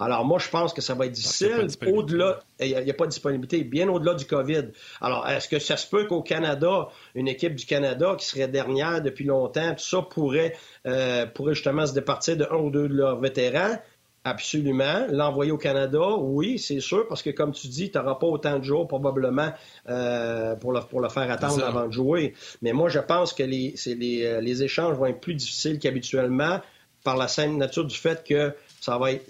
Alors, 0.00 0.24
moi, 0.24 0.38
je 0.38 0.48
pense 0.48 0.72
que 0.72 0.80
ça 0.80 0.94
va 0.94 1.06
être 1.06 1.12
difficile. 1.12 1.68
Au-delà, 1.86 2.40
il 2.58 2.68
n'y 2.68 2.90
a, 2.90 2.94
pas 2.94 3.04
de 3.04 3.10
disponibilité, 3.10 3.62
bien 3.64 3.86
au-delà 3.88 4.14
du 4.14 4.24
COVID. 4.24 4.68
Alors, 5.02 5.28
est-ce 5.28 5.46
que 5.46 5.58
ça 5.58 5.76
se 5.76 5.86
peut 5.86 6.06
qu'au 6.06 6.22
Canada, 6.22 6.88
une 7.14 7.28
équipe 7.28 7.54
du 7.54 7.66
Canada 7.66 8.16
qui 8.18 8.24
serait 8.24 8.48
dernière 8.48 9.02
depuis 9.02 9.24
longtemps, 9.24 9.74
tout 9.74 9.84
ça 9.84 10.00
pourrait, 10.02 10.56
euh, 10.86 11.26
pourrait 11.26 11.54
justement 11.54 11.86
se 11.86 11.92
départir 11.92 12.38
de 12.38 12.46
un 12.50 12.56
ou 12.56 12.70
deux 12.70 12.88
de 12.88 12.94
leurs 12.94 13.20
vétérans? 13.20 13.76
Absolument. 14.24 15.06
L'envoyer 15.10 15.50
au 15.50 15.58
Canada, 15.58 16.16
oui, 16.18 16.58
c'est 16.58 16.80
sûr, 16.80 17.06
parce 17.08 17.22
que 17.22 17.30
comme 17.30 17.52
tu 17.52 17.68
dis, 17.68 17.90
tu 17.90 17.98
n'auras 17.98 18.16
pas 18.16 18.26
autant 18.26 18.58
de 18.58 18.64
jours 18.64 18.86
probablement 18.86 19.50
euh, 19.88 20.56
pour, 20.56 20.72
le, 20.72 20.80
pour 20.80 21.00
le 21.00 21.08
faire 21.08 21.30
attendre 21.30 21.64
avant 21.64 21.86
de 21.86 21.92
jouer. 21.92 22.34
Mais 22.62 22.72
moi, 22.72 22.88
je 22.88 22.98
pense 22.98 23.32
que 23.32 23.42
les, 23.42 23.74
les, 23.86 24.24
euh, 24.24 24.40
les 24.40 24.62
échanges 24.62 24.96
vont 24.96 25.06
être 25.06 25.20
plus 25.20 25.34
difficiles 25.34 25.78
qu'habituellement 25.78 26.60
par 27.02 27.16
la 27.16 27.28
simple 27.28 27.56
nature 27.56 27.86
du 27.86 27.96
fait 27.96 28.22
que 28.22 28.52
ça 28.80 28.98
va 28.98 29.12
être 29.12 29.24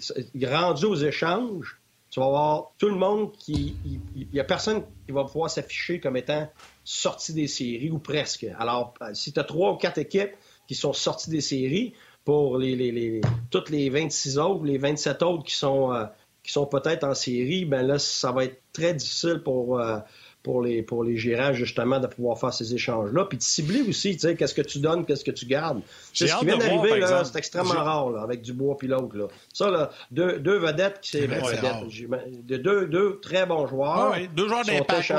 rendu 0.45 0.85
aux 0.85 0.95
échanges. 0.95 1.77
Tu 2.09 2.19
vas 2.19 2.27
voir 2.27 2.71
tout 2.77 2.89
le 2.89 2.95
monde 2.95 3.31
qui. 3.37 3.75
Il 4.15 4.27
n'y 4.33 4.39
a 4.39 4.43
personne 4.43 4.83
qui 5.05 5.13
va 5.13 5.23
pouvoir 5.23 5.49
s'afficher 5.49 5.99
comme 5.99 6.17
étant 6.17 6.49
sorti 6.83 7.33
des 7.33 7.47
séries 7.47 7.89
ou 7.89 7.99
presque. 7.99 8.45
Alors, 8.57 8.93
si 9.13 9.31
tu 9.31 9.39
as 9.39 9.43
trois 9.43 9.73
ou 9.73 9.75
quatre 9.77 9.97
équipes 9.97 10.31
qui 10.67 10.75
sont 10.75 10.93
sorties 10.93 11.29
des 11.29 11.41
séries, 11.41 11.93
pour 12.23 12.57
les, 12.57 12.75
les, 12.75 13.21
toutes 13.49 13.69
les 13.69 13.89
26 13.89 14.37
autres, 14.37 14.63
les 14.63 14.77
27 14.77 15.23
autres 15.23 15.43
qui 15.43 15.55
sont, 15.55 15.93
euh, 15.93 16.05
qui 16.43 16.51
sont 16.51 16.65
peut-être 16.65 17.03
en 17.03 17.13
série, 17.13 17.65
ben 17.65 17.81
là, 17.85 17.99
ça 17.99 18.31
va 18.31 18.45
être 18.45 18.61
très 18.73 18.93
difficile 18.93 19.41
pour, 19.43 19.79
euh, 19.79 19.97
pour 20.43 20.61
les, 20.61 20.81
pour 20.81 21.03
les 21.03 21.17
gérants, 21.17 21.53
justement, 21.53 21.99
de 21.99 22.07
pouvoir 22.07 22.39
faire 22.39 22.53
ces 22.53 22.73
échanges-là. 22.73 23.25
Puis 23.25 23.37
de 23.37 23.43
cibler 23.43 23.81
aussi, 23.81 24.13
tu 24.13 24.19
sais, 24.19 24.35
qu'est-ce 24.35 24.55
que 24.55 24.61
tu 24.61 24.79
donnes, 24.79 25.05
qu'est-ce 25.05 25.23
que 25.23 25.31
tu 25.31 25.45
gardes. 25.45 25.81
C'est 26.13 26.27
ce 26.27 26.37
qui 26.37 26.45
vient 26.45 26.57
d'arriver, 26.57 26.99
là, 26.99 27.23
c'est 27.23 27.37
extrêmement 27.37 27.73
rare, 27.73 28.09
là, 28.09 28.21
avec 28.21 28.41
Dubois 28.41 28.77
puis 28.77 28.87
l'autre, 28.87 29.15
là. 29.15 29.27
Ça, 29.53 29.69
là, 29.69 29.91
deux, 30.09 30.39
deux 30.39 30.57
vedettes 30.57 30.99
qui 31.01 31.11
c'est 31.11 31.27
de 31.27 32.57
deux, 32.57 32.87
deux 32.87 33.19
très 33.21 33.45
bons 33.45 33.67
joueurs. 33.67 34.13
Ah 34.13 34.13
oui, 34.15 34.29
deux 34.35 34.47
joueurs 34.47 34.65
d'impact. 34.65 35.13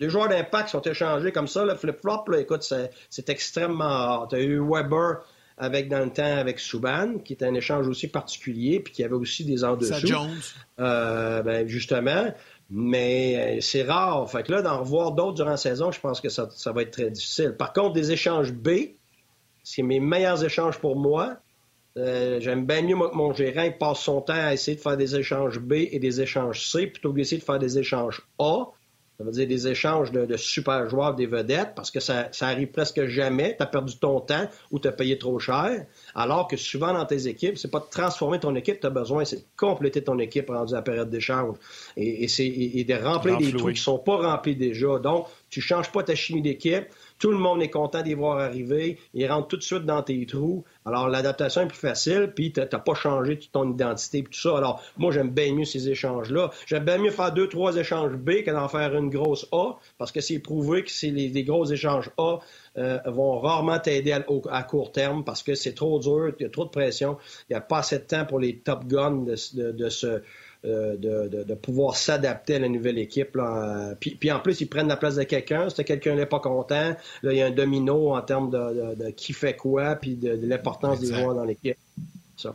Deux 0.00 0.08
joueurs 0.08 0.28
d'impact 0.28 0.70
sont 0.70 0.82
échangés 0.82 1.30
comme 1.30 1.46
ça, 1.46 1.64
le 1.64 1.76
flip-flop, 1.76 2.24
là, 2.28 2.40
écoute, 2.40 2.62
c'est 3.10 3.28
extrêmement 3.28 3.84
rare. 3.84 4.28
Tu 4.28 4.36
as 4.36 4.40
eu 4.40 4.60
Weber 4.60 5.20
avec 5.56 5.88
dans 5.88 6.00
le 6.00 6.10
temps 6.10 6.36
avec 6.36 6.58
Subban, 6.58 7.18
qui 7.24 7.34
était 7.34 7.46
un 7.46 7.54
échange 7.54 7.86
aussi 7.86 8.08
particulier, 8.08 8.80
puis 8.80 8.92
qui 8.92 9.04
avait 9.04 9.14
aussi 9.14 9.44
des 9.44 9.62
en 9.62 9.76
dessous. 9.76 10.06
Jones. 10.06 10.36
Euh, 10.80 11.42
ben, 11.42 11.68
justement. 11.68 12.34
Mais 12.76 13.36
euh, 13.36 13.60
c'est 13.60 13.84
rare. 13.84 14.28
Fait 14.28 14.42
que 14.42 14.50
là, 14.50 14.60
d'en 14.60 14.80
revoir 14.80 15.12
d'autres 15.12 15.34
durant 15.34 15.50
la 15.50 15.56
saison, 15.56 15.92
je 15.92 16.00
pense 16.00 16.20
que 16.20 16.28
ça, 16.28 16.48
va 16.72 16.82
être 16.82 16.90
très 16.90 17.08
difficile. 17.08 17.54
Par 17.56 17.72
contre, 17.72 17.92
des 17.92 18.10
échanges 18.10 18.52
B, 18.52 18.68
c'est 19.62 19.82
mes 19.82 20.00
meilleurs 20.00 20.44
échanges 20.44 20.78
pour 20.80 20.96
moi. 20.96 21.36
Euh, 21.96 22.40
j'aime 22.40 22.66
bien 22.66 22.82
mieux 22.82 22.96
que 22.96 23.14
mon 23.14 23.32
gérant 23.32 23.70
passe 23.78 24.00
son 24.00 24.20
temps 24.20 24.32
à 24.34 24.52
essayer 24.52 24.76
de 24.76 24.82
faire 24.82 24.96
des 24.96 25.14
échanges 25.14 25.60
B 25.60 25.74
et 25.74 26.00
des 26.00 26.20
échanges 26.20 26.68
C 26.68 26.88
plutôt 26.88 27.12
que 27.12 27.18
d'essayer 27.18 27.38
de 27.38 27.44
faire 27.44 27.60
des 27.60 27.78
échanges 27.78 28.20
A. 28.40 28.64
Ça 29.16 29.22
veut 29.22 29.30
dire 29.30 29.46
des 29.46 29.68
échanges 29.68 30.10
de, 30.10 30.36
super 30.36 30.88
joueurs, 30.88 31.14
des 31.14 31.26
vedettes, 31.26 31.74
parce 31.76 31.92
que 31.92 32.00
ça, 32.00 32.28
ça 32.32 32.48
arrive 32.48 32.68
presque 32.68 33.06
jamais. 33.06 33.54
Tu 33.56 33.62
as 33.62 33.66
perdu 33.66 33.96
ton 33.96 34.18
temps 34.18 34.48
ou 34.72 34.80
tu 34.80 34.88
as 34.88 34.92
payé 34.92 35.18
trop 35.18 35.38
cher. 35.38 35.86
Alors 36.16 36.48
que 36.48 36.56
souvent 36.56 36.92
dans 36.92 37.06
tes 37.06 37.28
équipes, 37.28 37.56
c'est 37.56 37.70
pas 37.70 37.78
de 37.78 37.88
transformer 37.88 38.40
ton 38.40 38.56
équipe, 38.56 38.80
tu 38.80 38.86
as 38.86 38.90
besoin, 38.90 39.24
c'est 39.24 39.36
de 39.36 39.44
compléter 39.56 40.02
ton 40.02 40.18
équipe 40.18 40.50
rendue 40.50 40.72
à 40.72 40.78
la 40.78 40.82
période 40.82 41.10
d'échange. 41.10 41.56
Et, 41.96 42.26
c'est 42.26 42.46
et 42.46 42.82
de 42.82 42.94
remplir 42.94 43.38
des 43.38 43.52
trous 43.52 43.70
qui 43.70 43.80
sont 43.80 43.98
pas 43.98 44.16
remplis 44.16 44.56
déjà. 44.56 44.98
Donc, 44.98 45.28
tu 45.48 45.60
changes 45.60 45.92
pas 45.92 46.02
ta 46.02 46.16
chimie 46.16 46.42
d'équipe. 46.42 46.86
Tout 47.24 47.32
le 47.32 47.38
monde 47.38 47.62
est 47.62 47.70
content 47.70 48.02
d'y 48.02 48.12
voir 48.12 48.38
arriver. 48.38 48.98
Ils 49.14 49.26
rentrent 49.26 49.48
tout 49.48 49.56
de 49.56 49.62
suite 49.62 49.86
dans 49.86 50.02
tes 50.02 50.26
trous. 50.26 50.62
Alors, 50.84 51.08
l'adaptation 51.08 51.62
est 51.62 51.68
plus 51.68 51.78
facile, 51.78 52.30
puis 52.36 52.52
tu 52.52 52.60
n'as 52.60 52.66
pas 52.66 52.92
changé 52.92 53.40
ton 53.50 53.72
identité 53.72 54.18
et 54.18 54.24
tout 54.24 54.34
ça. 54.34 54.58
Alors, 54.58 54.82
moi, 54.98 55.10
j'aime 55.10 55.30
bien 55.30 55.54
mieux 55.54 55.64
ces 55.64 55.88
échanges-là. 55.88 56.50
J'aime 56.66 56.84
bien 56.84 56.98
mieux 56.98 57.10
faire 57.10 57.32
deux, 57.32 57.48
trois 57.48 57.76
échanges 57.76 58.12
B 58.12 58.42
que 58.44 58.50
d'en 58.50 58.68
faire 58.68 58.94
une 58.94 59.08
grosse 59.08 59.48
A, 59.52 59.72
parce 59.96 60.12
que 60.12 60.20
c'est 60.20 60.38
prouvé 60.38 60.84
que 60.84 60.90
les, 61.06 61.30
les, 61.30 61.44
gros 61.44 61.64
échanges 61.64 62.10
A 62.18 62.40
euh, 62.76 62.98
vont 63.06 63.38
rarement 63.40 63.78
t'aider 63.78 64.12
à, 64.12 64.62
court 64.62 64.92
terme 64.92 65.24
parce 65.24 65.42
que 65.42 65.54
c'est 65.54 65.72
trop 65.72 65.98
dur, 66.00 66.34
il 66.38 66.42
y 66.42 66.46
a 66.46 66.50
trop 66.50 66.66
de 66.66 66.70
pression, 66.70 67.16
il 67.48 67.54
n'y 67.54 67.56
a 67.56 67.62
pas 67.62 67.78
assez 67.78 68.00
de 68.00 68.04
temps 68.04 68.26
pour 68.26 68.38
les 68.38 68.58
top 68.58 68.84
guns 68.84 69.24
de 69.24 69.36
se 69.36 70.06
euh, 70.06 70.20
de, 70.64 71.54
pouvoir 71.54 71.96
s'adapter 71.96 72.56
à 72.56 72.58
la 72.58 72.68
nouvelle 72.68 72.98
équipe. 72.98 73.38
Puis, 74.00 74.32
en 74.32 74.40
plus, 74.40 74.60
ils 74.60 74.66
prennent 74.66 74.88
la 74.88 74.96
place 74.96 75.16
de 75.16 75.22
quelqu'un. 75.24 75.68
Si 75.70 75.84
quelqu'un 75.84 76.14
n'est 76.14 76.26
pas 76.26 76.40
content, 76.40 76.96
là, 77.22 77.32
il 77.32 77.36
y 77.36 77.42
a 77.42 77.46
un 77.46 77.50
domino 77.50 78.14
en 78.14 78.22
termes 78.22 78.50
de, 78.50 79.10
qui 79.10 79.32
fait 79.32 79.56
quoi, 79.56 79.96
puis 79.96 80.14
de, 80.14 80.38
l'importance 80.46 81.00
des 81.00 81.14
joueurs 81.14 81.34
dans 81.34 81.44
l'équipe. 81.44 81.76
Ça. 82.36 82.54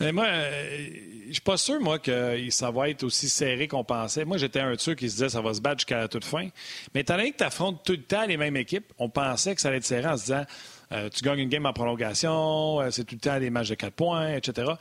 Mais 0.00 0.12
moi, 0.12 0.26
euh, 0.26 0.88
je 1.28 1.32
suis 1.32 1.42
pas 1.42 1.56
sûr, 1.56 1.80
moi, 1.80 1.98
que 1.98 2.50
ça 2.50 2.70
va 2.70 2.88
être 2.88 3.04
aussi 3.04 3.28
serré 3.28 3.68
qu'on 3.68 3.84
pensait. 3.84 4.24
Moi, 4.24 4.38
j'étais 4.38 4.60
un 4.60 4.72
de 4.72 4.76
qui 4.76 5.10
se 5.10 5.14
disait 5.14 5.28
ça 5.28 5.40
va 5.40 5.54
se 5.54 5.60
battre 5.60 5.80
jusqu'à 5.80 5.98
la 5.98 6.08
toute 6.08 6.24
fin. 6.24 6.48
Mais 6.94 7.02
étant 7.02 7.16
donné 7.16 7.32
que 7.32 7.38
tu 7.38 7.44
affrontes 7.44 7.82
tout 7.84 7.92
le 7.92 8.02
temps 8.02 8.26
les 8.26 8.36
mêmes 8.36 8.56
équipes, 8.56 8.92
on 8.98 9.08
pensait 9.08 9.54
que 9.54 9.60
ça 9.60 9.68
allait 9.68 9.78
être 9.78 9.84
serré 9.84 10.08
en 10.08 10.16
se 10.16 10.24
disant 10.24 10.44
euh, 10.92 11.08
tu 11.10 11.22
gagnes 11.24 11.40
une 11.40 11.48
game 11.48 11.66
en 11.66 11.72
prolongation, 11.72 12.90
c'est 12.90 13.04
tout 13.04 13.14
le 13.14 13.20
temps 13.20 13.38
des 13.38 13.50
matchs 13.50 13.70
de 13.70 13.74
4 13.74 13.94
points, 13.94 14.34
etc. 14.34 14.72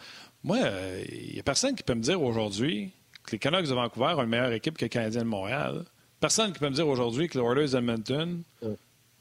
Moi, 0.44 0.58
il 0.60 0.66
euh, 0.66 1.04
n'y 1.34 1.40
a 1.40 1.44
personne 1.44 1.76
qui 1.76 1.84
peut 1.84 1.94
me 1.94 2.02
dire 2.02 2.22
aujourd'hui 2.22 2.92
que 3.26 3.32
les 3.32 3.40
Canucks 3.40 3.68
de 3.68 3.74
Vancouver 3.74 4.14
ont 4.18 4.24
une 4.24 4.30
meilleure 4.30 4.52
équipe 4.52 4.78
que 4.78 4.86
les 4.86 4.90
Canadiens 4.90 5.22
de 5.22 5.28
Montréal. 5.28 5.86
Personne 6.20 6.52
qui 6.52 6.60
peut 6.60 6.70
me 6.70 6.76
dire 6.76 6.88
aujourd'hui 6.88 7.30
que 7.30 7.38
les 7.38 7.44
Oilers 7.44 7.70
d'Edmonton, 7.70 8.44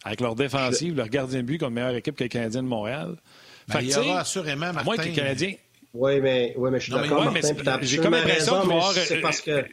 avec 0.05 0.21
leur 0.21 0.35
défensive, 0.35 0.97
leur 0.97 1.09
gardien 1.09 1.41
de 1.41 1.47
but, 1.47 1.63
ont 1.63 1.69
une 1.69 1.75
meilleure 1.75 1.95
équipe 1.95 2.17
que 2.17 2.25
les 2.25 2.29
Canadiens 2.29 2.63
de 2.63 2.69
Montréal. 2.69 3.17
Ben, 3.69 3.81
il 3.81 3.91
y 3.91 3.97
aura 3.97 4.21
assurément, 4.21 4.73
Martin... 4.73 4.85
Moi, 4.85 4.97
que 4.97 5.03
les 5.03 5.13
Canadiens... 5.13 5.55
Oui, 5.95 6.21
mais, 6.21 6.55
oui, 6.57 6.71
mais 6.71 6.81
je 6.81 6.85
suis 6.85 6.93
d'accord, 6.93 7.25
Martin. 7.25 7.79
J'ai 7.83 7.99
comme 7.99 8.15
l'impression 8.15 8.67
de 8.67 8.99
C'est 8.99 9.21
parce 9.21 9.41
que... 9.41 9.65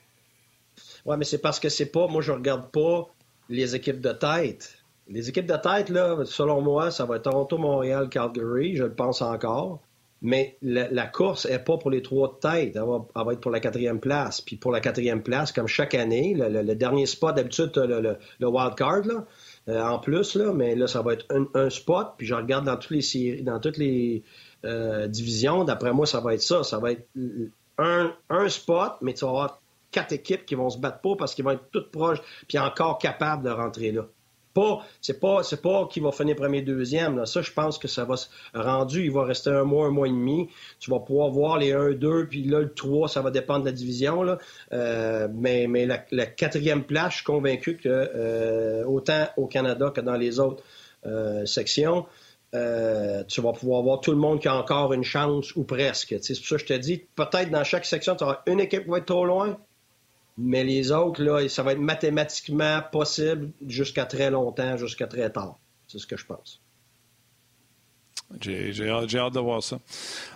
Oui, 1.06 1.16
mais 1.18 1.26
c'est 1.26 1.40
parce 1.40 1.60
que 1.60 1.70
c'est 1.70 1.88
pas... 1.88 2.08
Moi, 2.08 2.22
je 2.22 2.32
regarde 2.32 2.70
pas 2.72 3.10
les 3.50 3.76
équipes 3.76 4.02
de 4.02 4.12
tête. 4.12 4.76
Les 5.08 5.30
équipes 5.30 5.48
de 5.48 5.56
tête, 5.56 5.90
là, 5.90 6.18
selon 6.26 6.62
moi, 6.62 6.92
ça 6.92 7.06
va 7.06 7.16
être 7.16 7.24
Toronto, 7.24 7.58
Montréal, 7.58 8.10
Calgary, 8.10 8.76
je 8.76 8.84
le 8.84 8.94
pense 8.94 9.24
encore. 9.24 9.82
Mais 10.22 10.58
la, 10.62 11.08
course 11.08 11.46
n'est 11.46 11.60
pas 11.60 11.78
pour 11.78 11.90
les 11.90 12.02
trois 12.02 12.40
têtes. 12.40 12.76
Elle 12.76 12.82
va, 12.82 13.34
être 13.34 13.40
pour 13.40 13.52
la 13.52 13.60
quatrième 13.60 14.00
place. 14.00 14.42
Puis 14.42 14.58
pour 14.58 14.72
la 14.72 14.82
quatrième 14.82 15.24
place, 15.24 15.52
comme 15.52 15.68
chaque 15.68 15.96
année, 15.96 16.36
le, 16.38 16.76
dernier 16.76 17.06
spot, 17.06 17.36
d'habitude, 17.36 17.72
le, 17.76 18.18
le, 18.40 18.48
wild 18.48 18.76
card, 18.76 19.06
là, 19.06 19.26
euh, 19.70 19.82
en 19.82 20.00
plus, 20.00 20.36
là, 20.36 20.52
mais 20.54 20.76
là, 20.76 20.88
ça 20.88 21.02
va 21.02 21.14
être 21.14 21.26
un, 21.54 21.70
spot. 21.70 22.16
Puis 22.18 22.28
je 22.28 22.34
regarde 22.34 22.66
dans 22.66 22.76
toutes 22.76 22.92
les 22.92 23.02
séries, 23.02 23.44
dans 23.44 23.60
toutes 23.60 23.78
les 23.78 24.24
euh, 24.66 25.08
divisions. 25.08 25.64
D'après 25.64 25.94
moi, 25.94 26.06
ça 26.06 26.20
va 26.20 26.34
être 26.34 26.42
ça. 26.42 26.64
Ça 26.64 26.80
va 26.80 26.92
être 26.92 27.08
un, 27.78 28.50
spot, 28.50 28.98
mais 29.02 29.14
tu 29.14 29.24
vas 29.24 29.32
avoir 29.32 29.62
quatre 29.92 30.12
équipes 30.12 30.46
qui 30.46 30.56
vont 30.56 30.70
se 30.70 30.78
battre 30.78 31.00
pas 31.00 31.16
parce 31.18 31.34
qu'ils 31.34 31.46
vont 31.46 31.52
être 31.52 31.70
toutes 31.72 31.92
proches, 31.92 32.22
puis 32.48 32.60
encore 32.60 32.98
capables 32.98 33.44
de 33.44 33.50
rentrer 33.50 33.92
là 33.92 34.06
pas, 34.54 34.86
c'est 35.02 35.20
pas, 35.20 35.44
c'est 35.44 35.62
pas 35.62 35.88
qui 35.92 36.00
va 36.00 36.12
finir 36.12 36.36
premier, 36.36 36.62
deuxième. 36.62 37.26
Ça, 37.26 37.42
je 37.42 37.52
pense 37.52 37.78
que 37.78 37.88
ça 37.88 38.06
va 38.06 38.18
se 38.18 38.28
rendu. 38.54 39.06
Il 39.06 39.12
va 39.12 39.24
rester 39.24 39.50
un 39.50 39.64
mois, 39.64 39.88
un 39.88 39.92
mois 39.92 40.08
et 40.08 40.12
demi. 40.12 40.50
Tu 40.80 40.92
vas 40.92 41.00
pouvoir 41.00 41.30
voir 41.30 41.58
les 41.58 41.72
1, 41.72 41.92
2, 41.92 42.28
puis 42.28 42.44
là, 42.44 42.60
le 42.60 42.74
3, 42.74 43.08
ça 43.08 43.22
va 43.22 43.32
dépendre 43.32 43.62
de 43.62 43.66
la 43.66 43.72
division. 43.72 44.38
Euh, 44.74 45.28
mais 45.34 45.68
mais 45.68 45.86
la, 45.86 46.26
quatrième 46.26 46.84
place, 46.84 47.12
je 47.12 47.16
suis 47.18 47.26
convaincu 47.26 47.78
que 47.78 47.90
euh, 47.90 48.84
autant 48.86 49.28
au 49.38 49.48
Canada 49.48 49.92
que 49.94 50.02
dans 50.02 50.16
les 50.16 50.40
autres 50.40 50.64
euh, 51.06 51.46
sections, 51.46 52.06
tu 52.52 53.42
vas 53.42 53.54
pouvoir 53.54 53.84
voir 53.84 54.02
tout 54.02 54.12
le 54.12 54.18
monde 54.18 54.42
qui 54.42 54.48
a 54.48 54.56
encore 54.56 54.94
une 54.94 55.04
chance 55.04 55.56
ou 55.56 55.64
presque. 55.64 56.16
C'est 56.22 56.34
pour 56.36 56.48
ça 56.48 56.56
que 56.56 56.62
je 56.62 56.66
te 56.66 56.74
dis, 56.74 57.06
peut-être 57.16 57.52
dans 57.52 57.64
chaque 57.64 57.86
section, 57.86 58.16
tu 58.16 58.24
auras 58.24 58.42
une 58.48 58.60
équipe 58.60 58.84
qui 58.84 58.90
va 58.90 58.98
être 58.98 59.06
trop 59.06 59.26
loin, 59.26 59.58
mais 60.40 60.64
les 60.64 60.92
autres, 60.92 61.22
là, 61.22 61.48
ça 61.50 61.64
va 61.64 61.74
être 61.74 61.80
mathématiquement 61.80 62.82
possible 62.92 63.52
jusqu'à 63.68 64.06
très 64.06 64.32
longtemps, 64.32 64.78
jusqu'à 64.78 65.08
très 65.08 65.30
tard. 65.30 65.60
C'est 65.88 66.00
ce 66.00 66.08
que 66.08 66.18
je 66.18 66.26
pense. 66.26 66.62
J'ai 68.40 68.90
hâte, 68.90 69.34
de 69.34 69.40
voir 69.40 69.64
ça. 69.64 69.80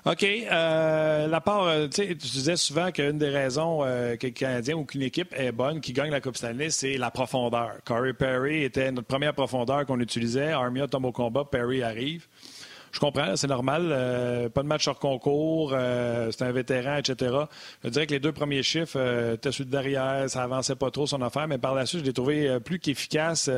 OK. 0.06 0.24
Euh, 0.24 1.40
part, 1.40 1.68
euh, 1.68 1.88
tu 1.88 2.16
disais 2.16 2.56
souvent 2.56 2.92
qu'une 2.92 3.20
des 3.20 3.30
raisons 3.30 3.84
euh, 3.84 4.16
que 4.16 4.28
Canadien 4.28 4.76
ou 4.76 4.84
qu'une 4.84 5.04
équipe 5.04 5.32
est 5.38 5.52
bonne, 5.52 5.80
qui 5.80 5.94
gagne 5.94 6.10
la 6.10 6.20
Coupe 6.20 6.36
Stanley, 6.36 6.72
c'est 6.72 6.98
la 6.98 7.12
profondeur. 7.12 7.74
Corey 7.86 8.14
Perry 8.14 8.64
était 8.64 8.92
notre 8.92 9.08
première 9.08 9.36
profondeur 9.36 9.86
qu'on 9.86 10.00
utilisait. 10.00 10.52
Armia 10.52 10.88
tombe 10.88 11.06
au 11.06 11.12
combat, 11.12 11.46
Perry 11.46 11.84
arrive. 11.84 12.28
Je 12.94 13.00
comprends, 13.00 13.36
c'est 13.36 13.48
normal. 13.48 13.90
Euh, 13.92 14.50
pas 14.50 14.62
de 14.62 14.68
match 14.68 14.88
hors 14.88 15.00
concours, 15.00 15.72
euh, 15.74 16.30
c'est 16.32 16.44
un 16.44 16.52
vétéran, 16.52 16.98
etc. 16.98 17.36
Je 17.84 17.90
dirais 17.90 18.06
que 18.06 18.14
les 18.14 18.20
deux 18.20 18.32
premiers 18.32 18.62
chiffres, 18.62 19.00
euh, 19.00 19.36
tu 19.42 19.52
sur 19.52 19.66
derrière, 19.66 20.30
ça 20.30 20.44
avançait 20.44 20.76
pas 20.76 20.92
trop 20.92 21.08
son 21.08 21.22
affaire, 21.24 21.48
mais 21.48 21.58
par 21.58 21.74
la 21.74 21.88
suite, 21.88 22.02
je 22.02 22.06
l'ai 22.06 22.14
trouvé 22.14 22.60
plus 22.60 22.78
qu'efficace, 22.78 23.50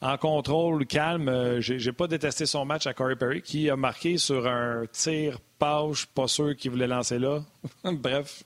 en 0.00 0.16
contrôle, 0.16 0.86
calme. 0.86 1.60
J'ai 1.60 1.92
pas 1.92 2.06
détesté 2.06 2.46
son 2.46 2.64
match 2.64 2.86
à 2.86 2.94
Corey 2.94 3.16
Perry, 3.16 3.42
qui 3.42 3.68
a 3.68 3.76
marqué 3.76 4.16
sur 4.16 4.46
un 4.46 4.84
tir 4.90 5.38
page, 5.58 6.06
pas 6.06 6.26
sûr 6.26 6.56
qu'il 6.56 6.70
voulait 6.70 6.86
lancer 6.86 7.18
là. 7.18 7.42
Bref, 7.84 8.42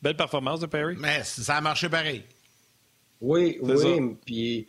belle 0.00 0.16
performance 0.16 0.60
de 0.60 0.66
Perry. 0.66 0.94
Mais 0.98 1.24
ça 1.24 1.56
a 1.56 1.60
marché 1.60 1.88
pareil. 1.88 2.22
Oui, 3.20 3.58
oui. 3.62 4.16
Puis 4.24 4.68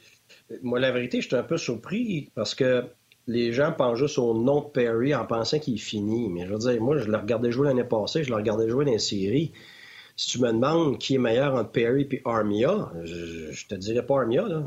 moi, 0.63 0.79
la 0.79 0.91
vérité, 0.91 1.21
je 1.21 1.27
suis 1.27 1.35
un 1.35 1.43
peu 1.43 1.57
surpris 1.57 2.31
parce 2.35 2.55
que 2.55 2.83
les 3.27 3.53
gens 3.53 3.71
pensent 3.71 3.99
juste 3.99 4.17
au 4.17 4.33
nom 4.33 4.61
de 4.61 4.67
Perry 4.67 5.15
en 5.15 5.25
pensant 5.25 5.59
qu'il 5.59 5.75
est 5.75 5.77
fini. 5.77 6.29
Mais 6.29 6.45
je 6.45 6.53
veux 6.53 6.59
dire, 6.59 6.81
moi, 6.81 6.97
je 6.97 7.05
le 7.05 7.17
regardais 7.17 7.51
jouer 7.51 7.67
l'année 7.67 7.83
passée, 7.83 8.23
je 8.23 8.29
le 8.29 8.35
regardais 8.35 8.69
jouer 8.69 8.85
dans 8.85 8.91
les 8.91 8.99
séries. 8.99 9.51
Si 10.15 10.29
tu 10.29 10.39
me 10.39 10.51
demandes 10.51 10.99
qui 10.99 11.15
est 11.15 11.19
meilleur 11.19 11.55
entre 11.55 11.71
Perry 11.71 12.07
et 12.11 12.21
Armia, 12.25 12.91
je, 13.03 13.51
je, 13.51 13.67
te 13.67 13.75
dirais 13.75 14.05
pas 14.05 14.21
Armia, 14.21 14.47
là. 14.47 14.63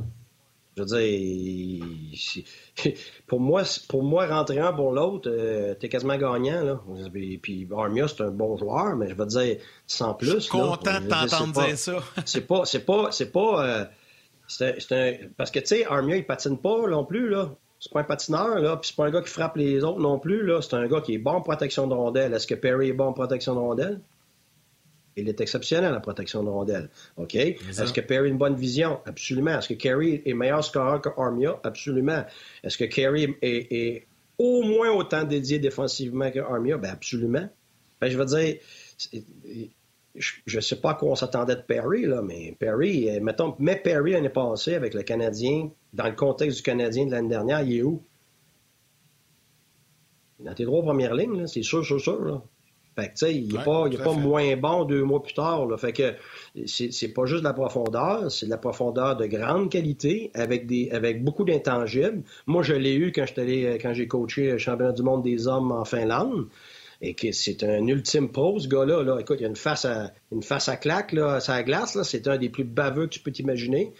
Je 0.77 0.83
veux 0.83 1.01
dire, 1.01 2.93
pour 3.27 3.41
moi, 3.41 3.63
pour 3.89 4.03
moi, 4.03 4.27
rentrer 4.27 4.59
un 4.59 4.75
pour 4.75 4.93
l'autre, 4.93 5.31
euh, 5.31 5.75
t'es 5.75 5.89
quasiment 5.89 6.19
gagnant. 6.19 6.65
Là. 6.65 6.81
Et 7.15 7.39
puis 7.39 7.67
Armia, 7.75 8.07
c'est 8.09 8.23
un 8.23 8.31
bon 8.31 8.59
joueur, 8.59 8.95
mais 8.95 9.09
je 9.09 9.15
veux 9.15 9.25
dire, 9.25 9.57
sans 9.87 10.13
plus. 10.13 10.33
Je 10.33 10.39
suis 10.41 10.51
content 10.51 11.01
de 11.01 11.09
t'entendre 11.09 11.67
dire 11.67 11.79
ça. 11.79 11.97
c'est 12.27 12.47
pas, 12.47 12.67
c'est 12.67 12.85
pas, 12.85 13.11
c'est 13.11 13.33
pas. 13.33 13.67
Euh, 13.67 13.85
c'est 14.49 14.93
un, 14.93 15.15
parce 15.39 15.51
que 15.51 15.61
tu 15.61 15.67
sais, 15.67 15.87
Armia, 15.87 16.17
il 16.17 16.27
patine 16.27 16.59
pas 16.59 16.87
non 16.89 17.07
plus 17.07 17.31
là. 17.31 17.53
C'est 17.79 17.93
pas 17.93 18.01
un 18.01 18.05
patineur, 18.05 18.59
là, 18.59 18.77
puis 18.77 18.89
c'est 18.89 18.97
pas 18.97 19.07
un 19.07 19.11
gars 19.11 19.23
qui 19.23 19.31
frappe 19.31 19.57
les 19.57 19.85
autres 19.85 20.01
non 20.01 20.19
plus, 20.19 20.45
là. 20.45 20.63
C'est 20.63 20.75
un 20.75 20.87
gars 20.87 21.01
qui 21.01 21.15
est 21.15 21.19
bon 21.19 21.33
en 21.33 21.41
protection 21.43 21.87
de 21.87 21.95
rondelle. 21.95 22.33
Est-ce 22.33 22.47
que 22.47 22.55
Perry 22.55 22.89
est 22.89 22.93
bon 22.95 23.07
en 23.07 23.13
protection 23.13 23.55
de 23.55 23.61
rondelle? 23.61 24.01
Il 25.17 25.29
est 25.29 25.41
exceptionnel 25.41 25.95
en 25.95 26.01
protection 26.01 26.43
de 26.43 26.51
rondelle. 26.51 26.91
OK? 27.17 27.35
Est-ce 27.35 27.93
que 27.93 28.03
Perry 28.03 28.29
a 28.29 28.31
une 28.31 28.37
bonne 28.37 28.55
vision? 28.55 29.01
Absolument. 29.07 29.59
Est-ce 29.59 29.69
que 29.69 29.75
Kerry 29.75 30.21
est 30.27 30.35
meilleur 30.35 30.63
scoreur 30.63 31.01
que 31.01 31.09
Armia? 31.17 31.59
Absolument. 31.65 32.25
Est-ce 32.63 32.77
que 32.77 32.85
Kerry 32.85 33.35
est, 33.41 34.07
au 34.39 34.63
moins 34.63 34.91
autant 34.91 35.25
dédié 35.25 35.59
défensivement 35.59 36.31
que 36.31 36.41
Armia? 36.41 36.77
Ben 36.77 36.91
absolument. 36.91 37.49
Ben, 37.99 38.11
je 38.11 38.19
veux 38.19 38.27
dire, 38.27 38.57
je 40.19 40.57
ne 40.57 40.61
sais 40.61 40.77
pas 40.77 40.91
à 40.91 40.95
quoi 40.95 41.11
on 41.11 41.15
s'attendait 41.15 41.57
de 41.57 41.61
Perry, 41.61 42.07
là, 42.07 42.23
mais 42.23 42.57
Perry, 42.59 43.09
euh, 43.11 43.21
mettons, 43.21 43.55
mais 43.59 43.77
Perry 43.77 44.13
l'année 44.13 44.29
passée 44.29 44.75
avec 44.75 44.95
le 44.95 45.03
Canadien, 45.03 45.71
dans 45.93 46.07
le 46.07 46.15
contexte 46.15 46.59
du 46.59 46.63
Canadien 46.63 47.07
de 47.07 47.11
l'année 47.11 47.29
dernière, 47.29 47.63
il 47.63 47.77
est 47.77 47.83
où? 47.83 48.03
Dans 50.41 50.55
tes 50.55 50.65
trois 50.65 50.83
premières 50.83 51.15
lignes, 51.15 51.47
c'est 51.47 51.63
sûr, 51.63 51.85
sûr, 51.85 52.01
sûr. 52.01 52.25
Là. 52.25 52.43
Fait 52.99 53.09
que, 53.09 53.13
tu 53.13 53.17
sais, 53.17 53.35
il 53.35 53.53
n'est 53.53 53.63
pas, 53.63 53.89
pas 53.91 54.13
moins 54.15 54.57
bon 54.57 54.85
deux 54.85 55.03
mois 55.03 55.23
plus 55.23 55.35
tard. 55.35 55.67
Là. 55.67 55.77
Fait 55.77 55.93
que 55.93 56.15
c'est 56.67 57.13
pas 57.13 57.27
juste 57.27 57.41
de 57.41 57.45
la 57.45 57.53
profondeur, 57.53 58.31
c'est 58.31 58.47
de 58.47 58.51
la 58.51 58.57
profondeur 58.57 59.17
de 59.17 59.27
grande 59.27 59.71
qualité 59.71 60.31
avec 60.35 60.67
des 60.67 60.91
avec 60.91 61.23
beaucoup 61.23 61.45
d'intangibles. 61.45 62.23
Moi, 62.47 62.63
je 62.63 62.73
l'ai 62.73 62.95
eu 62.95 63.13
quand 63.13 63.27
j'étais 63.27 63.79
quand 63.83 63.93
j'ai 63.93 64.09
coaché 64.09 64.53
le 64.53 64.59
championnat 64.59 64.93
du 64.93 65.03
monde 65.03 65.23
des 65.23 65.47
hommes 65.47 65.73
en 65.73 65.85
Finlande. 65.85 66.47
Et 67.03 67.15
que 67.15 67.33
c'est 67.33 67.63
un 67.63 67.87
ultime 67.87 68.31
pro, 68.31 68.59
ce 68.59 68.69
gars-là. 68.69 69.03
Là. 69.03 69.19
Écoute, 69.21 69.39
il 69.41 69.45
a 69.45 69.49
une 69.49 69.57
face 69.57 69.85
à 69.85 70.13
une 70.33 70.43
face 70.43 70.69
à 70.69 70.77
claque 70.77 71.13
là, 71.13 71.39
à 71.47 71.63
glace. 71.63 72.01
C'est 72.03 72.27
un 72.29 72.39
des 72.39 72.49
plus 72.49 72.65
baveux 72.65 73.07
que 73.07 73.13
tu 73.13 73.21
peux 73.21 73.33
t'imaginer. 73.33 73.93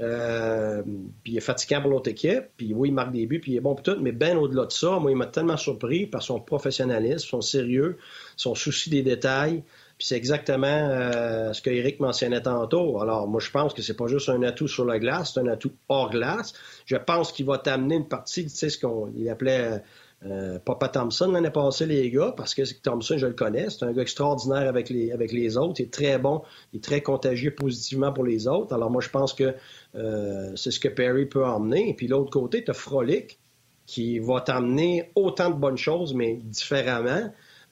Euh, 0.00 0.82
puis 1.22 1.32
il 1.32 1.36
est 1.36 1.40
fatigant 1.40 1.80
pour 1.80 1.90
l'autre 1.90 2.10
équipe. 2.10 2.44
Puis 2.56 2.74
oui, 2.74 2.88
il 2.88 2.92
marque 2.92 3.12
des 3.12 3.26
buts, 3.26 3.40
puis 3.40 3.52
il 3.52 3.56
est 3.56 3.60
bon 3.60 3.74
pour 3.74 3.82
tout. 3.82 3.96
Mais 4.00 4.12
bien 4.12 4.36
au-delà 4.36 4.66
de 4.66 4.72
ça, 4.72 4.98
moi, 4.98 5.10
il 5.10 5.16
m'a 5.16 5.26
tellement 5.26 5.56
surpris 5.56 6.06
par 6.06 6.22
son 6.22 6.40
professionnalisme, 6.40 7.26
son 7.26 7.40
sérieux, 7.40 7.98
son 8.36 8.54
souci 8.54 8.90
des 8.90 9.02
détails. 9.02 9.62
Puis 9.96 10.08
c'est 10.08 10.16
exactement 10.16 10.66
euh, 10.66 11.52
ce 11.52 11.62
que 11.62 11.70
Eric 11.70 12.00
mentionnait 12.00 12.42
tantôt. 12.42 13.00
Alors, 13.00 13.28
moi, 13.28 13.40
je 13.40 13.50
pense 13.50 13.72
que 13.72 13.82
c'est 13.82 13.96
pas 13.96 14.08
juste 14.08 14.28
un 14.28 14.42
atout 14.42 14.66
sur 14.66 14.84
la 14.84 14.98
glace, 14.98 15.32
c'est 15.34 15.40
un 15.40 15.46
atout 15.46 15.72
hors 15.88 16.10
glace. 16.10 16.52
Je 16.84 16.96
pense 16.96 17.30
qu'il 17.30 17.46
va 17.46 17.58
t'amener 17.58 17.94
une 17.94 18.08
partie, 18.08 18.44
tu 18.44 18.50
sais, 18.50 18.70
ce 18.70 18.78
qu'on 18.78 19.12
appelait 19.30 19.82
euh, 20.26 20.58
Papa 20.58 20.88
Thompson 20.88 21.32
l'année 21.32 21.50
passée, 21.50 21.86
les 21.86 22.10
gars, 22.10 22.32
parce 22.36 22.54
que 22.54 22.62
Thompson, 22.82 23.18
je 23.18 23.26
le 23.26 23.34
connais, 23.34 23.68
c'est 23.68 23.84
un 23.84 23.92
gars 23.92 24.02
extraordinaire 24.02 24.68
avec 24.68 24.88
les, 24.88 25.56
autres. 25.58 25.80
Il 25.80 25.84
est 25.84 25.92
très 25.92 26.18
bon, 26.18 26.42
il 26.72 26.78
est 26.78 26.84
très 26.84 27.02
contagieux 27.02 27.54
positivement 27.54 28.12
pour 28.12 28.24
les 28.24 28.48
autres. 28.48 28.74
Alors 28.74 28.90
moi, 28.90 29.02
je 29.02 29.10
pense 29.10 29.34
que 29.34 29.54
euh, 29.94 30.56
c'est 30.56 30.70
ce 30.70 30.80
que 30.80 30.88
Perry 30.88 31.26
peut 31.26 31.44
emmener. 31.44 31.90
Et 31.90 31.94
puis 31.94 32.08
l'autre 32.08 32.30
côté, 32.30 32.64
tu 32.64 32.70
as 32.70 32.74
Frolic, 32.74 33.38
qui 33.86 34.18
va 34.18 34.40
t'emmener 34.40 35.10
autant 35.14 35.50
de 35.50 35.56
bonnes 35.56 35.76
choses, 35.76 36.14
mais 36.14 36.36
différemment. 36.42 37.30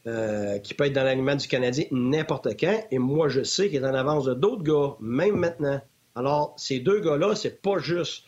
Euh, 0.08 0.58
qui 0.58 0.74
peut 0.74 0.86
être 0.86 0.94
dans 0.94 1.04
l'aliment 1.04 1.36
du 1.36 1.46
Canadien 1.46 1.84
n'importe 1.92 2.58
quand. 2.58 2.84
Et 2.90 2.98
moi, 2.98 3.28
je 3.28 3.44
sais 3.44 3.68
qu'il 3.68 3.84
est 3.84 3.86
en 3.86 3.94
avance 3.94 4.24
de 4.24 4.34
d'autres 4.34 4.64
gars, 4.64 4.96
même 4.98 5.36
maintenant. 5.36 5.80
Alors, 6.16 6.54
ces 6.56 6.80
deux 6.80 6.98
gars-là, 6.98 7.36
c'est 7.36 7.62
pas 7.62 7.78
juste 7.78 8.24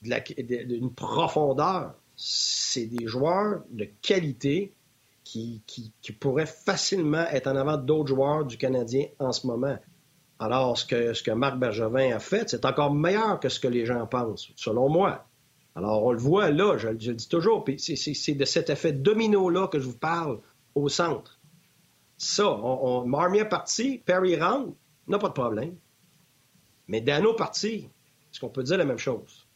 d'une 0.00 0.94
profondeur, 0.94 1.92
c'est 2.18 2.86
des 2.86 3.06
joueurs 3.06 3.62
de 3.70 3.88
qualité 4.02 4.74
qui, 5.22 5.62
pourraient 6.20 6.46
facilement 6.46 7.24
être 7.28 7.46
en 7.46 7.56
avant 7.56 7.76
d'autres 7.76 8.08
joueurs 8.08 8.44
du 8.44 8.56
Canadien 8.56 9.06
en 9.18 9.32
ce 9.32 9.46
moment. 9.46 9.78
Alors, 10.40 10.76
ce 10.76 10.84
que, 10.84 11.30
Marc 11.30 11.58
Bergevin 11.58 12.14
a 12.14 12.18
fait, 12.18 12.50
c'est 12.50 12.64
encore 12.64 12.92
meilleur 12.92 13.38
que 13.38 13.48
ce 13.48 13.60
que 13.60 13.68
les 13.68 13.86
gens 13.86 14.06
pensent, 14.06 14.50
selon 14.56 14.88
moi. 14.88 15.26
Alors, 15.76 16.04
on 16.04 16.12
le 16.12 16.18
voit 16.18 16.50
là, 16.50 16.76
je, 16.76 16.88
le 16.88 16.96
dis 16.96 17.28
toujours, 17.28 17.64
puis 17.64 17.78
c'est 17.78 18.34
de 18.34 18.44
cet 18.44 18.68
effet 18.70 18.92
domino-là 18.92 19.68
que 19.68 19.78
je 19.78 19.86
vous 19.86 19.98
parle 19.98 20.40
au 20.74 20.88
centre. 20.88 21.38
Ça, 22.16 22.48
on, 22.48 23.04
on 23.06 23.44
parti, 23.44 23.98
Perry 24.04 24.36
rentre, 24.36 24.72
n'a 25.06 25.18
pas 25.18 25.28
de 25.28 25.34
problème. 25.34 25.76
Mais 26.88 27.00
Dano 27.00 27.34
parti, 27.34 27.88
est-ce 28.32 28.40
qu'on 28.40 28.48
peut 28.48 28.64
dire 28.64 28.78
la 28.78 28.84
même 28.84 28.98
chose? 28.98 29.47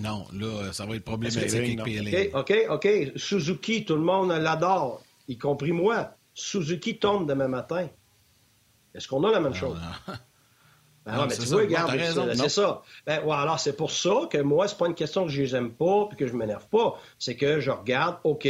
Non, 0.00 0.26
là, 0.32 0.72
ça 0.72 0.86
va 0.86 0.96
être 0.96 1.04
problématique 1.04 1.54
avec 1.54 1.82
PLA. 1.82 2.38
OK, 2.38 2.66
OK, 2.70 2.86
OK. 2.86 3.12
Suzuki, 3.16 3.84
tout 3.84 3.94
le 3.94 4.02
monde 4.02 4.30
l'adore, 4.30 5.02
y 5.28 5.36
compris 5.36 5.72
moi. 5.72 6.14
Suzuki 6.34 6.98
tombe 6.98 7.28
demain 7.28 7.48
matin. 7.48 7.88
Est-ce 8.94 9.06
qu'on 9.08 9.22
a 9.24 9.30
la 9.30 9.40
même 9.40 9.54
chose? 9.54 9.78
Ben 11.06 11.12
non, 11.16 11.26
mais 11.26 11.36
tu 11.36 11.42
vois, 11.46 11.60
regarde, 11.60 11.92
c'est 12.34 12.48
ça. 12.48 12.82
Ben, 13.06 13.24
ouais, 13.24 13.36
alors, 13.36 13.58
c'est 13.60 13.76
pour 13.76 13.90
ça 13.90 14.28
que 14.30 14.38
moi, 14.38 14.68
c'est 14.68 14.78
pas 14.78 14.86
une 14.86 14.94
question 14.94 15.24
que 15.24 15.30
je 15.30 15.42
les 15.42 15.54
aime 15.54 15.70
pas 15.70 16.06
puis 16.06 16.16
que 16.16 16.26
je 16.26 16.34
m'énerve 16.34 16.66
pas. 16.68 17.00
C'est 17.18 17.36
que 17.36 17.60
je 17.60 17.70
regarde, 17.70 18.16
OK, 18.24 18.48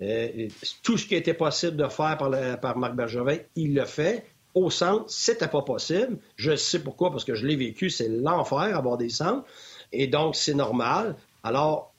euh, 0.00 0.48
tout 0.82 0.96
ce 0.96 1.06
qui 1.06 1.14
était 1.14 1.34
possible 1.34 1.76
de 1.76 1.88
faire 1.88 2.16
par, 2.18 2.30
par 2.60 2.76
Marc 2.78 2.94
Bergevin, 2.94 3.38
il 3.56 3.74
le 3.74 3.84
fait. 3.84 4.26
Au 4.54 4.70
centre, 4.70 5.04
c'était 5.08 5.46
pas 5.46 5.62
possible. 5.62 6.18
Je 6.36 6.56
sais 6.56 6.80
pourquoi, 6.80 7.10
parce 7.10 7.24
que 7.24 7.34
je 7.34 7.46
l'ai 7.46 7.54
vécu, 7.54 7.90
c'est 7.90 8.08
l'enfer 8.08 8.76
avoir 8.76 8.96
des 8.96 9.10
centres. 9.10 9.44
Et 9.92 10.06
donc, 10.06 10.36
c'est 10.36 10.54
normal. 10.54 11.16
Alors, 11.42 11.92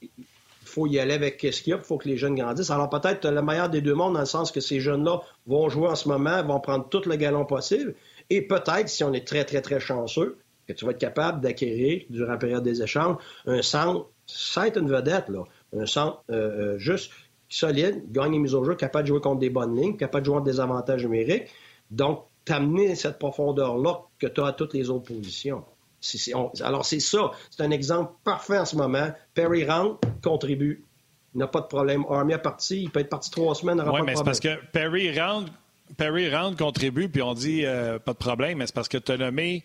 il 0.00 0.24
faut 0.64 0.86
y 0.86 0.98
aller 0.98 1.14
avec 1.14 1.40
ce 1.40 1.62
qu'il 1.62 1.70
y 1.70 1.74
a, 1.74 1.76
il 1.76 1.82
faut 1.82 1.98
que 1.98 2.08
les 2.08 2.16
jeunes 2.16 2.34
grandissent. 2.34 2.70
Alors, 2.70 2.88
peut-être 2.88 3.28
le 3.28 3.42
meilleur 3.42 3.68
des 3.68 3.80
deux 3.80 3.94
mondes, 3.94 4.14
dans 4.14 4.20
le 4.20 4.26
sens 4.26 4.50
que 4.52 4.60
ces 4.60 4.80
jeunes-là 4.80 5.20
vont 5.46 5.68
jouer 5.68 5.88
en 5.88 5.94
ce 5.94 6.08
moment, 6.08 6.42
vont 6.42 6.60
prendre 6.60 6.88
tout 6.88 7.02
le 7.06 7.16
galon 7.16 7.44
possible. 7.44 7.94
Et 8.30 8.42
peut-être, 8.42 8.88
si 8.88 9.04
on 9.04 9.12
est 9.12 9.26
très, 9.26 9.44
très, 9.44 9.60
très 9.60 9.80
chanceux, 9.80 10.38
que 10.66 10.72
tu 10.72 10.84
vas 10.84 10.92
être 10.92 10.98
capable 10.98 11.40
d'acquérir, 11.40 12.04
durant 12.08 12.32
la 12.32 12.38
période 12.38 12.62
des 12.62 12.82
échanges, 12.82 13.16
un 13.46 13.62
centre, 13.62 14.08
ça 14.26 14.62
va 14.62 14.68
être 14.68 14.78
une 14.78 14.88
vedette, 14.88 15.28
là. 15.28 15.44
Un 15.76 15.86
centre 15.86 16.22
euh, 16.30 16.74
euh, 16.74 16.78
juste 16.78 17.10
solide, 17.48 18.02
gagne 18.10 18.32
les 18.32 18.38
mises 18.38 18.54
au 18.54 18.64
jeu, 18.64 18.74
capable 18.74 19.04
de 19.04 19.08
jouer 19.08 19.20
contre 19.20 19.40
des 19.40 19.50
bonnes 19.50 19.76
lignes, 19.76 19.96
capable 19.96 20.22
de 20.22 20.26
jouer 20.26 20.36
en 20.36 20.40
désavantage 20.40 21.02
numérique. 21.02 21.48
Donc, 21.90 22.24
t'amener 22.44 22.94
cette 22.94 23.18
profondeur-là 23.18 24.02
que 24.18 24.26
tu 24.26 24.40
as 24.40 24.46
à 24.46 24.52
toutes 24.52 24.74
les 24.74 24.90
autres 24.90 25.12
positions 25.12 25.64
alors, 26.62 26.84
c'est 26.84 27.00
ça. 27.00 27.30
C'est 27.50 27.62
un 27.62 27.70
exemple 27.70 28.12
parfait 28.24 28.58
en 28.58 28.64
ce 28.64 28.76
moment. 28.76 29.10
Perry 29.34 29.64
rentre, 29.64 30.00
contribue. 30.22 30.84
Il 31.34 31.38
n'a 31.38 31.46
pas 31.46 31.60
de 31.60 31.66
problème. 31.66 32.04
Army 32.10 32.34
a 32.34 32.38
parti. 32.38 32.82
Il 32.82 32.90
peut 32.90 33.00
être 33.00 33.08
parti 33.08 33.30
trois 33.30 33.54
semaines. 33.54 33.82
Oui, 33.86 34.00
mais 34.04 34.16
c'est 34.16 34.24
parce 34.24 34.40
que 34.40 34.56
Perry 34.72 35.18
rentre, 35.18 35.52
Perry 35.96 36.34
rentre, 36.34 36.56
contribue, 36.56 37.08
puis 37.08 37.22
on 37.22 37.34
dit 37.34 37.64
euh, 37.64 37.98
pas 37.98 38.12
de 38.12 38.18
problème, 38.18 38.58
mais 38.58 38.66
c'est 38.66 38.74
parce 38.74 38.88
que 38.88 38.98
tu 38.98 39.12
as 39.12 39.16
nommé 39.16 39.64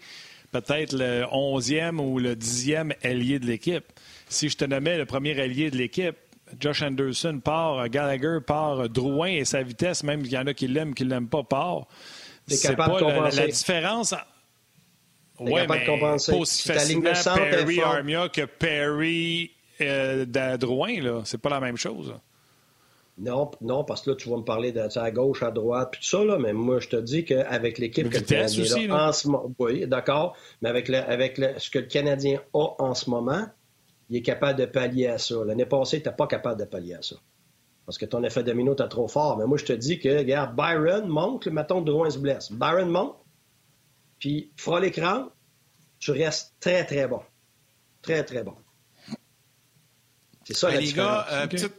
peut-être 0.51 0.93
le 0.93 1.23
11e 1.23 1.99
ou 1.99 2.19
le 2.19 2.35
10e 2.35 2.93
allié 3.03 3.39
de 3.39 3.45
l'équipe. 3.45 3.85
Si 4.29 4.49
je 4.49 4.57
te 4.57 4.65
nommais 4.65 4.97
le 4.97 5.05
premier 5.05 5.39
allié 5.39 5.69
de 5.69 5.77
l'équipe, 5.77 6.15
Josh 6.59 6.81
Anderson 6.81 7.41
part, 7.43 7.89
Gallagher 7.89 8.39
part, 8.45 8.87
Drouin 8.89 9.27
et 9.27 9.45
sa 9.45 9.61
vitesse, 9.61 10.03
même 10.03 10.21
il 10.21 10.31
y 10.31 10.37
en 10.37 10.47
a 10.47 10.53
qui 10.53 10.67
l'aiment, 10.67 10.93
qui 10.93 11.03
ne 11.03 11.09
l'aiment 11.09 11.27
pas, 11.27 11.43
part. 11.43 11.87
C'est 12.47 12.77
pas 12.77 12.87
la, 13.01 13.29
la, 13.29 13.47
différence 13.47 14.13
oui, 15.39 15.61
mais 15.69 15.85
pas 15.85 16.15
aussi 16.35 16.67
facilement 16.67 17.11
Perry 17.13 17.81
Armia 17.81 18.29
que 18.29 18.45
Perry 18.45 19.51
euh, 19.81 20.25
d'Adrouin, 20.25 21.01
là. 21.01 21.21
C'est 21.25 21.37
pas 21.37 21.49
la 21.49 21.59
même 21.59 21.77
chose. 21.77 22.13
Non, 23.19 23.49
non, 23.61 23.83
parce 23.83 24.01
que 24.03 24.11
là, 24.11 24.15
tu 24.15 24.29
vas 24.29 24.37
me 24.37 24.43
parler 24.43 24.71
de 24.71 24.99
à 24.99 25.11
gauche, 25.11 25.41
à 25.41 25.49
droite, 25.49 25.89
puis 25.91 26.01
tout 26.01 26.07
ça, 26.07 26.23
là, 26.23 26.37
mais 26.37 26.53
moi, 26.53 26.79
je 26.79 26.87
te 26.87 26.95
dis 26.95 27.25
qu'avec 27.25 27.79
l'équipe 27.79 28.09
que 28.09 28.17
le 28.17 28.23
Canadien 28.23 28.63
aussi, 28.63 28.87
là, 28.87 29.07
en 29.07 29.11
ce 29.11 29.27
moment, 29.27 29.51
oui, 29.57 29.87
d'accord, 29.87 30.35
mais 30.61 30.69
avec, 30.69 30.87
le, 30.87 30.97
avec 30.97 31.39
le, 31.39 31.57
ce 31.57 31.71
que 31.71 31.79
le 31.79 31.85
Canadien 31.85 32.39
a 32.53 32.67
en 32.77 32.93
ce 32.93 33.09
moment, 33.09 33.45
il 34.09 34.17
est 34.17 34.21
capable 34.21 34.59
de 34.59 34.65
pallier 34.65 35.07
à 35.07 35.17
ça. 35.17 35.35
L'année 35.45 35.65
passée, 35.65 35.97
n'était 35.97 36.11
pas 36.11 36.27
capable 36.27 36.59
de 36.59 36.65
pallier 36.65 36.93
à 36.93 37.01
ça. 37.01 37.15
parce 37.87 37.97
que 37.97 38.05
ton 38.05 38.23
effet 38.23 38.43
domino 38.43 38.75
est 38.75 38.87
trop 38.87 39.07
fort. 39.07 39.35
Mais 39.37 39.45
moi, 39.45 39.57
je 39.57 39.65
te 39.65 39.73
dis 39.73 39.99
que, 39.99 40.19
regarde, 40.19 40.55
Byron 40.55 41.07
monte, 41.07 41.45
le 41.45 41.51
maton 41.51 41.81
de 41.81 42.09
se 42.09 42.19
blesse. 42.19 42.51
Byron 42.51 42.89
monte, 42.89 43.15
puis 44.19 44.51
fera 44.57 44.79
l'écran, 44.79 45.29
tu 45.99 46.11
restes 46.11 46.53
très, 46.59 46.85
très 46.85 47.07
bon. 47.07 47.21
Très, 48.01 48.23
très 48.23 48.43
bon. 48.43 48.55
C'est 50.43 50.55
ça, 50.55 50.71
la 50.71 50.79
les 50.79 50.93
gars, 50.93 51.25
euh, 51.31 51.47
petite... 51.47 51.73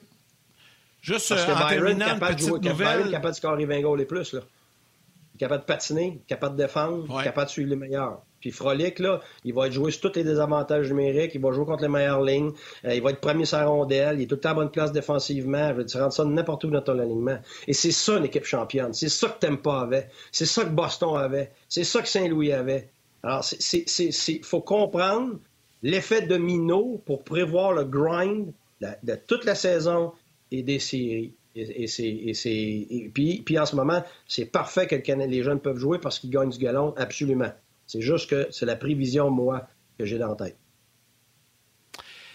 Juste 1.00 1.28
Parce 1.30 1.44
que 1.44 1.50
euh, 1.50 1.54
en 1.54 1.68
Byron, 1.68 1.98
capable 1.98 2.34
de 2.34 2.40
jouer, 2.40 2.60
nouvelle. 2.60 2.96
Byron, 2.98 3.10
capable 3.12 3.30
de 3.32 3.36
scorer 3.36 3.64
20 3.64 3.80
goals 3.80 4.00
et 4.00 4.04
plus, 4.04 4.32
là. 4.34 4.40
Il 4.40 5.36
est 5.36 5.38
capable 5.38 5.60
de 5.62 5.66
patiner, 5.66 6.20
capable 6.26 6.56
de 6.56 6.62
défendre, 6.64 7.08
Ouais. 7.14 7.24
capable 7.24 7.46
de 7.46 7.50
suivre 7.52 7.70
les 7.70 7.76
meilleurs. 7.76 8.20
Puis 8.40 8.50
Frolic, 8.50 8.98
là, 8.98 9.20
il 9.44 9.52
va 9.54 9.66
être 9.66 9.72
joué 9.72 9.90
sur 9.90 10.00
tous 10.10 10.16
les 10.16 10.24
désavantages 10.24 10.88
numériques, 10.88 11.32
il 11.34 11.40
va 11.40 11.52
jouer 11.52 11.64
contre 11.64 11.82
les 11.82 11.88
meilleures 11.88 12.22
lignes, 12.22 12.52
euh, 12.84 12.94
il 12.94 13.02
va 13.02 13.10
être 13.10 13.20
premier 13.20 13.44
sur 13.44 13.58
la 13.58 13.66
rondelle, 13.66 14.16
il 14.18 14.22
est 14.22 14.26
tout 14.26 14.36
le 14.36 14.40
temps 14.40 14.50
à 14.50 14.54
bonne 14.54 14.70
place 14.70 14.92
défensivement. 14.92 15.68
Je 15.70 15.74
veux 15.74 15.84
dire, 15.84 16.08
tu 16.08 16.14
ça 16.14 16.24
n'importe 16.24 16.64
où 16.64 16.70
dans 16.70 16.80
ton 16.82 16.98
alignement. 16.98 17.38
Et 17.66 17.72
c'est 17.72 17.90
ça 17.90 18.16
une 18.16 18.24
équipe 18.24 18.44
championne. 18.44 18.92
C'est 18.94 19.08
ça 19.08 19.28
que 19.28 19.38
Tampa 19.46 19.80
avait. 19.80 20.08
C'est 20.32 20.46
ça 20.46 20.64
que 20.64 20.70
Boston 20.70 21.16
avait. 21.16 21.50
C'est 21.68 21.84
ça 21.84 22.00
que 22.02 22.08
Saint-Louis 22.08 22.52
avait. 22.52 22.88
Alors, 23.22 23.42
c'est- 23.44 24.44
faut 24.44 24.60
comprendre 24.60 25.38
l'effet 25.82 26.22
domino 26.22 27.02
pour 27.06 27.24
prévoir 27.24 27.72
le 27.72 27.84
grind 27.84 28.52
de, 28.80 29.14
toute 29.26 29.44
la 29.44 29.54
saison 29.54 30.12
et 30.50 30.62
des 30.62 30.78
séries. 30.78 31.34
Et, 31.56 31.84
et 31.84 32.30
et 32.44 32.96
et 33.04 33.08
puis, 33.08 33.42
puis 33.44 33.58
en 33.58 33.66
ce 33.66 33.74
moment, 33.74 34.04
c'est 34.28 34.44
parfait 34.44 34.86
que 34.86 34.94
les 34.94 35.42
jeunes 35.42 35.60
peuvent 35.60 35.78
jouer 35.78 35.98
parce 35.98 36.20
qu'ils 36.20 36.30
gagnent 36.30 36.50
du 36.50 36.58
galon, 36.58 36.94
absolument. 36.96 37.50
C'est 37.88 38.02
juste 38.02 38.28
que 38.28 38.46
c'est 38.50 38.66
la 38.66 38.76
prévision, 38.76 39.30
moi, 39.30 39.66
que 39.98 40.04
j'ai 40.04 40.18
dans 40.18 40.28
la 40.28 40.34
tête. 40.36 40.58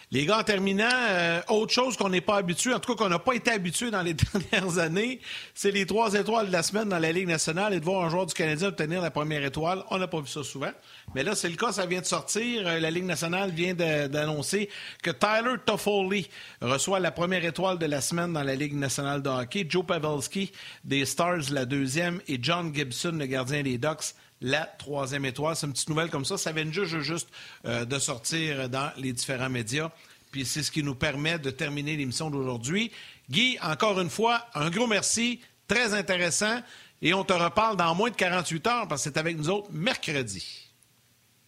Les 0.09 0.27
gars, 0.27 0.39
en 0.39 0.43
terminant, 0.43 0.85
euh, 1.09 1.41
autre 1.49 1.73
chose 1.73 1.97
qu'on 1.97 2.09
n'est 2.09 2.21
pas 2.21 2.35
habitué, 2.35 2.71
en 2.71 2.79
tout 2.79 2.93
cas 2.93 3.03
qu'on 3.03 3.09
n'a 3.09 3.17
pas 3.17 3.33
été 3.33 3.49
habitué 3.49 3.89
dans 3.89 4.03
les 4.03 4.13
dernières 4.51 4.77
années, 4.77 5.19
c'est 5.55 5.71
les 5.71 5.87
trois 5.87 6.13
étoiles 6.13 6.47
de 6.47 6.51
la 6.51 6.61
semaine 6.61 6.89
dans 6.89 6.99
la 6.99 7.11
Ligue 7.11 7.27
nationale 7.27 7.73
et 7.73 7.79
de 7.79 7.85
voir 7.85 8.03
un 8.03 8.09
joueur 8.09 8.27
du 8.27 8.33
Canadien 8.35 8.67
obtenir 8.67 9.01
la 9.01 9.09
première 9.09 9.43
étoile. 9.43 9.83
On 9.89 9.97
n'a 9.97 10.07
pas 10.07 10.21
vu 10.21 10.27
ça 10.27 10.43
souvent. 10.43 10.71
Mais 11.15 11.23
là, 11.23 11.33
c'est 11.33 11.49
le 11.49 11.55
cas, 11.55 11.71
ça 11.71 11.87
vient 11.87 12.01
de 12.01 12.05
sortir. 12.05 12.67
Euh, 12.67 12.79
La 12.79 12.91
Ligue 12.91 13.05
nationale 13.05 13.49
vient 13.49 13.73
d'annoncer 13.73 14.69
que 15.01 15.09
Tyler 15.09 15.55
Toffoli 15.65 16.29
reçoit 16.61 16.99
la 16.99 17.11
première 17.11 17.43
étoile 17.43 17.79
de 17.79 17.87
la 17.87 18.01
semaine 18.01 18.33
dans 18.33 18.43
la 18.43 18.55
Ligue 18.55 18.75
nationale 18.75 19.23
de 19.23 19.29
hockey. 19.29 19.65
Joe 19.67 19.85
Pavelski 19.85 20.51
des 20.83 21.05
Stars, 21.05 21.51
la 21.51 21.65
deuxième, 21.65 22.21
et 22.27 22.37
John 22.39 22.73
Gibson, 22.73 23.15
le 23.17 23.25
gardien 23.25 23.63
des 23.63 23.79
Ducks, 23.79 24.13
la 24.43 24.65
troisième 24.65 25.25
étoile. 25.25 25.55
C'est 25.55 25.65
une 25.65 25.73
petite 25.73 25.89
nouvelle 25.89 26.09
comme 26.09 26.25
ça. 26.25 26.37
Ça 26.37 26.51
vient 26.51 26.69
juste, 26.71 26.99
juste 26.99 27.29
euh, 27.65 27.85
de 27.85 27.97
sortir 27.97 28.69
dans 28.69 28.91
les 28.97 29.13
différents 29.13 29.49
médias. 29.49 29.89
Puis 30.31 30.45
c'est 30.45 30.61
ce 30.61 30.71
qui 30.71 30.83
nous 30.83 30.95
permet 30.95 31.39
de 31.39 31.49
terminer 31.49 31.95
l'émission 31.95 32.29
d'aujourd'hui. 32.29 32.91
Guy, 33.31 33.57
encore 33.61 33.99
une 33.99 34.09
fois, 34.09 34.45
un 34.53 34.69
gros 34.69 34.85
merci. 34.85 35.39
Très 35.67 35.93
intéressant. 35.93 36.59
Et 37.01 37.13
on 37.13 37.23
te 37.23 37.33
reparle 37.33 37.77
dans 37.77 37.95
moins 37.95 38.09
de 38.09 38.15
48 38.15 38.67
heures 38.67 38.87
parce 38.87 39.03
que 39.03 39.09
c'est 39.09 39.17
avec 39.17 39.37
nous 39.37 39.49
autres 39.49 39.69
mercredi. 39.71 40.69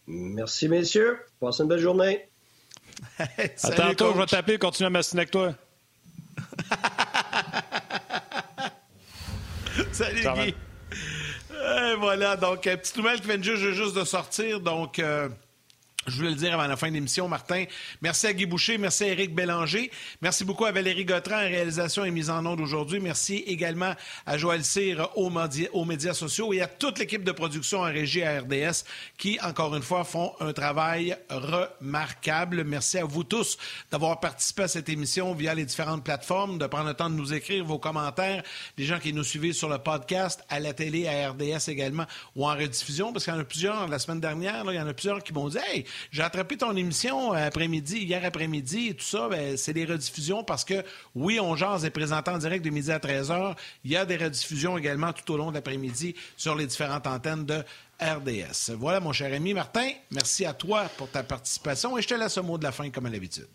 Merci, 0.06 0.68
messieurs. 0.68 1.18
Passez 1.40 1.62
une 1.62 1.68
belle 1.68 1.80
journée. 1.80 2.28
Salut, 3.56 3.80
Attends, 3.80 3.94
toi, 3.94 4.26
je 4.30 4.36
vais 4.36 4.54
et 4.54 4.58
continuer 4.58 4.86
à 4.86 4.90
m'assiner 4.90 5.20
avec 5.20 5.30
toi. 5.30 5.54
Salut 9.92 10.26
Guy. 10.34 10.54
Voilà, 11.98 12.36
donc, 12.36 12.66
euh, 12.66 12.76
petite 12.76 12.96
nouvelle 12.96 13.20
qui 13.20 13.26
vient 13.28 13.42
juste, 13.42 13.70
juste 13.72 13.96
de 13.96 14.04
sortir. 14.04 14.60
Donc, 14.60 14.98
euh, 14.98 15.28
je 16.06 16.16
voulais 16.16 16.30
le 16.30 16.36
dire 16.36 16.54
avant 16.54 16.66
la 16.66 16.76
fin 16.76 16.88
de 16.88 16.92
l'émission, 16.94 17.28
Martin. 17.28 17.64
Merci 18.00 18.26
à 18.26 18.32
Guy 18.32 18.46
Boucher, 18.46 18.78
merci 18.78 19.04
à 19.04 19.08
Éric 19.08 19.34
Bélanger. 19.34 19.90
Merci 20.22 20.44
beaucoup 20.44 20.64
à 20.64 20.72
Valérie 20.72 21.04
Gautran 21.04 21.36
en 21.36 21.40
réalisation 21.48 22.04
et 22.04 22.10
mise 22.10 22.30
en 22.30 22.44
onde 22.46 22.60
aujourd'hui. 22.60 23.00
Merci 23.00 23.38
également 23.46 23.94
à 24.24 24.38
Joël 24.38 24.64
Cyr 24.64 25.08
aux, 25.16 25.30
médias- 25.30 25.68
aux 25.72 25.84
médias 25.84 26.14
sociaux 26.14 26.52
et 26.52 26.60
à 26.62 26.66
toute 26.68 26.98
l'équipe 26.98 27.24
de 27.24 27.32
production 27.32 27.80
en 27.80 27.84
régie 27.92 28.22
à 28.22 28.40
RDS 28.40 28.84
qui, 29.18 29.38
encore 29.40 29.74
une 29.74 29.82
fois, 29.82 30.04
font 30.04 30.32
un 30.40 30.52
travail 30.52 31.16
remarquable. 31.30 32.64
Merci 32.64 32.98
à 32.98 33.04
vous 33.04 33.24
tous 33.24 33.56
d'avoir 33.90 34.20
participé 34.20 34.62
à 34.64 34.68
cette 34.68 34.88
émission 34.88 35.34
via 35.34 35.54
les 35.54 35.64
différentes 35.64 36.04
plateformes, 36.04 36.58
de 36.58 36.66
prendre 36.66 36.88
le 36.88 36.94
temps 36.94 37.10
de 37.10 37.14
nous 37.14 37.32
écrire 37.34 37.64
vos 37.64 37.78
commentaires, 37.78 38.42
les 38.78 38.84
gens 38.84 38.98
qui 38.98 39.12
nous 39.12 39.24
suivent 39.24 39.52
sur 39.52 39.68
le 39.68 39.78
podcast, 39.78 40.42
à 40.48 40.60
la 40.60 40.72
télé, 40.72 41.06
à 41.08 41.30
RDS 41.30 41.68
également, 41.68 42.04
ou 42.34 42.46
en 42.48 42.54
rediffusion, 42.54 43.12
parce 43.12 43.24
qu'il 43.24 43.34
y 43.34 43.36
en 43.36 43.40
a 43.40 43.44
plusieurs, 43.44 43.88
la 43.88 43.98
semaine 43.98 44.20
dernière, 44.20 44.64
il 44.68 44.74
y 44.74 44.80
en 44.80 44.86
a 44.86 44.94
plusieurs 44.94 45.22
qui 45.22 45.32
m'ont 45.32 45.48
dit 45.48 45.58
Hey, 45.68 45.84
j'ai 46.10 46.22
attrapé 46.22 46.56
ton 46.56 46.76
émission 46.76 47.34
euh, 47.34 47.46
après-midi, 47.46 47.98
hier 47.98 48.24
après-midi, 48.24 48.88
et 48.88 48.94
tout 48.94 49.04
ça, 49.04 49.28
ben, 49.28 49.56
c'est 49.56 49.72
des 49.72 49.84
rediffusions 49.84 50.44
parce 50.44 50.64
que, 50.64 50.84
oui, 51.14 51.38
on 51.40 51.56
jase 51.56 51.84
est 51.84 51.90
présenté 51.90 52.30
en 52.30 52.38
direct 52.38 52.64
de 52.64 52.70
midi 52.70 52.90
à 52.90 52.98
13h. 52.98 53.54
Il 53.84 53.90
y 53.90 53.96
a 53.96 54.04
des 54.04 54.16
rediffusions 54.16 54.78
également 54.78 55.12
tout 55.12 55.32
au 55.32 55.36
long 55.36 55.50
de 55.50 55.54
l'après-midi 55.54 56.14
sur 56.36 56.54
les 56.54 56.66
différentes 56.66 57.06
antennes 57.06 57.46
de 57.46 57.62
RDS. 58.00 58.72
Voilà, 58.76 59.00
mon 59.00 59.12
cher 59.12 59.32
ami 59.32 59.54
Martin, 59.54 59.88
merci 60.10 60.44
à 60.44 60.52
toi 60.52 60.84
pour 60.96 61.10
ta 61.10 61.22
participation 61.22 61.96
et 61.96 62.02
je 62.02 62.08
te 62.08 62.14
laisse 62.14 62.36
le 62.36 62.42
mot 62.42 62.58
de 62.58 62.64
la 62.64 62.72
fin 62.72 62.90
comme 62.90 63.06
à 63.06 63.10
l'habitude. 63.10 63.46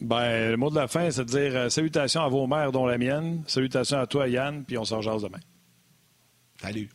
Ben, 0.00 0.50
le 0.50 0.56
mot 0.56 0.70
de 0.70 0.74
la 0.74 0.88
fin, 0.88 1.08
c'est 1.10 1.24
de 1.24 1.30
dire 1.30 1.56
euh, 1.56 1.68
salutations 1.68 2.22
à 2.22 2.28
vos 2.28 2.48
mères, 2.48 2.72
dont 2.72 2.86
la 2.86 2.98
mienne. 2.98 3.44
Salutations 3.46 3.98
à 3.98 4.06
toi, 4.08 4.26
Yann, 4.26 4.64
puis 4.64 4.76
on 4.76 4.84
s'en 4.84 5.00
jase 5.00 5.22
demain. 5.22 5.38
Salut. 6.60 6.90